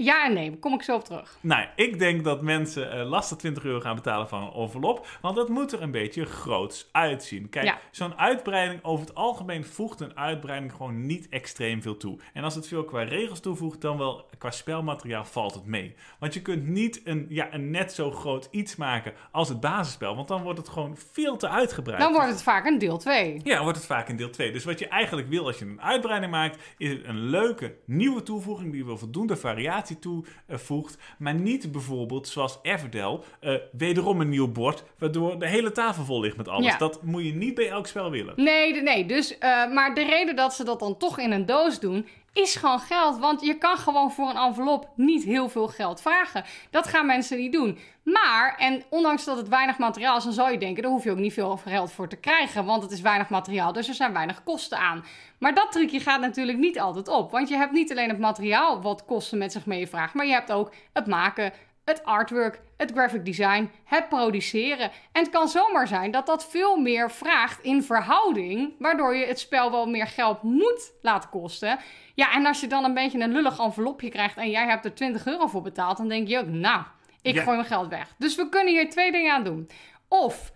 Ja 0.01 0.25
en 0.27 0.33
nee, 0.33 0.59
kom 0.59 0.75
ik 0.75 0.83
zo 0.83 0.95
op 0.95 1.05
terug. 1.05 1.39
Nou, 1.41 1.67
ik 1.77 1.99
denk 1.99 2.25
dat 2.25 2.43
mensen 2.43 2.93
eh, 2.93 3.09
lastig 3.09 3.37
20 3.39 3.65
euro 3.65 3.81
gaan 3.81 3.95
betalen 3.95 4.29
voor 4.29 4.39
een 4.39 4.53
envelop. 4.53 5.07
Want 5.21 5.37
dat 5.37 5.49
moet 5.49 5.73
er 5.73 5.83
een 5.83 5.91
beetje 5.91 6.25
groots 6.25 6.89
uitzien. 6.93 7.49
Kijk, 7.49 7.65
Ja. 7.67 7.79
zo'n 7.91 8.19
uitbreiding, 8.19 8.85
over 8.85 9.07
het 9.07 9.15
algemeen 9.15 9.65
voegt 9.65 10.01
een 10.01 10.17
uitbreiding 10.17 10.73
gewoon 10.73 11.07
niet 11.07 11.29
extreem 11.29 11.83
veel 11.83 11.97
toe. 11.97 12.19
En 12.33 12.45
als 12.45 12.55
het 12.55 12.69
veel 12.69 12.85
qua 12.85 13.03
regels 13.03 13.41
toevoegt, 13.41 13.81
dan 13.81 13.99
wel 13.99 14.29
qua 14.39 14.51
spelmateriaal 14.51 15.25
valt 15.25 15.55
het 15.55 15.67
mee. 15.67 15.95
Want 16.19 16.35
je 16.35 16.43
kunt 16.43 16.67
niet 16.69 17.01
een, 17.05 17.27
ja, 17.29 17.53
een 17.55 17.71
net 17.71 17.93
zo 17.93 18.11
groot 18.11 18.49
iets 18.51 18.77
maken 18.77 19.13
als 19.33 19.49
het 19.49 19.61
basisspel. 19.61 20.17
Want 20.17 20.29
dan 20.29 20.43
wordt 20.43 20.59
het 20.59 20.69
gewoon 20.69 20.97
veel 21.13 21.37
te 21.37 21.49
uitgebreid. 21.49 22.01
Dan 22.01 22.13
wordt 22.13 22.29
het 22.31 22.43
vaak 22.43 22.67
een 22.67 22.79
deel 22.79 22.99
2. 22.99 23.41
Ja, 23.45 23.55
dan 23.55 23.63
wordt 23.63 23.79
het 23.79 23.87
vaak 23.87 24.09
in 24.09 24.17
deel 24.17 24.31
2. 24.31 24.53
Dus 24.53 24.65
wat 24.65 24.79
je 24.79 24.89
eigenlijk 24.89 25.29
wil 25.29 25.47
als 25.47 25.59
je 25.59 25.65
een 25.65 25.83
uitbreiding 25.83 26.33
maakt, 26.33 26.59
is 26.77 26.97
een 27.03 27.19
leuke 27.19 27.75
nieuwe 27.85 28.23
toevoeging 28.23 28.73
die 28.73 28.85
wel 28.87 28.99
voldoende 28.99 29.37
variatie 29.37 29.88
toevoegt. 29.99 30.99
maar 31.19 31.35
niet 31.35 31.73
bijvoorbeeld 31.73 32.29
zoals 32.29 32.59
Everdell, 32.63 33.21
eh, 33.41 33.55
wederom 33.73 34.21
een 34.21 34.29
nieuw 34.29 34.53
bord, 34.53 34.85
waardoor 34.99 35.39
de 35.39 35.49
hele 35.49 35.73
tafel 35.73 36.05
vol 36.05 36.21
ligt 36.21 36.37
met 36.37 36.49
alles. 36.49 36.67
Ja. 36.67 36.79
Dat 36.79 37.03
moet 37.03 37.25
je 37.25 37.35
niet 37.35 37.55
bij 37.55 37.69
elk 37.69 37.87
spel 37.87 38.11
willen. 38.11 38.33
Nee, 38.37 38.83
nee. 38.83 39.07
Dus, 39.07 39.39
eh, 39.39 39.73
maar 39.73 39.95
de 39.95 40.05
reden 40.05 40.37
dat 40.37 40.55
ze 40.55 40.65
dat 40.65 40.81
dan 40.81 40.97
toch 40.97 41.19
in 41.19 41.33
een 41.33 41.47
doos 41.47 41.81
doen, 41.81 42.07
is 42.33 42.55
gewoon 42.55 42.81
geld. 42.81 43.19
Want 43.19 43.41
je 43.41 43.55
kan 43.55 43.77
gewoon 43.77 44.13
voor 44.13 44.29
een 44.29 44.37
envelop 44.37 44.89
niet 44.95 45.25
heel 45.25 45.49
veel 45.49 45.69
geld 45.69 46.01
vragen. 46.01 46.45
Dat 46.71 46.87
gaan 46.87 47.07
mensen 47.07 47.39
niet 47.39 47.53
doen. 47.53 47.79
Maar, 48.03 48.57
en 48.59 48.83
ondanks 48.91 49.25
dat 49.25 49.37
het 49.37 49.49
weinig 49.49 49.79
materiaal 49.79 50.17
is, 50.17 50.25
dan 50.25 50.33
zou 50.33 50.51
je 50.51 50.59
denken, 50.59 50.83
daar 50.83 50.93
hoef 50.93 51.05
je 51.05 51.11
ook 51.11 51.19
niet 51.19 51.33
veel 51.33 51.57
geld 51.57 51.93
voor 51.93 52.09
te 52.09 52.17
krijgen. 52.17 52.65
Want 52.65 52.83
het 52.83 52.93
is 52.93 53.01
weinig 53.01 53.29
materiaal, 53.29 53.73
dus 53.73 53.89
er 53.89 53.95
zijn 53.95 54.13
weinig 54.13 54.43
kosten 54.43 54.79
aan. 54.79 55.05
Maar 55.39 55.55
dat 55.55 55.73
trucje 55.73 56.01
gaat 56.01 56.21
natuurlijk 56.21 56.59
niet 56.59 56.81
altijd 56.81 57.09
op. 57.09 57.31
Want 57.31 57.49
je 57.49 57.57
hebt 57.57 57.73
niet 57.73 57.91
alleen 57.91 58.09
het 58.09 58.19
materiaal 58.19 58.83
wat 58.83 59.05
kosten 59.05 59.39
met 59.39 59.53
zich 59.53 59.67
meevraagt, 59.67 60.15
maar 60.15 60.27
je 60.27 60.33
hebt 60.33 60.53
ook 60.53 60.73
het 60.93 61.07
maken, 61.07 61.53
het 61.85 62.05
artwork, 62.05 62.61
het 62.77 62.91
graphic 62.93 63.25
design, 63.25 63.71
het 63.85 64.09
produceren. 64.09 64.91
En 65.13 65.23
het 65.23 65.31
kan 65.31 65.49
zomaar 65.49 65.87
zijn 65.89 66.11
dat 66.11 66.27
dat 66.27 66.47
veel 66.51 66.77
meer 66.77 67.11
vraagt 67.11 67.63
in 67.63 67.83
verhouding, 67.83 68.75
waardoor 68.79 69.17
je 69.17 69.27
het 69.27 69.39
spel 69.39 69.71
wel 69.71 69.87
meer 69.87 70.07
geld 70.07 70.43
moet 70.43 70.93
laten 71.03 71.31
kosten. 71.31 71.79
Ja, 72.15 72.33
en 72.35 72.47
als 72.47 72.61
je 72.61 72.67
dan 72.67 72.85
een 72.85 72.95
beetje 72.95 73.21
een 73.21 73.33
lullig 73.33 73.59
envelopje 73.59 74.09
krijgt 74.09 74.37
en 74.37 74.51
jij 74.51 74.67
hebt 74.67 74.85
er 74.85 74.95
20 74.95 75.27
euro 75.27 75.47
voor 75.47 75.63
betaald, 75.63 75.97
dan 75.97 76.09
denk 76.09 76.29
je 76.29 76.39
ook, 76.39 76.47
nou, 76.47 76.83
ik 77.23 77.35
Ja. 77.35 77.43
gooi 77.43 77.57
mijn 77.57 77.69
geld 77.69 77.89
weg. 77.89 78.15
Dus 78.19 78.35
we 78.35 78.49
kunnen 78.49 78.73
hier 78.75 78.91
twee 78.91 79.13
dingen 79.13 79.33
aan 79.35 79.45
doen. 79.45 79.71
Of 80.09 80.53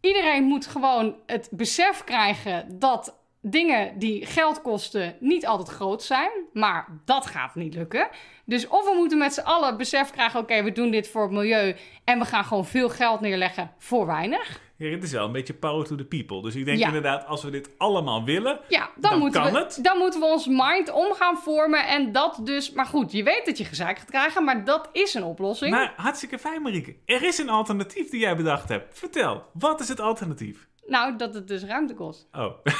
iedereen 0.00 0.44
moet 0.44 0.66
gewoon 0.66 1.16
het 1.26 1.48
besef 1.50 2.04
krijgen 2.04 2.78
dat 2.78 3.15
dingen 3.50 3.98
die 3.98 4.26
geld 4.26 4.62
kosten 4.62 5.16
niet 5.20 5.46
altijd 5.46 5.68
groot 5.68 6.02
zijn. 6.02 6.30
Maar 6.52 6.86
dat 7.04 7.26
gaat 7.26 7.54
niet 7.54 7.74
lukken. 7.74 8.08
Dus 8.44 8.68
of 8.68 8.84
we 8.84 8.94
moeten 8.96 9.18
met 9.18 9.34
z'n 9.34 9.40
allen 9.40 9.76
besef 9.76 10.10
krijgen: 10.10 10.40
oké, 10.40 10.62
we 10.62 10.72
doen 10.72 10.90
dit 10.90 11.08
voor 11.08 11.22
het 11.22 11.30
milieu. 11.30 11.74
En 12.04 12.18
we 12.18 12.24
gaan 12.24 12.44
gewoon 12.44 12.66
veel 12.66 12.88
geld 12.88 13.20
neerleggen 13.20 13.70
voor 13.78 14.06
weinig. 14.06 14.64
Ja, 14.78 14.90
het 14.90 15.02
is 15.02 15.12
wel 15.12 15.24
een 15.26 15.32
beetje 15.32 15.54
power 15.54 15.86
to 15.86 15.94
the 15.96 16.04
people. 16.04 16.42
Dus 16.42 16.54
ik 16.54 16.64
denk 16.64 16.78
Ja. 16.78 16.86
inderdaad, 16.86 17.26
als 17.26 17.42
we 17.42 17.50
dit 17.50 17.70
allemaal 17.78 18.24
willen, 18.24 18.60
Ja, 18.68 18.90
dan, 18.96 19.10
Dan 19.10 19.18
moeten 19.20 19.42
kan 19.42 19.52
we, 19.52 19.58
het. 19.58 19.78
dan 19.82 19.98
moeten 19.98 20.20
we 20.20 20.26
ons 20.26 20.46
mind 20.46 20.90
om 20.92 21.12
gaan 21.12 21.36
vormen. 21.36 21.86
En 21.86 22.12
dat 22.12 22.40
dus. 22.42 22.72
Maar 22.72 22.86
goed, 22.86 23.12
je 23.12 23.22
weet 23.22 23.46
dat 23.46 23.58
je 23.58 23.64
gezeik 23.64 23.98
gaat 23.98 24.10
krijgen. 24.10 24.44
Maar 24.44 24.64
dat 24.64 24.88
is 24.92 25.14
een 25.14 25.24
oplossing. 25.24 25.70
Maar 25.70 25.92
hartstikke 25.96 26.38
fijn, 26.38 26.62
Marieke. 26.62 26.96
Er 27.04 27.22
is 27.22 27.38
een 27.38 27.48
alternatief 27.50 28.10
die 28.10 28.20
jij 28.20 28.36
bedacht 28.36 28.68
hebt. 28.68 28.98
Vertel, 28.98 29.42
wat 29.52 29.80
is 29.80 29.88
het 29.88 30.00
alternatief? 30.00 30.66
Nou, 30.86 31.16
dat 31.16 31.34
het 31.34 31.48
dus 31.48 31.62
ruimte 31.64 31.94
kost. 31.94 32.26
Oh, 32.32 32.52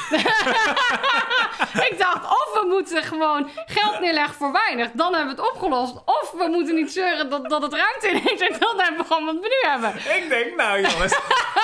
Ik 1.91 1.95
dacht, 1.99 2.25
of 2.25 2.61
we 2.61 2.67
moeten 2.69 3.03
gewoon 3.03 3.49
geld 3.67 4.01
neerleggen 4.01 4.35
voor 4.35 4.53
weinig, 4.53 4.91
dan 4.93 5.15
hebben 5.15 5.37
we 5.37 5.43
het 5.43 5.51
opgelost. 5.53 5.97
Of 6.05 6.33
we 6.39 6.49
moeten 6.51 6.75
niet 6.75 6.93
zeuren 6.93 7.31
dat, 7.31 7.51
dat 7.51 7.63
het 7.63 7.73
ruimte 7.75 8.09
in 8.09 8.17
heeft 8.25 8.41
en 8.41 8.59
dan 8.59 8.81
hebben 8.81 9.01
we 9.01 9.07
gewoon 9.07 9.25
wat 9.25 9.35
we 9.35 9.59
nu 9.63 9.71
hebben. 9.71 9.95
ik 9.95 10.27
denk, 10.29 10.57
nou 10.57 10.81
jongens, 10.81 11.19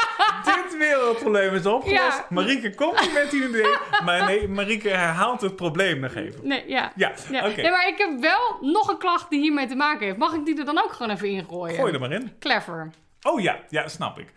dit 0.45 0.76
wereldprobleem 0.78 1.55
is 1.55 1.66
opgelost. 1.66 2.16
Ja. 2.18 2.26
Marieke 2.28 2.74
komt 2.74 3.01
niet 3.01 3.12
met 3.12 3.30
die 3.30 3.49
idee, 3.49 3.76
maar 4.05 4.24
nee, 4.24 4.49
Marieke 4.49 4.88
herhaalt 4.88 5.40
het 5.40 5.57
probleem 5.57 6.01
nog 6.01 6.14
even. 6.14 6.40
Nee, 6.47 6.64
ja. 6.68 6.93
Ja, 6.97 7.12
Ja. 7.30 7.47
oké. 7.49 7.61
Nee, 7.61 7.70
maar 7.70 7.88
ik 7.88 7.99
heb 7.99 8.20
wel 8.20 8.57
nog 8.61 8.88
een 8.88 8.99
klacht 8.99 9.30
die 9.30 9.40
hiermee 9.40 9.66
te 9.66 9.76
maken 9.76 10.07
heeft. 10.07 10.18
Mag 10.18 10.32
ik 10.34 10.45
die 10.45 10.59
er 10.59 10.64
dan 10.64 10.78
ook 10.84 10.93
gewoon 10.93 11.12
even 11.12 11.28
ingooien? 11.28 11.74
Gooi 11.76 11.93
er 11.93 12.01
maar 12.01 12.12
in. 12.12 12.32
Clever. 12.40 12.90
Oh 13.22 13.40
ja, 13.40 13.58
ja, 13.68 13.88
snap 13.88 14.18
ik. 14.18 14.32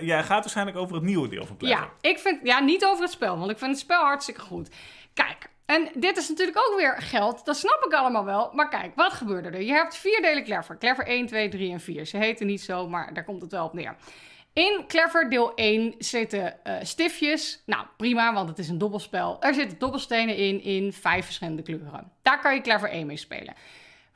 Jij 0.00 0.22
gaat 0.22 0.40
waarschijnlijk 0.40 0.76
over 0.76 0.94
het 0.94 1.04
nieuwe 1.04 1.28
deel 1.28 1.46
van 1.46 1.56
Clever. 1.56 1.78
Ja, 1.78 1.90
ik 2.00 2.18
vind, 2.18 2.40
ja, 2.42 2.60
niet 2.60 2.84
over 2.84 3.02
het 3.02 3.12
spel, 3.12 3.38
want 3.38 3.50
ik 3.50 3.58
vind 3.58 3.70
het 3.70 3.80
spel 3.80 4.02
hartstikke 4.02 4.40
goed. 4.40 4.70
Kijk, 5.14 5.48
en 5.68 5.88
dit 5.94 6.16
is 6.16 6.28
natuurlijk 6.28 6.58
ook 6.58 6.76
weer 6.76 6.96
geld, 7.02 7.44
dat 7.44 7.56
snap 7.56 7.84
ik 7.86 7.92
allemaal 7.92 8.24
wel. 8.24 8.50
Maar 8.52 8.68
kijk, 8.68 8.94
wat 8.94 9.12
gebeurde 9.12 9.48
er? 9.48 9.62
Je 9.62 9.72
hebt 9.72 9.96
vier 9.96 10.22
delen 10.22 10.44
Clever. 10.44 10.78
Clever 10.78 11.06
1, 11.06 11.26
2, 11.26 11.48
3 11.48 11.72
en 11.72 11.80
4. 11.80 12.06
Ze 12.06 12.16
heten 12.16 12.46
niet 12.46 12.60
zo, 12.60 12.88
maar 12.88 13.14
daar 13.14 13.24
komt 13.24 13.42
het 13.42 13.52
wel 13.52 13.64
op 13.64 13.72
neer. 13.72 13.96
In 14.52 14.84
Clever 14.86 15.30
deel 15.30 15.54
1 15.54 15.94
zitten 15.98 16.64
eh, 16.64 16.74
stiftjes. 16.82 17.62
Nou, 17.66 17.86
prima, 17.96 18.34
want 18.34 18.48
het 18.48 18.58
is 18.58 18.68
een 18.68 18.78
dobbelspel. 18.78 19.36
Er 19.40 19.54
zitten 19.54 19.78
dobbelstenen 19.78 20.36
in, 20.36 20.62
in 20.62 20.92
vijf 20.92 21.24
verschillende 21.24 21.62
kleuren. 21.62 22.12
Daar 22.22 22.40
kan 22.40 22.54
je 22.54 22.60
Clever 22.60 22.90
1 22.90 23.06
mee 23.06 23.16
spelen. 23.16 23.54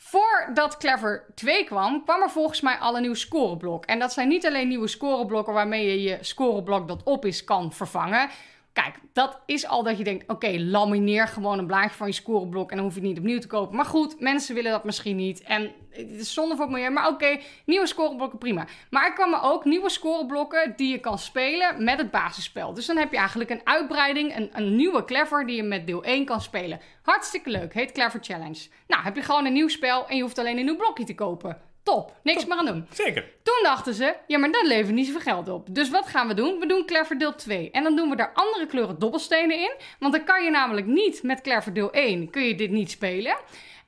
Voordat 0.05 0.77
Clever 0.77 1.25
2 1.35 1.65
kwam, 1.65 2.05
kwam 2.05 2.23
er 2.23 2.31
volgens 2.31 2.61
mij 2.61 2.77
al 2.77 2.97
een 2.97 3.03
nieuw 3.03 3.15
scoreblok. 3.15 3.85
En 3.85 3.99
dat 3.99 4.13
zijn 4.13 4.29
niet 4.29 4.47
alleen 4.47 4.69
nieuwe 4.69 4.89
scoreblokken 4.89 5.55
waarmee 5.55 5.87
je 5.87 6.03
je 6.03 6.19
scoreblok 6.21 6.89
dat 6.89 7.03
op 7.03 7.25
is 7.25 7.45
kan 7.45 7.73
vervangen. 7.73 8.31
Kijk, 8.73 8.95
dat 9.13 9.41
is 9.47 9.67
al 9.67 9.83
dat 9.83 9.99
je 9.99 10.05
denkt, 10.05 10.29
oké, 10.29 10.59
lamineer 10.59 11.29
gewoon 11.29 11.59
een 11.59 11.67
blaadje 11.67 11.97
van 11.97 12.07
je 12.07 12.13
scoreblok 12.13 12.71
en 12.71 12.77
dan 12.77 12.85
hoef 12.85 12.95
je 12.95 13.01
het 13.01 13.09
niet 13.09 13.19
opnieuw 13.19 13.39
te 13.39 13.47
kopen. 13.47 13.77
Maar 13.77 13.85
goed, 13.85 14.21
mensen 14.21 14.55
willen 14.55 14.71
dat 14.71 14.85
misschien 14.85 15.17
niet. 15.17 15.43
En 15.43 15.73
het 15.91 16.11
is 16.11 16.33
zonde 16.33 16.57
voor 16.57 16.65
het 16.65 16.75
milieu, 16.75 16.91
maar 16.91 17.09
oké, 17.09 17.39
nieuwe 17.67 17.87
scoreblokken, 17.87 18.39
prima. 18.39 18.67
Maar 18.91 19.05
er 19.05 19.13
kwamen 19.13 19.43
ook 19.43 19.65
nieuwe 19.65 19.91
scoreblokken 19.91 20.73
die 20.77 20.91
je 20.91 20.99
kan 20.99 21.19
spelen 21.19 21.85
met 21.85 21.99
het 21.99 22.11
basisspel. 22.11 22.75
Dus 22.75 22.87
dan 22.87 22.97
heb 22.97 23.11
je 23.11 23.19
eigenlijk 23.19 23.51
een 23.51 23.61
uitbreiding, 23.65 24.37
een, 24.37 24.51
een 24.53 24.77
nieuwe 24.77 25.05
Clever 25.05 25.47
die 25.47 25.57
je 25.57 25.63
met 25.63 25.87
deel 25.87 26.05
1 26.05 26.25
kan 26.25 26.41
spelen. 26.41 26.81
Hartstikke 27.03 27.51
leuk, 27.51 27.75
heet 27.75 27.93
Clever 27.93 28.21
Challenge. 28.23 28.69
Nou, 28.87 29.03
heb 29.03 29.17
je 29.17 29.23
gewoon 29.23 29.47
een 29.47 29.53
nieuw 29.53 29.69
spel 29.69 30.09
en 30.09 30.17
je 30.17 30.23
hoeft 30.23 30.39
alleen 30.39 30.59
een 30.59 30.65
nieuw 30.65 30.77
blokje 30.77 31.05
te 31.05 31.15
kopen. 31.15 31.72
Top, 31.83 32.17
niks 32.23 32.47
meer 32.47 32.59
aan 32.59 32.67
doen. 32.67 32.87
Zeker. 32.91 33.25
Toen 33.43 33.61
dachten 33.63 33.95
ze, 33.95 34.17
ja, 34.27 34.39
maar 34.39 34.51
dat 34.51 34.67
levert 34.67 34.95
niet 34.95 35.07
zoveel 35.07 35.21
geld 35.21 35.49
op. 35.49 35.67
Dus 35.71 35.91
wat 35.91 36.07
gaan 36.07 36.29
we 36.29 36.35
doen? 36.35 36.59
We 36.59 36.67
doen 36.67 36.87
Clever 36.87 37.19
deel 37.19 37.35
2. 37.35 37.71
En 37.71 37.83
dan 37.83 37.97
doen 37.97 38.11
we 38.11 38.17
daar 38.17 38.33
andere 38.35 38.67
kleuren 38.67 38.99
dobbelstenen 38.99 39.59
in. 39.59 39.73
Want 39.99 40.13
dan 40.13 40.25
kan 40.25 40.45
je 40.45 40.51
namelijk 40.51 40.87
niet 40.87 41.23
met 41.23 41.41
Clever 41.41 41.73
deel 41.73 41.93
1, 41.93 42.31
kun 42.31 42.43
je 42.43 42.55
dit 42.55 42.71
niet 42.71 42.91
spelen. 42.91 43.37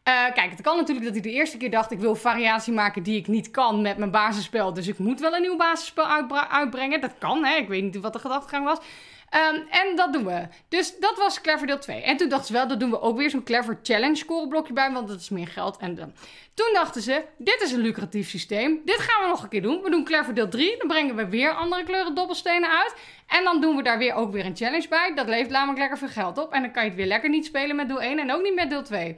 Eh, 0.02 0.24
kijk, 0.34 0.50
het 0.50 0.60
kan 0.60 0.76
natuurlijk 0.76 1.06
dat 1.06 1.14
hij 1.14 1.22
de 1.22 1.32
eerste 1.32 1.56
keer 1.56 1.70
dacht... 1.70 1.90
ik 1.90 1.98
wil 1.98 2.14
variatie 2.14 2.72
maken 2.72 3.02
die 3.02 3.18
ik 3.18 3.26
niet 3.26 3.50
kan 3.50 3.82
met 3.82 3.96
mijn 3.96 4.10
basisspel... 4.10 4.72
dus 4.72 4.88
ik 4.88 4.98
moet 4.98 5.20
wel 5.20 5.34
een 5.34 5.42
nieuw 5.42 5.56
basisspel 5.56 6.06
uitbrengen. 6.50 7.00
Dat 7.00 7.18
kan, 7.18 7.44
hè? 7.44 7.56
Ik 7.56 7.68
weet 7.68 7.82
niet 7.82 8.00
wat 8.00 8.12
de 8.12 8.18
gedachtegang 8.18 8.64
was. 8.64 8.78
Ehm, 9.34 9.60
en 9.70 9.96
dat 9.96 10.12
doen 10.12 10.24
we. 10.24 10.46
Dus 10.68 10.98
dat 10.98 11.16
was 11.16 11.40
Clever 11.40 11.66
deel 11.66 11.78
2. 11.78 12.02
En 12.02 12.16
toen 12.16 12.28
dachten 12.28 12.46
ze 12.46 12.52
wel, 12.52 12.68
dat 12.68 12.80
doen 12.80 12.90
we 12.90 13.00
ook 13.00 13.16
weer 13.16 13.30
zo'n 13.30 13.42
Clever 13.42 13.78
Challenge 13.82 14.14
scoreblokje 14.14 14.72
bij... 14.72 14.92
want 14.92 15.08
dat 15.08 15.20
is 15.20 15.28
meer 15.28 15.48
geld. 15.48 15.76
En 15.76 15.94
dan. 15.94 16.12
Toen 16.54 16.70
dachten 16.72 17.02
ze, 17.02 17.24
dit 17.38 17.60
is 17.62 17.72
een 17.72 17.80
lucratief 17.80 18.28
systeem. 18.28 18.80
Dit 18.84 18.98
gaan 18.98 19.22
we 19.22 19.28
nog 19.28 19.42
een 19.42 19.48
keer 19.48 19.62
doen. 19.62 19.82
We 19.82 19.90
doen 19.90 20.04
Clever 20.04 20.34
deel 20.34 20.48
3. 20.48 20.78
Dan 20.78 20.88
brengen 20.88 21.16
we 21.16 21.28
weer 21.28 21.54
andere 21.54 21.84
kleuren 21.84 22.14
dobbelstenen 22.14 22.70
uit. 22.70 22.94
En 23.26 23.44
dan 23.44 23.60
doen 23.60 23.76
we 23.76 23.82
daar 23.82 23.98
weer 23.98 24.14
ook 24.14 24.32
weer 24.32 24.44
een 24.46 24.56
challenge 24.56 24.88
bij. 24.88 25.12
Dat 25.14 25.28
levert 25.28 25.50
namelijk 25.50 25.78
lekker 25.78 25.98
veel 25.98 26.08
geld 26.08 26.38
op. 26.38 26.52
En 26.52 26.62
dan 26.62 26.72
kan 26.72 26.82
je 26.82 26.88
het 26.88 26.98
weer 26.98 27.08
lekker 27.08 27.30
niet 27.30 27.44
spelen 27.44 27.76
met 27.76 27.88
deel 27.88 28.02
1 28.02 28.18
en 28.18 28.32
ook 28.32 28.42
niet 28.42 28.54
met 28.54 28.70
deel 28.70 28.82
2. 28.82 29.16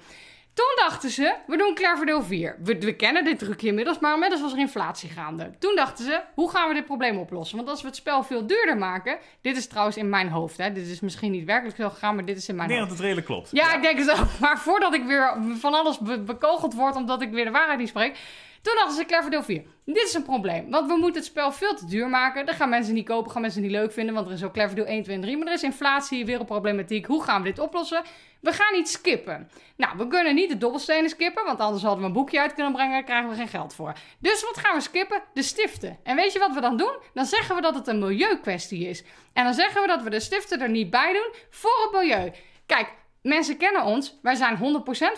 Toen 0.57 0.73
dachten 0.77 1.11
ze, 1.11 1.35
we 1.47 1.57
doen 1.57 1.75
Clever 1.75 2.07
deel 2.07 2.23
4. 2.23 2.57
We, 2.63 2.79
we 2.79 2.93
kennen 2.97 3.25
dit 3.25 3.39
trucje 3.39 3.67
inmiddels, 3.67 3.99
maar 3.99 4.13
inmiddels 4.15 4.41
was 4.41 4.53
er 4.53 4.59
inflatie 4.59 5.09
gaande. 5.11 5.51
Toen 5.59 5.75
dachten 5.77 6.05
ze, 6.05 6.21
hoe 6.35 6.51
gaan 6.51 6.69
we 6.69 6.75
dit 6.75 6.85
probleem 6.85 7.19
oplossen? 7.19 7.57
Want 7.57 7.69
als 7.69 7.81
we 7.81 7.87
het 7.87 7.97
spel 7.97 8.23
veel 8.23 8.47
duurder 8.47 8.77
maken... 8.79 9.19
Dit 9.41 9.57
is 9.57 9.67
trouwens 9.67 9.97
in 9.97 10.09
mijn 10.09 10.29
hoofd, 10.29 10.57
hè. 10.57 10.73
Dit 10.73 10.87
is 10.87 11.01
misschien 11.01 11.31
niet 11.33 11.45
werkelijk 11.45 11.77
zo 11.77 11.89
gegaan, 11.89 12.15
maar 12.15 12.25
dit 12.25 12.37
is 12.37 12.49
in 12.49 12.55
mijn 12.57 12.69
Ik 12.71 12.75
denk 12.77 12.89
hoofd. 12.89 12.99
dat 13.03 13.07
het 13.07 13.17
redelijk 13.17 13.27
klopt. 13.27 13.63
Ja, 13.65 13.75
ik 13.75 13.83
denk 13.83 13.99
het 13.99 14.11
ook. 14.21 14.27
Maar 14.41 14.59
voordat 14.59 14.95
ik 14.95 15.05
weer 15.05 15.37
van 15.59 15.75
alles 15.75 15.99
be- 15.99 16.21
bekogeld 16.21 16.75
word 16.75 16.97
omdat 16.97 17.23
ik 17.23 17.31
weer 17.31 17.45
de 17.45 17.51
waarheid 17.51 17.79
niet 17.79 17.89
spreek. 17.89 18.19
Toen 18.63 18.75
dachten 18.75 18.97
ze 18.97 19.05
Clever 19.05 19.31
deel 19.31 19.43
4. 19.43 19.63
Dit 19.87 20.05
is 20.05 20.15
een 20.15 20.23
probleem. 20.23 20.71
Want 20.71 20.87
we 20.87 20.97
moeten 20.97 21.21
het 21.21 21.31
spel 21.31 21.53
veel 21.53 21.75
te 21.75 21.87
duur 21.87 22.09
maken. 22.09 22.47
Dat 22.47 22.55
gaan 22.55 22.69
mensen 22.69 22.95
niet 22.95 23.07
kopen, 23.07 23.31
gaan 23.31 23.41
mensen 23.41 23.63
niet 23.63 23.71
leuk 23.71 23.93
vinden. 23.93 24.15
Want 24.15 24.27
er 24.27 24.33
is 24.33 24.45
ook 24.45 24.53
Clever 24.53 24.75
deel 24.75 24.85
1, 24.85 25.03
2 25.03 25.17
en 25.17 25.23
3. 25.23 25.37
Maar 25.37 25.47
er 25.47 25.53
is 25.53 25.63
inflatie, 25.63 26.25
wereldproblematiek. 26.25 27.07
Hoe 27.07 27.23
gaan 27.23 27.43
we 27.43 27.49
dit 27.49 27.59
oplossen? 27.59 28.03
We 28.41 28.53
gaan 28.53 28.73
niet 28.73 28.89
skippen. 28.89 29.51
Nou, 29.77 29.97
we 29.99 30.07
kunnen 30.07 30.35
niet 30.35 30.49
de 30.49 30.59
dobbelstenen 30.59 31.11
skippen. 31.11 31.45
Want 31.45 31.59
anders 31.59 31.83
hadden 31.83 32.01
we 32.01 32.07
een 32.07 32.13
boekje 32.13 32.41
uit 32.41 32.55
kunnen 32.55 32.73
brengen. 32.73 32.93
Daar 32.93 33.05
krijgen 33.05 33.29
we 33.29 33.37
geen 33.37 33.49
geld 33.49 33.75
voor. 33.75 33.93
Dus 34.19 34.45
wat 34.45 34.59
gaan 34.59 34.77
we 34.77 34.81
skippen? 34.83 35.23
De 35.35 35.43
stiften. 35.43 35.99
En 36.03 36.17
weet 36.17 36.33
je 36.33 36.39
wat 36.39 36.55
we 36.55 36.61
dan 36.61 36.77
doen? 36.77 36.97
Dan 37.15 37.25
zeggen 37.25 37.55
we 37.55 37.61
dat 37.63 37.75
het 37.75 37.87
een 37.87 37.99
milieukwestie 37.99 38.89
is. 38.89 39.05
En 39.33 39.45
dan 39.45 39.55
zeggen 39.55 39.81
we 39.83 39.87
dat 39.87 40.03
we 40.03 40.11
de 40.11 40.21
stiften 40.21 40.61
er 40.61 40.71
niet 40.71 40.91
bij 40.91 41.13
doen 41.13 41.35
voor 41.51 41.83
het 41.83 41.93
milieu. 41.93 42.33
Kijk, 42.67 42.89
Mensen 43.27 43.57
kennen 43.57 43.85
ons, 43.85 44.19
wij 44.23 44.35
zijn 44.35 44.57
100% 44.57 44.59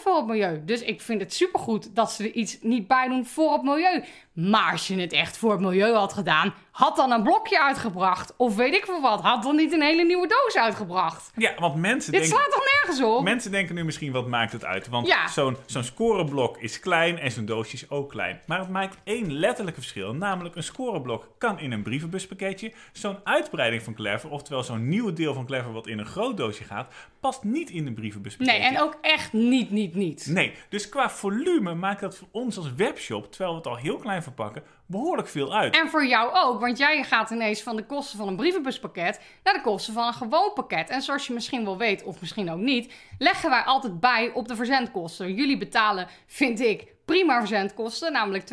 voor 0.01 0.17
het 0.17 0.27
milieu. 0.27 0.65
Dus 0.65 0.83
ik 0.83 1.01
vind 1.01 1.21
het 1.21 1.35
supergoed 1.35 1.95
dat 1.95 2.13
ze 2.13 2.23
er 2.23 2.33
iets 2.33 2.59
niet 2.61 2.87
bij 2.87 3.09
doen 3.09 3.27
voor 3.27 3.53
het 3.53 3.63
milieu. 3.63 4.05
Maar 4.41 4.73
als 4.73 4.87
je 4.87 5.01
het 5.01 5.13
echt 5.13 5.37
voor 5.39 5.51
het 5.51 5.61
milieu 5.61 5.95
had 5.95 6.13
gedaan, 6.13 6.55
had 6.71 6.97
dan 6.97 7.11
een 7.11 7.23
blokje 7.23 7.63
uitgebracht. 7.63 8.35
Of 8.37 8.57
weet 8.57 8.75
ik 8.75 8.85
veel 8.85 9.01
wat, 9.01 9.21
had 9.21 9.43
dan 9.43 9.57
niet 9.57 9.73
een 9.73 9.83
hele 9.83 10.05
nieuwe 10.05 10.27
doos 10.27 10.57
uitgebracht. 10.57 11.31
Ja, 11.37 11.53
want 11.59 11.75
mensen 11.75 12.13
Dit 12.13 12.21
denken... 12.21 12.39
slaat 12.39 12.53
toch 12.53 12.65
nergens 12.73 13.03
op? 13.03 13.23
Mensen 13.23 13.51
denken 13.51 13.75
nu 13.75 13.85
misschien, 13.85 14.13
wat 14.13 14.27
maakt 14.27 14.53
het 14.53 14.65
uit? 14.65 14.89
Want 14.89 15.07
Ja. 15.07 15.29
zo'n 15.29 15.57
zo'n 15.67 15.83
scoreblok 15.85 16.59
is 16.59 16.81
klein 16.81 17.19
en 17.19 17.31
zo'n 17.31 17.45
doosje 17.45 17.75
is 17.75 17.91
ook 17.91 18.11
klein. 18.11 18.41
Maar 18.47 18.59
het 18.59 18.69
maakt 18.69 18.97
één 19.05 19.33
letterlijke 19.33 19.81
verschil. 19.81 20.15
Namelijk, 20.15 20.57
een 20.57 20.63
scoreblok 20.63 21.29
kan 21.39 21.59
in 21.59 21.73
een 21.73 21.83
brievenbuspakketje. 21.83 22.73
Zo'n 22.93 23.19
uitbreiding 23.25 23.83
van 23.83 23.95
Clever, 23.95 24.31
oftewel 24.31 24.63
zo'n 24.63 24.89
nieuw 24.89 25.13
deel 25.13 25.35
van 25.35 25.47
Clever 25.47 25.73
wat 25.73 25.87
in 25.87 25.99
een 25.99 26.07
groot 26.07 26.37
doosje 26.37 26.65
gaat, 26.65 26.93
past 27.21 27.43
niet 27.45 27.71
in 27.71 27.87
een 27.87 27.95
brievenbuspakketje. 27.95 28.61
Nee, 28.61 28.71
en 28.71 28.81
ook 28.81 28.99
echt 29.01 29.33
niet, 29.33 29.71
niet, 29.71 29.95
niet. 29.95 30.27
Nee, 30.27 30.55
dus 30.69 30.89
qua 30.89 31.11
volume 31.11 31.75
maakt 31.75 32.01
dat 32.01 32.17
voor 32.17 32.29
ons 32.31 32.57
als 32.57 32.75
webshop, 32.75 33.31
terwijl 33.31 33.51
we 33.51 33.57
het 33.57 33.67
al 33.67 33.77
heel 33.77 33.97
klein 33.97 34.23
verpakken, 34.29 34.63
behoorlijk 34.87 35.29
veel 35.29 35.55
uit. 35.55 35.77
En 35.77 35.89
voor 35.89 36.07
jou 36.07 36.31
ook, 36.35 36.61
want 36.61 36.79
jij 36.79 37.03
gaat 37.05 37.31
ineens 37.31 37.63
van 37.63 37.77
de 37.77 37.87
kosten 37.87 38.19
van 38.19 38.29
een 38.29 38.37
brievenbuspakket 38.37 39.21
naar 39.43 39.55
de 39.55 39.61
kosten 39.61 39.95
van 39.95 40.07
een 40.07 40.13
gewoon 40.13 40.53
pakket. 40.55 40.91
En 40.91 41.03
zoals 41.03 41.27
je 41.27 41.33
misschien 41.33 41.65
wel 41.65 41.79
weet, 41.79 42.03
of 42.03 42.21
misschien 42.21 42.51
ook 42.51 42.59
niet, 42.59 42.93
leggen 43.19 43.51
wij 43.51 43.63
altijd 43.63 44.01
bij 44.01 44.31
op 44.35 44.49
de 44.49 44.57
verzendkosten. 44.57 45.35
Jullie 45.35 45.59
betalen, 45.59 46.09
vind 46.27 46.61
ik, 46.61 46.87
prima 47.05 47.39
verzendkosten, 47.39 48.13
namelijk 48.13 48.45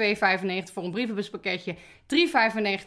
2,95 0.67 0.73
voor 0.73 0.83
een 0.83 0.91
brievenbuspakketje, 0.91 1.75
3,95 1.75 1.79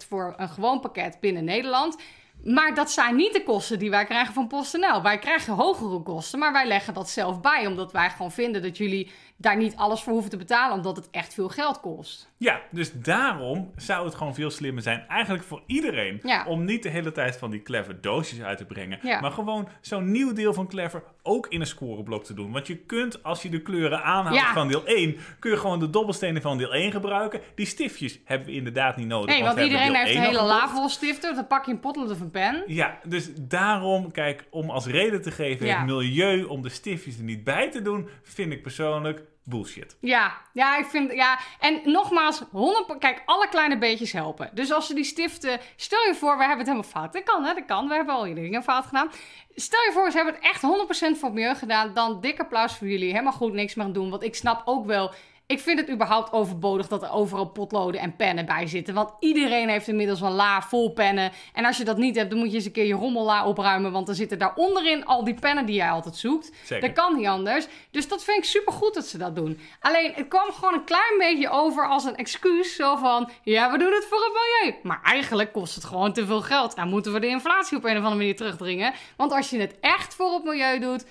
voor 0.08 0.34
een 0.36 0.48
gewoon 0.48 0.80
pakket 0.80 1.20
binnen 1.20 1.44
Nederland. 1.44 1.96
Maar 2.44 2.74
dat 2.74 2.90
zijn 2.90 3.16
niet 3.16 3.32
de 3.32 3.42
kosten 3.42 3.78
die 3.78 3.90
wij 3.90 4.04
krijgen 4.04 4.34
van 4.34 4.46
PostNL. 4.46 5.02
Wij 5.02 5.18
krijgen 5.18 5.54
hogere 5.54 6.02
kosten, 6.02 6.38
maar 6.38 6.52
wij 6.52 6.66
leggen 6.66 6.94
dat 6.94 7.10
zelf 7.10 7.40
bij, 7.40 7.66
omdat 7.66 7.92
wij 7.92 8.10
gewoon 8.10 8.32
vinden 8.32 8.62
dat 8.62 8.76
jullie 8.76 9.10
daar 9.40 9.56
niet 9.56 9.76
alles 9.76 10.02
voor 10.02 10.12
hoeven 10.12 10.30
te 10.30 10.36
betalen, 10.36 10.76
omdat 10.76 10.96
het 10.96 11.08
echt 11.10 11.34
veel 11.34 11.48
geld 11.48 11.80
kost. 11.80 12.30
Ja, 12.36 12.60
dus 12.70 12.92
daarom 12.92 13.70
zou 13.76 14.04
het 14.04 14.14
gewoon 14.14 14.34
veel 14.34 14.50
slimmer 14.50 14.82
zijn, 14.82 15.04
eigenlijk 15.08 15.44
voor 15.44 15.62
iedereen, 15.66 16.20
Ja. 16.22 16.44
om 16.46 16.64
niet 16.64 16.82
de 16.82 16.88
hele 16.88 17.12
tijd 17.12 17.36
van 17.36 17.50
die 17.50 17.62
clever 17.62 18.00
doosjes 18.00 18.40
uit 18.42 18.58
te 18.58 18.64
brengen, 18.64 18.98
Ja. 19.02 19.20
maar 19.20 19.30
gewoon 19.30 19.68
zo'n 19.80 20.10
nieuw 20.10 20.32
deel 20.32 20.54
van 20.54 20.68
clever 20.68 21.02
ook 21.22 21.46
in 21.46 21.60
een 21.60 21.66
scoreblok 21.66 22.24
te 22.24 22.34
doen. 22.34 22.52
Want 22.52 22.66
je 22.66 22.76
kunt, 22.76 23.22
als 23.22 23.42
je 23.42 23.48
de 23.48 23.62
kleuren 23.62 24.02
aanhaalt 24.02 24.36
Ja. 24.36 24.52
van 24.52 24.68
deel 24.68 24.82
1, 24.84 25.16
kun 25.38 25.50
je 25.50 25.56
gewoon 25.56 25.78
de 25.78 25.90
dobbelstenen 25.90 26.42
van 26.42 26.58
deel 26.58 26.74
1 26.74 26.92
gebruiken. 26.92 27.40
Die 27.54 27.66
stiftjes 27.66 28.18
hebben 28.24 28.46
we 28.48 28.54
inderdaad 28.54 28.96
niet 28.96 29.06
nodig. 29.06 29.34
Nee, 29.34 29.42
want 29.44 29.58
iedereen 29.58 29.94
heeft 29.94 30.10
een 30.10 30.16
1 30.16 30.18
al 30.18 30.24
hele 30.26 30.38
gekocht. 30.38 30.60
la 30.60 30.68
vol 30.68 30.88
stiften. 30.88 31.34
Dan 31.34 31.46
pak 31.46 31.64
je 31.66 31.72
een 31.72 31.80
potlood 31.80 32.10
of 32.10 32.20
een 32.20 32.30
pen. 32.30 32.62
Ja, 32.66 32.98
dus 33.04 33.30
daarom, 33.36 34.12
kijk, 34.12 34.44
om 34.50 34.70
als 34.70 34.86
reden 34.86 35.22
te 35.22 35.30
geven, 35.30 35.76
het 35.76 35.86
milieu, 35.86 36.42
om 36.42 36.62
de 36.62 36.68
stiftjes 36.68 37.18
er 37.18 37.24
niet 37.24 37.44
bij 37.44 37.70
te 37.70 37.82
doen, 37.82 38.08
vind 38.22 38.52
ik 38.52 38.62
persoonlijk 38.62 39.22
bullshit. 39.48 39.96
Ja, 40.00 40.36
ja, 40.52 40.76
ik 40.76 40.84
vind, 40.84 41.12
ja. 41.12 41.38
En 41.60 41.80
nogmaals, 41.84 42.42
100, 42.50 42.98
kijk, 42.98 43.22
alle 43.24 43.48
kleine 43.48 43.78
beetjes 43.78 44.12
helpen. 44.12 44.50
Dus 44.52 44.72
als 44.72 44.86
ze 44.86 44.94
die 44.94 45.04
stiften, 45.04 45.60
stel 45.76 46.06
je 46.06 46.14
voor, 46.14 46.32
we 46.32 46.38
hebben 46.38 46.58
het 46.58 46.66
helemaal 46.66 46.90
fout. 46.90 47.12
Dat 47.12 47.22
kan, 47.22 47.44
hè, 47.44 47.54
dat 47.54 47.64
kan. 47.64 47.88
We 47.88 47.94
hebben 47.94 48.14
al 48.14 48.28
jullie 48.28 48.42
dingen 48.42 48.62
fout 48.62 48.84
gedaan. 48.84 49.10
Stel 49.54 49.80
je 49.80 49.92
voor, 49.92 50.10
ze 50.10 50.16
hebben 50.16 50.34
het 50.34 50.44
echt 50.44 50.62
100% 50.62 51.18
voor 51.18 51.28
het 51.28 51.38
milieu 51.38 51.54
gedaan. 51.54 51.94
Dan 51.94 52.20
dik 52.20 52.40
applaus 52.40 52.76
voor 52.76 52.86
jullie. 52.88 53.10
Helemaal 53.10 53.32
goed, 53.32 53.52
niks 53.52 53.74
meer 53.74 53.92
doen. 53.92 54.10
Want 54.10 54.22
ik 54.22 54.34
snap 54.34 54.62
ook 54.64 54.86
wel, 54.86 55.12
ik 55.48 55.60
vind 55.60 55.80
het 55.80 55.90
überhaupt 55.90 56.32
overbodig 56.32 56.88
dat 56.88 57.02
er 57.02 57.10
overal 57.10 57.48
potloden 57.48 58.00
en 58.00 58.16
pennen 58.16 58.46
bij 58.46 58.66
zitten. 58.66 58.94
Want 58.94 59.10
iedereen 59.20 59.68
heeft 59.68 59.88
inmiddels 59.88 60.20
een 60.20 60.32
la 60.32 60.62
vol 60.62 60.92
pennen. 60.92 61.32
En 61.52 61.64
als 61.64 61.76
je 61.76 61.84
dat 61.84 61.96
niet 61.96 62.16
hebt, 62.16 62.30
dan 62.30 62.38
moet 62.38 62.48
je 62.48 62.56
eens 62.56 62.64
een 62.64 62.72
keer 62.72 62.86
je 62.86 62.94
rommella 62.94 63.46
opruimen. 63.46 63.92
Want 63.92 64.06
dan 64.06 64.14
zitten 64.14 64.38
daar 64.38 64.54
onderin 64.54 65.04
al 65.04 65.24
die 65.24 65.34
pennen 65.34 65.66
die 65.66 65.74
jij 65.74 65.90
altijd 65.90 66.16
zoekt. 66.16 66.52
Zeker. 66.64 66.86
Dat 66.86 67.04
kan 67.04 67.16
niet 67.16 67.26
anders. 67.26 67.66
Dus 67.90 68.08
dat 68.08 68.24
vind 68.24 68.38
ik 68.38 68.44
super 68.44 68.72
goed 68.72 68.94
dat 68.94 69.06
ze 69.06 69.18
dat 69.18 69.36
doen. 69.36 69.60
Alleen, 69.80 70.12
het 70.14 70.28
kwam 70.28 70.52
gewoon 70.52 70.74
een 70.74 70.84
klein 70.84 71.18
beetje 71.18 71.50
over 71.50 71.88
als 71.88 72.04
een 72.04 72.16
excuus. 72.16 72.76
Zo 72.76 72.96
van, 72.96 73.30
ja, 73.42 73.70
we 73.72 73.78
doen 73.78 73.92
het 73.92 74.06
voor 74.08 74.18
het 74.18 74.32
milieu. 74.32 74.78
Maar 74.82 75.00
eigenlijk 75.02 75.52
kost 75.52 75.74
het 75.74 75.84
gewoon 75.84 76.12
te 76.12 76.26
veel 76.26 76.42
geld. 76.42 76.74
En 76.74 76.88
moeten 76.88 77.12
we 77.12 77.20
de 77.20 77.26
inflatie 77.26 77.76
op 77.76 77.84
een 77.84 77.90
of 77.90 77.96
andere 77.96 78.16
manier 78.16 78.36
terugdringen. 78.36 78.92
Want 79.16 79.32
als 79.32 79.50
je 79.50 79.60
het 79.60 79.76
echt 79.80 80.14
voor 80.14 80.32
het 80.32 80.44
milieu 80.44 80.78
doet... 80.78 81.04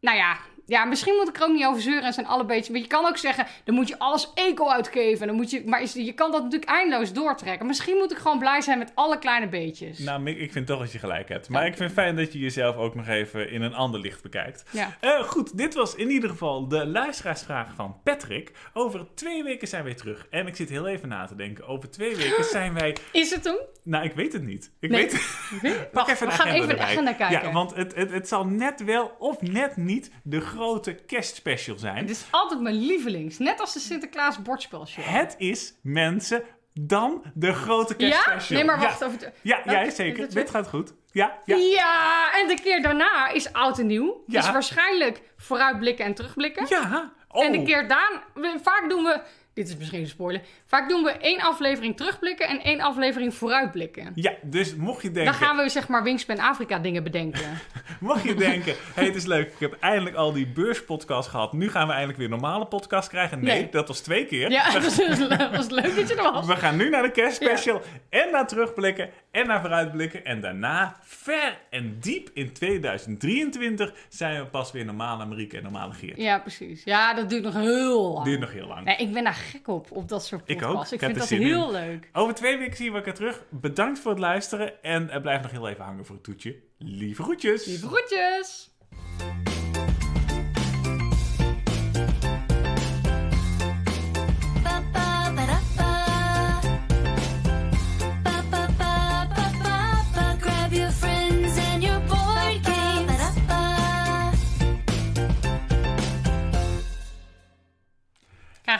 Nou 0.00 0.16
ja, 0.16 0.36
ja, 0.70 0.84
misschien 0.84 1.14
moet 1.14 1.28
ik 1.28 1.36
er 1.36 1.42
ook 1.42 1.52
niet 1.54 1.64
over 1.66 1.82
zeuren 1.82 2.02
en 2.04 2.12
zijn 2.12 2.26
alle 2.26 2.44
beetje. 2.44 2.72
Maar 2.72 2.80
je 2.80 2.86
kan 2.86 3.06
ook 3.06 3.16
zeggen, 3.16 3.46
dan 3.64 3.74
moet 3.74 3.88
je 3.88 3.98
alles 3.98 4.30
eco 4.34 4.68
uitgeven. 4.68 5.26
Dan 5.26 5.36
moet 5.36 5.50
je, 5.50 5.62
maar 5.66 5.82
is- 5.82 5.92
je 5.92 6.12
kan 6.12 6.30
dat 6.30 6.42
natuurlijk 6.42 6.70
eindeloos 6.70 7.12
doortrekken. 7.12 7.66
Misschien 7.66 7.96
moet 7.96 8.10
ik 8.12 8.18
gewoon 8.18 8.38
blij 8.38 8.60
zijn 8.60 8.78
met 8.78 8.92
alle 8.94 9.18
kleine 9.18 9.48
beetjes. 9.48 9.98
Nou, 9.98 10.20
Mick, 10.20 10.38
ik 10.38 10.52
vind 10.52 10.66
toch 10.66 10.78
dat 10.78 10.92
je 10.92 10.98
gelijk 10.98 11.28
hebt. 11.28 11.48
Maar 11.48 11.66
ik 11.66 11.76
vind 11.76 11.90
het 11.90 11.98
fijn 12.00 12.16
dat 12.16 12.32
je 12.32 12.38
jezelf 12.38 12.76
ook 12.76 12.94
nog 12.94 13.08
even 13.08 13.50
in 13.50 13.62
een 13.62 13.74
ander 13.74 14.00
licht 14.00 14.22
bekijkt. 14.22 14.64
Ja. 14.70 14.96
Eh, 15.00 15.22
goed, 15.22 15.56
dit 15.56 15.74
was 15.74 15.94
in 15.94 16.10
ieder 16.10 16.30
geval 16.30 16.68
de 16.68 16.86
luisteraarsvraag 16.86 17.74
van 17.74 17.96
Patrick. 18.04 18.52
Over 18.74 19.06
twee 19.14 19.42
weken 19.42 19.68
zijn 19.68 19.84
wij 19.84 19.94
terug. 19.94 20.26
En 20.30 20.46
ik 20.46 20.56
zit 20.56 20.68
heel 20.68 20.86
even 20.86 21.08
na 21.08 21.26
te 21.26 21.34
denken. 21.36 21.66
Over 21.66 21.90
twee 21.90 22.16
weken 22.16 22.44
zijn 22.58 22.74
wij... 22.74 22.96
Is 23.12 23.30
het 23.30 23.42
toen? 23.42 23.58
Nou, 23.84 24.04
ik 24.04 24.12
weet 24.12 24.32
het 24.32 24.42
niet. 24.42 24.72
Ik 24.80 24.90
Nee. 24.90 25.00
weet... 25.00 25.12
Pak 25.92 25.92
Wacht, 25.92 26.08
even 26.10 26.26
we 26.26 26.32
gaan 26.32 26.46
even 26.48 26.68
de 26.68 26.78
agenda 26.78 27.12
kijken. 27.12 27.46
Ja, 27.46 27.52
want 27.52 27.74
het, 27.74 27.94
het, 27.94 28.10
het 28.10 28.28
zal 28.28 28.46
net 28.46 28.84
wel 28.84 29.16
of 29.18 29.40
net 29.42 29.76
niet 29.76 30.10
de 30.22 30.40
grote 30.40 30.58
kerstspecial 31.06 31.78
zijn. 31.78 31.96
Het 31.96 32.10
is 32.10 32.24
altijd 32.30 32.60
mijn 32.60 32.74
lievelings. 32.74 33.38
Net 33.38 33.60
als 33.60 33.72
de 33.72 33.80
Sinterklaas 33.80 34.42
bordspelshow. 34.42 35.04
Het 35.04 35.34
is, 35.38 35.74
mensen, 35.82 36.42
dan 36.74 37.22
de 37.34 37.52
grote 37.52 37.94
Ja? 37.96 38.08
kerstspecial. 38.08 38.58
Nee, 38.58 38.66
maar 38.66 38.80
Ja. 38.80 38.82
wacht. 38.82 39.04
Over 39.04 39.18
het- 39.20 39.32
Ja, 39.42 39.60
jij 39.64 39.90
zeker. 39.90 40.34
dit- 40.34 40.50
gaat 40.50 40.68
goed. 40.68 40.92
Ja, 41.12 41.38
ja. 41.44 41.56
Ja. 41.56 42.32
en 42.40 42.48
de 42.48 42.54
keer 42.62 42.82
daarna 42.82 43.28
is 43.28 43.52
oud 43.52 43.78
en 43.78 43.86
nieuw. 43.86 44.22
Ja. 44.26 44.40
Dus 44.40 44.50
waarschijnlijk 44.50 45.22
vooruitblikken 45.36 46.04
en 46.04 46.14
terugblikken. 46.14 46.66
Ja. 46.68 47.12
Oh. 47.28 47.44
En 47.44 47.52
de 47.52 47.62
keer 47.62 47.88
daarna, 47.88 48.22
vaak 48.62 48.88
doen 48.88 49.04
we, 49.04 49.20
dit 49.54 49.68
is 49.68 49.76
misschien 49.76 50.00
een 50.00 50.06
spoiler, 50.08 50.40
vaak 50.66 50.88
doen 50.88 51.02
we 51.02 51.10
één 51.10 51.40
aflevering 51.40 51.96
terugblikken 51.96 52.48
en 52.48 52.60
één 52.62 52.80
aflevering 52.80 53.34
vooruitblikken. 53.34 54.12
Ja, 54.14 54.32
dus 54.42 54.74
mocht 54.76 55.02
je 55.02 55.10
denken... 55.10 55.32
Dan 55.32 55.42
gaan 55.42 55.56
we 55.56 55.68
zeg 55.68 55.88
maar 55.88 56.02
Wingspan 56.02 56.38
Afrika 56.38 56.78
dingen 56.78 57.02
bedenken. 57.02 57.40
Mocht 58.00 58.22
je 58.22 58.34
denken, 58.34 58.74
hey, 58.94 59.04
het 59.04 59.14
is 59.14 59.26
leuk, 59.26 59.46
ik 59.52 59.58
heb 59.58 59.76
eindelijk 59.80 60.16
al 60.16 60.32
die 60.32 60.46
beurspodcasts 60.46 61.30
gehad. 61.30 61.52
Nu 61.52 61.70
gaan 61.70 61.86
we 61.86 61.92
eindelijk 61.92 62.18
weer 62.18 62.28
normale 62.28 62.66
podcasts 62.66 63.08
krijgen. 63.10 63.40
Nee, 63.44 63.60
Nee. 63.60 63.68
dat 63.70 63.88
was 63.88 64.00
twee 64.00 64.26
keer. 64.26 64.50
Ja, 64.50 64.70
dat 64.70 64.82
was, 64.82 64.96
dat 65.28 65.50
was 65.50 65.68
leuk 65.68 65.96
dat 65.96 66.08
je 66.08 66.14
er 66.14 66.32
was. 66.32 66.46
We 66.46 66.56
gaan 66.56 66.76
nu 66.76 66.88
naar 66.88 67.02
de 67.02 67.10
kerstspecial 67.10 67.82
en 68.08 68.30
naar 68.30 68.46
terugblikken 68.46 69.10
en 69.30 69.46
naar 69.46 69.60
vooruitblikken. 69.60 70.24
En 70.24 70.40
daarna, 70.40 70.96
ver 71.02 71.58
en 71.70 71.96
diep 72.00 72.30
in 72.34 72.52
2023, 72.52 73.92
zijn 74.08 74.40
we 74.40 74.46
pas 74.46 74.72
weer 74.72 74.84
normale 74.84 75.24
Marieke 75.24 75.56
en 75.56 75.62
normale 75.62 75.92
Geert. 75.92 76.16
Ja, 76.16 76.38
precies. 76.38 76.84
Ja, 76.84 77.14
dat 77.14 77.28
duurt 77.30 77.42
nog 77.42 77.54
heel 77.54 78.12
lang. 78.12 78.24
Duurt 78.24 78.40
nog 78.40 78.52
heel 78.52 78.66
lang. 78.66 78.84
Nee, 78.84 78.96
ik 78.96 79.12
ben 79.12 79.24
daar 79.24 79.34
gek 79.40 79.68
op, 79.68 79.90
op 79.90 80.08
dat 80.08 80.24
soort 80.24 80.42
Ik 80.44 80.56
ook. 80.62 80.68
podcasts. 80.68 80.92
Ik 80.92 81.00
Ik, 81.00 81.06
heb 81.06 81.16
vind 81.16 81.30
dat 81.30 81.48
heel 81.48 81.70
leuk. 81.72 82.08
Over 82.12 82.34
twee 82.34 82.58
weken 82.58 82.76
zien 82.76 82.90
we 82.90 82.96
elkaar 82.96 83.14
terug. 83.14 83.42
Bedankt 83.48 83.98
voor 83.98 84.10
het 84.10 84.20
luisteren 84.20 84.82
en 84.82 85.20
blijf 85.22 85.42
nog 85.42 85.50
heel 85.50 85.68
even 85.68 85.84
hangen 85.84 86.04
voor 86.06 86.14
het 86.14 86.24
toetje. 86.24 86.56
Lieve 86.78 87.22
groetjes. 87.22 87.64
Lieve 87.66 87.86
groetjes! 87.86 88.70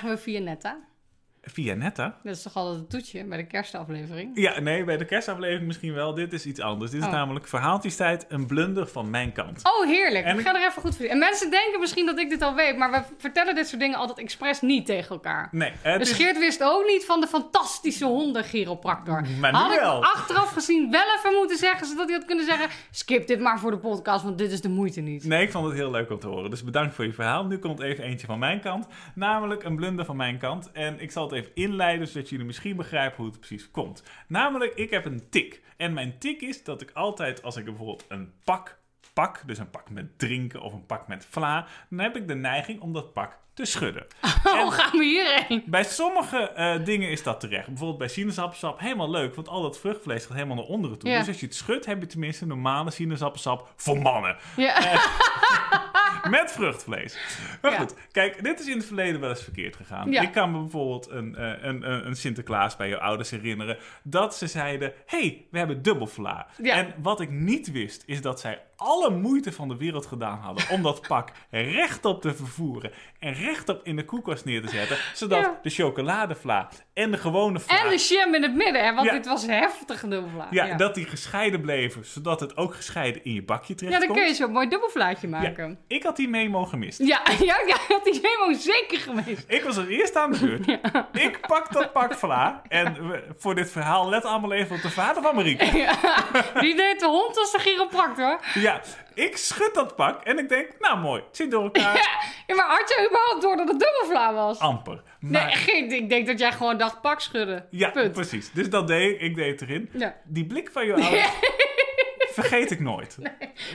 Krijgen 0.01 0.19
we 0.19 0.25
via 0.25 0.41
Netta. 0.41 0.90
Via 1.51 1.75
Netta. 1.75 2.17
Dat 2.23 2.37
is 2.37 2.43
toch 2.43 2.55
altijd 2.57 2.79
een 2.81 2.87
toetje 2.89 3.25
bij 3.25 3.37
de 3.37 3.47
kerstaflevering? 3.47 4.31
Ja, 4.35 4.61
nee, 4.61 4.85
bij 4.85 4.97
de 4.97 5.05
kerstaflevering 5.05 5.67
misschien 5.67 5.95
wel. 5.95 6.15
Dit 6.15 6.33
is 6.33 6.47
iets 6.47 6.61
anders. 6.61 6.91
Dit 6.91 7.01
is 7.01 7.07
Oh. 7.07 7.13
namelijk 7.13 7.47
verhaaltjestijd, 7.49 8.27
een 8.29 8.47
blunder 8.47 8.87
van 8.87 9.11
mijn 9.11 9.33
kant. 9.33 9.61
Oh, 9.65 9.87
heerlijk. 9.87 10.25
En 10.25 10.33
ik 10.33 10.41
ik- 10.41 10.47
ga 10.47 10.55
er 10.63 10.69
even 10.69 10.83
goed 10.83 10.97
voor. 10.97 11.07
En 11.07 11.19
mensen 11.19 11.51
denken 11.51 11.81
misschien 11.81 12.07
dat 12.07 12.19
ik 12.19 12.31
dit 12.31 12.43
al 12.43 12.55
weet, 12.55 12.77
maar 12.77 12.91
we 12.91 13.03
vertellen 13.19 13.55
dit 13.55 13.69
soort 13.69 13.81
dingen 13.81 13.99
altijd 13.99 14.19
expres 14.19 14.61
niet 14.61 14.87
tegen 14.87 15.09
elkaar. 15.11 15.49
Nee, 15.53 15.73
het 15.83 15.99
Dus 15.99 16.11
is... 16.11 16.17
Geert 16.17 16.39
wist 16.39 16.63
ook 16.63 16.87
niet 16.87 17.05
van 17.05 17.21
de 17.21 17.27
fantastische 17.27 18.05
hondenchiropractor. 18.05 19.25
Maar 19.41 19.53
nu 19.53 19.59
had 19.59 19.73
ik 19.73 19.81
wel. 19.81 20.03
achteraf 20.05 20.53
gezien 20.53 20.91
wel 20.91 21.05
even 21.19 21.35
moeten 21.39 21.57
zeggen, 21.57 21.87
zodat 21.87 22.07
hij 22.09 22.17
had 22.17 22.25
kunnen 22.27 22.45
zeggen... 22.45 22.69
skip 22.91 23.27
dit 23.27 23.41
maar 23.41 23.59
voor 23.59 23.71
de 23.71 23.79
podcast, 23.79 24.25
want 24.25 24.39
dit 24.39 24.53
is 24.53 24.61
de 24.61 24.69
moeite 24.69 25.01
niet. 25.01 25.25
Nee, 25.25 25.43
ik 25.43 25.51
vond 25.51 25.67
het 25.67 25.75
heel 25.75 25.91
leuk 25.91 26.11
om 26.11 26.19
te 26.19 26.27
horen. 26.27 26.51
Dus 26.51 26.65
bedankt 26.65 26.95
voor 26.95 27.05
je 27.05 27.13
verhaal. 27.13 27.45
Nu 27.45 27.59
komt 27.59 27.81
even 27.81 28.05
eentje 28.05 28.27
van 28.27 28.39
mijn 28.39 28.61
kant. 28.61 28.87
Namelijk 29.15 29.65
een 29.65 29.77
blunder 29.77 30.05
van 30.05 30.17
mijn 30.17 30.39
kant. 30.39 30.71
En 30.73 31.01
ik 31.01 31.11
zal 31.11 31.23
het 31.23 31.33
even 31.33 31.40
inleiden, 31.55 32.09
zodat 32.09 32.29
jullie 32.29 32.47
misschien 32.47 32.77
begrijpen 32.77 33.17
hoe 33.17 33.27
het 33.27 33.39
precies 33.39 33.71
komt. 33.71 34.03
Namelijk, 34.27 34.75
ik 34.75 34.91
heb 34.91 35.05
een 35.05 35.31
tik. 35.31 35.63
En 35.77 35.93
mijn 35.93 36.19
tik 36.19 36.41
is 36.41 36.65
dat 36.65 36.81
ik 36.81 36.91
altijd, 36.95 37.43
als 37.43 37.57
ik 37.57 37.65
bijvoorbeeld 37.65 38.05
een 38.09 38.33
pak 38.45 38.79
pak, 39.13 39.43
dus 39.47 39.59
een 39.59 39.71
pak 39.71 39.91
met 39.91 40.19
drinken 40.19 40.61
of 40.61 40.73
een 40.73 40.87
pak 40.87 41.09
met 41.09 41.27
vla, 41.31 41.67
dan 41.91 41.99
heb 41.99 42.17
ik 42.17 42.29
de 42.29 42.35
neiging 42.35 42.81
om 42.81 42.93
dat 42.93 43.13
pak 43.13 43.39
te 43.55 43.65
schudden. 43.65 44.07
En- 44.45 44.59
Oh, 44.61 44.73
gaan 44.73 44.99
we 44.99 45.05
hierheen? 45.05 45.63
Bij 45.67 45.85
sommige 45.85 46.39
eh, 46.39 46.85
dingen 46.85 47.11
is 47.11 47.23
dat 47.23 47.41
terecht. 47.41 47.67
Bijvoorbeeld 47.67 47.99
bij 47.99 48.09
sinaasappelsap 48.09 48.79
helemaal 48.81 49.11
leuk, 49.11 49.35
want 49.35 49.49
al 49.49 49.63
dat 49.63 49.79
vruchtvlees 49.79 50.25
gaat 50.27 50.35
helemaal 50.35 50.57
naar 50.57 50.65
onderen 50.65 50.99
toe. 50.99 51.11
Ja. 51.11 51.19
Dus 51.19 51.29
als 51.29 51.41
je 51.41 51.47
het 51.47 51.55
schudt, 51.55 51.87
heb 51.87 52.01
je 52.01 52.07
tenminste 52.07 52.47
normale 52.47 52.91
sinaasappelsap 52.91 53.73
voor 53.77 53.99
mannen. 53.99 54.37
Ja. 54.57 54.75
Met 56.29 56.53
vruchtvlees. 56.53 57.19
Maar 57.63 57.73
goed, 57.73 57.95
kijk, 58.13 58.45
dit 58.45 58.61
is 58.61 58.67
in 58.67 58.77
het 58.77 58.87
verleden 58.87 59.21
wel 59.21 59.31
eens 59.31 59.43
verkeerd 59.43 59.77
gegaan. 59.77 60.13
Ik 60.13 60.33
kan 60.33 60.51
me 60.51 60.59
bijvoorbeeld 60.61 61.11
een, 61.11 61.37
eh, 61.37 61.53
een, 61.61 61.91
een, 61.91 62.07
een 62.07 62.17
Sinterklaas 62.17 62.77
bij 62.77 62.89
je 62.89 63.01
ouders 63.01 63.31
herinneren. 63.31 63.79
Dat 64.03 64.37
ze 64.37 64.47
zeiden, 64.47 64.93
hey, 65.07 65.45
we 65.51 65.59
hebben 65.59 65.83
dubbelvla. 65.83 66.47
En 66.63 66.95
wat 67.03 67.21
ik 67.21 67.31
niet 67.31 67.73
wist, 67.73 68.03
is 68.07 68.23
dat 68.23 68.41
zij 68.41 68.63
alle 68.81 69.11
moeite 69.11 69.53
van 69.53 69.69
de 69.69 69.77
wereld 69.77 70.07
gedaan 70.07 70.39
hadden... 70.39 70.65
om 70.71 70.83
dat 70.83 71.07
pak 71.09 71.29
rechtop 71.51 72.21
te 72.23 72.35
vervoeren 72.35 72.93
en 73.19 73.33
rechtop 73.33 73.81
in 73.85 73.97
de 73.97 74.05
koelkast 74.05 74.45
neer 74.45 74.63
te 74.63 74.69
zetten... 74.69 74.97
zodat 75.15 75.39
Ja. 75.41 75.59
de 75.63 75.71
chocoladevla 75.71 76.69
en 76.95 77.11
de 77.11 77.17
gewone 77.19 77.61
vla... 77.61 77.85
En 77.85 77.91
de 77.91 77.97
jam 78.09 78.35
in 78.35 78.43
het 78.43 78.55
midden, 78.55 78.85
hè? 78.85 78.95
Want 78.95 79.07
Ja. 79.07 79.13
dit 79.13 79.27
was 79.27 79.47
heftig 79.47 80.01
dubbelvla. 80.01 80.47
ja, 80.51 80.77
dat 80.77 80.95
die 80.95 81.07
gescheiden 81.07 81.61
bleven, 81.61 82.05
zodat 82.05 82.41
het 82.41 82.57
ook 82.57 82.75
gescheiden 82.75 83.25
in 83.25 83.33
je 83.35 83.43
bakje 83.43 83.73
ja, 83.73 83.79
terecht 83.79 84.01
dan 84.07 84.17
kun 84.17 84.27
je 84.27 84.35
zo'n 84.35 84.53
mooi 84.53 84.69
dubbelvlaatje 84.69 85.29
Ja, 85.29 85.39
maken. 85.41 85.79
ik 85.87 86.03
had 86.03 86.17
die 86.17 86.29
memo 86.29 86.65
gemist. 86.65 86.99
Ja, 86.99 87.21
ja, 87.51 87.61
ja, 87.67 87.77
dat 87.89 88.07
is 88.07 88.19
helemaal 88.23 88.55
zeker 88.55 88.99
geweest. 88.99 89.45
Ik 89.49 89.63
was 89.63 89.77
er 89.77 89.89
eerst 89.89 90.17
aan 90.17 90.33
de 90.33 90.39
beurt. 90.39 90.69
Ik 91.25 91.41
pak 91.47 91.73
dat 91.73 91.93
pak 91.93 92.15
vla. 92.15 92.63
En 92.69 92.97
voor 93.39 93.55
dit 93.55 93.71
verhaal, 93.71 94.09
let 94.09 94.25
allemaal 94.25 94.53
even 94.53 94.77
op 94.77 94.83
de 94.83 94.91
vader 94.91 95.23
van 95.23 95.35
Marieke. 95.35 95.65
Die 96.61 96.77
deed 96.77 97.01
de 97.01 97.07
hond 97.07 97.39
als 97.39 97.53
de 97.53 97.59
chiropractor. 97.59 98.41
Ja, 98.55 98.70
ik 99.15 99.37
schud 99.37 99.75
dat 99.75 99.97
pak 99.97 100.23
en 100.25 100.39
ik 100.39 100.49
denk, 100.49 100.69
nou 100.79 100.99
mooi, 100.99 101.23
het 101.27 101.37
zit 101.37 101.51
door 101.51 101.63
elkaar. 101.63 101.95
Ja, 101.97 102.09
ja, 102.47 102.55
maar 102.55 102.67
had 102.69 102.89
je 102.89 103.07
überhaupt 103.09 103.43
door 103.43 103.57
dat 103.57 103.69
het 103.69 103.79
dubbelvla 103.81 104.35
was? 104.35 104.59
Amper. 104.59 105.03
Nee, 105.21 105.43
geen, 105.57 105.93
ik 105.93 106.09
denk 106.09 106.27
dat 106.27 106.39
jij 106.39 106.53
gewoon 106.53 106.79
dacht, 106.79 107.01
pak 107.01 107.21
schudden. 107.21 107.67
ja, 107.71 107.91
Punt. 107.91 108.13
precies. 108.13 108.53
Dus 108.53 108.71
dat 108.71 108.87
deed 108.87 109.11
ik, 109.15 109.21
ik 109.21 109.35
deed 109.35 109.61
het 109.61 109.69
erin. 109.69 109.89
Ja. 109.93 110.15
Die 110.25 110.47
blik 110.47 110.71
van 110.73 110.87
je 110.87 110.93
ouders 110.95 111.29
vergeet 112.41 112.71
ik 112.71 112.81
nooit. 112.81 113.17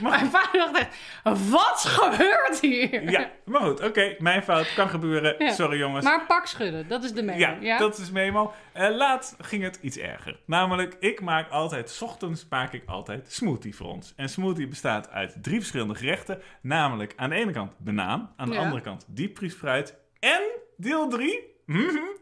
Maar, 0.02 0.10
Mijn 0.10 0.30
vader 0.30 0.52
dacht 0.72 0.76
echt, 0.78 1.48
wat 1.50 1.80
gebeurt 1.86 2.60
hier? 2.60 3.10
ja, 3.10 3.30
maar 3.44 3.60
goed, 3.60 3.82
oké, 3.84 4.14
mijn 4.18 4.42
fout, 4.42 4.74
kan 4.74 4.88
gebeuren. 4.88 5.34
Ja. 5.38 5.52
Sorry 5.52 5.78
jongens. 5.78 6.04
Maar 6.04 6.26
pak 6.26 6.46
schudden, 6.46 6.88
dat 6.88 7.04
is 7.04 7.12
de 7.12 7.22
memo. 7.22 7.38
Ja, 7.38 7.56
Ja, 7.60 7.78
dat 7.78 7.98
is 7.98 8.10
memo. 8.10 8.52
Eh, 8.72 8.96
laat 8.96 9.36
ging 9.40 9.62
het 9.62 9.78
iets 9.82 9.96
erger. 9.98 10.38
Namelijk, 10.46 10.96
ik 11.00 11.20
maak 11.20 11.50
altijd, 11.50 11.90
's 11.90 12.02
ochtends 12.02 12.46
maak 12.50 12.72
ik 12.72 12.82
altijd 12.86 13.32
smoothie 13.32 13.76
voor 13.76 13.86
ons. 13.88 14.12
En 14.16 14.28
smoothie 14.28 14.66
bestaat 14.68 15.10
uit 15.10 15.34
drie 15.42 15.58
verschillende 15.58 15.94
gerechten. 15.94 16.42
Namelijk 16.60 17.12
aan 17.16 17.28
de 17.30 17.36
ene 17.36 17.52
kant 17.52 17.78
banaan, 17.78 18.32
aan 18.36 18.48
de 18.48 18.54
Ja. 18.54 18.60
andere 18.60 18.80
kant 18.80 19.04
diepvriesfruit. 19.08 19.94
En 20.20 20.40
deel 20.76 21.08
3, 21.08 21.40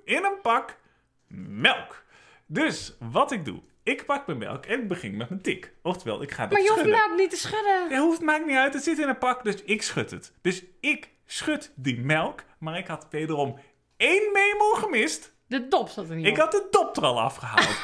in 0.04 0.24
een 0.24 0.38
pak 0.42 0.76
melk. 1.28 2.04
Dus 2.46 2.96
wat 2.98 3.32
ik 3.32 3.44
doe, 3.44 3.60
Ik 3.85 4.05
pak 4.06 4.27
mijn 4.27 4.39
melk 4.39 4.66
en 4.66 4.81
ik 4.81 4.89
begin 4.89 5.16
met 5.16 5.28
mijn 5.28 5.40
tik. 5.43 5.73
Oftewel, 5.82 6.23
ik 6.23 6.31
ga 6.31 6.43
dat 6.43 6.52
Maar 6.52 6.61
je 6.62 6.69
hoeft 6.69 6.81
schudden. 6.81 7.01
melk 7.06 7.19
niet 7.19 7.31
te 7.31 7.36
schudden. 7.36 7.89
Ja, 7.90 7.98
hoeft, 8.01 8.20
maakt 8.20 8.47
niet 8.47 8.56
uit. 8.56 8.74
Het 8.74 8.82
zit 8.85 8.98
in 8.98 9.09
een 9.09 9.19
pak, 9.19 9.44
dus 9.44 9.62
ik 9.65 9.82
schud 9.82 10.11
het. 10.11 10.32
Dus 10.43 10.62
ik 10.81 11.09
schud 11.27 11.73
die 11.74 12.01
melk, 12.01 12.44
maar 12.59 12.78
ik 12.78 12.86
had 12.86 13.06
wederom 13.11 13.59
één 13.97 14.32
memo 14.32 14.70
gemist. 14.74 15.35
De 15.47 15.69
dop 15.69 15.89
zat 15.89 16.09
er 16.09 16.16
niet 16.16 16.27
Ik 16.27 16.32
op. 16.32 16.39
had 16.39 16.52
de 16.52 16.66
dop 16.70 16.97
er 16.97 17.02
al 17.02 17.20
afgehaald. 17.20 17.78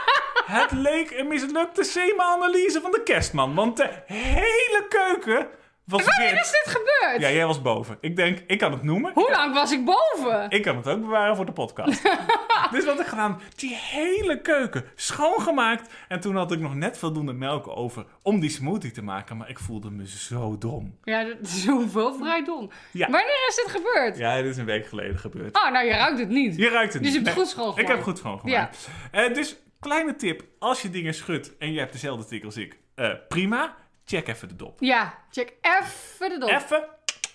het 0.60 0.70
leek 0.72 1.10
een 1.10 1.28
mislukte 1.28 1.84
SEMA-analyse 1.84 2.80
van 2.80 2.90
de 2.90 3.02
kerstman, 3.02 3.54
want 3.54 3.76
de 3.76 3.88
hele 4.06 4.86
keuken 4.88 5.48
was 5.84 6.04
Wanneer 6.04 6.32
is 6.40 6.50
dit 6.50 6.64
gebeurd? 6.64 7.20
Ja, 7.20 7.30
jij 7.30 7.46
was 7.46 7.62
boven. 7.62 7.98
Ik 8.00 8.16
denk, 8.16 8.38
ik 8.46 8.58
kan 8.58 8.72
het 8.72 8.82
noemen. 8.82 9.12
Hoe 9.14 9.30
lang 9.30 9.54
was 9.54 9.72
ik 9.72 9.84
boven? 9.84 10.50
Ik 10.50 10.62
kan 10.62 10.76
het 10.76 10.88
ook 10.88 11.00
bewaren 11.00 11.36
voor 11.36 11.46
de 11.46 11.52
podcast. 11.52 12.02
dus 12.72 12.84
wat 12.84 13.00
ik 13.00 13.06
gedaan, 13.06 13.40
die 13.56 13.74
hele 13.74 14.40
keuken 14.40 14.84
schoongemaakt. 14.94 15.92
En 16.08 16.20
toen 16.20 16.36
had 16.36 16.52
ik 16.52 16.58
nog 16.58 16.74
net 16.74 16.98
voldoende 16.98 17.32
melk 17.32 17.68
over 17.68 18.06
om 18.22 18.40
die 18.40 18.50
smoothie 18.50 18.90
te 18.90 19.02
maken. 19.02 19.36
Maar 19.36 19.48
ik 19.48 19.58
voelde 19.58 19.90
me 19.90 20.08
zo 20.08 20.58
dom. 20.58 20.98
Ja, 21.02 21.24
dat 21.24 21.36
is 21.42 21.62
zoveel 21.62 22.14
vrij 22.14 22.44
dom. 22.44 22.70
Ja. 22.90 23.10
Wanneer 23.10 23.44
is 23.48 23.54
dit 23.64 23.70
gebeurd? 23.70 24.16
Ja, 24.16 24.36
dit 24.36 24.50
is 24.50 24.56
een 24.56 24.64
week 24.64 24.86
geleden 24.86 25.18
gebeurd. 25.18 25.56
Oh, 25.56 25.70
nou, 25.70 25.86
je 25.86 25.92
ruikt 25.92 26.18
het 26.18 26.28
niet. 26.28 26.56
Je 26.56 26.68
ruikt 26.68 26.92
het 26.92 27.02
Dus 27.02 27.12
je 27.12 27.18
niet. 27.18 27.26
hebt 27.26 27.36
Nee, 27.36 27.46
goed 27.46 27.54
schoongemaakt. 27.54 27.88
Ik 27.88 27.94
heb 27.94 28.02
goed 28.04 28.18
schoongemaakt. 28.18 28.88
Eh, 29.10 29.34
dus 29.34 29.56
kleine 29.80 30.16
tip, 30.16 30.42
als 30.58 30.82
je 30.82 30.90
dingen 30.90 31.14
schudt 31.14 31.56
en 31.58 31.72
je 31.72 31.78
hebt 31.78 31.92
dezelfde 31.92 32.24
tik 32.24 32.44
als 32.44 32.56
ik, 32.56 32.78
eh, 32.94 33.10
prima. 33.28 33.74
Check 34.04 34.28
even 34.28 34.48
de 34.48 34.56
dop. 34.56 34.76
Ja, 34.80 35.18
check 35.30 35.52
even 35.60 36.28
de 36.30 36.38
dop. 36.38 36.50
Even 36.50 36.84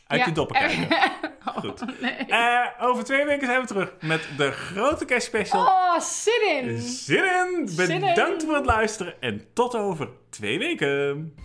uit 0.08 0.20
Ja. 0.20 0.26
je 0.26 0.32
doppen 0.32 0.56
kijken. 0.60 0.88
Goed. 1.62 2.02
Nee. 2.02 2.12
Eh, 2.12 2.66
over 2.80 3.04
twee 3.04 3.26
weken 3.26 3.48
zijn 3.48 3.62
we 3.62 3.68
terug 3.68 3.94
met 4.02 4.28
de 4.38 4.52
grote 4.52 5.06
cash 5.06 5.24
special. 5.26 5.66
Oh, 5.66 6.00
zin 6.00 6.48
in. 6.48 6.78
Zin 6.82 7.24
in! 7.24 7.68
Zin 7.68 7.90
in. 7.92 8.00
Bedankt 8.00 8.44
voor 8.44 8.56
het 8.56 8.66
luisteren 8.66 9.14
en 9.22 9.48
tot 9.54 9.76
over 9.76 10.10
twee 10.30 10.58
weken. 10.60 11.36